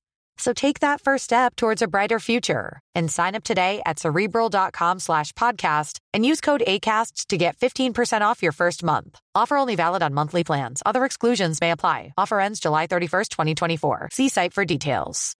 So 0.37 0.53
take 0.53 0.79
that 0.79 1.01
first 1.01 1.23
step 1.25 1.55
towards 1.55 1.81
a 1.81 1.87
brighter 1.87 2.19
future 2.19 2.79
and 2.95 3.11
sign 3.11 3.35
up 3.35 3.43
today 3.43 3.81
at 3.85 3.99
cerebral.com 3.99 4.99
slash 4.99 5.33
podcast 5.33 5.99
and 6.13 6.25
use 6.25 6.41
code 6.41 6.63
ACasts 6.67 7.25
to 7.27 7.37
get 7.37 7.57
15% 7.57 8.21
off 8.21 8.43
your 8.43 8.51
first 8.53 8.83
month. 8.83 9.19
Offer 9.35 9.57
only 9.57 9.75
valid 9.75 10.03
on 10.03 10.13
monthly 10.13 10.43
plans. 10.43 10.81
Other 10.85 11.05
exclusions 11.05 11.61
may 11.61 11.71
apply. 11.71 12.13
Offer 12.17 12.39
ends 12.39 12.59
July 12.59 12.87
31st, 12.87 13.29
2024. 13.29 14.09
See 14.11 14.29
site 14.29 14.53
for 14.53 14.65
details. 14.65 15.33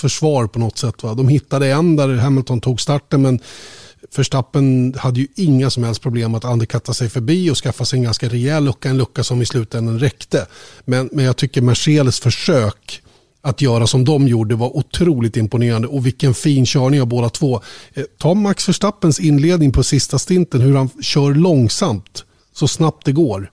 Försvar 0.00 0.46
på 0.46 0.58
något 0.58 0.78
sätt. 0.78 1.02
Va? 1.02 1.14
De 1.14 1.28
hittade 1.28 1.72
en 1.72 1.96
där 1.96 2.16
Hamilton 2.16 2.60
tog 2.60 2.80
starten 2.80 3.22
men 3.22 3.40
Förstappen 4.10 4.94
hade 4.98 5.20
ju 5.20 5.26
inga 5.34 5.70
som 5.70 5.84
helst 5.84 6.02
problem 6.02 6.34
att 6.34 6.44
underkatta 6.44 6.94
sig 6.94 7.08
förbi 7.08 7.50
och 7.50 7.56
skaffa 7.56 7.84
sig 7.84 7.96
en 7.96 8.02
ganska 8.02 8.28
rejäl 8.28 8.64
lucka, 8.64 8.88
en 8.88 8.96
lucka 8.96 9.24
som 9.24 9.42
i 9.42 9.46
slutändan 9.46 9.98
räckte. 9.98 10.46
Men, 10.84 11.08
men 11.12 11.24
jag 11.24 11.36
tycker 11.36 11.62
Mercedes 11.62 12.20
försök 12.20 13.02
att 13.44 13.60
göra 13.60 13.86
som 13.86 14.04
de 14.04 14.28
gjorde 14.28 14.54
var 14.54 14.76
otroligt 14.76 15.36
imponerande 15.36 15.88
och 15.88 16.06
vilken 16.06 16.34
fin 16.34 16.66
körning 16.66 17.00
av 17.00 17.06
båda 17.06 17.28
två. 17.28 17.60
Eh, 17.94 18.04
ta 18.18 18.34
Max 18.34 18.68
Verstappens 18.68 19.20
inledning 19.20 19.72
på 19.72 19.82
sista 19.82 20.18
stinten, 20.18 20.60
hur 20.60 20.76
han 20.76 20.90
kör 21.02 21.34
långsamt 21.34 22.24
så 22.54 22.68
snabbt 22.68 23.04
det 23.04 23.12
går. 23.12 23.50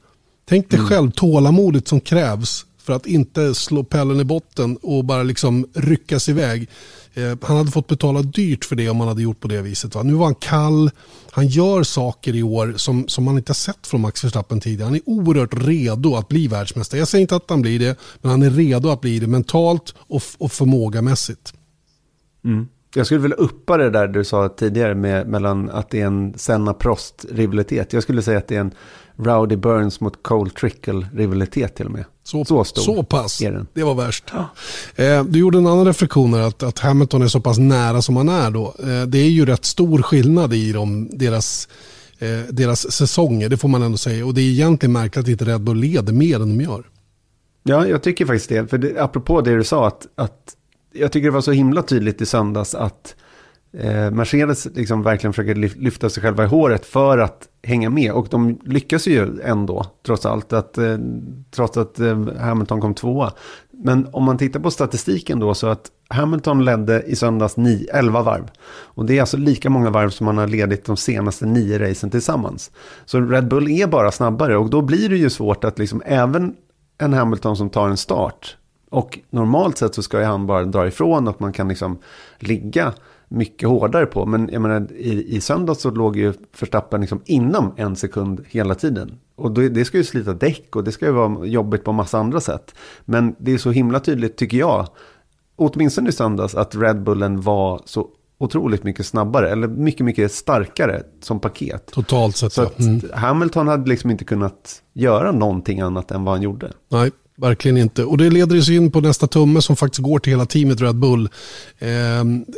Tänk 0.50 0.70
dig 0.70 0.80
mm. 0.80 0.90
själv 0.90 1.12
tålamodet 1.12 1.88
som 1.88 2.00
krävs 2.00 2.66
för 2.84 2.94
att 2.94 3.06
inte 3.06 3.56
slå 3.56 3.84
pällen 3.84 4.20
i 4.20 4.24
botten 4.24 4.78
och 4.78 5.06
bara 5.06 5.24
liksom 5.24 5.68
ryckas 5.74 6.30
iväg. 6.30 6.70
Eh, 7.14 7.38
han 7.42 7.58
hade 7.58 7.72
fått 7.72 7.88
betala 7.88 8.22
dyrt 8.22 8.66
för 8.66 8.76
det 8.76 8.90
om 8.90 9.00
han 9.00 9.08
hade 9.08 9.22
gjort 9.22 9.40
på 9.40 9.48
det 9.48 9.62
viset. 9.62 9.96
Va? 9.96 10.04
Nu 10.04 10.14
var 10.14 10.26
han 10.26 10.36
kall, 10.36 10.92
han 11.32 11.48
gör 11.48 11.84
saker 11.84 12.36
i 12.36 12.44
år 12.44 12.74
som, 12.78 13.08
som 13.08 13.24
man 13.24 13.38
inte 13.38 13.50
har 13.50 13.56
sett 13.56 13.88
från 13.88 14.02
Max 14.02 14.24
Verstappen 14.24 14.60
tidigare. 14.60 14.86
Han 14.86 14.96
är 14.96 15.02
oerhört 15.06 15.54
redo 15.54 16.16
att 16.16 16.28
bli 16.28 16.48
världsmästare. 16.48 17.00
Jag 17.00 17.08
säger 17.08 17.22
inte 17.22 17.36
att 17.36 17.50
han 17.50 17.62
blir 17.62 17.80
det, 17.80 18.00
men 18.22 18.32
han 18.32 18.44
är 18.44 18.50
redo 18.50 18.90
att 18.90 19.02
bli 19.02 19.20
det 19.20 19.28
mentalt 19.28 19.96
och, 19.98 20.22
och 20.38 20.52
förmågamässigt. 20.52 21.54
Mm. 22.46 22.68
Jag 22.96 23.06
skulle 23.06 23.20
vilja 23.22 23.38
uppa 23.38 23.78
det 23.78 23.90
där 23.90 24.08
du 24.08 24.24
sa 24.24 24.50
tidigare 24.50 24.96
med, 24.96 25.28
mellan 25.28 25.70
att 25.70 25.90
det 25.90 26.02
är 26.02 26.06
en 26.06 26.34
Senna-Prost-rivalitet. 26.38 27.94
Jag 27.94 28.04
skulle 28.04 28.22
säga 28.22 28.38
att 28.38 28.48
det 28.48 28.56
är 28.56 28.60
en 28.62 28.72
Rowdy 29.22 29.56
Burns 29.56 30.00
mot 30.00 30.24
Cole 30.24 30.50
Trickle-rivalitet 30.50 31.76
till 31.76 31.86
och 31.86 31.92
med. 31.92 32.06
Så, 32.24 32.46
så 32.46 32.64
stor 32.64 32.82
så 32.82 33.04
pass. 33.04 33.42
Är 33.42 33.52
den. 33.52 33.68
Det 33.74 33.84
var 33.84 33.96
värst. 33.96 34.24
Ja. 34.34 34.50
Eh, 35.04 35.24
du 35.24 35.40
gjorde 35.40 35.58
en 35.58 35.68
annan 35.68 35.86
reflektion 35.86 36.34
här, 36.34 36.42
att, 36.42 36.64
att 36.64 36.80
Hamilton 36.80 37.22
är 37.22 37.28
så 37.28 37.40
pass 37.40 37.58
nära 37.58 38.02
som 38.02 38.16
han 38.16 38.30
är 38.30 38.52
då. 38.52 38.76
Eh, 38.80 39.08
det 39.08 39.18
är 39.18 39.30
ju 39.30 39.46
rätt 39.46 39.66
stor 39.66 40.02
skillnad 40.02 40.54
i 40.54 40.72
dem, 40.72 41.10
deras, 41.14 41.68
eh, 42.20 42.40
deras 42.50 42.92
säsonger, 42.92 43.50
det 43.50 43.58
får 43.58 43.70
man 43.70 43.82
ändå 43.82 43.98
säga. 43.98 44.26
Och 44.26 44.34
det 44.34 44.42
är 44.42 44.50
egentligen 44.52 44.94
märkligt 44.94 45.26
att 45.26 45.30
inte 45.30 45.46
Red 45.46 45.62
Bull 45.62 45.78
leder 45.78 46.14
mer 46.14 46.36
än 46.36 46.58
de 46.58 46.64
gör. 46.64 46.84
Ja, 47.64 47.88
jag 47.88 48.04
tycker 48.04 48.26
faktiskt 48.26 48.50
det. 48.50 48.68
För 48.68 48.78
det, 48.78 49.00
apropå 49.00 49.42
det 49.42 49.56
du 49.56 49.64
sa, 49.64 49.88
att, 49.88 50.08
att 50.16 50.56
jag 50.94 51.12
tycker 51.12 51.28
det 51.28 51.32
var 51.32 51.42
så 51.42 51.52
himla 51.52 51.82
tydligt 51.84 52.22
i 52.22 52.26
söndags 52.26 52.76
att 52.76 53.16
eh, 53.78 54.12
Mercedes 54.12 54.66
liksom 54.66 55.04
verkligen 55.04 55.34
försöker 55.34 55.56
lyfta 55.56 56.10
sig 56.10 56.24
själva 56.24 56.44
i 56.44 56.48
håret 56.48 56.86
för 56.86 57.18
att 57.18 57.48
hänga 57.64 57.90
med. 57.90 58.12
Och 58.12 58.28
de 58.30 58.60
lyckas 58.64 59.08
ju 59.08 59.42
ändå, 59.42 59.86
trots 60.06 60.26
allt, 60.26 60.54
att, 60.54 60.78
eh, 60.78 60.98
trots 61.52 61.78
att 61.78 62.00
eh, 62.00 62.28
Hamilton 62.40 62.82
kom 62.82 62.94
tvåa. 62.94 63.32
Men 63.84 64.08
om 64.12 64.24
man 64.24 64.38
tittar 64.38 64.60
på 64.60 64.72
statistiken 64.72 65.40
då 65.40 65.54
så 65.54 65.68
att 65.68 65.92
Hamilton 66.08 66.66
ledde 66.66 67.04
i 67.04 67.16
söndags 67.16 67.58
9, 67.58 67.88
11 67.94 68.22
varv. 68.22 68.52
Och 68.70 69.06
det 69.06 69.18
är 69.18 69.22
alltså 69.22 69.38
lika 69.38 69.70
många 69.70 69.90
varv 69.90 70.10
som 70.10 70.28
han 70.28 70.38
har 70.38 70.48
ledit 70.48 70.86
de 70.86 70.98
senaste 70.98 71.46
nio 71.46 71.90
racen 71.90 72.10
tillsammans. 72.10 72.72
Så 73.06 73.22
Red 73.22 73.48
Bull 73.48 73.70
är 73.70 73.88
bara 73.88 74.12
snabbare 74.12 74.58
och 74.58 74.70
då 74.70 74.82
blir 74.82 75.10
det 75.10 75.18
ju 75.18 75.30
svårt 75.30 75.64
att 75.64 75.80
liksom 75.80 76.02
även 76.06 76.56
en 76.98 77.14
Hamilton 77.14 77.58
som 77.58 77.70
tar 77.70 77.90
en 77.90 77.98
start. 77.98 78.58
Och 78.90 79.20
normalt 79.30 79.78
sett 79.78 79.96
så 79.96 80.04
ska 80.04 80.20
ju 80.20 80.26
han 80.26 80.48
bara 80.48 80.64
dra 80.64 80.88
ifrån 80.88 81.28
och 81.28 81.42
man 81.42 81.54
kan 81.54 81.68
liksom 81.68 81.98
ligga 82.40 82.94
mycket 83.32 83.70
hårdare 83.70 84.06
på. 84.06 84.26
Men 84.26 84.50
jag 84.52 84.62
menar, 84.62 84.92
i, 84.92 85.36
i 85.36 85.42
söndags 85.42 85.82
så 85.82 85.92
låg 85.92 86.18
ju 86.18 86.34
Verstappen 86.60 87.02
liksom 87.02 87.22
inom 87.26 87.74
en 87.78 87.96
sekund 87.96 88.46
hela 88.48 88.76
tiden. 88.76 89.20
Och 89.36 89.52
då, 89.52 89.62
det 89.62 89.86
ska 89.86 89.98
ju 89.98 90.04
slita 90.04 90.34
däck 90.34 90.76
och 90.76 90.84
det 90.84 90.92
ska 90.92 91.06
ju 91.06 91.12
vara 91.12 91.46
jobbigt 91.46 91.84
på 91.84 91.92
massa 91.92 92.20
andra 92.20 92.42
sätt. 92.42 92.76
Men 93.06 93.36
det 93.38 93.52
är 93.52 93.58
så 93.58 93.72
himla 93.72 94.00
tydligt 94.00 94.38
tycker 94.38 94.58
jag, 94.58 94.88
åtminstone 95.56 96.10
i 96.10 96.12
söndags, 96.12 96.56
att 96.56 96.76
Red 96.76 97.04
Bullen 97.04 97.42
var 97.42 97.82
så 97.86 98.08
otroligt 98.38 98.84
mycket 98.84 99.06
snabbare, 99.06 99.50
eller 99.50 99.68
mycket, 99.68 100.06
mycket 100.06 100.32
starkare 100.32 101.04
som 101.20 101.40
paket. 101.40 101.86
Totalt 101.86 102.36
sett, 102.36 102.54
Så 102.54 102.62
att 102.62 102.80
mm. 102.80 103.02
Hamilton 103.14 103.68
hade 103.68 103.90
liksom 103.90 104.12
inte 104.12 104.24
kunnat 104.24 104.82
göra 104.94 105.32
någonting 105.32 105.82
annat 105.82 106.12
än 106.12 106.24
vad 106.24 106.34
han 106.34 106.42
gjorde. 106.42 106.72
Nej, 106.90 107.12
verkligen 107.42 107.78
inte. 107.78 108.04
Och 108.04 108.18
det 108.18 108.30
leder 108.30 108.60
oss 108.60 108.70
in 108.70 108.92
på 108.92 109.02
nästa 109.02 109.28
tumme 109.28 109.62
som 109.62 109.76
faktiskt 109.76 110.02
går 110.02 110.20
till 110.20 110.34
hela 110.34 110.46
teamet 110.46 110.82
Red 110.82 110.96
Bull. 110.96 111.30
Eh, 111.80 111.90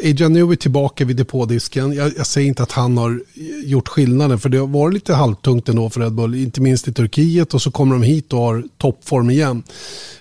Adrian 0.09 0.33
Newey 0.33 0.55
tillbaka 0.55 1.05
vid 1.05 1.15
depådisken. 1.15 1.93
Jag, 1.93 2.11
jag 2.17 2.27
säger 2.27 2.47
inte 2.47 2.63
att 2.63 2.71
han 2.71 2.97
har 2.97 3.21
gjort 3.63 3.87
skillnaden 3.87 4.39
för 4.39 4.49
det 4.49 4.57
har 4.57 4.67
varit 4.67 4.93
lite 4.93 5.13
halvtungt 5.13 5.69
ändå 5.69 5.89
för 5.89 6.01
Red 6.01 6.13
Bull. 6.13 6.35
Inte 6.35 6.61
minst 6.61 6.87
i 6.87 6.93
Turkiet 6.93 7.53
och 7.53 7.61
så 7.61 7.71
kommer 7.71 7.95
de 7.95 8.03
hit 8.03 8.33
och 8.33 8.39
har 8.39 8.63
toppform 8.77 9.29
igen. 9.29 9.63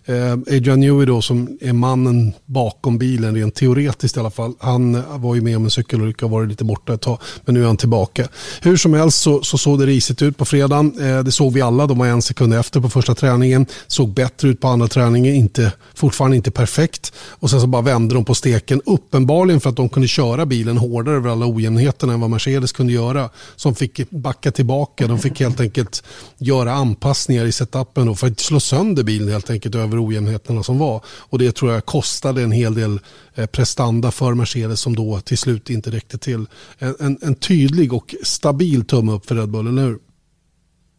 Eh, 0.04 0.32
Adrian 0.32 0.80
Newey 0.80 1.06
då 1.06 1.22
som 1.22 1.58
är 1.60 1.72
mannen 1.72 2.32
bakom 2.46 2.98
bilen 2.98 3.34
rent 3.34 3.54
teoretiskt 3.54 4.16
i 4.16 4.20
alla 4.20 4.30
fall. 4.30 4.54
Han 4.58 5.02
var 5.20 5.34
ju 5.34 5.40
med 5.40 5.56
om 5.56 5.64
en 5.64 5.70
cykelolycka 5.70 6.24
och 6.24 6.30
varit 6.30 6.48
lite 6.48 6.64
borta 6.64 6.94
ett 6.94 7.00
tag. 7.00 7.18
Men 7.44 7.54
nu 7.54 7.62
är 7.62 7.66
han 7.66 7.76
tillbaka. 7.76 8.28
Hur 8.62 8.76
som 8.76 8.94
helst 8.94 9.20
så, 9.20 9.42
så 9.42 9.58
såg 9.58 9.78
det 9.78 9.86
risigt 9.86 10.22
ut 10.22 10.36
på 10.36 10.44
fredagen. 10.44 11.00
Eh, 11.00 11.24
det 11.24 11.32
såg 11.32 11.52
vi 11.52 11.60
alla. 11.60 11.86
De 11.86 11.98
var 11.98 12.06
en 12.06 12.22
sekund 12.22 12.54
efter 12.54 12.80
på 12.80 12.88
första 12.90 13.14
träningen. 13.14 13.66
Såg 13.86 14.08
bättre 14.14 14.51
ut 14.52 14.60
på 14.60 14.68
andra 14.68 14.88
träningen. 14.88 15.34
Inte, 15.34 15.72
fortfarande 15.94 16.36
inte 16.36 16.50
perfekt. 16.50 17.12
Och 17.16 17.50
sen 17.50 17.60
så 17.60 17.66
bara 17.66 17.82
vände 17.82 18.14
de 18.14 18.24
på 18.24 18.34
steken. 18.34 18.80
Uppenbarligen 18.86 19.60
för 19.60 19.70
att 19.70 19.76
de 19.76 19.88
kunde 19.88 20.08
köra 20.08 20.46
bilen 20.46 20.78
hårdare 20.78 21.16
över 21.16 21.30
alla 21.30 21.46
ojämnheterna 21.46 22.12
än 22.12 22.20
vad 22.20 22.30
Mercedes 22.30 22.72
kunde 22.72 22.92
göra. 22.92 23.30
Som 23.56 23.74
fick 23.74 24.10
backa 24.10 24.52
tillbaka. 24.52 25.06
De 25.06 25.18
fick 25.18 25.40
helt 25.40 25.60
enkelt 25.60 26.02
göra 26.38 26.72
anpassningar 26.72 27.44
i 27.44 27.52
setupen 27.52 28.06
då 28.06 28.14
för 28.14 28.26
att 28.26 28.40
slå 28.40 28.60
sönder 28.60 29.02
bilen 29.02 29.28
helt 29.28 29.50
enkelt 29.50 29.74
över 29.74 30.06
ojämnheterna 30.06 30.62
som 30.62 30.78
var. 30.78 31.04
Och 31.06 31.38
det 31.38 31.52
tror 31.52 31.72
jag 31.72 31.86
kostade 31.86 32.42
en 32.42 32.52
hel 32.52 32.74
del 32.74 33.00
eh, 33.34 33.46
prestanda 33.46 34.10
för 34.10 34.34
Mercedes 34.34 34.80
som 34.80 34.96
då 34.96 35.20
till 35.20 35.38
slut 35.38 35.70
inte 35.70 35.90
räckte 35.90 36.18
till. 36.18 36.46
En, 36.78 36.94
en, 37.00 37.18
en 37.22 37.34
tydlig 37.34 37.92
och 37.92 38.14
stabil 38.22 38.84
tumme 38.84 39.12
upp 39.12 39.26
för 39.26 39.34
Red 39.34 39.48
Bull, 39.48 39.66
eller 39.66 39.82
hur? 39.82 39.98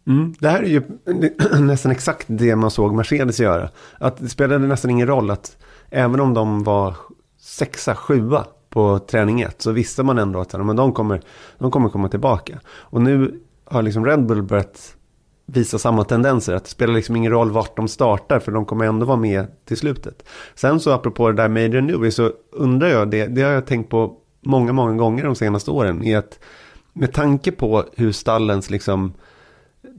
Mm, 0.07 0.33
det 0.39 0.49
här 0.49 0.63
är 0.63 0.67
ju 0.67 0.81
nästan 1.59 1.91
exakt 1.91 2.25
det 2.29 2.55
man 2.55 2.71
såg 2.71 2.93
Mercedes 2.93 3.39
göra. 3.39 3.69
Att 3.99 4.17
det 4.17 4.29
spelade 4.29 4.67
nästan 4.67 4.91
ingen 4.91 5.07
roll 5.07 5.31
att 5.31 5.57
även 5.89 6.19
om 6.19 6.33
de 6.33 6.63
var 6.63 6.95
sexa, 7.39 7.95
sjua 7.95 8.45
på 8.69 8.99
träning 8.99 9.41
ett 9.41 9.61
så 9.61 9.71
visste 9.71 10.03
man 10.03 10.17
ändå 10.17 10.39
att 10.41 10.53
men 10.53 10.75
de, 10.75 10.93
kommer, 10.93 11.21
de 11.57 11.71
kommer 11.71 11.89
komma 11.89 12.09
tillbaka. 12.09 12.59
Och 12.67 13.01
nu 13.01 13.39
har 13.65 13.81
liksom 13.81 14.05
Red 14.05 14.25
Bull 14.25 14.43
börjat 14.43 14.95
visa 15.45 15.77
samma 15.77 16.03
tendenser. 16.03 16.53
Att 16.53 16.63
det 16.63 16.69
spelar 16.69 16.93
liksom 16.93 17.15
ingen 17.15 17.31
roll 17.31 17.51
vart 17.51 17.77
de 17.77 17.87
startar 17.87 18.39
för 18.39 18.51
de 18.51 18.65
kommer 18.65 18.85
ändå 18.85 19.05
vara 19.05 19.17
med 19.17 19.47
till 19.65 19.77
slutet. 19.77 20.23
Sen 20.55 20.79
så 20.79 20.91
apropå 20.91 21.31
det 21.31 21.41
där 21.41 21.49
med 21.49 21.65
Adrian 21.65 21.87
Newey 21.87 22.11
så 22.11 22.31
undrar 22.51 22.87
jag, 22.87 23.09
det, 23.09 23.25
det 23.25 23.41
har 23.41 23.51
jag 23.51 23.65
tänkt 23.65 23.89
på 23.89 24.17
många, 24.41 24.73
många 24.73 24.97
gånger 24.97 25.23
de 25.23 25.35
senaste 25.35 25.71
åren. 25.71 26.03
Är 26.03 26.17
att 26.17 26.39
med 26.93 27.13
tanke 27.13 27.51
på 27.51 27.85
hur 27.95 28.11
stallens 28.11 28.69
liksom 28.69 29.13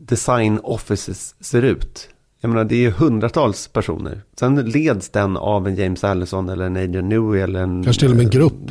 design 0.07 0.61
offices 0.63 1.35
ser 1.41 1.63
ut. 1.63 2.09
Jag 2.41 2.49
menar 2.49 2.65
det 2.65 2.75
är 2.75 2.81
ju 2.81 2.91
hundratals 2.91 3.69
personer. 3.69 4.23
Sen 4.39 4.57
leds 4.57 5.09
den 5.11 5.37
av 5.37 5.69
en 5.69 5.75
James 5.75 6.05
Allison 6.05 6.49
eller 6.49 6.67
en 6.67 6.77
Adrian 6.77 7.09
Newey 7.09 7.41
eller 7.41 7.63
en... 7.63 7.85
Kanske 7.85 8.01
till 8.01 8.11
och 8.11 8.17
med 8.17 8.25
en 8.25 8.31
grupp. 8.31 8.71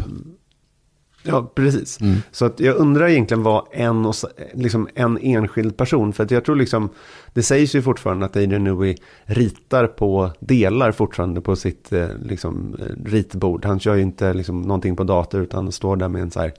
Ja, 1.24 1.52
precis. 1.56 2.02
Mm. 2.02 2.18
Så 2.32 2.46
att 2.46 2.60
jag 2.60 2.76
undrar 2.76 3.08
egentligen 3.08 3.44
vad 3.44 3.68
en, 3.72 4.06
och, 4.06 4.16
liksom 4.54 4.88
en 4.96 5.18
enskild 5.22 5.78
person, 5.78 6.14
för 6.14 6.24
att 6.24 6.32
jag 6.32 6.46
tror 6.46 6.56
liksom, 6.56 6.90
det 7.34 7.44
sägs 7.44 7.76
ju 7.76 7.82
fortfarande 7.82 8.26
att 8.26 8.36
Adrian 8.36 8.64
Newey 8.64 8.96
ritar 9.24 9.88
på 9.88 10.32
delar 10.40 10.92
fortfarande 10.92 11.42
på 11.42 11.56
sitt 11.56 11.94
eh, 11.94 12.08
liksom, 12.22 12.78
ritbord. 13.06 13.66
Han 13.66 13.80
kör 13.80 13.96
ju 13.96 14.02
inte 14.02 14.34
liksom, 14.34 14.62
någonting 14.62 14.96
på 14.96 15.04
dator 15.04 15.42
utan 15.42 15.72
står 15.72 15.96
där 15.96 16.08
med 16.08 16.22
en 16.22 16.32
så 16.32 16.40
här, 16.40 16.54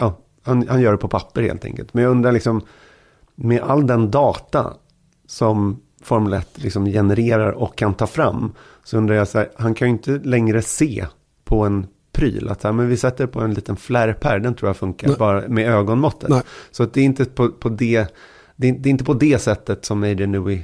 ja, 0.00 0.18
han, 0.42 0.68
han 0.68 0.80
gör 0.80 0.92
det 0.92 0.98
på 0.98 1.08
papper 1.08 1.42
helt 1.42 1.64
enkelt. 1.64 1.94
Men 1.94 2.04
jag 2.04 2.10
undrar 2.10 2.32
liksom, 2.32 2.62
med 3.34 3.62
all 3.62 3.86
den 3.86 4.10
data 4.10 4.74
som 5.26 5.80
Formel 6.02 6.32
1 6.32 6.48
liksom 6.54 6.86
genererar 6.86 7.52
och 7.52 7.76
kan 7.76 7.94
ta 7.94 8.06
fram, 8.06 8.52
så 8.84 8.96
undrar 8.96 9.14
jag 9.14 9.28
så 9.28 9.38
här, 9.38 9.48
han 9.56 9.74
kan 9.74 9.88
ju 9.88 9.92
inte 9.92 10.10
längre 10.10 10.62
se 10.62 11.06
på 11.44 11.64
en 11.64 11.86
pryl. 12.12 12.48
Att 12.48 12.62
här, 12.62 12.72
men 12.72 12.88
vi 12.88 12.96
sätter 12.96 13.26
på 13.26 13.40
en 13.40 13.54
liten 13.54 13.76
flärp 13.76 14.24
här, 14.24 14.38
den 14.38 14.54
tror 14.54 14.68
jag 14.68 14.76
funkar 14.76 15.08
Nej. 15.08 15.16
bara 15.18 15.48
med 15.48 15.68
ögonmåttet. 15.68 16.28
Nej. 16.28 16.42
Så 16.70 16.82
att 16.82 16.94
det 16.94 17.00
är 17.00 17.04
inte 17.04 17.24
på, 17.24 17.48
på 17.48 17.68
det, 17.68 18.14
det 18.56 18.68
är, 18.68 18.72
det 18.72 18.88
är, 18.88 18.90
inte 18.90 19.04
på 19.04 19.14
det 19.14 19.38
sättet 19.38 19.84
som 19.84 20.02
Adrian 20.02 20.32
Newey 20.32 20.60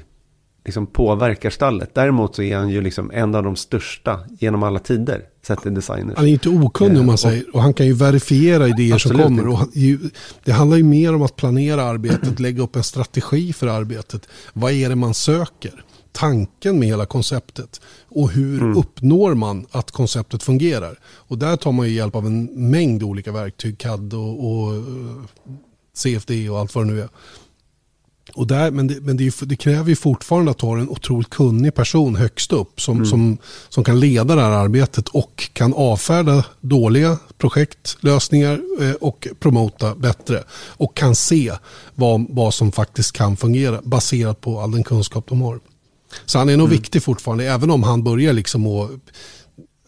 liksom 0.65 0.87
påverkar 0.87 1.51
stallet. 1.51 1.95
Däremot 1.95 2.35
så 2.35 2.43
är 2.43 2.57
han 2.57 2.69
ju 2.69 2.81
liksom 2.81 3.11
en 3.15 3.35
av 3.35 3.43
de 3.43 3.57
största 3.57 4.21
genom 4.29 4.63
alla 4.63 4.79
tider, 4.79 5.25
till 5.43 5.75
designers. 5.75 6.17
Han 6.17 6.27
är 6.27 6.33
inte 6.33 6.49
okunnig 6.49 7.01
om 7.01 7.07
man 7.07 7.13
eh, 7.13 7.17
säger, 7.17 7.57
och 7.57 7.63
han 7.63 7.75
kan 7.75 7.87
ju 7.87 7.93
verifiera 7.93 8.69
idéer 8.69 8.99
som 8.99 9.19
kommer. 9.19 9.49
Och 9.49 9.69
det 10.45 10.53
handlar 10.53 10.77
ju 10.77 10.83
mer 10.83 11.15
om 11.15 11.23
att 11.23 11.37
planera 11.37 11.83
arbetet, 11.83 12.41
lägga 12.41 12.63
upp 12.63 12.77
en 12.77 12.85
strategi 12.85 13.53
för 13.53 13.67
arbetet. 13.67 14.29
Vad 14.53 14.73
är 14.73 14.89
det 14.89 14.97
man 14.97 15.15
söker? 15.15 15.85
tanken 16.13 16.79
med 16.79 16.89
hela 16.89 17.07
konceptet 17.07 17.81
och 18.09 18.31
hur 18.31 18.63
mm. 18.63 18.77
uppnår 18.77 19.35
man 19.35 19.67
att 19.71 19.91
konceptet 19.91 20.43
fungerar. 20.43 20.99
Och 21.05 21.39
där 21.39 21.57
tar 21.57 21.73
man 21.73 21.87
ju 21.87 21.93
hjälp 21.93 22.17
av 22.17 22.27
en 22.27 22.45
mängd 22.71 23.03
olika 23.03 23.33
verktyg, 23.33 23.79
CAD 23.79 24.15
och, 24.15 24.51
och 24.51 24.75
eh, 24.75 24.83
CFD 25.95 26.51
och 26.51 26.59
allt 26.59 26.75
vad 26.75 26.87
det 26.87 26.93
nu 26.93 27.01
är. 27.01 27.09
Och 28.41 28.47
där, 28.47 28.71
men 28.71 28.87
det, 28.87 29.01
men 29.01 29.17
det, 29.17 29.41
det, 29.43 29.57
kräver 29.57 29.89
ju 29.89 29.97
fortfarande 29.97 30.51
att 30.51 30.59
du 30.59 30.67
har 30.67 30.79
en 30.79 30.89
otroligt 30.89 31.31
kunnig 31.31 31.75
person 31.75 32.17
högst 32.17 32.53
upp 32.53 32.81
som, 32.81 32.97
mm. 32.97 33.07
som, 33.07 33.39
som 33.69 33.85
kan 33.85 34.01
leda 34.01 34.35
det 34.35 34.43
här 34.43 34.51
arbetet 34.51 35.09
och 35.09 35.51
kan 35.53 35.75
avfärda 35.75 36.45
dåliga 36.61 37.19
projektlösningar 37.39 38.61
eh, 38.81 38.93
och 38.93 39.29
promota 39.41 39.95
bättre. 39.95 40.45
Och 40.53 40.97
kan 40.97 41.15
se 41.15 41.53
vad, 41.95 42.27
vad 42.29 42.55
som 42.55 42.73
faktiskt 42.73 43.13
kan 43.13 43.37
fungera 43.37 43.81
baserat 43.83 44.41
på 44.41 44.61
all 44.61 44.71
den 44.71 44.85
kunskap 44.85 45.29
de 45.29 45.41
har. 45.41 45.61
Så 46.27 46.39
han 46.39 46.49
är 46.49 46.57
nog 46.57 46.67
mm. 46.67 46.79
viktig 46.79 47.03
fortfarande, 47.03 47.45
även 47.45 47.71
om 47.71 47.83
han 47.83 48.05
börjar 48.05 48.33
liksom 48.33 48.67
att 48.67 48.91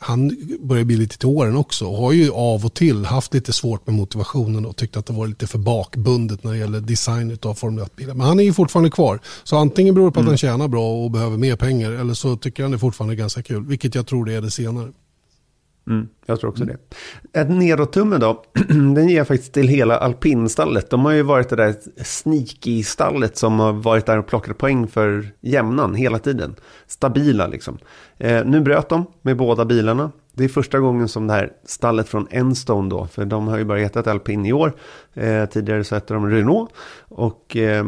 han 0.02 0.36
börjar 0.60 0.84
bli 0.84 0.96
lite 0.96 1.18
till 1.18 1.28
åren 1.28 1.56
också 1.56 1.86
och 1.86 1.96
har 1.96 2.12
ju 2.12 2.30
av 2.30 2.66
och 2.66 2.74
till 2.74 3.04
haft 3.04 3.34
lite 3.34 3.52
svårt 3.52 3.86
med 3.86 3.94
motivationen 3.94 4.66
och 4.66 4.76
tyckt 4.76 4.96
att 4.96 5.06
det 5.06 5.12
var 5.12 5.26
lite 5.26 5.46
för 5.46 5.58
bakbundet 5.58 6.44
när 6.44 6.52
det 6.52 6.58
gäller 6.58 6.80
design 6.80 7.38
av 7.42 7.54
Formel 7.54 7.84
1-bilar. 7.84 8.14
Men 8.14 8.26
han 8.26 8.40
är 8.40 8.44
ju 8.44 8.52
fortfarande 8.52 8.90
kvar. 8.90 9.20
Så 9.44 9.56
antingen 9.56 9.94
beror 9.94 10.06
det 10.06 10.12
på 10.12 10.20
att 10.20 10.22
mm. 10.22 10.30
han 10.30 10.38
tjänar 10.38 10.68
bra 10.68 11.04
och 11.04 11.10
behöver 11.10 11.36
mer 11.36 11.56
pengar 11.56 11.90
eller 11.90 12.14
så 12.14 12.36
tycker 12.36 12.62
han 12.62 12.72
det 12.72 12.78
fortfarande 12.78 13.14
är 13.14 13.16
ganska 13.16 13.42
kul. 13.42 13.66
Vilket 13.66 13.94
jag 13.94 14.06
tror 14.06 14.24
det 14.24 14.34
är 14.34 14.40
det 14.40 14.50
senare. 14.50 14.92
Mm, 15.86 16.08
jag 16.26 16.40
tror 16.40 16.50
också 16.50 16.64
det. 16.64 16.76
Ett 17.40 17.50
nedåttumme 17.50 18.18
då, 18.18 18.44
den 18.68 19.08
ger 19.08 19.16
jag 19.16 19.28
faktiskt 19.28 19.52
till 19.52 19.68
hela 19.68 19.98
alpinstallet. 19.98 20.90
De 20.90 21.04
har 21.04 21.12
ju 21.12 21.22
varit 21.22 21.48
det 21.48 21.56
där 21.56 21.74
sneaky-stallet 21.96 23.36
som 23.36 23.60
har 23.60 23.72
varit 23.72 24.06
där 24.06 24.18
och 24.18 24.26
plockat 24.26 24.58
poäng 24.58 24.88
för 24.88 25.26
jämnan 25.40 25.94
hela 25.94 26.18
tiden. 26.18 26.54
Stabila 26.86 27.46
liksom. 27.46 27.78
Eh, 28.18 28.44
nu 28.44 28.60
bröt 28.60 28.88
de 28.88 29.04
med 29.22 29.36
båda 29.36 29.64
bilarna. 29.64 30.12
Det 30.34 30.44
är 30.44 30.48
första 30.48 30.78
gången 30.78 31.08
som 31.08 31.26
det 31.26 31.32
här 31.32 31.52
stallet 31.64 32.08
från 32.08 32.26
Enstone 32.30 32.90
då, 32.90 33.06
för 33.06 33.24
de 33.24 33.48
har 33.48 33.58
ju 33.58 33.64
bara 33.64 33.78
hetat 33.78 34.06
alpin 34.06 34.46
i 34.46 34.52
år. 34.52 34.72
Eh, 35.14 35.46
tidigare 35.46 35.84
så 35.84 35.94
hette 35.94 36.14
de 36.14 36.30
Renault. 36.30 36.70
Och 37.08 37.56
eh, 37.56 37.84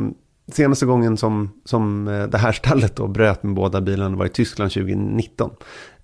Senaste 0.52 0.86
gången 0.86 1.16
som, 1.16 1.52
som 1.64 2.08
eh, 2.08 2.26
det 2.26 2.38
här 2.38 2.52
stallet 2.52 2.96
då 2.96 3.06
bröt 3.06 3.42
med 3.42 3.54
båda 3.54 3.80
bilarna 3.80 4.16
var 4.16 4.26
i 4.26 4.28
Tyskland 4.28 4.72
2019. 4.72 5.50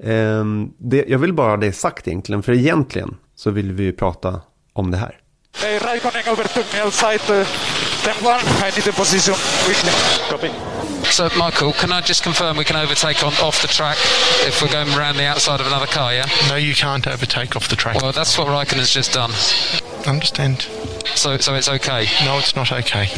Ehm, 0.05 0.71
det, 0.79 1.05
jag 1.09 1.19
vill 1.19 1.33
bara 1.33 1.51
ha 1.51 1.57
det 1.57 1.73
sagt 1.73 2.09
egentligen, 2.09 2.43
för 2.43 2.53
egentligen 2.53 3.17
så 3.37 3.51
vill 3.51 3.73
vi 3.73 3.85
ju 3.85 3.93
prata 3.93 4.41
om 4.73 4.91
det 4.91 4.97
här. 4.97 5.17
Hey, 5.59 5.79
Raikkonen 5.79 6.29
over 6.29 6.45
tunnel 6.45 6.93
side, 6.93 7.21
uh, 7.31 7.45
step 8.01 8.23
one, 8.23 8.41
I 8.63 8.71
need 8.71 8.89
a 8.89 8.93
position 8.93 9.35
quickly. 9.65 9.91
Copy. 10.31 10.51
So, 11.11 11.25
Michael, 11.37 11.73
can 11.73 11.93
I 11.93 12.01
just 12.07 12.23
confirm 12.23 12.57
we 12.57 12.65
can 12.65 12.77
overtake 12.77 13.25
on 13.27 13.33
off 13.43 13.61
the 13.61 13.69
track 13.69 13.97
if 14.47 14.63
we're 14.63 14.73
going 14.73 14.97
around 14.97 15.17
the 15.17 15.25
outside 15.25 15.61
of 15.61 15.67
another 15.67 15.87
car, 15.87 16.15
yeah? 16.15 16.27
No, 16.49 16.55
you 16.57 16.75
can't 16.75 17.07
overtake 17.07 17.57
off 17.57 17.69
the 17.69 17.77
track. 17.77 18.01
Well, 18.01 18.13
that's 18.13 18.39
what 18.39 18.47
Raikkonen's 18.47 18.95
just 18.95 19.13
done. 19.13 19.33
Understand. 20.07 20.69
So, 21.17 21.37
so 21.39 21.55
it's 21.55 21.69
okay? 21.69 22.07
No, 22.25 22.39
it's 22.39 22.55
not 22.55 22.71
okay. 22.71 23.09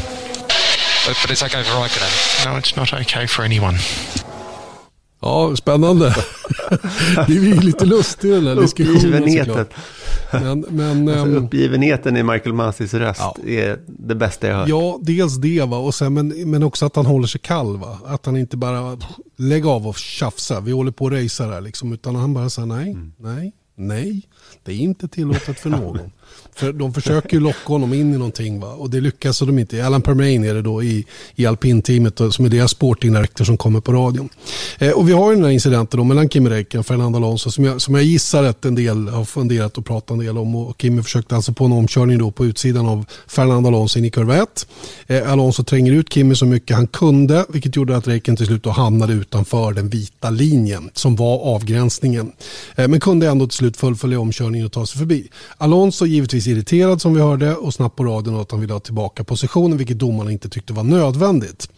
But, 1.07 1.16
but 1.22 1.30
it's 1.30 1.42
okay 1.42 1.64
for 1.64 1.74
Raikkonen? 1.80 2.12
No, 2.46 2.59
it's 2.59 2.76
not 2.76 2.92
okay 2.92 3.26
for 3.26 3.44
anyone. 3.44 3.78
Ja, 5.20 5.57
spännande. 5.57 6.14
det 7.26 7.32
är 7.32 7.40
ju 7.40 7.61
lite 7.61 7.84
lustigt 7.84 8.30
den 8.30 8.46
här 8.46 8.57
diskussionen 8.57 9.22
Men, 10.32 10.64
men, 10.68 11.09
alltså, 11.09 11.24
ehm, 11.26 11.36
uppgivenheten 11.36 12.16
i 12.16 12.22
Michael 12.22 12.53
Masis 12.53 12.94
röst 12.94 13.20
ja. 13.20 13.36
är 13.46 13.78
det 13.86 14.14
bästa 14.14 14.48
jag 14.48 14.57
hört. 14.57 14.68
Ja, 14.68 14.98
dels 15.03 15.36
det 15.36 15.62
va? 15.62 15.76
och 15.76 15.94
sen, 15.94 16.14
men, 16.14 16.50
men 16.50 16.62
också 16.62 16.86
att 16.86 16.96
han 16.96 17.07
håller 17.07 17.26
sig 17.26 17.40
kall. 17.40 17.76
Va? 17.76 17.98
Att 18.07 18.26
han 18.26 18.36
inte 18.36 18.57
bara 18.57 18.98
lägger 19.36 19.70
av 19.70 19.88
och 19.88 19.96
tjafsa. 19.96 20.61
Vi 20.61 20.72
håller 20.72 20.92
på 20.92 21.07
att 21.07 21.12
racea 21.12 21.46
här 21.46 21.61
liksom. 21.61 21.92
Utan 21.92 22.16
han 22.16 22.34
bara 22.34 22.50
säger 22.50 22.66
nej, 22.66 22.90
mm. 22.90 23.12
nej, 23.18 23.53
Nej, 23.74 24.28
det 24.64 24.72
är 24.72 24.76
inte 24.76 25.09
tillåtet 25.09 25.61
för 25.61 25.70
någon. 25.70 26.11
För 26.55 26.72
de 26.72 26.95
försöker 26.95 27.34
ju 27.34 27.40
locka 27.40 27.66
honom 27.66 27.95
in 27.95 28.14
i 28.14 28.18
någonting 28.18 28.61
va? 28.61 28.68
och 28.68 28.90
det 28.90 29.01
lyckas 29.01 29.38
de 29.38 29.59
inte. 29.59 29.86
Alan 29.86 30.03
Permain 30.03 30.45
är 30.45 30.55
det 30.55 30.62
då 30.62 30.82
i, 30.82 31.07
i 31.34 31.47
alpinteamet 31.47 32.20
eh, 32.20 32.30
som 32.30 32.45
är 32.45 32.49
deras 32.49 32.70
sportingdirektör 32.70 33.45
som 33.45 33.57
kommer 33.57 33.80
på 33.80 33.93
radion. 33.93 34.28
Eh, 34.78 34.90
och 34.90 35.09
vi 35.09 35.12
har 35.12 35.30
ju 35.30 35.36
den 35.36 35.45
här 35.45 35.53
incidenten 35.53 35.99
då 35.99 36.05
mellan 36.05 36.28
Kimi 36.28 36.51
Räikkönen 36.51 36.80
och 36.80 36.86
Fernando 36.86 37.16
Alonso 37.16 37.51
som 37.51 37.64
jag, 37.64 37.80
som 37.80 37.95
jag 37.95 38.05
gissar 38.05 38.45
att 38.45 38.64
en 38.64 38.74
del 38.74 39.09
har 39.09 39.24
funderat 39.24 39.78
och 39.78 39.86
pratat 39.86 40.11
en 40.11 40.18
del 40.18 40.38
om. 40.38 40.57
Och 40.57 40.82
Kimi 40.82 41.03
försökte 41.03 41.36
alltså 41.36 41.53
på 41.53 41.64
en 41.64 41.72
omkörning 41.72 42.18
då 42.18 42.30
på 42.30 42.47
utsidan 42.47 42.86
av 42.86 43.05
Fernando 43.26 43.68
Alonso 43.68 43.99
in 43.99 44.05
i 44.05 44.11
kurva 44.11 44.36
1. 44.36 44.66
Eh, 45.07 45.32
Alonso 45.32 45.64
tränger 45.64 45.93
ut 45.93 46.12
Kimi 46.12 46.34
så 46.34 46.47
mycket 46.47 46.76
han 46.76 46.86
kunde 46.86 47.45
vilket 47.49 47.76
gjorde 47.76 47.97
att 47.97 48.09
Räikkönen 48.09 48.36
till 48.36 48.47
slut 48.47 48.62
då 48.62 48.70
hamnade 48.70 49.12
utanför 49.12 49.72
den 49.72 49.88
vita 49.88 50.30
linjen 50.30 50.90
som 50.95 51.16
var 51.16 51.38
avgränsningen. 51.38 52.32
Eh, 52.76 52.88
men 52.88 53.01
kunde 53.01 53.28
ändå 53.28 53.47
till 53.47 53.57
slut 53.57 53.76
fullfölja 53.76 54.18
omkörningen 54.33 54.66
och 54.66 54.72
ta 54.72 54.87
sig 54.87 54.99
förbi. 54.99 55.28
Alonso 55.57 56.07
givetvis 56.07 56.47
irriterad 56.47 57.01
som 57.01 57.14
vi 57.14 57.20
hörde 57.20 57.55
och 57.55 57.74
snabbt 57.74 57.97
på 57.97 58.05
radion 58.05 58.41
att 58.41 58.51
han 58.51 58.61
ville 58.61 58.72
ha 58.72 58.80
tillbaka 58.80 59.24
positionen 59.24 59.78
vilket 59.78 59.99
domarna 59.99 60.33
inte 60.33 60.49
tyckte 60.49 60.72
var 60.72 60.83
nödvändigt. 60.83 61.68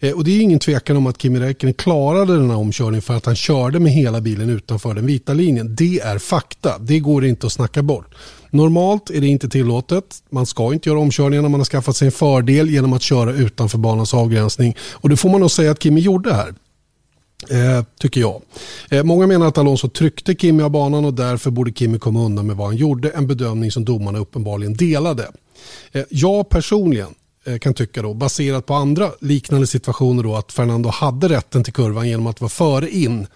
Eh, 0.00 0.12
och 0.12 0.24
det 0.24 0.30
är 0.30 0.40
ingen 0.40 0.58
tvekan 0.58 0.96
om 0.96 1.06
att 1.06 1.22
Kimi 1.22 1.40
Räikkönen 1.40 1.74
klarade 1.74 2.36
den 2.36 2.50
här 2.50 2.56
omkörningen 2.56 3.02
för 3.02 3.16
att 3.16 3.26
han 3.26 3.36
körde 3.36 3.80
med 3.80 3.92
hela 3.92 4.20
bilen 4.20 4.50
utanför 4.50 4.94
den 4.94 5.06
vita 5.06 5.34
linjen. 5.34 5.76
Det 5.76 6.00
är 6.00 6.18
fakta, 6.18 6.78
det 6.78 6.98
går 7.00 7.24
inte 7.24 7.46
att 7.46 7.52
snacka 7.52 7.82
bort. 7.82 8.14
Normalt 8.50 9.10
är 9.10 9.20
det 9.20 9.26
inte 9.26 9.48
tillåtet. 9.48 10.04
Man 10.30 10.46
ska 10.46 10.72
inte 10.72 10.88
göra 10.88 10.98
omkörningar 10.98 11.42
när 11.42 11.48
man 11.48 11.60
har 11.60 11.64
skaffat 11.64 11.96
sig 11.96 12.06
en 12.06 12.12
fördel 12.12 12.70
genom 12.70 12.92
att 12.92 13.02
köra 13.02 13.32
utanför 13.32 13.78
banans 13.78 14.14
avgränsning. 14.14 14.76
Och 14.92 15.08
det 15.08 15.16
får 15.16 15.28
man 15.28 15.40
nog 15.40 15.50
säga 15.50 15.70
att 15.70 15.82
Kimi 15.82 16.00
gjorde 16.00 16.34
här. 16.34 16.54
Eh, 17.50 17.84
tycker 17.98 18.20
jag. 18.20 18.42
Eh, 18.90 19.02
många 19.02 19.26
menar 19.26 19.46
att 19.46 19.58
Alonso 19.58 19.88
tryckte 19.88 20.34
Kimi 20.34 20.62
av 20.62 20.70
banan 20.70 21.04
och 21.04 21.14
därför 21.14 21.50
borde 21.50 21.72
Kimi 21.72 21.98
komma 21.98 22.24
undan 22.24 22.46
med 22.46 22.56
vad 22.56 22.66
han 22.66 22.76
gjorde. 22.76 23.10
En 23.10 23.26
bedömning 23.26 23.70
som 23.70 23.84
domarna 23.84 24.18
uppenbarligen 24.18 24.74
delade. 24.74 25.30
Eh, 25.92 26.04
jag 26.10 26.48
personligen 26.48 27.14
eh, 27.44 27.58
kan 27.58 27.74
tycka 27.74 28.02
då, 28.02 28.14
baserat 28.14 28.66
på 28.66 28.74
andra 28.74 29.10
liknande 29.20 29.66
situationer 29.66 30.22
då, 30.22 30.36
att 30.36 30.52
Fernando 30.52 30.88
hade 30.88 31.28
rätten 31.28 31.64
till 31.64 31.72
kurvan 31.72 32.08
genom 32.08 32.26
att 32.26 32.40
vara 32.40 32.48
före 32.48 32.90
in 32.90 33.26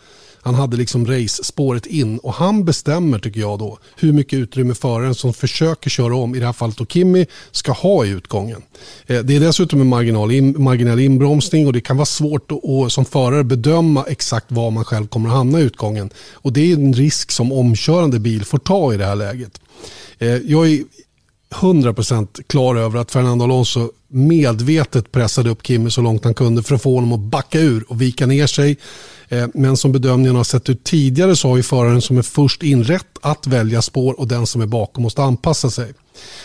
han 0.43 0.55
hade 0.55 0.77
liksom 0.77 1.07
race-spåret 1.07 1.87
in 1.87 2.19
och 2.19 2.35
han 2.35 2.65
bestämmer 2.65 3.19
tycker 3.19 3.41
jag 3.41 3.59
då 3.59 3.79
hur 3.97 4.13
mycket 4.13 4.39
utrymme 4.39 4.75
föraren 4.75 5.15
som 5.15 5.35
försöker 5.35 5.91
köra 5.91 6.17
om, 6.17 6.35
i 6.35 6.39
det 6.39 6.47
här 6.47 6.53
fallet 6.53 6.77
då 6.77 6.87
Kimi, 6.87 7.27
ska 7.51 7.73
ha 7.73 8.05
i 8.05 8.09
utgången. 8.09 8.63
Eh, 9.07 9.19
det 9.19 9.37
är 9.37 9.41
dessutom 9.41 9.81
en 9.81 9.87
marginal, 9.87 10.33
in, 10.33 10.63
marginell 10.63 11.01
inbromsning 11.01 11.67
och 11.67 11.73
det 11.73 11.81
kan 11.81 11.97
vara 11.97 12.07
svårt 12.07 12.53
att, 12.53 12.59
och, 12.63 12.93
som 12.93 13.05
förare 13.05 13.45
bedöma 13.45 14.05
exakt 14.05 14.53
var 14.53 14.71
man 14.71 14.85
själv 14.85 15.07
kommer 15.07 15.29
att 15.29 15.35
hamna 15.35 15.61
i 15.61 15.63
utgången. 15.63 16.11
Och 16.33 16.53
det 16.53 16.73
är 16.73 16.75
en 16.75 16.93
risk 16.93 17.31
som 17.31 17.53
omkörande 17.53 18.19
bil 18.19 18.45
får 18.45 18.59
ta 18.59 18.95
i 18.95 18.97
det 18.97 19.05
här 19.05 19.17
läget. 19.17 19.61
Eh, 20.19 20.37
jag 20.37 20.69
är 20.69 20.81
100% 21.55 22.43
klar 22.47 22.77
över 22.77 22.99
att 22.99 23.11
Fernando 23.11 23.45
Alonso 23.45 23.91
medvetet 24.09 25.13
pressade 25.13 25.51
upp 25.51 25.67
Kimi 25.67 25.91
så 25.91 26.01
långt 26.01 26.25
han 26.25 26.35
kunde 26.35 26.63
för 26.63 26.75
att 26.75 26.83
få 26.83 26.95
honom 26.95 27.13
att 27.13 27.21
backa 27.21 27.61
ur 27.61 27.85
och 27.89 28.03
vika 28.03 28.27
ner 28.27 28.47
sig. 28.47 28.77
Eh, 29.29 29.47
men 29.55 29.77
som 29.77 29.93
bedömningen 29.93 30.37
har 30.37 30.45
sett 30.45 30.69
ut 30.69 30.85
tidigare 30.85 31.37
så 31.37 31.49
har 31.49 31.57
ju 31.57 31.63
föraren 31.63 32.03
som 32.03 32.19
är 32.19 32.23
först 32.23 32.63
inrätt 32.63 33.07
att 33.21 33.47
välja 33.47 33.83
spår 33.83 34.21
och 34.21 34.29
den 34.29 34.47
som 34.47 34.61
är 34.61 34.67
bakom 34.67 35.03
måste 35.03 35.23
anpassa 35.23 35.71
sig. 35.71 35.93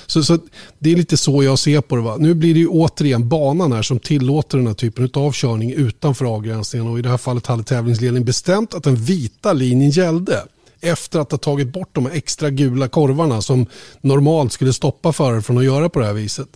Så, 0.06 0.24
så 0.24 0.40
Det 0.80 0.92
är 0.92 0.96
lite 0.96 1.18
så 1.18 1.44
jag 1.44 1.60
ser 1.60 1.82
på 1.82 1.96
det. 1.96 2.02
Va? 2.02 2.16
Nu 2.20 2.34
blir 2.34 2.54
det 2.54 2.60
ju 2.60 2.68
återigen 2.68 3.30
banan 3.30 3.72
här 3.72 3.82
som 3.82 4.00
tillåter 4.00 4.58
den 4.58 4.68
här 4.68 4.74
typen 4.74 5.10
av 5.14 5.32
körning 5.32 5.74
utanför 5.74 6.26
avgränsningen 6.26 6.88
och 6.88 7.00
i 7.00 7.02
det 7.02 7.10
här 7.10 7.18
fallet 7.18 7.48
hade 7.48 7.64
tävlingsledningen 7.64 8.26
bestämt 8.26 8.74
att 8.74 8.84
den 8.84 8.96
vita 8.96 9.54
linjen 9.54 9.90
gällde 9.92 10.44
efter 10.86 11.20
att 11.20 11.32
ha 11.32 11.38
tagit 11.38 11.74
bort 11.74 11.90
de 11.92 12.08
extra 12.08 12.50
gula 12.50 12.88
korvarna 12.88 13.42
som 13.42 13.66
normalt 14.02 14.54
skulle 14.54 14.74
stoppa 14.74 15.14
förare 15.14 15.42
från 15.42 15.58
att 15.58 15.66
göra 15.66 15.90
på 15.90 16.00
det 16.00 16.06
här 16.06 16.14
viset. 16.14 16.50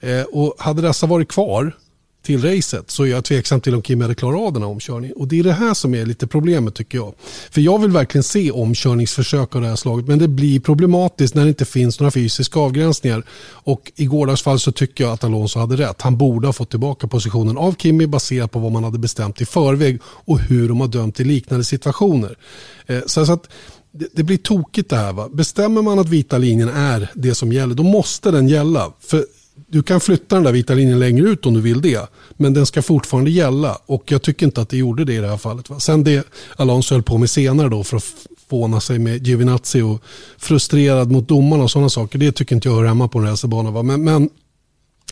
Eh, 0.00 0.22
och 0.22 0.54
hade 0.58 0.82
dessa 0.82 1.06
varit 1.06 1.28
kvar 1.28 1.72
till 2.22 2.42
racet 2.42 2.90
så 2.90 3.02
är 3.02 3.06
jag 3.08 3.24
tveksam 3.24 3.60
till 3.60 3.74
om 3.74 3.82
Kim 3.82 4.00
hade 4.00 4.14
klarat 4.14 4.40
av 4.40 4.52
den 4.52 4.62
här 4.62 4.68
omkörningen. 4.68 5.16
Och 5.16 5.28
det 5.28 5.38
är 5.38 5.42
det 5.42 5.52
här 5.52 5.74
som 5.74 5.94
är 5.94 6.06
lite 6.06 6.26
problemet 6.26 6.74
tycker 6.74 6.98
jag. 6.98 7.14
För 7.50 7.60
jag 7.60 7.78
vill 7.78 7.90
verkligen 7.90 8.22
se 8.22 8.50
omkörningsförsök 8.50 9.56
av 9.56 9.62
det 9.62 9.68
här 9.68 9.76
slaget 9.76 10.06
men 10.06 10.18
det 10.18 10.28
blir 10.28 10.60
problematiskt 10.60 11.34
när 11.34 11.42
det 11.42 11.48
inte 11.48 11.64
finns 11.64 12.00
några 12.00 12.10
fysiska 12.10 12.60
avgränsningar. 12.60 13.22
Och 13.52 13.92
i 13.96 14.06
gårdagens 14.06 14.42
fall 14.42 14.60
så 14.60 14.72
tycker 14.72 15.04
jag 15.04 15.12
att 15.12 15.24
Alonso 15.24 15.58
hade 15.58 15.76
rätt. 15.76 16.02
Han 16.02 16.16
borde 16.16 16.48
ha 16.48 16.52
fått 16.52 16.70
tillbaka 16.70 17.06
positionen 17.08 17.58
av 17.58 17.74
Kimi 17.78 18.06
baserat 18.06 18.50
på 18.50 18.58
vad 18.58 18.72
man 18.72 18.84
hade 18.84 18.98
bestämt 18.98 19.40
i 19.40 19.46
förväg 19.46 19.98
och 20.04 20.38
hur 20.38 20.68
de 20.68 20.80
har 20.80 20.88
dömt 20.88 21.20
i 21.20 21.24
liknande 21.24 21.64
situationer. 21.64 22.36
Eh, 22.86 23.00
så 23.06 23.32
att 23.32 23.48
det, 23.92 24.22
blir 24.22 24.36
tokigt 24.36 24.90
det 24.90 24.96
här. 24.96 25.12
Va? 25.12 25.28
Bestämmer 25.28 25.82
man 25.82 25.98
att 25.98 26.08
vita 26.08 26.38
linjen 26.38 26.68
är 26.68 27.10
det 27.14 27.34
som 27.34 27.52
gäller, 27.52 27.74
då 27.74 27.82
måste 27.82 28.30
den 28.30 28.48
gälla. 28.48 28.92
För 29.00 29.24
du 29.66 29.82
kan 29.82 30.00
flytta 30.00 30.34
den 30.34 30.44
där 30.44 30.52
vita 30.52 30.74
linjen 30.74 30.98
längre 30.98 31.28
ut 31.28 31.46
om 31.46 31.54
du 31.54 31.60
vill 31.60 31.80
det. 31.80 32.10
Men 32.36 32.54
den 32.54 32.66
ska 32.66 32.82
fortfarande 32.82 33.30
gälla 33.30 33.78
och 33.86 34.12
jag 34.12 34.22
tycker 34.22 34.46
inte 34.46 34.60
att 34.60 34.68
det 34.68 34.76
gjorde 34.76 35.04
det 35.04 35.14
i 35.14 35.18
det 35.18 35.28
här 35.28 35.36
fallet. 35.36 35.70
Va? 35.70 35.80
Sen 35.80 36.04
det 36.04 36.26
Alonso 36.56 36.94
höll 36.94 37.02
på 37.02 37.18
med 37.18 37.30
senare 37.30 37.68
då 37.68 37.84
för 37.84 37.96
att 37.96 38.04
fåna 38.48 38.80
sig 38.80 38.98
med 38.98 39.26
Giovinazzi 39.26 39.82
och 39.82 40.02
frustrerad 40.38 41.10
mot 41.10 41.28
domarna 41.28 41.62
och 41.62 41.70
sådana 41.70 41.88
saker. 41.88 42.18
Det 42.18 42.32
tycker 42.32 42.54
inte 42.54 42.68
jag 42.68 42.76
hör 42.76 42.84
hemma 42.84 43.08
på 43.08 43.18
en 43.18 43.24
racerbana. 43.24 43.82
Men, 43.82 44.04
men 44.04 44.30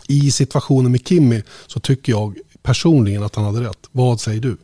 i 0.07 0.31
situationen 0.31 0.91
med 0.91 1.07
Kimmy 1.07 1.41
så 1.67 1.79
tycker 1.79 2.11
jag 2.11 2.37
personligen 2.63 3.23
att 3.23 3.35
han 3.35 3.45
hade 3.45 3.61
rätt. 3.61 3.87
Vad 3.91 4.19
säger 4.19 4.41
du? 4.41 4.57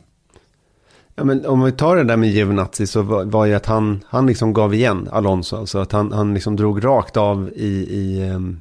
Ja, 1.16 1.24
men 1.24 1.46
om 1.46 1.64
vi 1.64 1.72
tar 1.72 1.96
det 1.96 2.04
där 2.04 2.18
med 2.18 2.30
Giovinazzi 2.30 2.88
så 2.88 3.02
var, 3.02 3.26
var 3.26 3.46
ju 3.46 3.54
att 3.54 3.66
han, 3.66 4.04
han 4.08 4.28
liksom 4.28 4.54
gav 4.54 4.74
igen 4.74 5.10
Alonso. 5.12 5.56
Alltså 5.56 5.80
att 5.80 5.92
han, 5.92 6.12
han 6.12 6.34
liksom 6.34 6.56
drog 6.56 6.86
rakt 6.86 7.18
av 7.18 7.52
i, 7.56 7.68
i, 7.90 8.30
um 8.30 8.60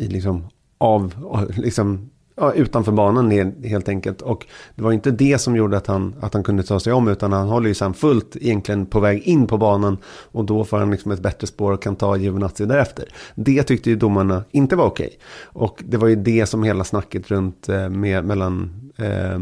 i 0.00 0.08
liksom 0.08 0.44
av, 0.78 1.14
liksom, 1.56 2.10
ja, 2.36 2.52
utanför 2.52 2.92
banan 2.92 3.30
helt 3.64 3.88
enkelt. 3.88 4.22
Och 4.22 4.46
det 4.74 4.82
var 4.82 4.92
inte 4.92 5.10
det 5.10 5.38
som 5.38 5.56
gjorde 5.56 5.76
att 5.76 5.86
han, 5.86 6.14
att 6.20 6.34
han 6.34 6.42
kunde 6.42 6.62
ta 6.62 6.80
sig 6.80 6.92
om, 6.92 7.08
utan 7.08 7.32
han 7.32 7.48
håller 7.48 7.68
ju 7.68 7.74
sen 7.74 7.94
fullt 7.94 8.36
egentligen 8.36 8.86
på 8.86 9.00
väg 9.00 9.22
in 9.22 9.46
på 9.46 9.58
banan. 9.58 9.98
Och 10.04 10.44
då 10.44 10.64
får 10.64 10.78
han 10.78 10.90
liksom 10.90 11.10
ett 11.10 11.20
bättre 11.20 11.46
spår 11.46 11.72
och 11.72 11.82
kan 11.82 11.96
ta 11.96 12.16
Giovinazzi 12.16 12.66
därefter. 12.66 13.04
Det 13.34 13.62
tyckte 13.62 13.90
ju 13.90 13.96
domarna 13.96 14.44
inte 14.50 14.76
var 14.76 14.84
okej. 14.84 15.18
Och 15.44 15.82
det 15.86 15.96
var 15.96 16.08
ju 16.08 16.16
det 16.16 16.46
som 16.46 16.62
hela 16.62 16.84
snacket 16.84 17.30
runt 17.30 17.68
eh, 17.68 17.88
med, 17.88 18.24
mellan 18.24 18.70
eh, 18.96 19.38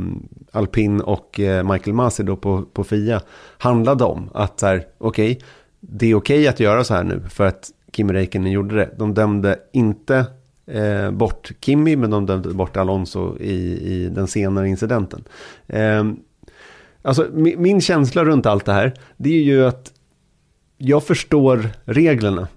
Alpin 0.52 1.00
och 1.00 1.40
eh, 1.40 1.72
Michael 1.72 1.94
Masi 1.94 2.22
då 2.22 2.36
på, 2.36 2.62
på 2.72 2.84
FIA 2.84 3.20
handlade 3.58 4.04
om. 4.04 4.30
Att 4.34 4.60
så 4.60 4.66
här, 4.66 4.86
okej, 4.98 5.32
okay, 5.32 5.42
det 5.80 6.06
är 6.06 6.14
okej 6.14 6.38
okay 6.38 6.48
att 6.48 6.60
göra 6.60 6.84
så 6.84 6.94
här 6.94 7.04
nu 7.04 7.22
för 7.30 7.46
att 7.46 7.70
Kimi 7.92 8.12
Räikkönen 8.12 8.52
gjorde 8.52 8.76
det. 8.76 8.90
De 8.98 9.14
dömde 9.14 9.58
inte 9.72 10.26
eh, 10.70 11.10
bort 11.10 11.50
Kimi, 11.60 11.96
men 11.96 12.10
de 12.10 12.26
dömde 12.26 12.48
bort 12.48 12.76
Alonso 12.76 13.36
i, 13.40 13.54
i 13.92 14.08
den 14.08 14.26
senare 14.26 14.68
incidenten. 14.68 15.24
Eh, 15.66 16.04
alltså 17.02 17.26
min, 17.32 17.62
min 17.62 17.80
känsla 17.80 18.24
runt 18.24 18.46
allt 18.46 18.64
det 18.64 18.72
här, 18.72 18.94
det 19.16 19.30
är 19.30 19.42
ju 19.42 19.66
att 19.66 19.92
jag 20.78 21.04
förstår 21.04 21.68
reglerna. 21.84 22.48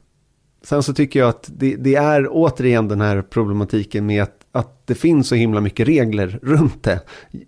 Sen 0.64 0.84
så 0.84 0.93
tycker 0.93 1.20
jag 1.20 1.30
att 1.30 1.49
det, 1.53 1.76
det, 1.76 1.95
är 1.95 2.28
återigen 2.32 2.88
den 2.88 3.01
här 3.01 3.22
problematiken 3.22 4.05
med 4.05 4.24
att, 4.24 4.36
att 4.51 4.88
det 4.88 4.95
finns 4.95 5.28
så 5.28 5.36
himla 5.36 5.62
mycket 5.62 5.88
regler 5.88 6.39
runt 6.41 6.84
det. 6.84 6.99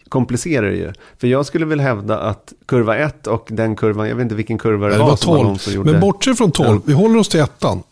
Komplicerar 0.10 0.70
det 0.70 0.76
ju. 0.76 0.94
För 1.18 1.28
jag 1.28 1.46
skulle 1.46 1.66
väl 1.66 1.80
hävda 1.80 2.20
att 2.20 2.54
kurva 2.66 2.98
1 2.98 3.28
och 3.28 3.48
den 3.52 3.76
kurvan, 3.76 4.10
jag 4.10 4.16
vet 4.16 4.24
inte 4.24 4.36
vilken 4.36 4.58
kurva 4.58 4.88
det, 4.88 4.94
det 4.94 5.00
var, 5.00 5.06
var 5.06 5.16
12. 5.16 5.18
som 5.18 5.46
Alonso 5.46 5.72
gjorde. 5.72 5.92
Men 5.92 6.02
bortsett 6.02 6.38
från 6.38 6.52
12, 6.52 6.82
vi 6.86 6.94
håller 6.94 7.20
oss 7.20 7.30
till 7.30 7.40
ettan. 7.40 7.84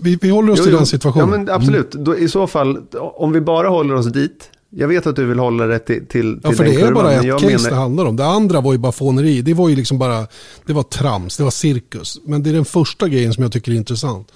Vi, 0.00 0.18
vi 0.22 0.30
håller 0.30 0.52
oss 0.52 0.58
jo, 0.58 0.64
till 0.64 0.72
jo. 0.72 0.78
den 0.78 0.86
situationen. 0.86 1.30
Ja, 1.30 1.36
men 1.36 1.50
absolut. 1.50 1.94
Mm. 1.94 2.04
Då, 2.04 2.18
I 2.18 2.28
så 2.28 2.46
fall, 2.46 2.78
om 2.98 3.32
vi 3.32 3.40
bara 3.40 3.68
håller 3.68 3.94
oss 3.94 4.06
dit. 4.06 4.50
Jag 4.76 4.88
vet 4.88 5.06
att 5.06 5.16
du 5.16 5.24
vill 5.24 5.38
hålla 5.38 5.66
det 5.66 5.78
till, 5.78 6.06
till, 6.06 6.40
Ja, 6.42 6.52
för 6.52 6.64
det 6.64 6.80
är 6.80 6.92
bara 6.92 7.12
ett 7.12 7.22
case 7.22 7.46
menar... 7.46 7.70
det 7.70 7.76
handlar 7.76 8.04
om. 8.04 8.16
Det 8.16 8.26
andra 8.26 8.60
var 8.60 8.72
ju 8.72 8.78
bara 8.78 8.92
fåneri. 8.92 9.42
Det 9.42 9.54
var 9.54 9.68
ju 9.68 9.76
liksom 9.76 9.98
bara, 9.98 10.26
det 10.66 10.72
var 10.72 10.82
trams, 10.82 11.36
det 11.36 11.44
var 11.44 11.50
cirkus. 11.50 12.20
Men 12.24 12.42
det 12.42 12.50
är 12.50 12.54
den 12.54 12.64
första 12.64 13.08
grejen 13.08 13.32
som 13.32 13.42
jag 13.42 13.52
tycker 13.52 13.72
är 13.72 13.76
intressant. 13.76 14.32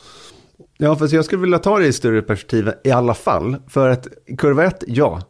Ja, 0.79 0.97
för 0.97 1.15
jag 1.15 1.25
skulle 1.25 1.43
vilja 1.43 1.59
ta 1.59 1.79
det 1.79 1.87
i 1.87 1.93
större 1.93 2.23
perspektiv 2.23 2.71
i 2.85 2.91
alla 2.91 3.15
fall. 3.15 3.57
För 3.69 3.89
att 3.89 4.07
kurva 4.39 4.65
1, 4.65 4.85
ja. 4.87 5.23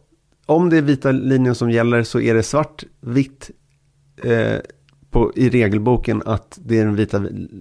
Om 0.46 0.70
det 0.70 0.76
är 0.76 0.82
vita 0.82 1.10
linjen 1.10 1.54
som 1.54 1.70
gäller 1.70 2.02
så 2.02 2.20
är 2.20 2.34
det 2.34 2.42
svart, 2.42 2.84
vitt, 3.00 3.50
eh, 4.24 4.56
på, 5.10 5.32
i 5.36 5.50
regelboken 5.50 6.22
att 6.26 6.58
det 6.64 6.78
är 6.78 6.84
den 6.84 6.96
vita 6.96 7.18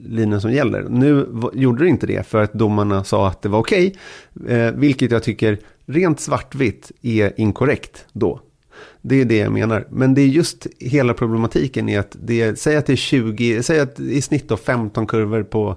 linjen 0.08 0.42
som 0.42 0.52
gäller. 0.52 0.84
Nu 0.90 1.28
gjorde 1.54 1.84
det 1.84 1.90
inte 1.90 2.08
det 2.08 2.28
för 2.28 2.44
att 2.44 2.54
domarna 2.54 3.04
sa 3.04 3.28
att 3.28 3.42
det 3.42 3.50
var 3.50 3.60
okej. 3.60 3.96
Okay, 4.36 4.58
eh, 4.58 4.72
vilket 4.72 5.12
jag 5.12 5.24
tycker 5.24 5.60
rent 5.86 6.20
svartvitt 6.20 6.92
är 7.02 7.34
inkorrekt 7.38 8.06
då. 8.14 8.42
Det 9.02 9.22
är 9.22 9.26
det 9.26 9.38
jag 9.38 9.52
menar. 9.52 9.88
Men 9.90 10.14
det 10.14 10.22
är 10.22 10.28
just 10.28 10.68
hela 10.80 11.14
problematiken 11.14 11.90
i 11.90 11.98
att 11.98 12.16
det, 12.22 12.60
säg 12.60 12.78
att 12.78 12.86
det 12.86 12.94
är 12.94 12.98
20, 12.98 13.64
säg 13.64 13.80
att 13.80 14.00
i 14.00 14.22
snitt 14.22 14.50
då 14.50 14.58
15 14.58 15.08
kurvor 15.08 15.44
på, 15.44 15.76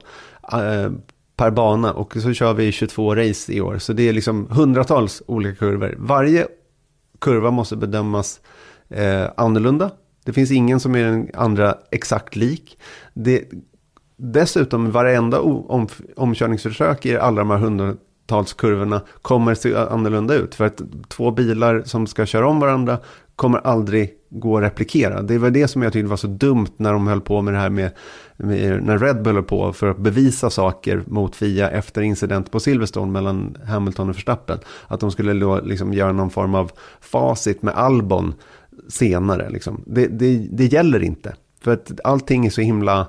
eh, 0.53 0.93
per 1.37 1.51
bana 1.51 1.93
och 1.93 2.17
så 2.17 2.33
kör 2.33 2.55
vi 2.55 2.73
22 2.73 3.15
race 3.15 3.53
i 3.53 3.61
år. 3.61 3.79
Så 3.79 3.93
det 3.93 4.09
är 4.09 4.13
liksom 4.13 4.47
hundratals 4.51 5.23
olika 5.27 5.55
kurvor. 5.55 5.95
Varje 5.99 6.47
kurva 7.19 7.51
måste 7.51 7.77
bedömas 7.77 8.41
eh, 8.89 9.25
annorlunda 9.37 9.91
det 10.31 10.35
finns 10.35 10.51
ingen 10.51 10.81
som 10.81 10.95
är 10.95 11.05
den 11.05 11.29
andra 11.35 11.75
exakt 11.91 12.37
lik. 12.37 12.79
Det, 13.15 13.45
dessutom 14.17 14.91
varenda 14.91 15.41
om, 15.41 15.89
omkörningsförsök 16.17 17.07
i 17.07 17.17
alla 17.17 17.39
de 17.39 17.51
här 17.51 17.59
hundratals 17.59 18.53
kurvorna 18.53 19.01
kommer 19.23 19.55
se 19.55 19.77
annorlunda 19.77 20.35
ut. 20.35 20.55
För 20.55 20.65
att 20.65 20.83
två 21.09 21.31
bilar 21.31 21.83
som 21.87 22.07
ska 22.07 22.27
köra 22.27 22.49
om 22.49 22.61
varandra 22.61 22.99
kommer 23.37 23.59
aldrig 23.59 24.11
gå 24.29 24.57
att 24.57 24.63
replikera. 24.63 25.23
Det 25.23 25.39
var 25.39 25.51
det 25.51 25.69
som 25.69 25.83
jag 25.83 25.93
tyckte 25.93 26.09
var 26.09 26.17
så 26.17 26.27
dumt 26.27 26.71
när 26.77 26.93
de 26.93 27.07
höll 27.07 27.21
på 27.21 27.43
med 27.43 27.55
det 27.55 27.61
här 27.61 27.71
med, 27.71 27.91
med 28.37 28.83
när 28.83 28.99
Red 28.99 29.23
Bull 29.23 29.35
höll 29.35 29.45
på 29.45 29.73
för 29.73 29.91
att 29.91 29.99
bevisa 29.99 30.51
saker 30.51 31.03
mot 31.07 31.37
FIA 31.37 31.71
efter 31.71 32.03
incident 32.03 32.51
på 32.51 32.61
Silverstone 32.61 33.13
mellan 33.13 33.57
Hamilton 33.67 34.09
och 34.09 34.17
Verstappen. 34.17 34.59
Att 34.89 35.01
de 35.01 35.11
skulle 35.11 35.33
då 35.33 35.61
liksom 35.61 35.93
göra 35.93 36.13
någon 36.13 36.31
form 36.31 36.55
av 36.55 36.73
facit 37.01 37.63
med 37.63 37.75
Albon 37.75 38.35
senare. 38.89 39.51
Liksom. 39.51 39.85
Det, 39.87 40.07
det, 40.07 40.49
det 40.51 40.67
gäller 40.67 41.03
inte. 41.03 41.35
För 41.61 41.73
att 41.73 42.01
allting 42.05 42.47
är 42.47 42.51
så 42.51 42.61
himla... 42.61 43.09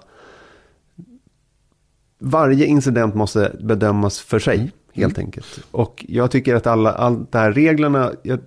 Varje 2.19 2.65
incident 2.65 3.15
måste 3.15 3.55
bedömas 3.63 4.19
för 4.19 4.39
sig, 4.39 4.71
helt 4.93 5.17
enkelt. 5.17 5.59
Och 5.71 6.05
jag 6.07 6.31
tycker 6.31 6.55
att 6.55 6.67
alla, 6.67 6.91
all 6.91 7.25
de 7.31 7.37
här 7.37 7.51
reglerna... 7.51 8.11
Jag, 8.23 8.39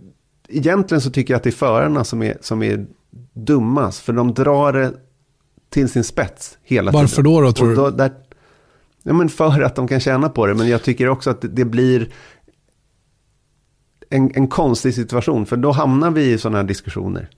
egentligen 0.48 1.00
så 1.00 1.10
tycker 1.10 1.34
jag 1.34 1.36
att 1.38 1.42
det 1.42 1.50
är 1.50 1.52
förarna 1.52 2.04
som 2.04 2.22
är, 2.22 2.36
som 2.40 2.62
är 2.62 2.86
dummast. 3.32 4.00
För 4.00 4.12
de 4.12 4.34
drar 4.34 4.72
det 4.72 4.92
till 5.70 5.88
sin 5.88 6.04
spets 6.04 6.58
hela 6.62 6.92
Varför 6.92 7.16
tiden. 7.16 7.32
då, 7.32 7.40
då, 7.40 7.52
tror 7.52 7.68
du? 7.68 7.74
Då, 7.74 7.90
där, 7.90 8.12
ja, 9.02 9.12
men 9.12 9.28
för 9.28 9.62
att 9.62 9.74
de 9.74 9.88
kan 9.88 10.00
tjäna 10.00 10.28
på 10.28 10.46
det. 10.46 10.54
Men 10.54 10.68
jag 10.68 10.82
tycker 10.82 11.08
också 11.08 11.30
att 11.30 11.40
det, 11.40 11.48
det 11.48 11.64
blir 11.64 12.08
en, 14.10 14.30
en 14.34 14.48
konstig 14.48 14.94
situation. 14.94 15.46
För 15.46 15.56
då 15.56 15.72
hamnar 15.72 16.10
vi 16.10 16.32
i 16.32 16.38
sådana 16.38 16.58
här 16.58 16.64
diskussioner 16.64 17.28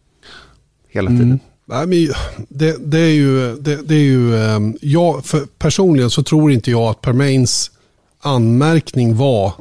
hela 0.89 1.11
tiden. 1.11 1.25
Mm. 1.25 1.39
Nej, 1.69 1.87
men 1.87 2.15
det, 2.49 2.77
det 2.93 2.99
är 2.99 3.15
ju, 3.15 3.57
det, 3.57 3.89
det 3.89 3.95
är 3.95 4.05
ju 4.05 4.37
ehm, 4.37 4.77
jag, 4.81 5.25
för 5.25 5.41
personligen 5.59 6.11
så 6.11 6.23
tror 6.23 6.53
inte 6.53 6.71
jag 6.71 6.83
att 6.83 7.01
Permains 7.01 7.71
anmärkning 8.21 9.17
var 9.17 9.53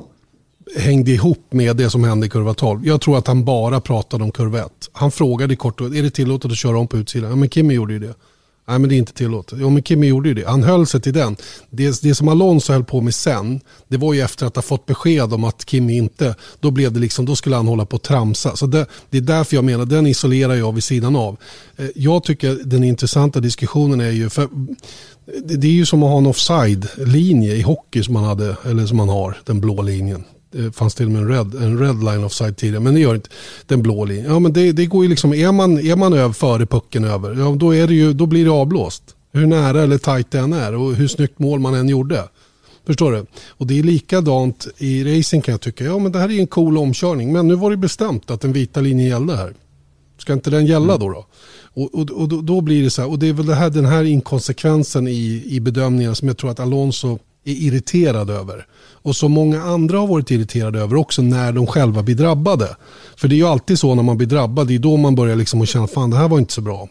hängde 0.77 1.11
ihop 1.11 1.45
med 1.49 1.75
det 1.75 1.89
som 1.89 2.03
hände 2.03 2.27
i 2.27 2.29
kurva 2.29 2.53
12. 2.53 2.87
Jag 2.87 3.01
tror 3.01 3.17
att 3.17 3.27
han 3.27 3.45
bara 3.45 3.81
pratade 3.81 4.23
om 4.23 4.31
kurva 4.31 4.59
1. 4.59 4.65
Han 4.91 5.11
frågade 5.11 5.55
kort 5.55 5.81
och 5.81 5.95
är 5.95 6.03
det 6.03 6.09
tillåtet 6.09 6.51
att 6.51 6.57
köra 6.57 6.77
om 6.77 6.87
på 6.87 6.97
utsidan? 6.97 7.29
Ja, 7.29 7.35
men 7.35 7.49
Kimmy 7.49 7.73
gjorde 7.73 7.93
ju 7.93 7.99
det. 7.99 8.13
Nej, 8.67 8.79
men 8.79 8.89
det 8.89 8.95
är 8.95 8.97
inte 8.97 9.13
tillåtet. 9.13 9.59
Jo, 9.61 9.69
men 9.69 9.83
Kimi 9.83 10.07
gjorde 10.07 10.29
ju 10.29 10.35
det. 10.35 10.47
Han 10.47 10.63
höll 10.63 10.87
sig 10.87 11.01
till 11.01 11.13
den. 11.13 11.35
Det, 11.69 12.01
det 12.01 12.15
som 12.15 12.27
Alonso 12.27 12.73
höll 12.73 12.83
på 12.83 13.01
med 13.01 13.15
sen, 13.15 13.61
det 13.87 13.97
var 13.97 14.13
ju 14.13 14.21
efter 14.21 14.45
att 14.45 14.55
ha 14.55 14.61
fått 14.61 14.85
besked 14.85 15.33
om 15.33 15.43
att 15.43 15.69
Kimi 15.69 15.97
inte, 15.97 16.35
då 16.59 16.71
blev 16.71 16.91
det 16.91 16.99
liksom, 16.99 17.25
då 17.25 17.35
skulle 17.35 17.55
han 17.55 17.67
hålla 17.67 17.85
på 17.85 17.95
och 17.95 18.01
tramsa. 18.01 18.55
Så 18.55 18.65
det, 18.65 18.85
det 19.09 19.17
är 19.17 19.21
därför 19.21 19.55
jag 19.55 19.63
menar, 19.63 19.85
den 19.85 20.07
isolerar 20.07 20.55
jag 20.55 20.73
vid 20.73 20.83
sidan 20.83 21.15
av. 21.15 21.37
Eh, 21.77 21.85
jag 21.95 22.23
tycker 22.23 22.59
den 22.63 22.83
intressanta 22.83 23.39
diskussionen 23.39 24.01
är 24.01 24.11
ju, 24.11 24.29
för 24.29 24.49
det 25.43 25.55
det 25.55 25.67
är 25.67 25.71
ju 25.71 25.85
som 25.85 26.03
att 26.03 26.09
ha 26.09 26.17
en 26.17 26.25
offside-linje 26.25 27.53
i 27.53 27.61
hockey 27.61 28.03
som 28.03 28.13
man 28.13 28.23
hade, 28.23 28.57
eller 28.65 28.85
som 28.85 28.97
man 28.97 29.09
har, 29.09 29.37
den 29.45 29.61
blå 29.61 29.81
linjen. 29.81 30.23
Det 30.55 30.71
fanns 30.71 30.95
till 30.95 31.05
och 31.05 31.11
med 31.11 31.21
en 31.21 31.27
red, 31.27 31.55
en 31.63 31.79
red 31.79 32.03
line 32.03 32.23
offside 32.23 32.57
tidigare, 32.57 32.83
men 32.83 32.93
det 32.93 32.99
gör 32.99 33.15
inte 33.15 33.29
den 33.65 33.81
blå 33.81 34.05
linjen. 34.05 34.25
Ja, 34.25 34.39
men 34.39 34.53
det, 34.53 34.71
det 34.71 34.85
går 34.85 35.03
ju 35.03 35.09
liksom, 35.09 35.33
är 35.33 35.51
man, 35.51 35.79
är 35.79 35.95
man 35.95 36.13
över, 36.13 36.33
före 36.33 36.65
pucken 36.65 37.03
över, 37.03 37.35
ja, 37.35 37.55
då, 37.59 37.75
är 37.75 37.87
det 37.87 37.93
ju, 37.93 38.13
då 38.13 38.25
blir 38.25 38.45
det 38.45 38.51
avblåst. 38.51 39.03
Hur 39.33 39.45
nära 39.45 39.83
eller 39.83 39.97
tajt 39.97 40.31
det 40.31 40.39
än 40.39 40.53
är 40.53 40.75
och 40.75 40.95
hur 40.95 41.07
snyggt 41.07 41.39
mål 41.39 41.59
man 41.59 41.73
än 41.73 41.89
gjorde. 41.89 42.23
Förstår 42.85 43.11
du? 43.11 43.25
Och 43.49 43.67
det 43.67 43.79
är 43.79 43.83
likadant 43.83 44.67
i 44.77 45.17
racing 45.17 45.43
kan 45.43 45.51
jag 45.51 45.61
tycka. 45.61 45.83
Ja 45.83 45.97
men 45.97 46.11
det 46.11 46.19
här 46.19 46.31
är 46.31 46.39
en 46.39 46.47
cool 46.47 46.77
omkörning. 46.77 47.33
Men 47.33 47.47
nu 47.47 47.55
var 47.55 47.71
det 47.71 47.77
bestämt 47.77 48.31
att 48.31 48.41
den 48.41 48.53
vita 48.53 48.81
linjen 48.81 49.07
gällde 49.07 49.35
här. 49.35 49.53
Ska 50.17 50.33
inte 50.33 50.49
den 50.49 50.65
gälla 50.65 50.97
då? 50.97 51.09
då? 51.09 51.25
Och, 51.73 51.95
och, 51.95 52.11
och 52.11 52.29
då, 52.29 52.41
då 52.41 52.61
blir 52.61 52.83
det 52.83 52.89
så 52.89 53.01
här. 53.01 53.09
Och 53.09 53.19
det 53.19 53.29
är 53.29 53.33
väl 53.33 53.45
det 53.45 53.55
här, 53.55 53.69
den 53.69 53.85
här 53.85 54.03
inkonsekvensen 54.03 55.07
i, 55.07 55.43
i 55.45 55.59
bedömningen 55.59 56.15
som 56.15 56.27
jag 56.27 56.37
tror 56.37 56.51
att 56.51 56.59
Alonso 56.59 57.19
är 57.45 57.53
irriterad 57.53 58.29
över. 58.29 58.65
Och 58.91 59.15
som 59.15 59.31
många 59.31 59.63
andra 59.63 59.97
har 59.97 60.07
varit 60.07 60.31
irriterade 60.31 60.79
över 60.79 60.95
också 60.95 61.21
när 61.21 61.51
de 61.51 61.67
själva 61.67 62.03
blir 62.03 62.15
drabbade. 62.15 62.75
För 63.17 63.27
det 63.27 63.35
är 63.35 63.37
ju 63.37 63.47
alltid 63.47 63.79
så 63.79 63.95
när 63.95 64.03
man 64.03 64.17
blir 64.17 64.27
drabbad, 64.27 64.67
det 64.67 64.75
är 64.75 64.79
då 64.79 64.97
man 64.97 65.15
börjar 65.15 65.35
liksom 65.35 65.61
att 65.61 65.69
känna 65.69 65.87
fan 65.87 66.09
det 66.09 66.17
här 66.17 66.27
var 66.27 66.39
inte 66.39 66.53
så 66.53 66.61
bra. 66.61 66.87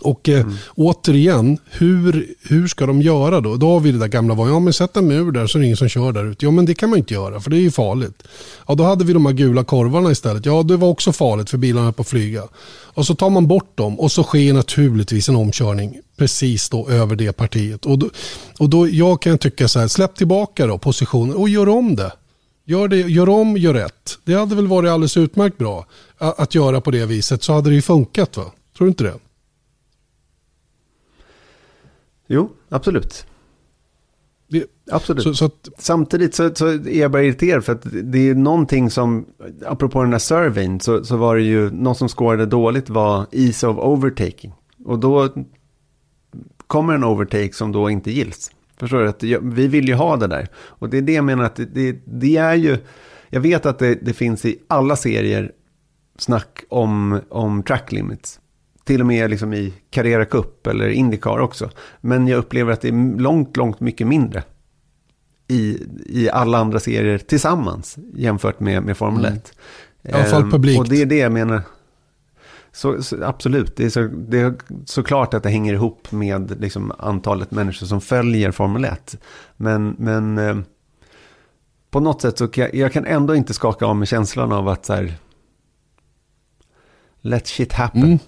Och 0.00 0.28
eh, 0.28 0.46
återigen, 0.74 1.58
hur, 1.64 2.34
hur 2.42 2.68
ska 2.68 2.86
de 2.86 3.02
göra 3.02 3.40
då? 3.40 3.56
Då 3.56 3.72
har 3.72 3.80
vi 3.80 3.92
det 3.92 3.98
där 3.98 4.08
gamla 4.08 4.34
ja 4.34 4.60
men 4.60 4.72
sätt 4.72 4.96
en 4.96 5.08
mur 5.08 5.32
där 5.32 5.46
så 5.46 5.58
är 5.58 5.60
det 5.60 5.66
ingen 5.66 5.76
som 5.76 5.88
kör 5.88 6.12
där 6.12 6.24
ute. 6.24 6.44
Ja 6.44 6.50
men 6.50 6.66
det 6.66 6.74
kan 6.74 6.90
man 6.90 6.98
inte 6.98 7.14
göra 7.14 7.40
för 7.40 7.50
det 7.50 7.56
är 7.56 7.60
ju 7.60 7.70
farligt. 7.70 8.22
Ja 8.68 8.74
då 8.74 8.84
hade 8.84 9.04
vi 9.04 9.12
de 9.12 9.26
här 9.26 9.32
gula 9.32 9.64
korvarna 9.64 10.10
istället. 10.10 10.46
Ja 10.46 10.62
det 10.62 10.76
var 10.76 10.88
också 10.88 11.12
farligt 11.12 11.50
för 11.50 11.58
bilarna 11.58 11.92
på 11.92 12.02
att 12.02 12.08
flyga. 12.08 12.42
Och 12.98 13.06
så 13.06 13.14
tar 13.14 13.30
man 13.30 13.46
bort 13.46 13.76
dem 13.76 14.00
och 14.00 14.12
så 14.12 14.22
sker 14.22 14.52
naturligtvis 14.52 15.28
en 15.28 15.36
omkörning 15.36 15.98
precis 16.16 16.68
då 16.68 16.88
över 16.88 17.16
det 17.16 17.32
partiet. 17.32 17.86
Och 17.86 17.98
då, 17.98 18.10
och 18.58 18.68
då 18.68 18.88
jag 18.88 19.22
kan 19.22 19.38
tycka 19.38 19.68
så 19.68 19.80
här, 19.80 19.88
släpp 19.88 20.14
tillbaka 20.16 20.66
då 20.66 20.78
positionen 20.78 21.36
och 21.36 21.48
gör 21.48 21.68
om 21.68 21.96
det. 21.96 22.12
Gör, 22.64 22.88
det, 22.88 22.96
gör 22.96 23.28
om, 23.28 23.56
gör 23.56 23.74
rätt. 23.74 24.18
Det 24.24 24.34
hade 24.34 24.54
väl 24.54 24.66
varit 24.66 24.90
alldeles 24.90 25.16
utmärkt 25.16 25.58
bra 25.58 25.86
att, 26.18 26.40
att 26.40 26.54
göra 26.54 26.80
på 26.80 26.90
det 26.90 27.06
viset 27.06 27.42
så 27.42 27.52
hade 27.52 27.70
det 27.70 27.74
ju 27.74 27.82
funkat 27.82 28.36
va? 28.36 28.44
Tror 28.76 28.86
du 28.86 28.88
inte 28.88 29.04
det? 29.04 29.14
Jo, 32.28 32.50
absolut. 32.68 33.26
Det, 34.48 34.64
absolut. 34.90 35.22
Så, 35.22 35.34
så 35.34 35.44
att, 35.44 35.68
Samtidigt 35.78 36.34
så, 36.34 36.54
så 36.54 36.66
är 36.66 37.00
jag 37.00 37.10
bara 37.10 37.22
irriterad 37.22 37.64
för 37.64 37.72
att 37.72 37.86
det 38.02 38.28
är 38.28 38.34
någonting 38.34 38.90
som, 38.90 39.26
apropå 39.66 40.02
den 40.02 40.12
här 40.12 40.18
surveyn, 40.18 40.80
så, 40.80 41.04
så 41.04 41.16
var 41.16 41.36
det 41.36 41.42
ju, 41.42 41.70
något 41.70 41.98
som 41.98 42.08
skårade 42.08 42.46
dåligt 42.46 42.90
var 42.90 43.26
ease 43.32 43.68
of 43.68 43.78
overtaking. 43.78 44.52
Och 44.84 44.98
då 44.98 45.28
kommer 46.66 46.94
en 46.94 47.04
overtake 47.04 47.52
som 47.52 47.72
då 47.72 47.90
inte 47.90 48.10
gills. 48.10 48.50
Förstår 48.76 48.98
du? 48.98 49.08
Att 49.08 49.22
vi 49.42 49.68
vill 49.68 49.88
ju 49.88 49.94
ha 49.94 50.16
det 50.16 50.26
där. 50.26 50.48
Och 50.56 50.88
det 50.88 50.98
är 50.98 51.02
det 51.02 51.12
jag 51.12 51.24
menar 51.24 51.44
att 51.44 51.56
det, 51.56 51.64
det, 51.64 51.98
det 52.04 52.36
är 52.36 52.54
ju, 52.54 52.78
jag 53.28 53.40
vet 53.40 53.66
att 53.66 53.78
det, 53.78 53.94
det 53.94 54.12
finns 54.12 54.44
i 54.44 54.58
alla 54.66 54.96
serier 54.96 55.52
snack 56.18 56.64
om, 56.68 57.20
om 57.28 57.62
track 57.62 57.92
limits. 57.92 58.40
Till 58.88 59.00
och 59.00 59.06
med 59.06 59.30
liksom 59.30 59.54
i 59.54 59.74
Carrera 59.90 60.24
Cup 60.24 60.66
eller 60.66 60.88
Indycar 60.88 61.38
också. 61.38 61.70
Men 62.00 62.28
jag 62.28 62.38
upplever 62.38 62.72
att 62.72 62.80
det 62.80 62.88
är 62.88 63.18
långt, 63.18 63.56
långt 63.56 63.80
mycket 63.80 64.06
mindre. 64.06 64.42
I, 65.48 65.86
i 66.06 66.30
alla 66.30 66.58
andra 66.58 66.80
serier 66.80 67.18
tillsammans 67.18 67.98
jämfört 68.14 68.60
med, 68.60 68.82
med 68.82 68.96
Formel 68.96 69.24
1. 69.24 69.30
Mm. 69.32 69.42
I 70.02 70.12
alla 70.12 70.30
fall 70.30 70.50
publikt. 70.50 70.80
Och 70.80 70.88
det 70.88 71.02
är 71.02 71.06
det 71.06 71.18
jag 71.18 71.32
menar. 71.32 71.62
Så, 72.72 73.02
så, 73.02 73.24
absolut, 73.24 73.76
det 73.76 73.84
är, 73.84 73.90
så, 73.90 74.00
det 74.06 74.40
är 74.40 74.54
såklart 74.84 75.34
att 75.34 75.42
det 75.42 75.50
hänger 75.50 75.74
ihop 75.74 76.12
med 76.12 76.60
liksom, 76.60 76.92
antalet 76.98 77.50
människor 77.50 77.86
som 77.86 78.00
följer 78.00 78.50
Formel 78.50 78.84
1. 78.84 79.16
Men, 79.56 79.96
men 79.98 80.38
eh, 80.38 80.56
på 81.90 82.00
något 82.00 82.22
sätt 82.22 82.38
så 82.38 82.48
kan 82.48 82.64
jag, 82.64 82.74
jag 82.74 82.92
kan 82.92 83.06
ändå 83.06 83.34
inte 83.34 83.54
skaka 83.54 83.86
av 83.86 83.96
mig 83.96 84.06
känslan 84.06 84.52
av 84.52 84.68
att 84.68 84.86
så 84.86 84.92
här, 84.92 85.14
let 87.20 87.46
shit 87.46 87.72
happen. 87.72 88.02
Mm. 88.02 88.18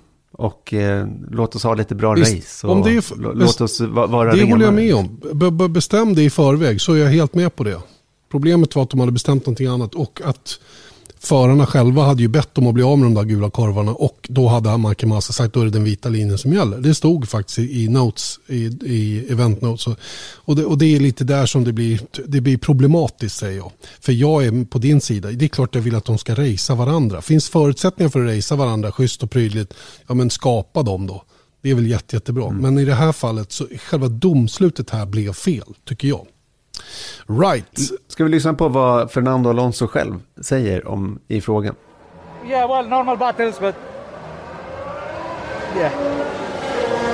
Och 0.41 0.75
eh, 0.75 1.07
låt 1.31 1.55
oss 1.57 1.65
ha 1.65 1.75
lite 1.75 1.95
bra 1.95 2.15
Visst, 2.15 2.35
race. 2.37 2.67
Om 2.67 2.83
det 2.83 2.91
är 2.91 3.35
låt 3.35 3.61
oss 3.61 3.81
va- 3.81 4.07
vara 4.07 4.33
Det 4.35 4.51
håller 4.51 4.65
jag 4.65 4.75
med 4.75 4.95
om. 4.95 5.21
Be- 5.33 5.51
be- 5.51 5.69
bestäm 5.69 6.15
det 6.15 6.23
i 6.23 6.31
förväg 6.31 6.81
så 6.81 6.93
är 6.93 6.97
jag 6.99 7.11
helt 7.11 7.35
med 7.35 7.57
på 7.57 7.65
det. 7.65 7.81
Problemet 8.31 8.77
var 8.77 8.83
att 8.83 8.91
de 8.91 9.01
hade 9.01 9.13
bestämt 9.13 9.47
någonting 9.47 9.67
annat 9.67 9.95
och 9.95 10.21
att 10.25 10.61
förarna 11.23 11.67
själva 11.67 12.03
hade 12.03 12.23
ju 12.23 12.29
bett 12.29 12.59
om 12.59 12.67
att 12.67 12.75
bli 12.75 12.83
av 12.83 12.99
med 12.99 13.07
de 13.07 13.15
där 13.15 13.25
gula 13.25 13.51
korvarna 13.51 13.93
och 13.93 14.27
då 14.29 14.49
hade 14.49 14.77
Marke 14.77 15.07
Massa 15.07 15.33
sagt 15.33 15.55
då 15.55 15.61
är 15.61 15.65
det 15.65 15.71
den 15.71 15.85
vita 15.85 16.09
linjen 16.09 16.39
som 16.39 16.53
gäller. 16.53 16.79
Det 16.79 16.95
stod 16.95 17.29
faktiskt 17.29 17.59
i, 17.59 17.89
notes, 17.89 18.41
i, 18.47 18.65
i 18.67 19.27
event 19.31 19.61
notes. 19.61 19.87
Och, 20.33 20.57
det, 20.57 20.65
och 20.65 20.79
det 20.79 20.97
är 20.97 21.01
lite 21.01 21.25
där 21.25 21.47
som 21.47 21.65
det 21.65 21.73
blir, 21.73 22.01
det 22.27 22.41
blir 22.41 22.59
problematiskt 22.59 23.37
säger 23.37 23.57
jag. 23.57 23.73
För 24.01 24.13
jag 24.13 24.47
är 24.47 24.65
på 24.65 24.79
din 24.79 25.01
sida. 25.01 25.31
Det 25.31 25.45
är 25.45 25.49
klart 25.49 25.75
jag 25.75 25.83
vill 25.83 25.95
att 25.95 26.05
de 26.05 26.19
ska 26.19 26.35
racea 26.35 26.77
varandra. 26.77 27.23
Finns 27.23 27.49
förutsättningar 27.49 28.11
för 28.11 28.25
att 28.27 28.37
racea 28.37 28.57
varandra 28.57 28.93
schysst 28.93 29.23
och 29.23 29.31
prydligt, 29.31 29.75
ja 30.07 30.15
men 30.15 30.31
skapa 30.31 30.83
dem 30.83 31.07
då. 31.07 31.23
Det 31.63 31.71
är 31.71 31.75
väl 31.75 31.87
jätte, 31.87 32.17
jättebra. 32.17 32.51
Men 32.51 32.79
i 32.79 32.85
det 32.85 32.95
här 32.95 33.13
fallet 33.13 33.53
så 33.53 33.67
själva 33.79 34.09
domslutet 34.09 34.91
här 34.91 35.07
blev 35.07 35.33
fel, 35.33 35.75
tycker 35.89 36.09
jag. 36.09 36.27
Right. 37.27 37.79
Ska 38.09 38.25
vi 38.25 38.31
lyssna 38.31 38.55
på 38.55 38.69
vad 38.69 39.11
Fernando 39.11 39.51
Alonso 39.51 39.87
själv 39.87 40.21
säger 40.41 40.89
om, 40.89 41.21
i 41.29 41.41
frågan? 41.41 41.75
Yeah, 42.47 42.69
well, 42.69 42.89
normal 42.89 43.17
battles, 43.17 43.61
but 43.61 43.75
yeah, 45.77 45.93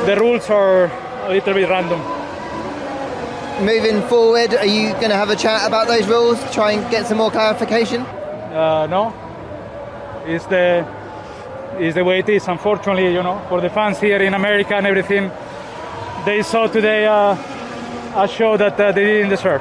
the 0.06 0.16
rules 0.16 0.50
are 0.50 0.90
a 1.26 1.28
little 1.28 1.54
bit 1.54 1.68
random. 1.68 2.00
Moving 3.60 4.02
forward, 4.02 4.54
are 4.54 4.66
you 4.66 4.92
going 4.92 5.10
to 5.10 5.16
have 5.16 5.32
a 5.32 5.36
chat 5.36 5.66
about 5.66 5.88
those 5.88 6.06
rules? 6.08 6.38
Try 6.52 6.72
and 6.72 6.90
get 6.90 7.06
some 7.06 7.18
more 7.18 7.30
clarification? 7.30 8.02
Uh, 8.02 8.86
no, 8.86 9.12
it's 10.26 10.46
the 10.46 10.84
it's 11.78 11.94
the 11.94 12.04
way 12.04 12.18
it 12.18 12.28
is. 12.28 12.48
Unfortunately, 12.48 13.12
you 13.12 13.22
know, 13.22 13.40
for 13.48 13.60
the 13.60 13.70
fans 13.70 13.98
here 13.98 14.22
in 14.22 14.34
America 14.34 14.74
and 14.76 14.86
everything, 14.86 15.30
they 16.24 16.42
saw 16.42 16.66
today 16.68 17.06
uh, 17.06 17.36
a 18.16 18.28
show 18.28 18.58
that 18.58 18.80
uh, 18.80 18.94
they 18.94 19.04
didn't 19.04 19.30
deserve. 19.30 19.60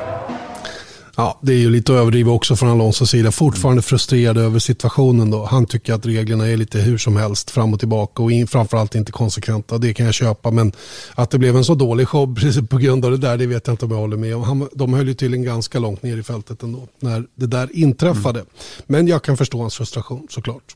Ja, 1.17 1.39
det 1.41 1.53
är 1.53 1.57
ju 1.57 1.69
lite 1.69 1.93
överdrivet 1.93 2.31
också 2.31 2.55
från 2.55 2.69
Alonsos 2.69 3.09
sida. 3.09 3.31
Fortfarande 3.31 3.81
frustrerad 3.81 4.37
över 4.37 4.59
situationen 4.59 5.31
då. 5.31 5.45
Han 5.45 5.65
tycker 5.65 5.93
att 5.93 6.05
reglerna 6.05 6.47
är 6.47 6.57
lite 6.57 6.79
hur 6.79 6.97
som 6.97 7.15
helst 7.15 7.51
fram 7.51 7.73
och 7.73 7.79
tillbaka 7.79 8.23
och 8.23 8.31
in, 8.31 8.47
framförallt 8.47 8.95
inte 8.95 9.11
konsekventa. 9.11 9.77
Det 9.77 9.93
kan 9.93 10.05
jag 10.05 10.15
köpa, 10.15 10.51
men 10.51 10.71
att 11.15 11.29
det 11.29 11.37
blev 11.37 11.55
en 11.55 11.65
så 11.65 11.75
dålig 11.75 12.07
show 12.07 12.35
på 12.69 12.77
grund 12.77 13.05
av 13.05 13.11
det 13.11 13.17
där, 13.17 13.37
det 13.37 13.47
vet 13.47 13.67
jag 13.67 13.73
inte 13.73 13.85
om 13.85 13.91
jag 13.91 13.97
håller 13.97 14.17
med 14.17 14.35
om. 14.35 14.43
Han, 14.43 14.69
de 14.73 14.93
höll 14.93 15.07
ju 15.07 15.13
tydligen 15.13 15.45
ganska 15.45 15.79
långt 15.79 16.03
ner 16.03 16.17
i 16.17 16.23
fältet 16.23 16.63
ändå 16.63 16.87
när 16.99 17.25
det 17.35 17.47
där 17.47 17.69
inträffade. 17.75 18.39
Mm. 18.39 18.51
Men 18.87 19.07
jag 19.07 19.23
kan 19.23 19.37
förstå 19.37 19.61
hans 19.61 19.75
frustration 19.75 20.27
såklart. 20.29 20.75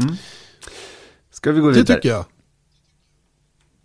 Mm. 0.00 0.16
Ska 1.32 1.52
vi 1.52 1.60
gå 1.60 1.68
vidare? 1.68 1.84
Det 1.84 1.94
tycker 1.94 2.08
jag. 2.08 2.24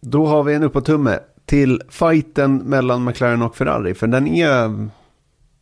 Då 0.01 0.27
har 0.27 0.43
vi 0.43 0.53
en 0.53 0.63
uppåtumme 0.63 1.19
till 1.49 1.81
fighten 1.89 2.57
mellan 2.57 3.03
McLaren 3.03 3.41
och 3.41 3.55
Ferrari. 3.55 3.93
För 3.93 4.07
den 4.07 4.27
är, 4.27 4.87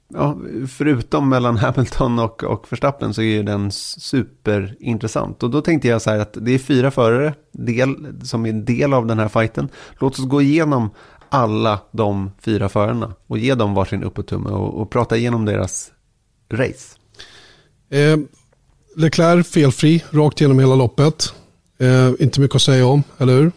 ja, 0.08 0.38
förutom 0.70 1.30
mellan 1.30 1.58
Hamilton 1.64 2.20
och, 2.20 2.44
och 2.44 2.72
Verstappen 2.72 3.14
så 3.14 3.22
är 3.22 3.44
den 3.44 3.72
superintressant. 3.72 5.44
Och 5.44 5.50
då 5.50 5.62
tänkte 5.62 5.88
jag 5.88 6.02
så 6.02 6.10
här 6.10 6.20
att 6.20 6.38
det 6.42 6.52
är 6.52 6.60
fyra 6.60 6.92
förare 6.92 7.34
del, 7.52 8.16
som 8.24 8.46
är 8.46 8.50
en 8.50 8.66
del 8.66 8.94
av 8.94 9.06
den 9.06 9.20
här 9.20 9.28
fighten. 9.28 9.70
Låt 10.00 10.20
oss 10.20 10.26
gå 10.26 10.42
igenom 10.42 10.90
alla 11.30 11.80
de 11.92 12.32
fyra 12.42 12.70
förarna 12.70 13.14
och 13.28 13.38
ge 13.38 13.56
dem 13.56 13.74
varsin 13.74 14.04
uppåtumme 14.04 14.50
och, 14.50 14.82
och 14.82 14.90
prata 14.90 15.18
igenom 15.18 15.46
deras 15.46 15.92
race. 16.54 16.98
Eh, 17.90 18.18
Leclerc 18.96 19.48
felfri 19.48 20.04
rakt 20.10 20.42
igenom 20.42 20.60
hela 20.60 20.76
loppet. 20.76 21.34
Eh, 21.78 22.12
inte 22.20 22.42
mycket 22.42 22.56
att 22.56 22.62
säga 22.62 22.88
om, 22.88 23.04
eller 23.18 23.34
hur? 23.34 23.52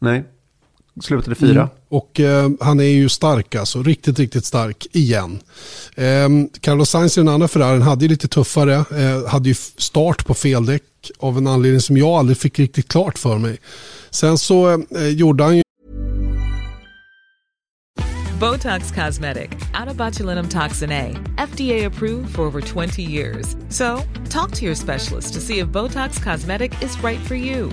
Nej, 0.00 0.24
slutade 1.00 1.34
fyra. 1.34 1.60
Mm. 1.60 1.68
Och 1.88 2.20
eh, 2.20 2.50
han 2.60 2.80
är 2.80 2.84
ju 2.84 3.08
stark 3.08 3.54
alltså, 3.54 3.82
riktigt, 3.82 4.18
riktigt 4.18 4.44
stark 4.44 4.86
igen. 4.92 5.40
Eh, 5.94 6.28
Carlos 6.60 6.90
Sainz 6.90 7.18
i 7.18 7.20
den 7.20 7.28
andra 7.28 7.48
Ferrarin 7.48 7.82
hade 7.82 8.04
ju 8.04 8.08
lite 8.08 8.28
tuffare, 8.28 8.74
eh, 8.74 9.28
hade 9.28 9.48
ju 9.48 9.54
start 9.54 10.26
på 10.26 10.34
fel 10.34 10.66
däck 10.66 10.82
av 11.18 11.38
en 11.38 11.46
anledning 11.46 11.80
som 11.80 11.96
jag 11.96 12.08
aldrig 12.08 12.38
fick 12.38 12.58
riktigt 12.58 12.88
klart 12.88 13.18
för 13.18 13.38
mig. 13.38 13.58
Sen 14.10 14.38
så 14.38 14.70
eh, 14.70 15.08
gjorde 15.08 15.44
han 15.44 15.56
ju 15.56 15.62
Botox 18.40 18.92
Cosmetic, 18.92 19.50
out 19.74 19.88
of 19.88 19.96
botulinum 19.96 20.48
toxin 20.48 20.92
A, 20.92 21.16
FDA 21.36 21.86
approved 21.86 22.34
for 22.34 22.42
over 22.42 22.60
20 22.60 23.02
years. 23.02 23.56
So, 23.68 24.00
talk 24.28 24.52
to 24.52 24.64
your 24.64 24.76
specialist 24.76 25.34
to 25.34 25.40
see 25.40 25.58
if 25.58 25.66
Botox 25.68 26.22
Cosmetic 26.22 26.80
is 26.80 27.02
right 27.02 27.18
for 27.18 27.34
you. 27.34 27.72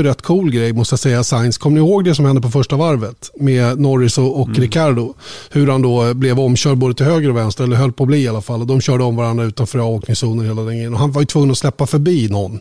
rätt 0.00 0.22
cool 0.22 0.50
grej 0.50 0.72
måste 0.72 0.92
jag 0.92 1.00
säga, 1.00 1.24
Sainz. 1.24 1.58
Kommer 1.58 1.80
ni 1.80 1.86
ihåg 1.86 2.04
det 2.04 2.14
som 2.14 2.24
hände 2.24 2.40
på 2.40 2.50
första 2.50 2.76
varvet 2.76 3.30
med 3.36 3.80
Norris 3.80 4.18
och, 4.18 4.40
och 4.40 4.48
mm. 4.48 4.60
Ricardo? 4.60 5.14
Hur 5.50 5.66
han 5.66 5.82
då 5.82 6.14
blev 6.14 6.40
omkörd 6.40 6.78
både 6.78 6.94
till 6.94 7.06
höger 7.06 7.30
och 7.30 7.36
vänster, 7.36 7.64
eller 7.64 7.76
höll 7.76 7.92
på 7.92 8.04
att 8.04 8.08
bli 8.08 8.22
i 8.22 8.28
alla 8.28 8.40
fall. 8.40 8.60
Och 8.60 8.66
de 8.66 8.80
körde 8.80 9.04
om 9.04 9.16
varandra 9.16 9.44
utanför 9.44 9.78
avåkningszonen 9.78 10.46
hela 10.46 10.62
den 10.62 10.92
Och 10.94 10.98
han 10.98 11.12
var 11.12 11.22
ju 11.22 11.26
tvungen 11.26 11.50
att 11.50 11.58
släppa 11.58 11.86
förbi 11.86 12.28
någon. 12.28 12.60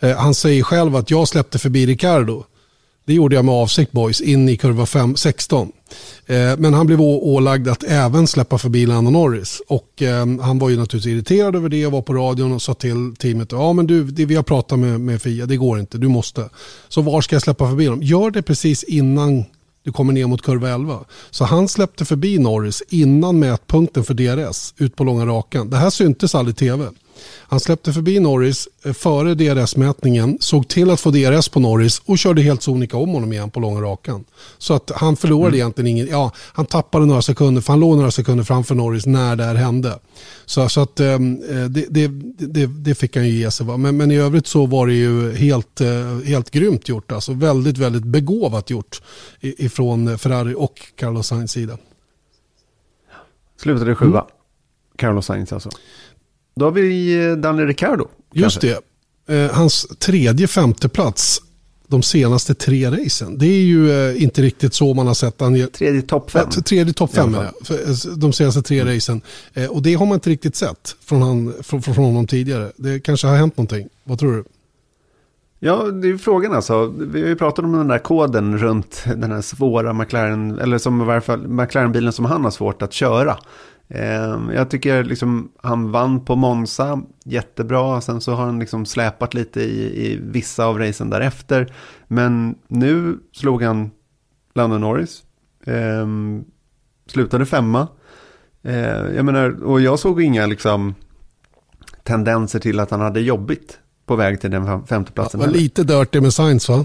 Eh, 0.00 0.16
han 0.16 0.34
säger 0.34 0.62
själv 0.62 0.96
att 0.96 1.10
jag 1.10 1.28
släppte 1.28 1.58
förbi 1.58 1.86
Ricardo. 1.86 2.44
Det 3.06 3.14
gjorde 3.14 3.36
jag 3.36 3.44
med 3.44 3.54
avsikt 3.54 3.92
boys, 3.92 4.20
in 4.20 4.48
i 4.48 4.56
kurva 4.56 4.86
5, 4.86 5.16
16. 5.16 5.72
Eh, 6.26 6.36
men 6.58 6.74
han 6.74 6.86
blev 6.86 7.00
ålagd 7.00 7.68
att 7.68 7.82
även 7.82 8.26
släppa 8.26 8.58
förbi 8.58 8.86
Lando 8.86 9.10
Norris. 9.10 9.62
Och 9.68 10.02
eh, 10.02 10.26
han 10.40 10.58
var 10.58 10.68
ju 10.68 10.76
naturligtvis 10.76 11.12
irriterad 11.12 11.56
över 11.56 11.68
det 11.68 11.86
och 11.86 11.92
var 11.92 12.02
på 12.02 12.14
radion 12.14 12.52
och 12.52 12.62
sa 12.62 12.74
till 12.74 13.16
teamet, 13.18 13.52
ja 13.52 13.72
men 13.72 13.86
du, 13.86 14.04
det, 14.04 14.24
vi 14.24 14.34
har 14.34 14.42
pratat 14.42 14.78
med, 14.78 15.00
med 15.00 15.22
Fia, 15.22 15.46
det 15.46 15.56
går 15.56 15.80
inte, 15.80 15.98
du 15.98 16.08
måste. 16.08 16.50
Så 16.88 17.02
var 17.02 17.20
ska 17.20 17.34
jag 17.34 17.42
släppa 17.42 17.68
förbi 17.68 17.86
dem? 17.86 18.02
Gör 18.02 18.30
det 18.30 18.42
precis 18.42 18.84
innan 18.84 19.44
du 19.84 19.92
kommer 19.92 20.12
ner 20.12 20.26
mot 20.26 20.42
kurva 20.42 20.70
11. 20.70 21.04
Så 21.30 21.44
han 21.44 21.68
släppte 21.68 22.04
förbi 22.04 22.38
Norris 22.38 22.82
innan 22.88 23.38
mätpunkten 23.38 24.04
för 24.04 24.14
DRS 24.14 24.74
ut 24.76 24.96
på 24.96 25.04
långa 25.04 25.26
rakan. 25.26 25.70
Det 25.70 25.76
här 25.76 25.90
syntes 25.90 26.34
aldrig 26.34 26.54
i 26.54 26.58
tv. 26.58 26.88
Han 27.26 27.60
släppte 27.60 27.92
förbi 27.92 28.20
Norris 28.20 28.68
eh, 28.84 28.92
före 28.92 29.34
DRS-mätningen, 29.34 30.38
såg 30.40 30.68
till 30.68 30.90
att 30.90 31.00
få 31.00 31.10
DRS 31.10 31.48
på 31.48 31.60
Norris 31.60 32.02
och 32.04 32.18
körde 32.18 32.42
helt 32.42 32.62
sonika 32.62 32.96
om 32.96 33.08
honom 33.08 33.32
igen 33.32 33.50
på 33.50 33.60
långa 33.60 33.80
rakan. 33.80 34.24
Så 34.58 34.74
att 34.74 34.90
han 34.94 35.16
förlorade 35.16 35.48
mm. 35.48 35.60
egentligen 35.60 35.88
ingen, 35.88 36.06
ja 36.06 36.32
han 36.36 36.66
tappade 36.66 37.06
några 37.06 37.22
sekunder, 37.22 37.62
för 37.62 37.72
han 37.72 37.80
låg 37.80 37.96
några 37.96 38.10
sekunder 38.10 38.44
framför 38.44 38.74
Norris 38.74 39.06
när 39.06 39.36
det 39.36 39.44
här 39.44 39.54
hände. 39.54 39.98
Så, 40.44 40.68
så 40.68 40.80
att 40.80 41.00
um, 41.00 41.40
det, 41.68 41.86
det, 41.90 42.08
det, 42.38 42.66
det, 42.66 42.94
fick 42.94 43.16
han 43.16 43.28
ju 43.28 43.32
ge 43.32 43.50
sig. 43.50 43.66
Va? 43.66 43.76
Men, 43.76 43.96
men 43.96 44.10
i 44.10 44.16
övrigt 44.16 44.46
så 44.46 44.66
var 44.66 44.86
det 44.86 44.94
ju 44.94 45.32
helt, 45.32 45.80
helt 46.24 46.50
grymt 46.50 46.88
gjort, 46.88 47.12
alltså 47.12 47.32
väldigt, 47.32 47.78
väldigt 47.78 48.04
begåvat 48.04 48.70
gjort 48.70 49.02
ifrån 49.40 50.18
Ferrari 50.18 50.54
och 50.58 50.80
Carlos 50.96 51.26
Sainz 51.26 51.52
sida. 51.52 51.78
Slutade 53.56 53.94
sjua. 53.94 54.20
Mm. 54.20 54.30
Carlos 54.96 55.26
Sainz 55.26 55.52
alltså. 55.52 55.70
Då 56.54 56.64
har 56.64 56.72
vi 56.72 57.24
eh, 57.26 57.36
Daniel 57.36 57.66
Ricciardo. 57.66 58.08
Just 58.32 58.60
kanske. 58.60 58.80
det. 59.26 59.44
Eh, 59.44 59.52
hans 59.52 59.86
tredje 59.98 60.46
femteplats 60.46 61.42
de 61.88 62.02
senaste 62.02 62.54
tre 62.54 62.90
racen. 62.90 63.38
Det 63.38 63.46
är 63.46 63.62
ju 63.62 63.90
eh, 63.90 64.22
inte 64.22 64.42
riktigt 64.42 64.74
så 64.74 64.94
man 64.94 65.06
har 65.06 65.14
sett 65.14 65.40
han. 65.40 65.68
Tredje 65.72 66.02
topp 66.02 66.30
fem. 66.30 66.46
Ja, 66.54 66.62
tredje 66.62 66.92
topp 66.92 67.14
fem 67.14 67.34
är 67.34 67.42
det. 67.42 68.16
De 68.16 68.32
senaste 68.32 68.62
tre 68.62 68.80
mm. 68.80 68.94
racen. 68.94 69.20
Och 69.70 69.82
det 69.82 69.94
har 69.94 70.06
man 70.06 70.14
inte 70.14 70.30
riktigt 70.30 70.56
sett 70.56 70.96
från, 71.04 71.22
han, 71.22 71.54
från, 71.62 71.82
från 71.82 71.94
honom 71.94 72.26
tidigare. 72.26 72.72
Det 72.76 73.00
kanske 73.00 73.26
har 73.26 73.36
hänt 73.36 73.56
någonting. 73.56 73.88
Vad 74.04 74.18
tror 74.18 74.32
du? 74.32 74.44
Ja, 75.58 75.76
det 75.76 76.08
är 76.08 76.16
frågan 76.16 76.52
alltså. 76.52 76.86
Vi 76.86 77.22
har 77.22 77.28
ju 77.28 77.36
pratat 77.36 77.64
om 77.64 77.72
den 77.72 77.88
där 77.88 77.98
koden 77.98 78.58
runt 78.58 79.04
den 79.16 79.32
här 79.32 79.40
svåra 79.40 79.92
McLaren, 79.92 80.58
eller 80.58 80.78
som 80.78 81.02
i 81.02 81.04
varje 81.04 81.20
fall 81.20 81.48
McLaren-bilen 81.48 82.12
som 82.12 82.24
han 82.24 82.44
har 82.44 82.50
svårt 82.50 82.82
att 82.82 82.92
köra. 82.92 83.36
Ehm, 83.88 84.50
jag 84.50 84.70
tycker 84.70 85.04
liksom 85.04 85.52
han 85.62 85.92
vann 85.92 86.24
på 86.24 86.36
Monza 86.36 87.02
jättebra. 87.24 88.00
Sen 88.00 88.20
så 88.20 88.34
har 88.34 88.44
han 88.44 88.58
liksom 88.58 88.86
släpat 88.86 89.34
lite 89.34 89.60
i, 89.60 90.06
i 90.06 90.18
vissa 90.22 90.64
av 90.64 90.78
racen 90.78 91.10
därefter. 91.10 91.74
Men 92.08 92.54
nu 92.68 93.18
slog 93.32 93.62
han 93.62 93.90
Lando 94.54 94.78
Norris. 94.78 95.22
Eh, 95.66 96.06
slutade 97.06 97.46
femma. 97.46 97.88
Eh, 98.62 99.14
jag 99.16 99.24
menar, 99.24 99.64
och 99.64 99.80
jag 99.80 99.98
såg 99.98 100.22
inga 100.22 100.46
liksom 100.46 100.94
tendenser 102.02 102.58
till 102.58 102.80
att 102.80 102.90
han 102.90 103.00
hade 103.00 103.20
jobbigt 103.20 103.78
på 104.06 104.16
väg 104.16 104.40
till 104.40 104.50
den 104.50 104.86
femteplatsen. 104.86 105.40
Det 105.40 105.46
var 105.46 105.52
lite 105.52 105.84
dirty 105.84 106.20
med 106.20 106.34
Sainz 106.34 106.68
va? 106.68 106.84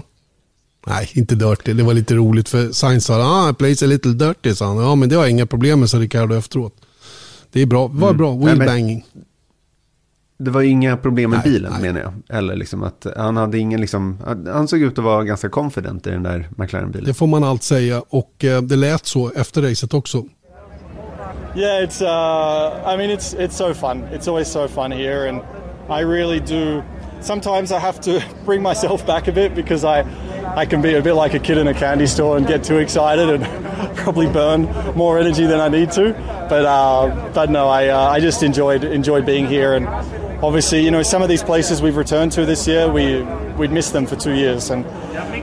Nej, 0.86 1.10
inte 1.12 1.34
dirty. 1.34 1.72
Det 1.72 1.82
var 1.82 1.94
lite 1.94 2.14
roligt 2.14 2.48
för 2.48 2.72
Sainz 2.72 3.04
sa 3.04 3.48
ah, 3.48 3.52
place 3.52 3.84
a 3.84 3.88
little 3.88 4.12
dirty, 4.12 4.54
sa 4.54 4.66
han. 4.66 4.76
Ja, 4.76 4.94
men 4.94 5.08
det 5.08 5.14
har 5.14 5.22
jag 5.22 5.30
inga 5.30 5.46
problem 5.46 5.80
med, 5.80 5.90
sa 5.90 5.98
Ricardo 5.98 6.34
efteråt. 6.34 6.74
Det 7.52 7.60
är 7.60 7.66
bra. 7.66 7.86
Var 7.86 8.08
mm. 8.08 8.16
bra. 8.16 8.36
Wheelbanging. 8.36 9.04
Det 10.38 10.50
var 10.50 10.62
inga 10.62 10.96
problem 10.96 11.30
med 11.30 11.40
nej, 11.44 11.52
bilen 11.52 11.72
nej. 11.72 11.82
menar 11.82 12.00
jag. 12.00 12.38
Eller 12.38 12.56
liksom 12.56 12.82
att 12.82 13.06
han 13.16 13.36
hade 13.36 13.58
ingen 13.58 13.80
liksom, 13.80 14.18
han 14.46 14.68
såg 14.68 14.80
ut 14.80 14.98
att 14.98 15.04
vara 15.04 15.24
ganska 15.24 15.48
confident 15.48 16.06
i 16.06 16.10
den 16.10 16.22
där 16.22 16.48
McLaren-bilen. 16.56 17.04
Det 17.04 17.14
får 17.14 17.26
man 17.26 17.44
allt 17.44 17.62
säga 17.62 18.02
och 18.08 18.44
eh, 18.44 18.62
det 18.62 18.76
lät 18.76 19.06
så 19.06 19.30
efter 19.34 19.62
racet 19.62 19.94
också. 19.94 20.24
Yeah, 21.56 21.84
it's 21.84 22.00
uh, 22.00 22.94
I 22.94 22.96
mean 22.96 23.10
it's 23.10 23.34
it's 23.34 23.56
so 23.56 23.74
fun. 23.74 24.04
It's 24.12 24.28
always 24.28 24.48
so 24.48 24.68
fun 24.68 24.92
here 24.92 25.28
and 25.28 25.40
I 25.88 26.04
really 26.04 26.38
do 26.38 26.82
sometimes 27.20 27.72
I 27.72 27.78
have 27.78 28.00
to 28.02 28.24
bring 28.44 28.62
myself 28.62 29.06
back 29.06 29.28
a 29.28 29.32
bit 29.32 29.54
because 29.54 29.84
I 29.84 30.04
I 30.56 30.66
can 30.66 30.82
be 30.82 30.94
a 30.94 31.02
bit 31.02 31.14
like 31.14 31.34
a 31.34 31.38
kid 31.38 31.58
in 31.58 31.68
a 31.68 31.74
candy 31.74 32.06
store 32.06 32.36
and 32.36 32.46
get 32.46 32.64
too 32.64 32.78
excited 32.78 33.28
and 33.28 33.96
probably 33.96 34.26
burn 34.26 34.62
more 34.96 35.18
energy 35.18 35.46
than 35.46 35.60
I 35.60 35.68
need 35.68 35.92
to. 35.92 36.12
But 36.48 36.64
uh, 36.64 37.30
but 37.32 37.50
no, 37.50 37.68
I 37.68 37.88
uh, 37.88 38.10
I 38.10 38.20
just 38.20 38.42
enjoyed 38.42 38.84
enjoyed 38.84 39.24
being 39.24 39.46
here. 39.46 39.74
And 39.74 39.86
obviously 40.42 40.82
you 40.82 40.90
know 40.90 41.02
some 41.02 41.22
of 41.22 41.28
these 41.28 41.42
places 41.42 41.82
we've 41.82 41.96
returned 41.96 42.32
to 42.32 42.46
this 42.46 42.66
year 42.66 42.90
we 42.90 43.22
we'd 43.58 43.70
missed 43.70 43.92
them 43.92 44.06
for 44.06 44.16
two 44.16 44.34
years. 44.34 44.70
And 44.70 44.84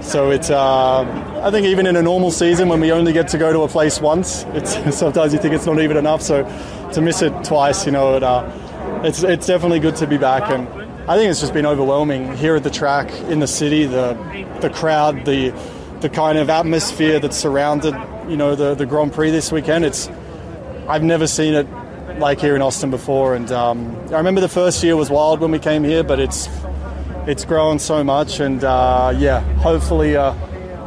so 0.04 0.32
it's 0.32 0.50
uh, 0.50 1.42
I 1.44 1.52
think 1.52 1.68
even 1.68 1.86
in 1.86 1.96
a 1.96 2.02
normal 2.02 2.32
season 2.32 2.68
when 2.68 2.82
we 2.82 2.92
only 2.92 3.14
get 3.14 3.28
to 3.30 3.38
go 3.38 3.54
to 3.54 3.62
a 3.62 3.68
place 3.68 4.02
once 4.02 4.46
it's 4.50 4.74
sometimes 4.98 5.34
you 5.34 5.40
think 5.40 5.54
it's 5.54 5.66
not 5.66 5.80
even 5.80 5.98
enough. 5.98 6.22
So 6.22 6.44
to 6.94 7.02
miss 7.02 7.22
it 7.22 7.32
twice 7.44 7.86
you 7.86 7.92
know 7.92 8.16
it, 8.16 8.24
uh, 8.24 8.50
it's 9.04 9.24
it's 9.24 9.48
definitely 9.48 9.80
good 9.80 9.96
to 9.98 10.08
be 10.08 10.18
back. 10.18 10.52
And 10.52 10.87
I 11.08 11.18
think 11.18 11.32
it's 11.32 11.40
just 11.40 11.54
been 11.54 11.66
overwhelming 11.66 12.36
here 12.36 12.56
at 12.56 12.64
the 12.64 12.70
track 12.70 13.10
in 13.30 13.40
the 13.40 13.48
city 13.48 13.86
the 13.86 14.14
the 14.62 14.70
crowd 14.70 15.26
the 15.26 15.54
the 16.02 16.10
kind 16.10 16.38
of 16.38 16.50
atmosphere 16.50 17.20
that's 17.20 17.38
surrounded 17.38 17.96
you 18.30 18.38
know 18.38 18.56
the 18.56 18.76
the 18.76 18.86
Grand 18.86 19.14
Prix 19.14 19.32
this 19.32 19.52
weekend 19.52 19.86
it's 19.86 20.10
I've 20.88 21.04
never 21.04 21.28
seen 21.28 21.54
it 21.54 21.68
like 22.20 22.40
here 22.40 22.56
in 22.56 22.62
Austin 22.62 22.90
before 22.90 23.36
and 23.36 23.52
um, 23.52 23.96
I 24.14 24.18
remember 24.18 24.42
the 24.42 24.50
first 24.50 24.84
year 24.84 24.96
was 24.96 25.10
wild 25.10 25.40
when 25.40 25.52
we 25.52 25.60
came 25.60 25.84
here 25.84 26.04
but 26.04 26.20
it's 26.20 26.48
it's 27.28 27.44
grown 27.44 27.78
so 27.78 28.06
much, 28.06 28.40
and 28.40 28.64
uh, 28.64 29.14
yeah, 29.18 29.42
hopefully, 29.58 30.16
uh, 30.16 30.32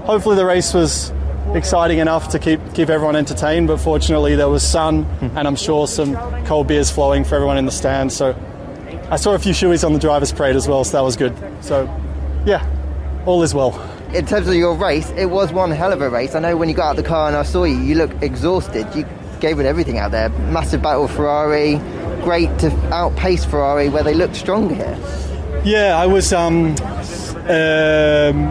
hopefully 0.04 0.36
the 0.36 0.46
race 0.46 0.72
was 0.72 1.12
exciting 1.52 1.98
enough 1.98 2.30
to 2.30 2.38
keep 2.38 2.60
keep 2.72 2.88
everyone 2.88 3.14
entertained. 3.14 3.68
But 3.68 3.76
fortunately, 3.76 4.36
there 4.36 4.48
was 4.48 4.66
sun, 4.66 5.04
and 5.20 5.46
I'm 5.46 5.54
sure 5.54 5.86
some 5.86 6.16
cold 6.46 6.66
beers 6.66 6.90
flowing 6.90 7.24
for 7.24 7.34
everyone 7.34 7.58
in 7.58 7.66
the 7.66 7.72
stands. 7.72 8.16
So 8.16 8.34
I 9.10 9.16
saw 9.16 9.34
a 9.34 9.38
few 9.40 9.52
shoeies 9.52 9.84
on 9.84 9.92
the 9.92 9.98
drivers' 9.98 10.32
parade 10.32 10.54
as 10.54 10.68
well, 10.68 10.84
so 10.84 10.96
that 10.96 11.02
was 11.02 11.16
good. 11.16 11.36
So 11.62 11.84
yeah, 12.46 12.64
all 13.26 13.42
is 13.42 13.52
well. 13.52 13.74
In 14.14 14.24
terms 14.24 14.46
of 14.46 14.54
your 14.54 14.74
race, 14.76 15.10
it 15.10 15.26
was 15.26 15.52
one 15.52 15.72
hell 15.72 15.92
of 15.92 16.00
a 16.00 16.08
race. 16.08 16.34
I 16.34 16.40
know 16.40 16.56
when 16.56 16.68
you 16.68 16.74
got 16.74 16.90
out 16.90 16.98
of 16.98 17.04
the 17.04 17.08
car 17.08 17.26
and 17.26 17.36
I 17.36 17.42
saw 17.42 17.64
you, 17.64 17.76
you 17.76 17.96
looked 17.96 18.22
exhausted. 18.22 18.86
You 18.94 19.04
gave 19.40 19.58
it 19.58 19.66
everything 19.66 19.98
out 19.98 20.12
there. 20.12 20.28
Massive 20.28 20.82
battle 20.82 21.02
with 21.02 21.12
Ferrari. 21.12 21.76
Great 22.22 22.56
to 22.60 22.70
outpace 22.92 23.44
Ferrari 23.44 23.88
where 23.88 24.02
they 24.04 24.14
looked 24.14 24.36
stronger 24.36 24.74
here. 24.74 24.98
Yeah, 25.64 25.96
I 25.96 26.06
was. 26.06 26.32
Um, 26.32 26.76
um, 27.48 28.46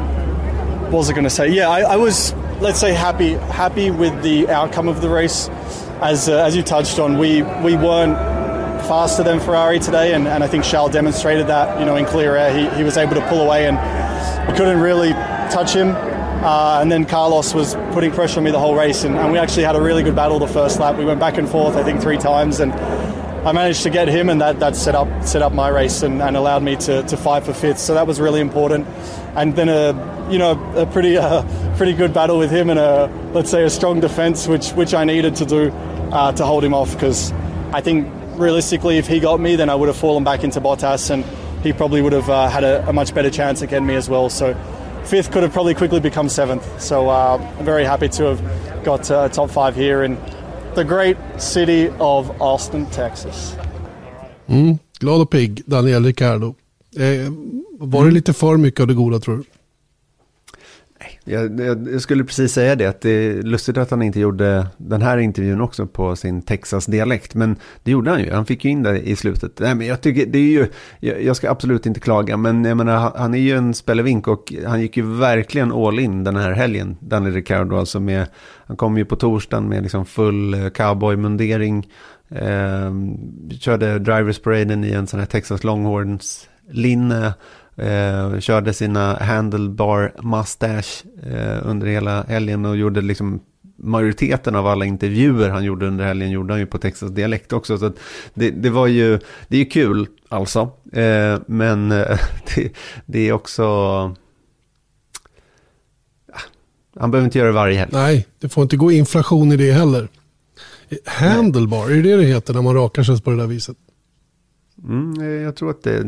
what 0.92 1.00
was 1.00 1.10
I 1.10 1.14
going 1.14 1.24
to 1.24 1.30
say? 1.30 1.50
Yeah, 1.50 1.70
I, 1.70 1.82
I, 1.82 1.96
was. 1.96 2.34
Let's 2.60 2.80
say 2.80 2.94
happy, 2.94 3.34
happy 3.34 3.92
with 3.92 4.22
the 4.24 4.50
outcome 4.50 4.90
of 4.90 5.02
the 5.02 5.10
race. 5.10 5.50
As 6.02 6.30
uh, 6.30 6.44
as 6.44 6.56
you 6.56 6.64
touched 6.64 7.00
on, 7.00 7.18
we 7.18 7.44
we 7.64 7.76
weren't 7.76 8.18
faster 8.90 9.22
than 9.22 9.40
Ferrari 9.40 9.78
today, 9.78 10.16
and, 10.16 10.28
and 10.28 10.44
I 10.44 10.48
think 10.48 10.64
Charles 10.64 10.92
demonstrated 10.92 11.46
that. 11.46 11.80
You 11.80 11.86
know, 11.86 11.96
in 11.96 12.06
clear 12.06 12.36
air, 12.36 12.52
he, 12.52 12.68
he 12.76 12.84
was 12.84 12.98
able 12.98 13.14
to 13.14 13.30
pull 13.30 13.40
away, 13.40 13.68
and 13.68 13.78
we 14.48 14.58
couldn't 14.58 14.80
really 14.80 15.12
touch 15.54 15.74
him. 15.74 15.90
Uh, 15.90 16.80
and 16.82 16.92
then 16.92 17.06
Carlos 17.06 17.54
was 17.54 17.76
putting 17.94 18.12
pressure 18.12 18.40
on 18.40 18.46
me 18.46 18.50
the 18.50 18.58
whole 18.58 18.76
race, 18.76 19.04
and, 19.04 19.16
and, 19.16 19.32
we 19.32 19.38
actually 19.38 19.64
had 19.64 19.76
a 19.76 19.82
really 19.82 20.02
good 20.02 20.16
battle 20.16 20.40
the 20.40 20.48
first 20.48 20.80
lap. 20.80 20.98
We 20.98 21.06
went 21.06 21.20
back 21.20 21.38
and 21.38 21.48
forth, 21.48 21.76
I 21.76 21.84
think, 21.84 22.02
three 22.02 22.18
times, 22.18 22.62
and 22.62 22.72
I 22.74 23.52
managed 23.52 23.84
to 23.84 23.92
get 23.92 24.08
him, 24.08 24.28
and 24.28 24.42
that, 24.42 24.60
that 24.60 24.76
set 24.76 24.96
up 24.96 25.08
set 25.24 25.44
up 25.44 25.54
my 25.54 25.70
race 25.70 26.02
and, 26.02 26.20
and 26.20 26.36
allowed 26.36 26.64
me 26.64 26.76
to, 26.78 27.04
to 27.04 27.16
fight 27.16 27.44
for 27.44 27.54
fifth. 27.54 27.78
So 27.78 27.94
that 27.94 28.08
was 28.08 28.20
really 28.20 28.42
important. 28.42 28.88
And 29.36 29.56
then 29.56 29.70
a 29.70 30.30
you 30.32 30.40
know 30.40 30.54
a 30.76 30.88
pretty 30.88 31.16
uh, 31.28 31.44
pretty 31.78 31.94
good 31.94 32.12
battle 32.12 32.40
with 32.40 32.50
him, 32.50 32.72
and 32.72 32.80
a 32.80 33.06
let's 33.34 33.52
say 33.52 33.66
a 33.66 33.70
strong 33.70 34.00
defense, 34.00 34.48
which 34.48 34.72
which 34.72 34.96
I 34.96 35.04
needed 35.04 35.36
to 35.36 35.46
do 35.46 35.70
uh, 36.12 36.32
to 36.32 36.44
hold 36.44 36.64
him 36.64 36.74
off 36.74 36.94
because 36.94 37.32
I 37.72 37.82
think 37.82 38.08
realistically, 38.40 38.98
if 38.98 39.08
he 39.08 39.20
got 39.20 39.40
me, 39.40 39.56
then 39.56 39.70
I 39.70 39.76
would 39.76 39.88
have 39.88 39.98
fallen 39.98 40.24
back 40.24 40.44
into 40.44 40.62
Bottas, 40.62 41.10
and 41.10 41.24
he 41.64 41.74
probably 41.74 42.02
would 42.02 42.14
have 42.14 42.30
uh, 42.30 42.50
had 42.50 42.64
a, 42.64 42.88
a 42.90 42.94
much 42.94 43.14
better 43.14 43.30
chance 43.30 43.62
at 43.62 43.70
getting 43.70 43.88
me 43.88 43.96
as 43.96 44.10
well. 44.10 44.30
So 44.30 44.56
fifth 45.04 45.32
could 45.32 45.44
have 45.44 45.54
probably 45.54 45.74
quickly 45.74 46.00
become 46.00 46.30
seventh. 46.30 46.82
So 46.82 47.10
uh, 47.10 47.38
I'm 47.60 47.66
very 47.66 47.86
happy 47.86 48.10
to 48.10 48.24
have 48.24 48.84
got 48.84 49.12
uh, 49.12 49.30
top 49.30 49.50
five 49.52 49.76
here 49.76 50.04
in 50.04 50.18
the 50.76 50.84
great 50.84 51.18
city 51.38 51.90
of 52.00 52.42
Austin, 52.42 52.86
Texas. 52.86 53.56
Mm, 54.48 54.80
glad 55.00 55.22
och 55.22 55.30
pigg, 55.30 55.62
Daniel 55.66 56.06
Ricciardo. 56.06 56.56
Eh, 56.96 57.32
var 57.80 58.06
det 58.06 58.12
lite 58.12 58.34
för 58.34 58.58
mycket 58.58 58.80
av 58.80 58.88
det 58.88 58.94
goda 58.94 59.20
tror 59.20 59.38
du? 59.38 59.44
Jag, 61.30 61.60
jag, 61.60 61.88
jag, 61.88 62.02
skulle 62.02 62.24
precis 62.24 62.54
säga 62.54 62.76
det, 62.76 62.86
att 62.86 63.02
det 63.02 63.10
är 63.10 63.42
lustigt 63.42 63.78
att 63.78 63.92
han 63.92 64.02
inte 64.02 64.20
gjorde 64.20 64.68
den 64.78 65.02
här 65.02 65.18
intervjun 65.18 65.62
också 65.62 65.88
på 65.88 66.16
sin 66.16 66.42
Texas-dialekt. 66.42 67.36
Men 67.36 67.56
det 67.84 67.92
gjorde 67.92 68.12
han 68.12 68.24
ju, 68.24 68.32
han 68.32 68.46
fick 68.46 68.66
ju 68.66 68.72
in 68.72 68.84
det 68.84 69.00
i 69.00 69.16
slutet. 69.16 69.60
Nej, 69.60 69.76
men 69.76 69.88
jag 69.88 70.02
tycker, 70.02 70.26
det 70.26 70.38
är 70.38 70.52
ju, 70.52 70.68
jag, 71.00 71.24
jag 71.24 71.36
ska 71.36 71.52
absolut 71.52 71.86
inte 71.86 72.00
klaga, 72.00 72.38
men 72.38 72.66
jag 72.66 72.78
menar, 72.78 73.12
han 73.16 73.34
är 73.34 73.40
ju 73.40 73.58
en 73.58 73.74
spelevink 73.74 74.28
och 74.28 74.54
han 74.68 74.82
gick 74.82 74.98
ju 74.98 75.04
verkligen 75.04 75.72
all 75.72 76.00
in 76.00 76.24
den 76.24 76.36
här 76.36 76.52
helgen, 76.52 76.98
Danny 77.00 77.30
Ricardo. 77.30 77.76
Alltså 77.76 78.00
med, 78.00 78.28
han 78.66 78.78
kom 78.78 78.98
ju 78.98 79.06
på 79.06 79.16
torsdagen 79.16 79.70
med 79.70 79.84
liksom 79.84 80.06
full 80.06 80.54
eh, 80.54 80.60
cowboy-mundering. 80.60 81.88
Eh, 82.30 82.92
körde 83.60 84.00
Drivers 84.00 84.40
Paraden 84.40 84.84
i 84.84 84.92
en 84.92 85.08
sån 85.08 85.20
här 85.20 85.28
Texas 85.28 85.64
Longhorns-linne. 85.64 87.34
Eh, 87.80 88.40
körde 88.40 88.74
sina 88.74 89.18
handlebar 89.18 90.14
mustache 90.22 91.04
eh, 91.24 91.68
under 91.70 91.88
hela 91.88 92.24
helgen 92.24 92.66
och 92.66 92.78
gjorde 92.78 93.02
liksom 93.02 93.42
majoriteten 93.84 94.56
av 94.56 94.68
alla 94.68 94.86
intervjuer 94.86 95.50
han 95.50 95.64
gjorde 95.64 95.88
under 95.88 96.06
helgen 96.06 96.32
gjorde 96.32 96.54
han 96.54 96.60
ju 96.60 96.66
på 96.66 96.78
Texas 96.78 97.12
dialekt 97.12 97.54
också. 97.54 97.78
Så 97.78 97.92
det, 98.34 98.50
det, 98.52 98.70
var 98.70 98.88
ju, 98.88 99.20
det 99.48 99.56
är 99.56 99.60
ju 99.60 99.66
kul 99.66 100.08
alltså. 100.30 100.60
Eh, 100.94 101.40
men 101.48 101.92
eh, 101.92 102.20
det, 102.56 102.74
det, 103.06 103.30
är 103.30 103.34
också... 103.34 103.64
Ah, 106.34 106.42
han 107.00 107.12
behöver 107.12 107.26
inte 107.26 107.38
göra 107.38 107.48
det 107.48 107.54
varje 107.54 107.80
helg. 107.80 107.92
Nej, 107.94 108.28
det 108.40 108.50
får 108.50 108.64
inte 108.64 108.78
gå 108.78 108.92
inflation 108.92 109.52
i 109.52 109.58
det 109.58 109.72
heller. 109.72 110.08
Eh, 110.90 110.98
handlebar, 111.06 111.88
Nej. 111.88 112.00
är 112.00 112.04
det 112.04 112.10
det 112.10 112.18
det 112.18 112.24
heter 112.24 112.54
när 112.54 112.62
man 112.62 112.76
rakar 112.76 113.04
sig 113.04 113.22
på 113.22 113.30
det 113.30 113.38
där 113.38 113.48
viset? 113.48 113.78
Mm, 114.84 115.42
jag 115.44 115.56
tror 115.56 115.70
att 115.70 115.84
det, 115.84 116.04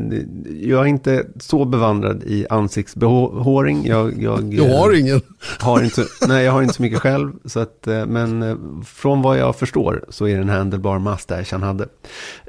jag 0.61 0.81
är 0.81 0.85
inte 0.85 1.25
så 1.39 1.65
bevandrad 1.65 2.23
i 2.23 2.47
ansiktsbehåring. 2.49 3.85
Jag, 3.85 4.21
jag, 4.21 4.43
du 4.43 4.61
har 4.61 4.99
ingen? 4.99 5.21
Har 5.59 5.83
inte, 5.83 6.05
nej, 6.27 6.45
jag 6.45 6.51
har 6.51 6.61
inte 6.61 6.73
så 6.73 6.81
mycket 6.81 6.99
själv. 6.99 7.31
Så 7.45 7.59
att, 7.59 7.87
eh, 7.87 8.05
men 8.05 8.43
eh, 8.43 8.55
från 8.85 9.21
vad 9.21 9.37
jag 9.37 9.55
förstår 9.55 10.05
så 10.09 10.27
är 10.27 10.35
det 10.35 10.41
en 10.41 10.49
handlebar 10.49 10.99
mustache 10.99 11.45
han 11.51 11.63
hade. 11.63 11.87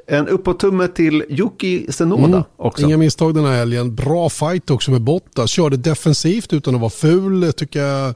En 0.07 0.27
uppåt-tumme 0.27 0.87
till 0.87 1.23
Yuki 1.29 1.91
Senoda 1.91 2.25
mm, 2.25 2.43
också. 2.57 2.85
Inga 2.85 2.97
misstag 2.97 3.35
den 3.35 3.45
här 3.45 3.55
helgen. 3.55 3.95
Bra 3.95 4.29
fight 4.29 4.69
också 4.69 4.91
med 4.91 5.01
Bottas. 5.01 5.49
Körde 5.49 5.77
defensivt 5.77 6.53
utan 6.53 6.75
att 6.75 6.81
vara 6.81 6.89
ful. 6.89 7.53
Tycker 7.53 7.79
jag 7.81 8.15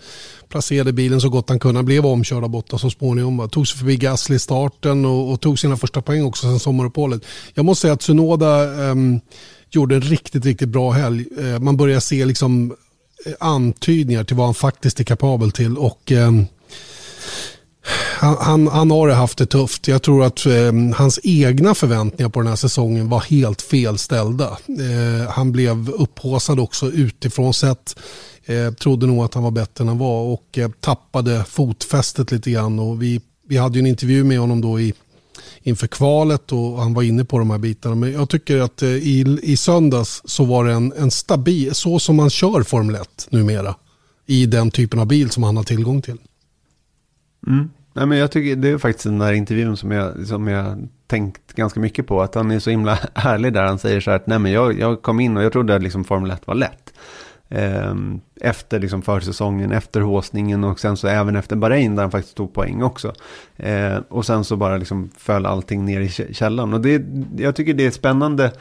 placerade 0.50 0.94
bilen 0.94 1.22
så 1.22 1.30
gott 1.30 1.50
han 1.50 1.60
kunde. 1.60 1.78
Han 1.78 1.86
blev 1.86 2.06
omkörd 2.06 2.44
av 2.44 2.50
Bottas 2.50 2.82
så 2.82 2.90
småningom. 2.90 3.50
Tog 3.50 3.68
sig 3.68 3.78
förbi 3.78 3.98
Gasly 3.98 4.36
i 4.36 4.40
starten 4.40 5.06
och, 5.06 5.32
och, 5.32 5.42
tog 5.42 5.60
sina 5.60 5.78
första 5.78 6.02
poäng 6.02 6.24
också 6.24 6.42
sen 6.42 6.60
sommaruppehållet. 6.60 7.22
Jag 7.54 7.66
måste 7.66 7.82
säga 7.82 7.94
att 7.94 8.02
Sunoda 8.02 8.64
um, 8.64 8.80
ehm, 8.80 9.20
gjorde 9.70 9.96
en 9.96 10.02
riktigt, 10.02 10.46
riktigt 10.46 10.70
bra 10.70 10.92
helg. 10.92 11.26
Uh, 11.40 11.60
man 11.60 11.78
börjar 11.78 12.00
se 12.00 12.26
liksom 12.26 12.76
eh, 13.26 13.34
antydningar 13.40 14.24
till 14.24 14.36
vad 14.36 14.46
han 14.46 14.54
faktiskt 14.54 15.00
är 15.00 15.04
kapabel 15.04 15.52
till. 15.52 15.78
Och 15.78 16.12
um, 16.12 16.46
han, 18.18 18.38
han, 18.40 18.68
han, 18.68 18.92
har 18.92 19.10
haft 19.10 19.38
det 19.38 19.46
tufft. 19.46 19.88
Jag 19.88 20.02
tror 20.02 20.24
att 20.26 20.46
eh, 20.46 20.74
hans 20.96 21.20
egna 21.24 21.76
förväntningar 21.76 22.30
på 22.30 22.40
den 22.40 22.48
här 22.48 22.56
säsongen 22.56 23.10
var 23.10 23.20
helt 23.20 23.62
felställda. 23.62 24.58
Eh, 24.68 25.30
han 25.30 25.52
blev 25.52 25.90
upphåsad 25.90 26.60
också 26.60 26.92
utifrån 26.92 27.54
sett. 27.54 28.00
Eh, 28.46 28.74
trodde 28.74 29.08
nog 29.08 29.24
att 29.24 29.34
han 29.34 29.44
var 29.44 29.52
bättre 29.52 29.82
än 29.82 29.88
han 29.88 29.98
var 29.98 30.22
och 30.22 30.58
eh, 30.58 30.70
tappade 30.80 31.44
fotfästet 31.44 32.32
lite 32.32 32.52
grann. 32.52 32.80
Och 32.80 33.02
vi, 33.02 33.22
vi 33.48 33.58
hade 33.58 33.76
ju 33.76 33.80
en 33.80 33.88
intervju 33.88 34.24
med 34.24 34.40
honom 34.40 34.62
då 34.62 34.80
i, 34.80 34.94
inför 35.64 35.88
kvalet 35.88 36.52
och 36.52 36.82
han 36.82 36.94
var 36.94 37.04
inne 37.04 37.26
på 37.26 37.40
de 37.40 37.50
här 37.50 37.58
bitarna. 37.58 37.96
Men 37.96 38.12
jag 38.12 38.30
tycker 38.30 38.58
att 38.60 38.82
eh, 38.82 38.90
i, 38.90 39.40
i 39.44 39.58
söndags 39.58 40.22
så 40.26 40.46
var 40.46 40.66
det 40.66 40.74
en, 40.74 40.94
en 40.98 41.12
stabil, 41.12 41.76
så 41.76 42.00
som 42.00 42.16
man 42.16 42.30
kör 42.30 42.64
Formel 42.64 42.96
1 42.96 43.28
numera. 43.30 43.76
I 44.26 44.46
den 44.46 44.72
typen 44.72 45.00
av 45.00 45.08
bil 45.08 45.30
som 45.30 45.44
han 45.44 45.58
har 45.58 45.64
tillgång 45.64 46.02
till. 46.02 46.18
Mm. 47.48 47.70
Nej, 47.98 48.06
men 48.06 48.18
jag 48.18 48.32
tycker 48.32 48.56
det 48.56 48.70
är 48.70 48.78
faktiskt 48.78 49.04
den 49.04 49.20
där 49.20 49.34
intervjun 49.34 49.78
som 49.78 49.92
jag, 49.92 50.28
som 50.28 50.48
jag 50.48 50.88
tänkt 51.08 51.54
ganska 51.54 51.80
mycket 51.80 52.08
på. 52.08 52.22
Att 52.22 52.36
han 52.36 52.52
är 52.52 52.60
så 52.60 52.70
himla 52.70 53.00
härlig 53.14 53.54
där. 53.54 53.64
Han 53.64 53.80
säger 53.80 54.00
så 54.00 54.12
här 54.12 54.18
att 54.18 54.28
nej 54.28 54.40
men 54.40 54.52
jag, 54.52 54.80
jag 54.80 55.02
kom 55.02 55.20
in 55.20 55.38
och 55.38 55.44
jag 55.44 55.52
trodde 55.52 55.76
att 55.76 55.84
liksom 55.84 56.04
Formel 56.04 56.32
1 56.32 56.48
var 56.48 56.56
lätt. 56.56 56.94
Ehm, 57.50 58.22
efter 58.42 58.80
liksom 58.80 59.02
försäsongen, 59.02 59.72
efter 59.72 60.02
håsningen 60.02 60.64
och 60.64 60.80
sen 60.80 60.98
så 60.98 61.08
även 61.08 61.36
efter 61.36 61.56
Bahrain 61.56 61.96
där 61.96 62.04
han 62.04 62.12
faktiskt 62.12 62.38
tog 62.38 62.54
poäng 62.54 62.84
också. 62.84 63.14
Ehm, 63.58 64.04
och 64.10 64.26
sen 64.26 64.44
så 64.44 64.56
bara 64.56 64.78
liksom 64.78 65.10
föll 65.18 65.46
allting 65.46 65.86
ner 65.86 66.00
i 66.02 66.34
källan. 66.34 66.74
Och 66.74 66.82
det, 66.82 67.06
jag 67.38 67.56
tycker 67.56 67.74
det 67.74 67.86
är 67.86 67.92
spännande 67.92 68.52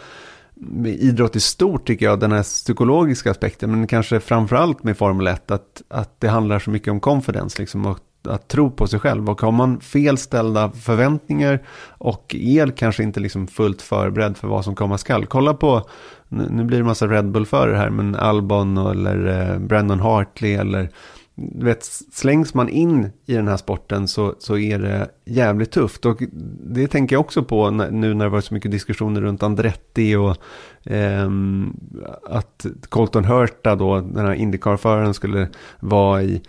med 0.54 0.92
idrott 0.92 1.36
i 1.36 1.40
stort 1.40 1.86
tycker 1.86 2.06
jag, 2.06 2.20
den 2.20 2.32
här 2.32 2.42
psykologiska 2.42 3.30
aspekten, 3.30 3.70
men 3.70 3.86
kanske 3.86 4.20
framförallt 4.20 4.84
med 4.84 4.96
Formel 4.96 5.26
1, 5.26 5.50
att, 5.50 5.82
att 5.88 6.20
det 6.20 6.28
handlar 6.28 6.58
så 6.58 6.70
mycket 6.70 6.90
om 6.90 7.00
confidence, 7.00 7.62
liksom, 7.62 7.86
och 7.86 7.98
att 8.28 8.48
tro 8.48 8.70
på 8.70 8.86
sig 8.86 9.00
själv. 9.00 9.30
Och 9.30 9.40
har 9.40 9.52
man 9.52 9.80
felställda 9.80 10.70
förväntningar 10.70 11.62
och 11.88 12.34
är 12.38 12.66
kanske 12.66 13.02
inte 13.02 13.20
liksom 13.20 13.46
fullt 13.46 13.82
förberedd 13.82 14.36
för 14.36 14.48
vad 14.48 14.64
som 14.64 14.74
komma 14.74 14.98
skall. 14.98 15.26
Kolla 15.26 15.54
på, 15.54 15.88
nu 16.28 16.64
blir 16.64 16.78
det 16.78 16.84
massa 16.84 17.06
Red 17.06 17.30
Bull-förare 17.30 17.76
här, 17.76 17.90
men 17.90 18.14
Albon 18.14 18.76
eller 18.76 19.50
eh, 19.52 19.58
Brandon 19.58 20.00
Hartley 20.00 20.54
eller 20.54 20.90
vet, 21.36 21.84
slängs 22.12 22.54
man 22.54 22.68
in 22.68 23.10
i 23.26 23.34
den 23.34 23.48
här 23.48 23.56
sporten 23.56 24.08
så, 24.08 24.34
så 24.38 24.58
är 24.58 24.78
det 24.78 25.08
jävligt 25.24 25.70
tufft. 25.70 26.06
Och 26.06 26.22
det 26.66 26.88
tänker 26.88 27.16
jag 27.16 27.20
också 27.20 27.42
på 27.42 27.70
nu 27.70 28.14
när 28.14 28.24
det 28.24 28.30
varit 28.30 28.44
så 28.44 28.54
mycket 28.54 28.70
diskussioner 28.70 29.20
runt 29.20 29.42
Andretti 29.42 30.16
och 30.16 30.36
eh, 30.92 31.30
att 32.24 32.66
Colton 32.88 33.24
Hurta 33.24 33.74
då, 33.74 34.00
den 34.00 34.26
här 34.26 34.34
Indycar-föraren 34.34 35.14
skulle 35.14 35.48
vara 35.80 36.22
i 36.22 36.42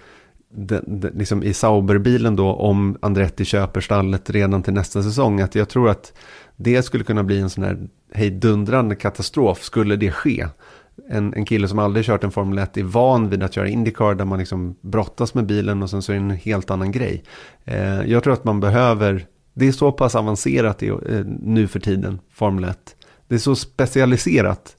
den, 0.50 1.00
den, 1.00 1.14
liksom 1.16 1.43
i 1.43 1.54
Sauberbilen 1.54 2.36
då 2.36 2.54
om 2.54 2.98
Andretti 3.02 3.45
köper 3.45 3.82
stallet 3.82 4.30
redan 4.30 4.64
till 4.64 4.74
nästa 4.74 5.04
säsong. 5.04 5.41
Att 5.41 5.56
jag 5.56 5.70
tror 5.70 5.89
att 5.89 6.14
det 6.56 6.84
skulle 6.84 7.04
kunna 7.04 7.24
bli 7.24 7.39
en 7.39 7.50
sån 7.50 7.64
här 7.64 7.88
hejdundrande 8.14 8.95
katastrof 8.95 9.64
skulle 9.64 9.95
det 9.95 10.12
ske. 10.12 10.48
En, 11.10 11.34
en 11.34 11.45
kille 11.45 11.68
som 11.68 11.80
aldrig 11.80 12.06
kört 12.06 12.24
en 12.24 12.32
Formel 12.32 12.58
1 12.58 12.78
är 12.78 12.84
van 12.84 13.30
vid 13.30 13.43
att 13.43 13.54
köra 13.54 13.68
Indycar 13.68 14.16
där 14.16 14.26
man 14.26 14.39
liksom 14.39 14.76
brottas 14.82 15.34
med 15.34 15.45
bilen 15.45 15.84
och 15.84 15.89
sen 15.89 16.02
så 16.02 16.12
är 16.12 16.16
det 16.16 16.22
en 16.22 16.32
helt 16.32 16.72
annan 16.72 16.91
grej. 16.91 17.24
Eh, 17.66 18.02
jag 18.02 18.24
tror 18.24 18.34
att 18.34 18.43
man 18.43 18.60
behöver, 18.60 19.26
det 19.54 19.68
är 19.68 19.72
så 19.72 19.91
pass 19.91 20.16
avancerat 20.16 20.84
i, 20.84 20.88
eh, 20.88 21.26
nu 21.41 21.68
för 21.68 21.80
tiden, 21.80 22.20
Formel 22.32 22.64
1. 22.64 22.78
Det 23.28 23.36
är 23.36 23.39
så 23.39 23.56
specialiserat 23.56 24.76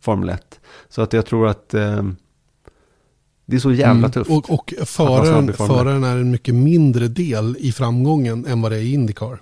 Formel 0.00 0.28
1. 0.28 0.60
Så 0.88 1.02
att 1.02 1.12
jag 1.12 1.26
tror 1.26 1.48
att 1.48 1.74
eh, 1.74 2.02
det 3.46 3.56
är 3.56 3.60
så 3.60 3.72
jävla 3.72 3.90
Mm. 3.98 4.10
tufft. 4.10 4.30
Och, 4.30 4.50
och 4.50 4.74
föraren, 4.84 5.24
i 5.24 5.26
Formel 5.32 5.50
1. 5.50 5.56
föraren 5.56 6.04
är 6.04 6.16
en 6.16 6.30
mycket 6.30 6.54
mindre 6.54 7.08
del 7.08 7.56
i 7.60 7.72
framgången 7.72 8.46
än 8.46 8.62
vad 8.62 8.72
det 8.72 8.76
är 8.76 8.80
i 8.80 8.92
Indycar. 8.92 9.38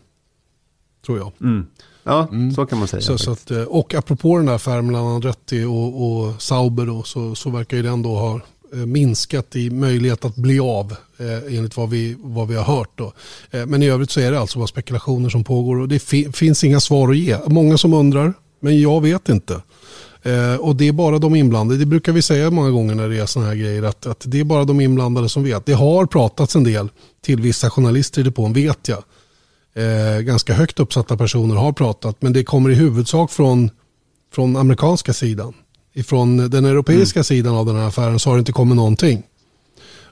Tror 1.07 1.19
jag. 1.19 1.33
Mm. 1.41 1.67
Ja, 2.05 2.29
så 2.57 2.67
kan 2.67 2.79
man 2.79 2.89
säga. 2.89 3.01
Så, 3.03 3.19
så 3.19 3.31
att, 3.33 3.51
eh, 3.51 3.63
och 3.63 3.95
apropå 3.95 4.37
den 4.39 4.49
här 4.49 4.55
affären 4.55 4.87
mellan 4.87 5.07
Andretti 5.07 5.65
och, 5.65 6.11
och 6.13 6.43
Sauber 6.43 6.87
då, 6.87 7.03
så, 7.03 7.35
så 7.35 7.51
verkar 7.51 7.77
ju 7.77 7.83
den 7.83 8.03
då 8.03 8.15
ha 8.17 8.41
eh, 8.73 8.79
minskat 8.79 9.57
i 9.57 9.71
möjlighet 9.71 10.25
att 10.25 10.37
bli 10.37 10.61
av 10.61 10.93
eh, 11.19 11.57
enligt 11.57 11.77
vad 11.77 11.91
vi, 11.91 12.17
vad 12.21 12.49
vi 12.49 12.55
har 12.55 12.65
hört. 12.77 12.91
Då. 12.95 13.13
Eh, 13.51 13.67
men 13.67 13.83
i 13.83 13.87
övrigt 13.89 14.11
så 14.11 14.21
är 14.21 14.33
det 14.33 14.41
alltså 14.41 14.59
bara 14.59 14.67
spekulationer 14.67 15.29
som 15.29 15.45
pågår 15.45 15.77
och 15.81 15.89
det 15.89 15.99
fi- 15.99 16.33
finns 16.33 16.65
inga 16.65 16.81
svar 16.81 17.11
att 17.11 17.17
ge. 17.17 17.39
Många 17.47 17.79
som 17.79 17.95
undrar, 17.95 18.35
men 18.61 18.81
jag 18.81 19.01
vet 19.01 19.29
inte. 19.29 19.63
Eh, 20.25 20.55
och 20.55 20.77
det 20.77 20.89
är 20.89 20.93
bara 20.93 21.19
de 21.19 21.35
inblandade, 21.35 21.79
det 21.79 21.87
brukar 21.87 22.13
vi 22.13 22.23
säga 22.23 22.51
många 22.51 22.71
gånger 22.71 22.95
när 22.95 23.09
det 23.09 23.19
är 23.19 23.27
sådana 23.27 23.49
här 23.49 23.57
grejer, 23.57 23.83
att, 23.83 24.07
att 24.07 24.23
det 24.27 24.41
är 24.41 24.45
bara 24.45 24.65
de 24.65 24.81
inblandade 24.81 25.29
som 25.29 25.45
vet. 25.45 25.67
Det 25.67 25.73
har 25.73 26.07
pratats 26.07 26.57
en 26.57 26.65
del 26.65 26.89
till 27.23 27.41
vissa 27.41 27.71
journalister 27.71 28.21
i 28.21 28.25
depån, 28.25 28.53
vet 28.53 28.89
jag. 28.89 29.03
Eh, 29.75 30.21
ganska 30.21 30.55
högt 30.55 30.81
uppsatta 30.81 31.17
personer 31.17 31.55
har 31.55 31.73
pratat, 31.73 32.23
men 32.23 32.33
det 32.33 32.45
kommer 32.45 32.71
i 32.71 32.75
huvudsak 32.75 33.31
från, 33.31 33.71
från 34.35 34.57
amerikanska 34.57 35.13
sidan. 35.13 35.55
Ifrån 35.95 36.51
den 36.51 36.65
europeiska 36.65 37.25
sidan 37.25 37.55
av 37.55 37.67
den 37.67 37.77
här 37.77 37.89
affären 37.89 38.19
så 38.19 38.31
har 38.31 38.37
det 38.37 38.41
inte 38.41 38.53
kommit 38.53 38.77
någonting. 38.77 39.23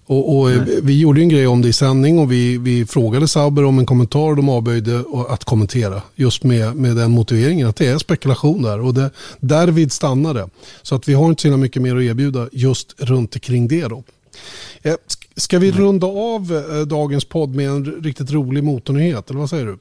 Och, 0.07 0.39
och 0.39 0.51
eh, 0.51 0.63
vi 0.83 1.01
gjorde 1.01 1.21
en 1.21 1.29
grej 1.29 1.47
om 1.47 1.63
det 1.63 1.69
i 1.69 1.73
sändning 1.73 2.19
och 2.19 2.33
vi, 2.33 2.59
vi 2.59 2.87
frågade 2.87 3.29
Sauber 3.29 3.65
om 3.65 3.79
en 3.79 3.87
kommentar 3.87 4.29
och 4.31 4.37
de 4.37 4.49
avböjde 4.49 5.05
att 5.29 5.45
kommentera. 5.45 6.03
Just 6.15 6.45
med, 6.45 6.77
med 6.77 6.97
den 6.97 7.11
motiveringen 7.11 7.69
att 7.69 7.77
det 7.77 7.87
är 7.87 7.99
spekulation 7.99 8.63
där 8.63 8.81
och 8.81 8.95
det, 8.95 9.11
därvid 9.41 9.93
stannar 9.93 10.35
det. 10.35 10.49
Så 10.83 10.95
att 10.95 11.09
vi 11.09 11.15
har 11.15 11.29
inte 11.31 11.43
så 11.43 11.57
mycket 11.57 11.83
mer 11.83 11.97
att 11.97 12.03
erbjuda 12.03 12.49
just 12.53 12.95
runt 13.03 13.35
omkring 13.35 13.69
det 13.69 13.89
då. 13.89 14.05
Eh, 14.83 14.93
sk- 14.93 15.29
Ska 15.37 15.59
vi 15.59 15.73
runda 15.73 16.07
av 16.07 16.65
eh, 16.73 16.87
dagens 16.87 17.25
podd 17.25 17.55
med 17.55 17.69
en 17.69 17.85
riktigt 17.85 18.31
rolig 18.33 18.65
motornyhet 18.65 19.31
eller 19.31 19.41
vad 19.41 19.51
säger 19.51 19.67
du? 19.67 19.79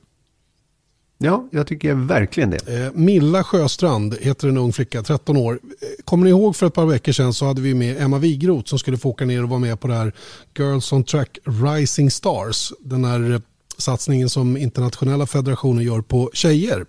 Ja, 1.24 1.48
jag 1.52 1.68
tycker 1.68 1.94
verkligen 1.94 2.50
det. 2.50 2.86
Eh, 2.86 2.92
Milla 2.94 3.44
Sjöstrand 3.44 4.16
heter 4.22 4.48
en 4.48 4.58
ung 4.58 4.74
flicka, 4.74 5.04
13 5.04 5.38
år. 5.38 5.60
Eh, 5.64 5.88
kommer 6.06 6.24
ni 6.24 6.30
ihåg 6.30 6.56
för 6.56 6.68
ett 6.68 6.74
par 6.74 6.86
veckor 6.86 7.12
sedan 7.12 7.34
så 7.34 7.46
hade 7.46 7.62
vi 7.62 7.74
med 7.74 8.02
Emma 8.02 8.18
Wigroth 8.18 8.70
som 8.70 8.80
skulle 8.80 8.98
få 8.98 9.10
åka 9.10 9.26
ner 9.26 9.44
och 9.44 9.50
vara 9.50 9.60
med 9.60 9.80
på 9.80 9.88
det 9.88 9.94
här 9.94 10.14
Girls 10.58 10.94
on 10.94 11.04
Track 11.04 11.38
Rising 11.46 12.12
Stars. 12.12 12.74
Den 12.80 13.06
här 13.06 13.32
eh, 13.32 13.40
satsningen 13.78 14.30
som 14.30 14.58
internationella 14.58 15.28
federationen 15.28 15.84
gör 15.84 16.02
på 16.02 16.30
tjejer 16.34 16.86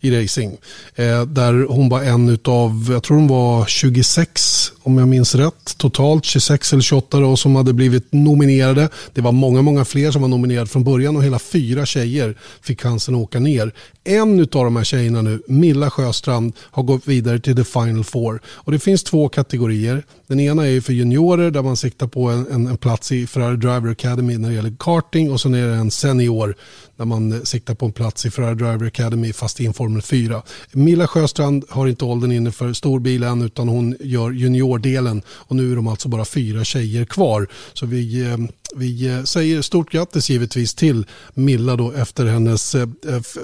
i 0.00 0.22
racing. 0.22 0.56
Eh, 0.94 1.22
där 1.22 1.66
hon 1.68 1.88
var 1.88 2.02
en 2.02 2.38
av, 2.44 2.86
jag 2.90 3.02
tror 3.02 3.16
hon 3.16 3.28
var 3.28 3.66
26 3.66 4.72
om 4.86 4.98
jag 4.98 5.08
minns 5.08 5.34
rätt. 5.34 5.78
Totalt 5.78 6.24
26 6.24 6.72
eller 6.72 6.82
28 6.82 7.20
då, 7.20 7.36
som 7.36 7.56
hade 7.56 7.72
blivit 7.72 8.12
nominerade. 8.12 8.88
Det 9.14 9.20
var 9.20 9.32
många, 9.32 9.62
många 9.62 9.84
fler 9.84 10.10
som 10.10 10.22
var 10.22 10.28
nominerade 10.28 10.66
från 10.66 10.84
början 10.84 11.16
och 11.16 11.24
hela 11.24 11.38
fyra 11.38 11.86
tjejer 11.86 12.38
fick 12.62 12.82
chansen 12.82 13.14
att 13.14 13.20
åka 13.20 13.40
ner. 13.40 13.72
En 14.04 14.40
av 14.40 14.46
de 14.48 14.76
här 14.76 14.84
tjejerna 14.84 15.22
nu, 15.22 15.42
Milla 15.48 15.90
Sjöstrand, 15.90 16.52
har 16.60 16.82
gått 16.82 17.08
vidare 17.08 17.40
till 17.40 17.56
the 17.56 17.64
final 17.64 18.04
four. 18.04 18.40
Och 18.46 18.72
det 18.72 18.78
finns 18.78 19.04
två 19.04 19.28
kategorier. 19.28 20.04
Den 20.26 20.40
ena 20.40 20.66
är 20.66 20.70
ju 20.70 20.80
för 20.80 20.92
juniorer 20.92 21.50
där 21.50 21.62
man 21.62 21.76
siktar 21.76 22.06
på 22.06 22.28
en, 22.28 22.46
en, 22.50 22.66
en 22.66 22.76
plats 22.76 23.12
i 23.12 23.26
Ferrari 23.26 23.56
Driver 23.56 23.90
Academy 23.90 24.38
när 24.38 24.48
det 24.48 24.54
gäller 24.54 24.76
karting 24.78 25.32
och 25.32 25.40
sen 25.40 25.54
är 25.54 25.66
det 25.66 25.74
en 25.74 25.90
senior 25.90 26.56
där 26.96 27.04
man 27.04 27.32
eh, 27.32 27.40
siktar 27.42 27.74
på 27.74 27.86
en 27.86 27.92
plats 27.92 28.26
i 28.26 28.30
Ferrari 28.30 28.54
Driver 28.54 28.86
Academy 28.86 29.32
fast 29.32 29.60
i 29.60 29.66
en 29.66 29.74
Formel 29.74 30.02
4. 30.02 30.42
Milla 30.72 31.06
Sjöstrand 31.06 31.64
har 31.68 31.86
inte 31.86 32.04
åldern 32.04 32.32
inne 32.32 32.52
för 32.52 32.72
storbil 32.72 33.22
än 33.22 33.42
utan 33.42 33.68
hon 33.68 33.96
gör 34.00 34.30
juniordelen 34.30 35.22
och 35.28 35.56
nu 35.56 35.72
är 35.72 35.76
de 35.76 35.88
alltså 35.88 36.08
bara 36.08 36.24
fyra 36.24 36.64
tjejer 36.64 37.04
kvar. 37.04 37.48
Så 37.72 37.86
vi, 37.86 38.30
eh, 38.30 38.36
vi 38.76 39.08
eh, 39.08 39.22
säger 39.22 39.62
stort 39.62 39.90
grattis 39.90 40.30
givetvis 40.30 40.74
till 40.74 41.06
Milla 41.34 41.76
då 41.76 41.92
efter 41.92 42.26
hennes 42.26 42.76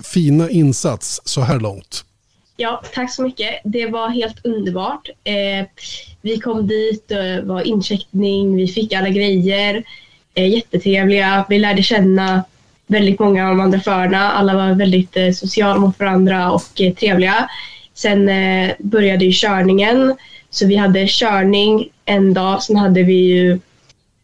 fina 0.02 0.50
insats 0.50 1.20
så 1.24 1.40
här 1.40 1.60
långt. 1.60 2.04
Ja, 2.56 2.82
tack 2.94 3.12
så 3.12 3.22
mycket. 3.22 3.60
Det 3.64 3.86
var 3.86 4.08
helt 4.08 4.46
underbart. 4.46 5.08
Eh, 5.24 5.66
vi 6.22 6.38
kom 6.38 6.66
dit, 6.66 7.10
eh, 7.10 7.18
det 7.18 7.42
var 7.42 7.62
incheckning, 7.62 8.56
vi 8.56 8.68
fick 8.68 8.92
alla 8.92 9.08
grejer. 9.08 9.84
Eh, 10.34 10.48
jättetrevliga. 10.48 11.46
Vi 11.48 11.58
lärde 11.58 11.82
känna 11.82 12.44
väldigt 12.86 13.18
många 13.20 13.44
av 13.44 13.48
de 13.48 13.60
andra 13.60 13.80
förarna. 13.80 14.32
Alla 14.32 14.54
var 14.54 14.74
väldigt 14.74 15.16
eh, 15.16 15.30
sociala 15.30 15.80
mot 15.80 15.98
varandra 15.98 16.52
och 16.52 16.80
eh, 16.80 16.94
trevliga. 16.94 17.48
Sen 17.94 18.28
eh, 18.28 18.70
började 18.78 19.24
ju 19.24 19.32
körningen. 19.34 20.16
Så 20.50 20.66
vi 20.66 20.76
hade 20.76 21.06
körning 21.08 21.88
en 22.04 22.34
dag, 22.34 22.62
sen 22.62 22.76
hade 22.76 23.02
vi 23.02 23.14
ju 23.14 23.60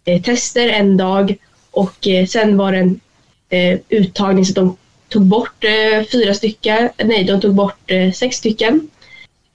eh, 0.05 0.23
tester 0.23 0.69
en 0.69 0.97
dag 0.97 1.37
och 1.71 2.07
eh, 2.07 2.27
sen 2.27 2.57
var 2.57 2.73
det 2.73 2.79
en 2.79 3.01
eh, 3.49 3.79
uttagning 3.89 4.45
så 4.45 4.51
att 4.51 4.57
de 4.57 4.77
tog 5.09 5.23
bort 5.23 5.65
eh, 5.65 6.07
fyra 6.13 6.35
stycken, 6.35 6.89
nej 7.05 7.25
de 7.25 7.41
tog 7.41 7.55
bort 7.55 7.91
eh, 7.91 8.13
sex 8.13 8.37
stycken. 8.37 8.89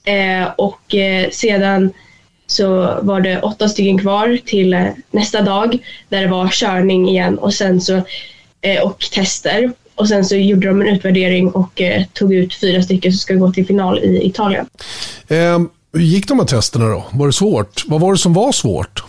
Eh, 0.03 0.49
och 0.57 0.95
eh, 0.95 1.29
sedan 1.29 1.91
så 2.47 2.99
var 3.01 3.21
det 3.21 3.41
åtta 3.41 3.69
stycken 3.69 3.97
kvar 3.97 4.39
till 4.45 4.73
eh, 4.73 4.87
nästa 5.11 5.41
dag 5.41 5.77
där 6.09 6.21
det 6.21 6.27
var 6.27 6.47
körning 6.47 7.09
igen 7.09 7.37
och 7.37 7.53
sen 7.53 7.81
så 7.81 8.01
eh, 8.61 8.81
och 8.83 8.99
tester. 8.99 9.71
Och 9.95 10.07
sen 10.07 10.25
så 10.25 10.35
gjorde 10.35 10.67
de 10.67 10.81
en 10.81 10.87
utvärdering 10.87 11.49
och 11.49 11.81
eh, 11.81 12.03
tog 12.13 12.33
ut 12.33 12.53
fyra 12.53 12.83
stycken 12.83 13.11
som 13.11 13.19
ska 13.19 13.33
gå 13.33 13.51
till 13.51 13.65
final 13.65 13.99
i 13.99 14.25
Italien. 14.25 14.65
Eh, 15.27 15.59
hur 15.93 16.01
gick 16.01 16.27
de 16.27 16.39
här 16.39 16.45
testerna 16.45 16.85
då? 16.85 17.05
Var 17.11 17.27
det 17.27 17.33
svårt? 17.33 17.83
Vad 17.87 18.01
var 18.01 18.11
det 18.11 18.17
som 18.17 18.33
var 18.33 18.51
svårt? 18.51 19.03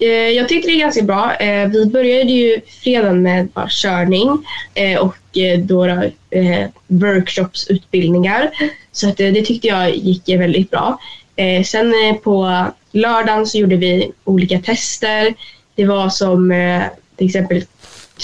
Eh, 0.00 0.06
Jag 0.08 0.48
tyckte 0.48 0.70
det 0.70 0.74
är 0.76 0.80
ganska 0.80 1.02
bra. 1.02 1.34
Eh, 1.34 1.68
Vi 1.68 1.86
började 1.86 2.32
ju 2.32 2.60
fredagen 2.82 3.22
med 3.22 3.46
bara 3.48 3.66
körning 3.70 4.44
eh, 4.74 4.98
och 4.98 5.38
eh, 5.38 5.58
då 5.58 5.84
eh, 6.30 6.66
workshopsutbildningar. 6.86 8.50
Så 8.92 9.08
att 9.08 9.20
eh, 9.20 9.32
det 9.32 9.42
tyckte 9.42 9.66
jag 9.68 9.96
gick 9.96 10.28
eh, 10.28 10.38
väldigt 10.38 10.70
bra. 10.70 10.98
Eh, 11.36 11.62
Sen 11.62 11.86
eh, 12.04 12.14
på 12.16 12.64
lördagen 12.92 13.46
så 13.46 13.58
gjorde 13.58 13.76
vi 13.76 14.12
olika 14.24 14.58
tester. 14.60 15.34
Det 15.74 15.84
var 15.84 16.08
som 16.08 16.50
eh, 16.52 16.82
till 17.16 17.26
exempel 17.26 17.62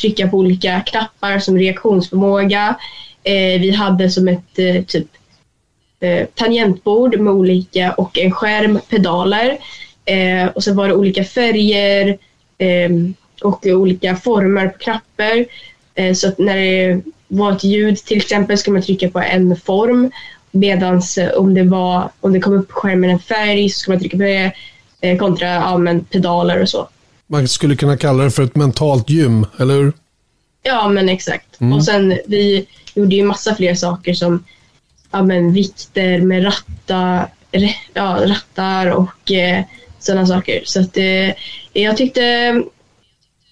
trycka 0.01 0.29
på 0.29 0.37
olika 0.37 0.81
knappar 0.81 1.39
som 1.39 1.59
reaktionsförmåga. 1.59 2.77
Eh, 3.23 3.61
Vi 3.61 3.71
hade 3.71 4.11
som 4.11 4.29
ett 4.29 4.59
eh, 4.59 4.83
typ 4.85 5.07
eh, 6.01 6.27
tangentbord 6.35 7.19
med 7.19 7.33
olika 7.33 7.93
och 7.93 8.19
en 8.19 8.31
skärm, 8.33 8.81
pedaler. 8.89 9.59
Eh, 10.05 10.47
och 10.47 10.65
så 10.65 10.75
var 10.75 10.89
det 10.89 10.95
olika 10.95 11.25
färger 11.25 12.19
eh, 12.59 12.91
och 13.43 13.67
olika 13.67 14.17
former 14.17 14.69
på 14.69 14.79
knappar. 14.79 15.45
Eh, 15.95 16.15
så 16.15 16.29
att 16.29 16.39
när 16.39 16.57
det 16.57 17.03
var 17.29 17.53
ett 17.53 17.65
ljud 17.65 17.97
till 17.97 18.17
exempel 18.17 18.59
skulle 18.59 18.75
man 18.75 18.83
trycka 18.83 19.09
på 19.09 19.21
en 19.21 19.57
form. 19.57 20.11
Medan 20.51 21.03
om 21.37 21.55
det, 21.55 21.63
var, 21.63 22.11
om 22.21 22.33
det 22.33 22.41
kom 22.41 22.55
upp 22.55 22.69
på 22.69 22.75
skärmen 22.75 23.11
en 23.11 23.19
färg 23.19 23.69
så 23.69 23.79
skulle 23.79 23.95
man 23.95 24.01
trycka 24.01 24.17
på 24.17 24.23
det 24.23 24.53
eh, 25.01 25.19
kontra 25.19 25.47
ja, 25.47 25.79
men 25.79 26.05
pedaler 26.05 26.63
och 26.63 26.69
så. 26.69 26.89
Man 27.27 27.49
skulle 27.49 27.77
kunna 27.77 27.97
kalla 27.97 28.25
det 28.25 28.31
för 28.31 28.43
ett 28.43 28.57
mentalt 28.57 29.11
gym, 29.11 29.47
eller 29.59 29.75
hur? 29.75 29.93
Ja, 30.63 30.89
men 30.89 31.09
exakt. 31.09 31.61
Mm. 31.61 31.73
Och 31.73 31.85
sen 31.85 32.19
vi 32.27 32.67
gjorde 32.95 33.17
ju 33.17 33.23
massa 33.23 33.55
fler 33.55 33.75
saker 33.75 34.15
som 34.15 34.45
ja, 35.11 35.23
men, 35.23 35.53
vikter 35.53 36.21
med 36.21 36.45
ratta, 36.45 37.27
ja, 37.95 38.19
rattar 38.25 38.87
och 38.87 39.33
eh, 39.33 39.65
sådana 40.05 40.27
saker. 40.27 40.63
Så 40.65 40.81
att, 40.81 40.97
eh, 40.97 41.31
jag 41.73 41.97
tyckte 41.97 42.55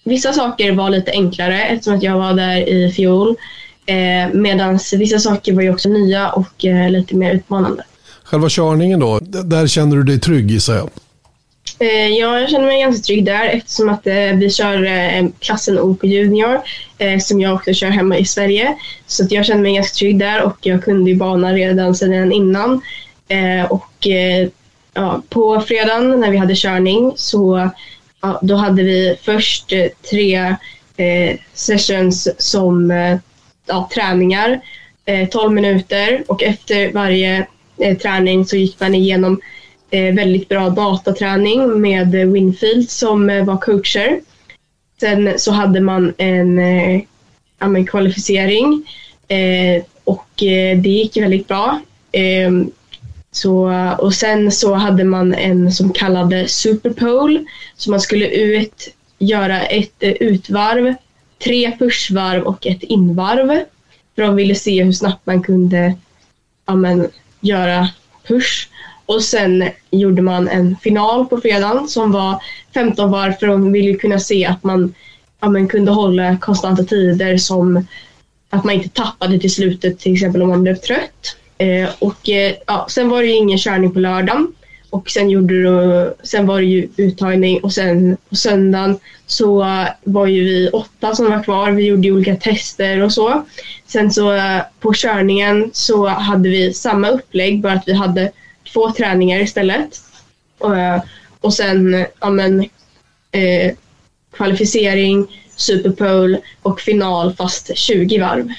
vissa 0.05 0.33
saker 0.33 0.73
var 0.73 0.91
lite 0.91 1.11
enklare 1.11 1.63
eftersom 1.63 1.95
att 1.95 2.03
jag 2.03 2.19
var 2.19 2.35
där 2.35 2.69
i 2.69 2.93
fjol. 2.93 3.37
Eh, 3.87 4.33
Medan 4.33 4.79
vissa 4.93 5.19
saker 5.19 5.53
var 5.53 5.63
ju 5.63 5.73
också 5.73 5.89
nya 5.89 6.31
och 6.31 6.65
eh, 6.65 6.91
lite 6.91 7.17
mer 7.17 7.35
utmanande. 7.35 7.85
Själva 8.25 8.49
körningen 8.49 9.01
då, 9.01 9.19
där 9.21 9.67
känner 9.67 9.97
du 9.97 10.03
dig 10.03 10.21
trygg 10.21 10.51
gissar 10.51 10.75
jag. 10.75 10.91
Eh, 11.79 12.09
ja, 12.09 12.41
jag 12.41 12.51
känner 12.51 12.67
mig 12.67 12.81
ganska 12.83 13.03
trygg 13.03 13.25
där 13.25 13.45
eftersom 13.45 13.89
att 13.89 14.07
eh, 14.07 14.15
vi 14.15 14.51
kör 14.51 14.85
eh, 14.85 15.27
klassen 15.39 15.79
OK 15.79 16.05
Junior 16.05 16.61
eh, 16.99 17.19
som 17.19 17.41
jag 17.41 17.55
också 17.55 17.73
kör 17.73 17.89
hemma 17.89 18.19
i 18.19 18.25
Sverige. 18.25 18.77
Så 19.07 19.27
jag 19.31 19.47
känner 19.47 19.63
mig 19.63 19.75
ganska 19.75 19.95
trygg 19.95 20.19
där 20.19 20.43
och 20.43 20.57
jag 20.61 20.85
kunde 20.85 21.11
ju 21.11 21.17
banan 21.17 21.55
redan 21.55 21.95
sedan 21.95 22.33
innan. 22.33 22.81
Och 23.69 24.07
ja, 24.95 25.23
på 25.29 25.61
fredagen 25.61 26.21
när 26.21 26.31
vi 26.31 26.37
hade 26.37 26.55
körning 26.57 27.13
så 27.17 27.71
ja, 28.21 28.41
då 28.43 28.55
hade 28.55 28.83
vi 28.83 29.17
först 29.23 29.73
eh, 29.73 29.87
tre 30.11 30.57
eh, 30.97 31.39
sessions 31.55 32.29
som 32.39 32.91
eh, 32.91 33.19
ja, 33.67 33.89
träningar, 33.95 34.61
eh, 35.05 35.29
12 35.29 35.53
minuter 35.53 36.25
och 36.29 36.43
efter 36.43 36.93
varje 36.93 37.47
eh, 37.79 37.99
träning 37.99 38.45
så 38.45 38.57
gick 38.57 38.81
man 38.81 38.95
igenom 38.95 39.41
eh, 39.91 40.15
väldigt 40.15 40.49
bra 40.49 40.69
dataträning 40.69 41.81
med 41.81 42.11
Winfield 42.11 42.91
som 42.91 43.31
eh, 43.31 43.45
var 43.45 43.57
coacher. 43.57 44.21
Sen 45.01 45.39
så 45.39 45.53
hade 45.53 45.81
man 45.81 46.15
en 46.19 46.59
eh, 46.59 47.01
ja, 47.59 47.85
kvalificering 47.85 48.89
eh, 49.29 49.83
och 50.05 50.43
eh, 50.43 50.79
det 50.79 50.89
gick 50.89 51.17
väldigt 51.17 51.49
bra. 51.49 51.81
Ehm, 52.13 52.71
så, 53.33 53.73
och 53.99 54.15
sen 54.15 54.53
så 54.53 54.75
hade 54.75 55.05
man 55.05 55.35
en 55.35 55.73
som 55.73 55.93
kallade 55.93 56.49
Superpole. 56.49 57.45
Så 57.77 57.91
man 57.91 58.01
skulle 58.01 58.27
ut, 58.27 58.89
göra 59.19 59.63
ett 59.63 60.03
eh, 60.03 60.13
utvarv, 60.13 60.95
tre 61.45 61.77
pushvarv 61.79 62.43
och 62.43 62.67
ett 62.67 62.83
invarv. 62.83 63.65
För 64.15 64.23
de 64.23 64.37
ville 64.37 64.55
se 64.55 64.85
hur 64.85 64.93
snabbt 64.93 65.27
man 65.27 65.43
kunde 65.43 65.95
ja, 66.67 66.75
men, 66.75 67.09
göra 67.41 67.89
push. 68.27 68.69
Och 69.07 69.23
sen 69.23 69.71
gjorde 69.91 70.23
man 70.23 70.49
en 70.49 70.77
final 70.77 71.27
på 71.27 71.41
fredagen 71.41 71.89
som 71.89 72.13
var 72.13 72.43
15 72.75 73.11
varv 73.11 73.33
för 73.33 73.47
de 73.47 73.73
ville 73.73 73.99
kunna 73.99 74.19
se 74.19 74.47
att 74.47 74.65
man 74.65 74.95
ja, 75.41 75.49
men, 75.49 75.69
kunde 75.69 75.91
hålla 75.91 76.37
konstanta 76.37 76.85
tider 76.85 77.37
som 77.37 77.87
att 78.51 78.65
man 78.65 78.75
inte 78.75 78.89
tappade 78.89 79.39
till 79.39 79.55
slutet 79.55 79.99
till 79.99 80.13
exempel 80.13 80.43
om 80.43 80.49
man 80.49 80.63
blev 80.63 80.75
trött. 80.75 81.37
Eh, 81.63 81.91
och 81.99 82.29
eh, 82.29 82.55
ja, 82.67 82.87
sen 82.91 83.09
var 83.09 83.23
det 83.23 83.29
ju 83.29 83.35
ingen 83.35 83.59
körning 83.59 83.93
på 83.93 83.99
lördagen 83.99 84.53
och 84.91 85.11
sen, 85.11 85.31
gjorde 85.31 85.63
du, 85.63 86.15
sen 86.23 86.47
var 86.47 86.59
det 86.61 86.67
ju 86.67 86.89
uttagning 86.97 87.59
och 87.61 87.73
sen 87.73 88.17
på 88.29 88.37
söndagen 88.37 88.99
så 89.27 89.67
var 90.05 90.27
ju 90.27 90.45
vi 90.45 90.69
åtta 90.69 91.15
som 91.15 91.31
var 91.31 91.43
kvar. 91.43 91.71
Vi 91.71 91.87
gjorde 91.87 92.09
ju 92.09 92.15
olika 92.15 92.37
tester 92.37 93.03
och 93.03 93.13
så. 93.13 93.45
Sen 93.87 94.13
så 94.13 94.33
eh, 94.33 94.63
på 94.81 94.93
körningen 94.95 95.71
så 95.73 96.07
hade 96.07 96.49
vi 96.49 96.75
samma 96.75 97.09
upplägg 97.09 97.61
bara 97.61 97.73
att 97.73 97.89
vi 97.89 97.93
hade 97.93 98.33
två 98.73 98.93
träningar 98.93 99.41
istället. 99.41 100.01
Och, 100.59 100.79
eh, 100.79 101.03
och 101.41 101.55
sen 101.55 102.07
ja, 102.21 102.31
men, 102.31 102.61
eh, 103.33 103.73
kvalificering, 104.37 105.27
superpole 105.57 106.41
och 106.63 106.81
final 106.81 107.35
fast 107.35 107.77
20 107.77 108.19
varv. 108.19 108.53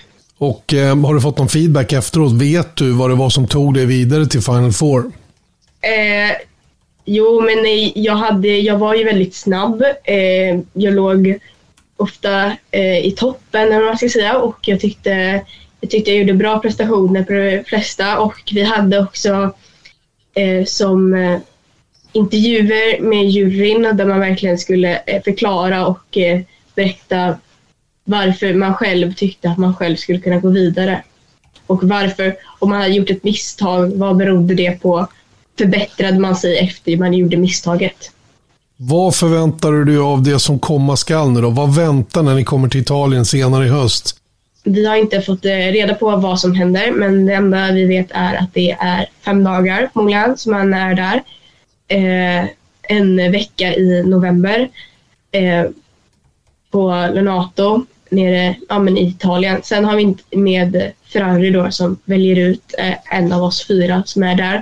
Och 0.44 0.74
eh, 0.74 0.98
har 1.06 1.14
du 1.14 1.22
fått 1.22 1.38
någon 1.38 1.50
feedback 1.50 1.94
efteråt? 1.94 2.32
Vet 2.32 2.76
du 2.76 2.92
vad 2.92 3.10
det 3.10 3.16
var 3.16 3.30
som 3.30 3.48
tog 3.48 3.74
dig 3.74 3.86
vidare 3.86 4.26
till 4.26 4.42
Final 4.42 4.72
Four? 4.72 5.12
Eh, 5.82 6.36
jo, 7.06 7.42
men 7.42 7.66
eh, 7.66 7.98
jag, 7.98 8.16
hade, 8.16 8.48
jag 8.48 8.78
var 8.78 8.96
ju 8.96 9.04
väldigt 9.04 9.36
snabb. 9.36 9.84
Eh, 10.04 10.60
jag 10.74 10.94
låg 10.94 11.40
ofta 11.98 12.46
eh, 12.72 13.06
i 13.06 13.14
toppen, 13.18 13.62
eller 13.62 13.80
vad 13.80 13.86
man 13.86 13.98
ska 13.98 14.10
säga, 14.10 14.38
och 14.38 14.58
jag 14.62 14.80
tyckte, 14.80 15.42
jag 15.82 15.90
tyckte 15.90 16.12
jag 16.12 16.20
gjorde 16.20 16.34
bra 16.34 16.60
prestationer 16.60 17.24
på 17.24 17.34
de 17.34 17.64
flesta. 17.64 18.20
Och 18.20 18.52
vi 18.52 18.64
hade 18.64 19.00
också 19.00 19.54
eh, 20.36 20.66
som 20.66 21.14
eh, 21.14 21.40
intervjuer 22.12 23.02
med 23.02 23.30
juryn 23.30 23.82
där 23.82 24.06
man 24.06 24.20
verkligen 24.20 24.58
skulle 24.58 25.02
eh, 25.06 25.24
förklara 25.24 25.88
och 25.88 26.18
eh, 26.18 26.40
berätta 26.76 27.38
varför 28.04 28.54
man 28.54 28.74
själv 28.74 29.14
tyckte 29.14 29.50
att 29.50 29.58
man 29.58 29.76
själv 29.76 29.96
skulle 29.96 30.20
kunna 30.20 30.40
gå 30.40 30.50
vidare. 30.50 31.04
Och 31.68 31.84
varför, 31.84 32.36
om 32.60 32.70
man 32.70 32.82
hade 32.82 32.94
gjort 32.94 33.10
ett 33.10 33.24
misstag, 33.24 33.92
vad 33.96 34.18
berodde 34.18 34.56
det 34.56 34.82
på? 34.82 35.08
Förbättrade 35.58 36.20
man 36.20 36.36
sig 36.36 36.58
efter 36.58 36.98
man 36.98 37.14
gjorde 37.14 37.38
misstaget? 37.38 38.12
Vad 38.78 39.16
förväntar 39.16 39.72
du 39.72 39.86
dig 39.86 39.98
av 39.98 40.24
det 40.24 40.40
som 40.40 40.60
komma 40.60 40.96
skall 40.96 41.32
nu 41.32 41.42
då? 41.42 41.50
Vad 41.50 41.76
väntar 41.76 42.24
när 42.24 42.36
ni 42.36 42.44
kommer 42.44 42.70
till 42.70 42.82
Italien 42.82 43.26
senare 43.26 43.66
i 43.66 43.70
höst? 43.70 44.18
Vi 44.64 44.86
har 44.86 44.96
inte 44.96 45.22
fått 45.22 45.46
eh, 45.46 45.52
reda 45.52 45.96
på 45.96 46.16
vad 46.16 46.40
som 46.40 46.56
händer, 46.56 46.92
men 46.92 47.26
det 47.26 47.34
enda 47.34 47.72
vi 47.72 47.86
vet 47.86 48.08
är 48.12 48.36
att 48.36 48.54
det 48.54 48.72
är 48.72 49.06
fem 49.26 49.44
dagar 49.44 49.90
förmodligen 49.94 50.38
som 50.38 50.52
man 50.52 50.74
är 50.74 50.96
där. 50.96 51.24
Eh, 51.88 52.50
en 52.82 53.32
vecka 53.32 53.76
i 53.76 54.04
november 54.04 54.70
eh, 55.32 55.66
på 56.72 57.10
Lenato 57.14 57.86
nere 58.14 58.56
ja, 58.70 58.80
men 58.80 58.98
i 58.98 59.08
Italien. 59.08 59.62
Sen 59.64 59.86
har 59.86 59.96
vi 59.96 60.16
med 60.38 60.92
Ferrari 61.14 61.50
då 61.50 61.72
som 61.72 61.98
väljer 62.06 62.36
ut 62.36 62.74
eh, 62.78 63.18
en 63.18 63.32
av 63.32 63.44
oss 63.44 63.68
fyra 63.68 64.04
som 64.06 64.24
är 64.24 64.36
där. 64.36 64.56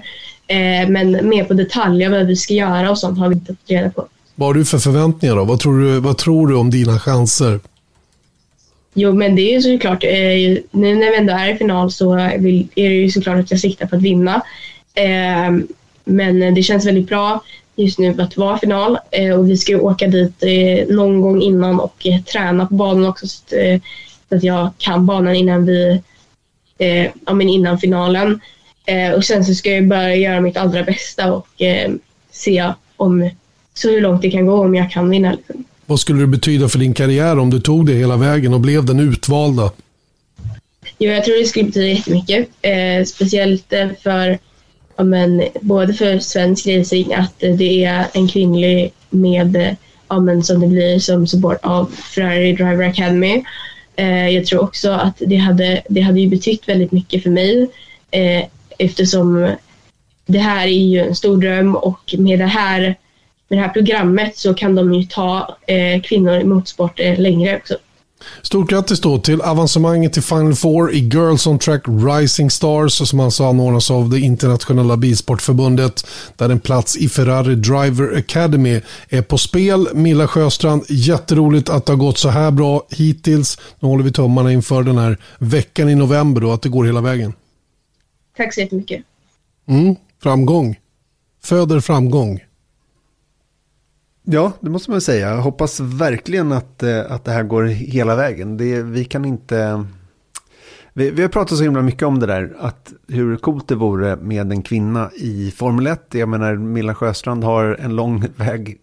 Eh, 0.48 0.90
men 0.90 1.30
mer 1.30 1.44
på 1.44 1.54
detaljer 1.54 2.10
vad 2.10 2.28
vi 2.28 2.36
ska 2.36 2.54
göra 2.54 2.92
och 2.92 2.98
sånt 2.98 3.20
har 3.20 3.30
vi 3.30 3.36
inte 3.36 3.56
fått 3.56 3.70
reda 3.70 3.90
på. 3.90 4.08
Vad 4.36 4.50
har 4.50 4.54
du 4.54 4.66
för 4.66 4.78
förväntningar 4.78 5.36
då? 5.36 5.46
Vad 5.46 5.60
tror 5.60 5.80
du, 5.80 6.00
vad 6.00 6.18
tror 6.18 6.48
du 6.48 6.56
om 6.56 6.70
dina 6.70 7.00
chanser? 7.00 7.60
Jo, 8.94 9.14
men 9.14 9.36
det 9.36 9.42
är 9.42 9.54
ju 9.54 9.62
såklart, 9.62 10.04
eh, 10.04 10.58
nu 10.72 10.96
när 10.96 11.12
vi 11.12 11.18
ändå 11.18 11.34
är 11.34 11.56
i 11.56 11.58
final 11.58 11.92
så 11.92 12.30
vill, 12.38 12.68
är 12.76 12.90
det 12.90 12.96
ju 12.96 13.12
såklart 13.12 13.40
att 13.40 13.52
jag 13.52 13.60
siktar 13.60 13.88
på 13.88 13.96
att 13.96 14.02
vinna. 14.02 14.42
Eh, 14.94 15.52
men 16.04 16.54
det 16.56 16.64
känns 16.64 16.86
väldigt 16.86 17.08
bra 17.08 17.44
just 17.76 18.00
nu 18.00 18.22
att 18.22 18.38
vara 18.38 18.58
final 18.58 18.98
eh, 19.12 19.40
och 19.40 19.50
vi 19.50 19.58
ska 19.58 19.78
åka 19.78 20.08
dit 20.08 20.44
eh, 20.44 20.96
någon 20.96 21.22
gång 21.22 21.42
innan 21.42 21.80
och 21.80 22.08
eh, 22.08 22.22
träna 22.22 22.66
på 22.66 22.74
banan 22.74 23.06
också 23.06 23.28
så 23.28 23.40
att, 24.30 24.44
jag 24.44 24.70
kan 24.78 25.06
banan 25.06 25.36
innan 25.36 25.66
vi, 25.66 26.02
ja 27.26 27.34
men 27.34 27.50
innan 27.50 27.80
finalen. 27.80 28.40
och 29.16 29.26
sen 29.26 29.46
så 29.46 29.56
ska 29.56 29.72
jag 29.72 29.88
börja 29.88 30.16
göra 30.16 30.42
mitt 30.42 30.58
allra 30.58 30.84
bästa 30.84 31.34
och 31.34 31.48
se 32.32 32.74
om 32.98 33.30
så 33.74 33.90
hur 33.90 34.02
långt 34.02 34.22
det 34.22 34.32
kan 34.32 34.46
gå 34.46 34.54
om 34.54 34.76
jag 34.76 34.92
kan 34.92 35.10
vinna. 35.10 35.32
Liksom. 35.32 35.64
Vad 35.86 36.00
skulle 36.00 36.22
det 36.22 36.28
betyda 36.28 36.70
för 36.70 36.80
din 36.80 36.94
karriär 36.94 37.40
om 37.40 37.50
du 37.50 37.60
tog 37.60 37.86
det 37.86 37.94
hela 37.94 38.18
vägen 38.18 38.54
och 38.54 38.60
blev 38.60 38.86
den 38.86 39.00
utvalda? 39.00 39.72
Jo, 40.98 41.12
jag 41.12 41.26
tror 41.26 41.40
det 41.40 41.46
skulle 41.46 41.66
betyda 41.66 41.88
jättemycket. 41.88 42.50
Eh, 42.62 43.06
speciellt 43.06 43.74
för 44.04 44.40
men, 44.98 45.44
både 45.62 45.94
för 45.94 46.20
svensk 46.20 46.68
racing 46.68 47.14
att 47.14 47.40
det 47.40 47.86
är 47.86 48.06
en 48.14 48.28
kvinnlig 48.28 48.94
med 49.10 49.76
ja, 50.10 50.20
men, 50.20 50.44
som 50.44 50.60
det 50.60 50.68
blir 50.68 51.00
som 51.00 51.28
support 51.28 51.60
av 51.64 51.86
Ferrari 51.86 52.54
Driver 52.54 52.90
Academy. 52.90 53.44
Eh, 53.96 54.30
jag 54.30 54.46
tror 54.46 54.64
också 54.64 54.92
att 54.92 55.16
det 55.20 55.36
hade, 55.36 55.82
det 55.90 56.02
hade 56.02 56.20
ju 56.20 56.28
betytt 56.28 56.70
väldigt 56.70 56.92
mycket 56.92 57.24
för 57.24 57.30
mig 57.30 57.68
eh, 58.12 58.44
eftersom 58.78 59.56
det 60.26 60.40
här 60.40 60.68
är 60.68 60.88
ju 60.88 61.00
en 61.00 61.16
stor 61.16 61.38
dröm 61.38 61.76
och 61.76 62.16
med 62.18 62.40
det 62.40 62.46
här, 62.46 62.82
med 63.48 63.60
det 63.60 63.62
här 63.62 63.70
programmet 63.70 64.38
så 64.38 64.54
kan 64.54 64.76
de 64.76 64.94
ju 64.94 65.04
ta 65.04 65.58
eh, 65.68 66.02
kvinnor 66.02 66.40
i 66.40 66.44
motorsport 66.44 67.00
eh, 67.00 67.20
längre 67.20 67.58
också. 67.58 67.76
Stort 68.42 68.70
grattis 68.70 69.02
då 69.02 69.20
till 69.20 69.42
avancemanget 69.42 70.14
till 70.14 70.24
Final 70.24 70.56
Four 70.56 70.94
i 70.94 71.00
Girls 71.00 71.48
on 71.48 71.60
Track 71.60 71.82
Rising 71.88 72.52
Stars 72.52 72.94
som 72.94 73.20
alltså 73.20 73.44
anordnas 73.44 73.92
av 73.92 74.10
det 74.10 74.20
internationella 74.20 74.98
bilsportförbundet 74.98 76.08
där 76.36 76.50
en 76.50 76.60
plats 76.60 76.98
i 76.98 77.10
Ferrari 77.10 77.56
Driver 77.56 78.18
Academy 78.18 78.82
är 79.10 79.22
på 79.22 79.38
spel. 79.38 79.88
Milla 79.94 80.28
Sjöstrand, 80.28 80.86
jätteroligt 80.90 81.70
att 81.70 81.86
det 81.86 81.92
har 81.92 81.98
gått 81.98 82.18
så 82.18 82.30
här 82.30 82.52
bra 82.52 82.88
hittills. 82.90 83.58
Nu 83.80 83.88
håller 83.88 84.04
vi 84.04 84.12
tummarna 84.12 84.52
inför 84.52 84.84
den 84.84 84.98
här 84.98 85.18
veckan 85.40 85.90
i 85.90 85.96
november 85.96 86.42
då, 86.42 86.52
att 86.52 86.62
det 86.62 86.70
går 86.70 86.86
hela 86.86 87.02
vägen. 87.02 87.34
Tack 88.38 88.54
så 88.54 88.62
jättemycket. 88.62 89.04
Mm, 89.68 89.96
framgång. 90.24 90.80
Föder 91.44 91.80
framgång. 91.80 92.40
Ja, 94.34 94.52
det 94.60 94.70
måste 94.70 94.92
man 94.92 95.02
säga. 95.02 95.30
Jag 95.30 95.42
hoppas 95.42 95.80
verkligen 95.80 96.52
att, 96.52 96.84
eh, 96.84 97.12
att 97.12 97.26
det 97.26 97.32
här 97.32 97.44
går 97.44 97.64
hela 97.64 98.16
vägen. 98.16 98.58
Det, 98.58 98.82
vi 98.82 99.06
kan 99.06 99.26
inte... 99.26 99.86
Vi, 100.94 101.12
vi 101.12 101.22
har 101.22 101.30
pratat 101.30 101.58
så 101.58 101.64
himla 101.64 101.82
mycket 101.82 102.04
om 102.04 102.20
det 102.20 102.26
där, 102.26 102.56
att 102.60 102.94
hur 103.08 103.38
coolt 103.38 103.68
det 103.68 103.76
vore 103.76 104.16
med 104.16 104.52
en 104.52 104.62
kvinna 104.62 105.10
i 105.16 105.52
Formel 105.52 105.88
1. 105.88 106.06
Jag 106.12 106.30
menar, 106.30 106.56
Milla 106.56 106.96
Sjöstrand 106.96 107.44
har 107.44 107.78
en 107.80 107.96
lång 107.96 108.26
väg 108.36 108.78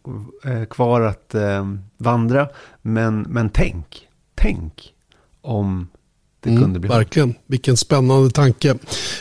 eh, 0.45 0.65
kvar 0.65 1.01
att 1.01 1.35
eh, 1.35 1.67
vandra. 1.97 2.49
Men, 2.83 3.27
men 3.29 3.51
tänk, 3.51 4.09
tänk 4.35 4.95
om 5.41 5.89
det 6.49 6.57
mm, 6.57 6.63
kunde 6.63 6.81
bli. 6.81 6.89
Verkligen, 6.89 7.35
vilken 7.47 7.77
spännande 7.77 8.31
tanke. 8.31 8.75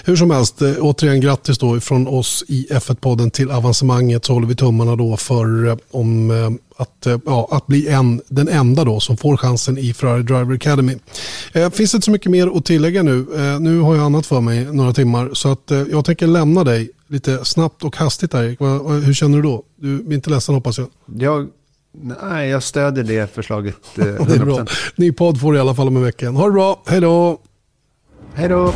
Hur 0.06 0.16
som 0.16 0.32
helst, 0.32 0.62
eh, 0.62 0.74
återigen 0.80 1.22
grattis 1.22 1.58
då 1.58 1.80
från 1.80 2.08
oss 2.08 2.44
i 2.48 2.68
F1-podden 2.72 3.32
till 3.32 3.52
avancemanget 3.52 4.26
så 4.26 4.34
håller 4.34 4.48
vi 4.48 4.56
tummarna 4.56 4.96
då 4.96 5.18
för 5.18 5.68
eh, 5.68 5.78
om 5.92 6.32
eh, 6.32 6.50
att, 6.78 7.08
ja, 7.26 7.48
att 7.52 7.68
bli 7.68 7.88
en, 7.88 8.22
den 8.28 8.48
enda 8.48 8.84
då 8.84 9.00
som 9.00 9.18
får 9.18 9.38
chansen 9.38 9.78
i 9.78 9.94
Ferrari 9.94 10.24
Driver 10.24 10.56
Academy. 10.56 10.96
Eh, 11.54 11.70
finns 11.70 11.94
inte 11.94 12.06
så 12.06 12.12
mycket 12.12 12.32
mer 12.32 12.58
att 12.58 12.66
tillägga 12.66 13.04
nu. 13.04 13.26
Eh, 13.36 13.60
nu 13.60 13.80
har 13.80 13.96
jag 13.96 14.06
annat 14.06 14.26
för 14.26 14.42
mig 14.42 14.66
några 14.66 14.94
timmar 14.94 15.30
så 15.34 15.52
att 15.52 15.72
eh, 15.72 15.78
jag 15.92 16.06
tänker 16.06 16.28
lämna 16.28 16.64
dig 16.64 16.90
lite 17.08 17.46
snabbt 17.46 17.84
och 17.84 17.96
hastigt 17.96 18.34
Erik. 18.34 18.60
Hur 19.06 19.14
känner 19.14 19.38
du 19.38 19.44
då? 19.44 19.64
Du 19.76 19.96
är 19.96 20.14
inte 20.14 20.30
ledsen 20.30 20.56
hoppas 20.56 20.78
jag. 20.78 20.88
Jag 21.18 21.48
Nej, 22.02 22.50
jag 22.50 22.64
stödjer 22.64 23.04
det 23.04 23.34
förslaget. 23.34 23.98
Eh, 23.98 24.06
det 24.28 24.36
är 24.36 24.46
bra. 24.46 24.66
Ny 24.96 25.12
podd 25.12 25.42
får 25.42 25.52
du 25.52 25.58
i 25.58 25.62
alla 25.62 25.76
fall 25.76 25.88
om 25.88 25.98
en 25.98 26.04
vecka. 26.04 26.30
Ha 26.30 26.46
det 26.46 26.52
bra, 26.52 26.84
hej 26.88 27.02
då! 27.02 27.40
Hej 28.34 28.50
då! 28.50 28.74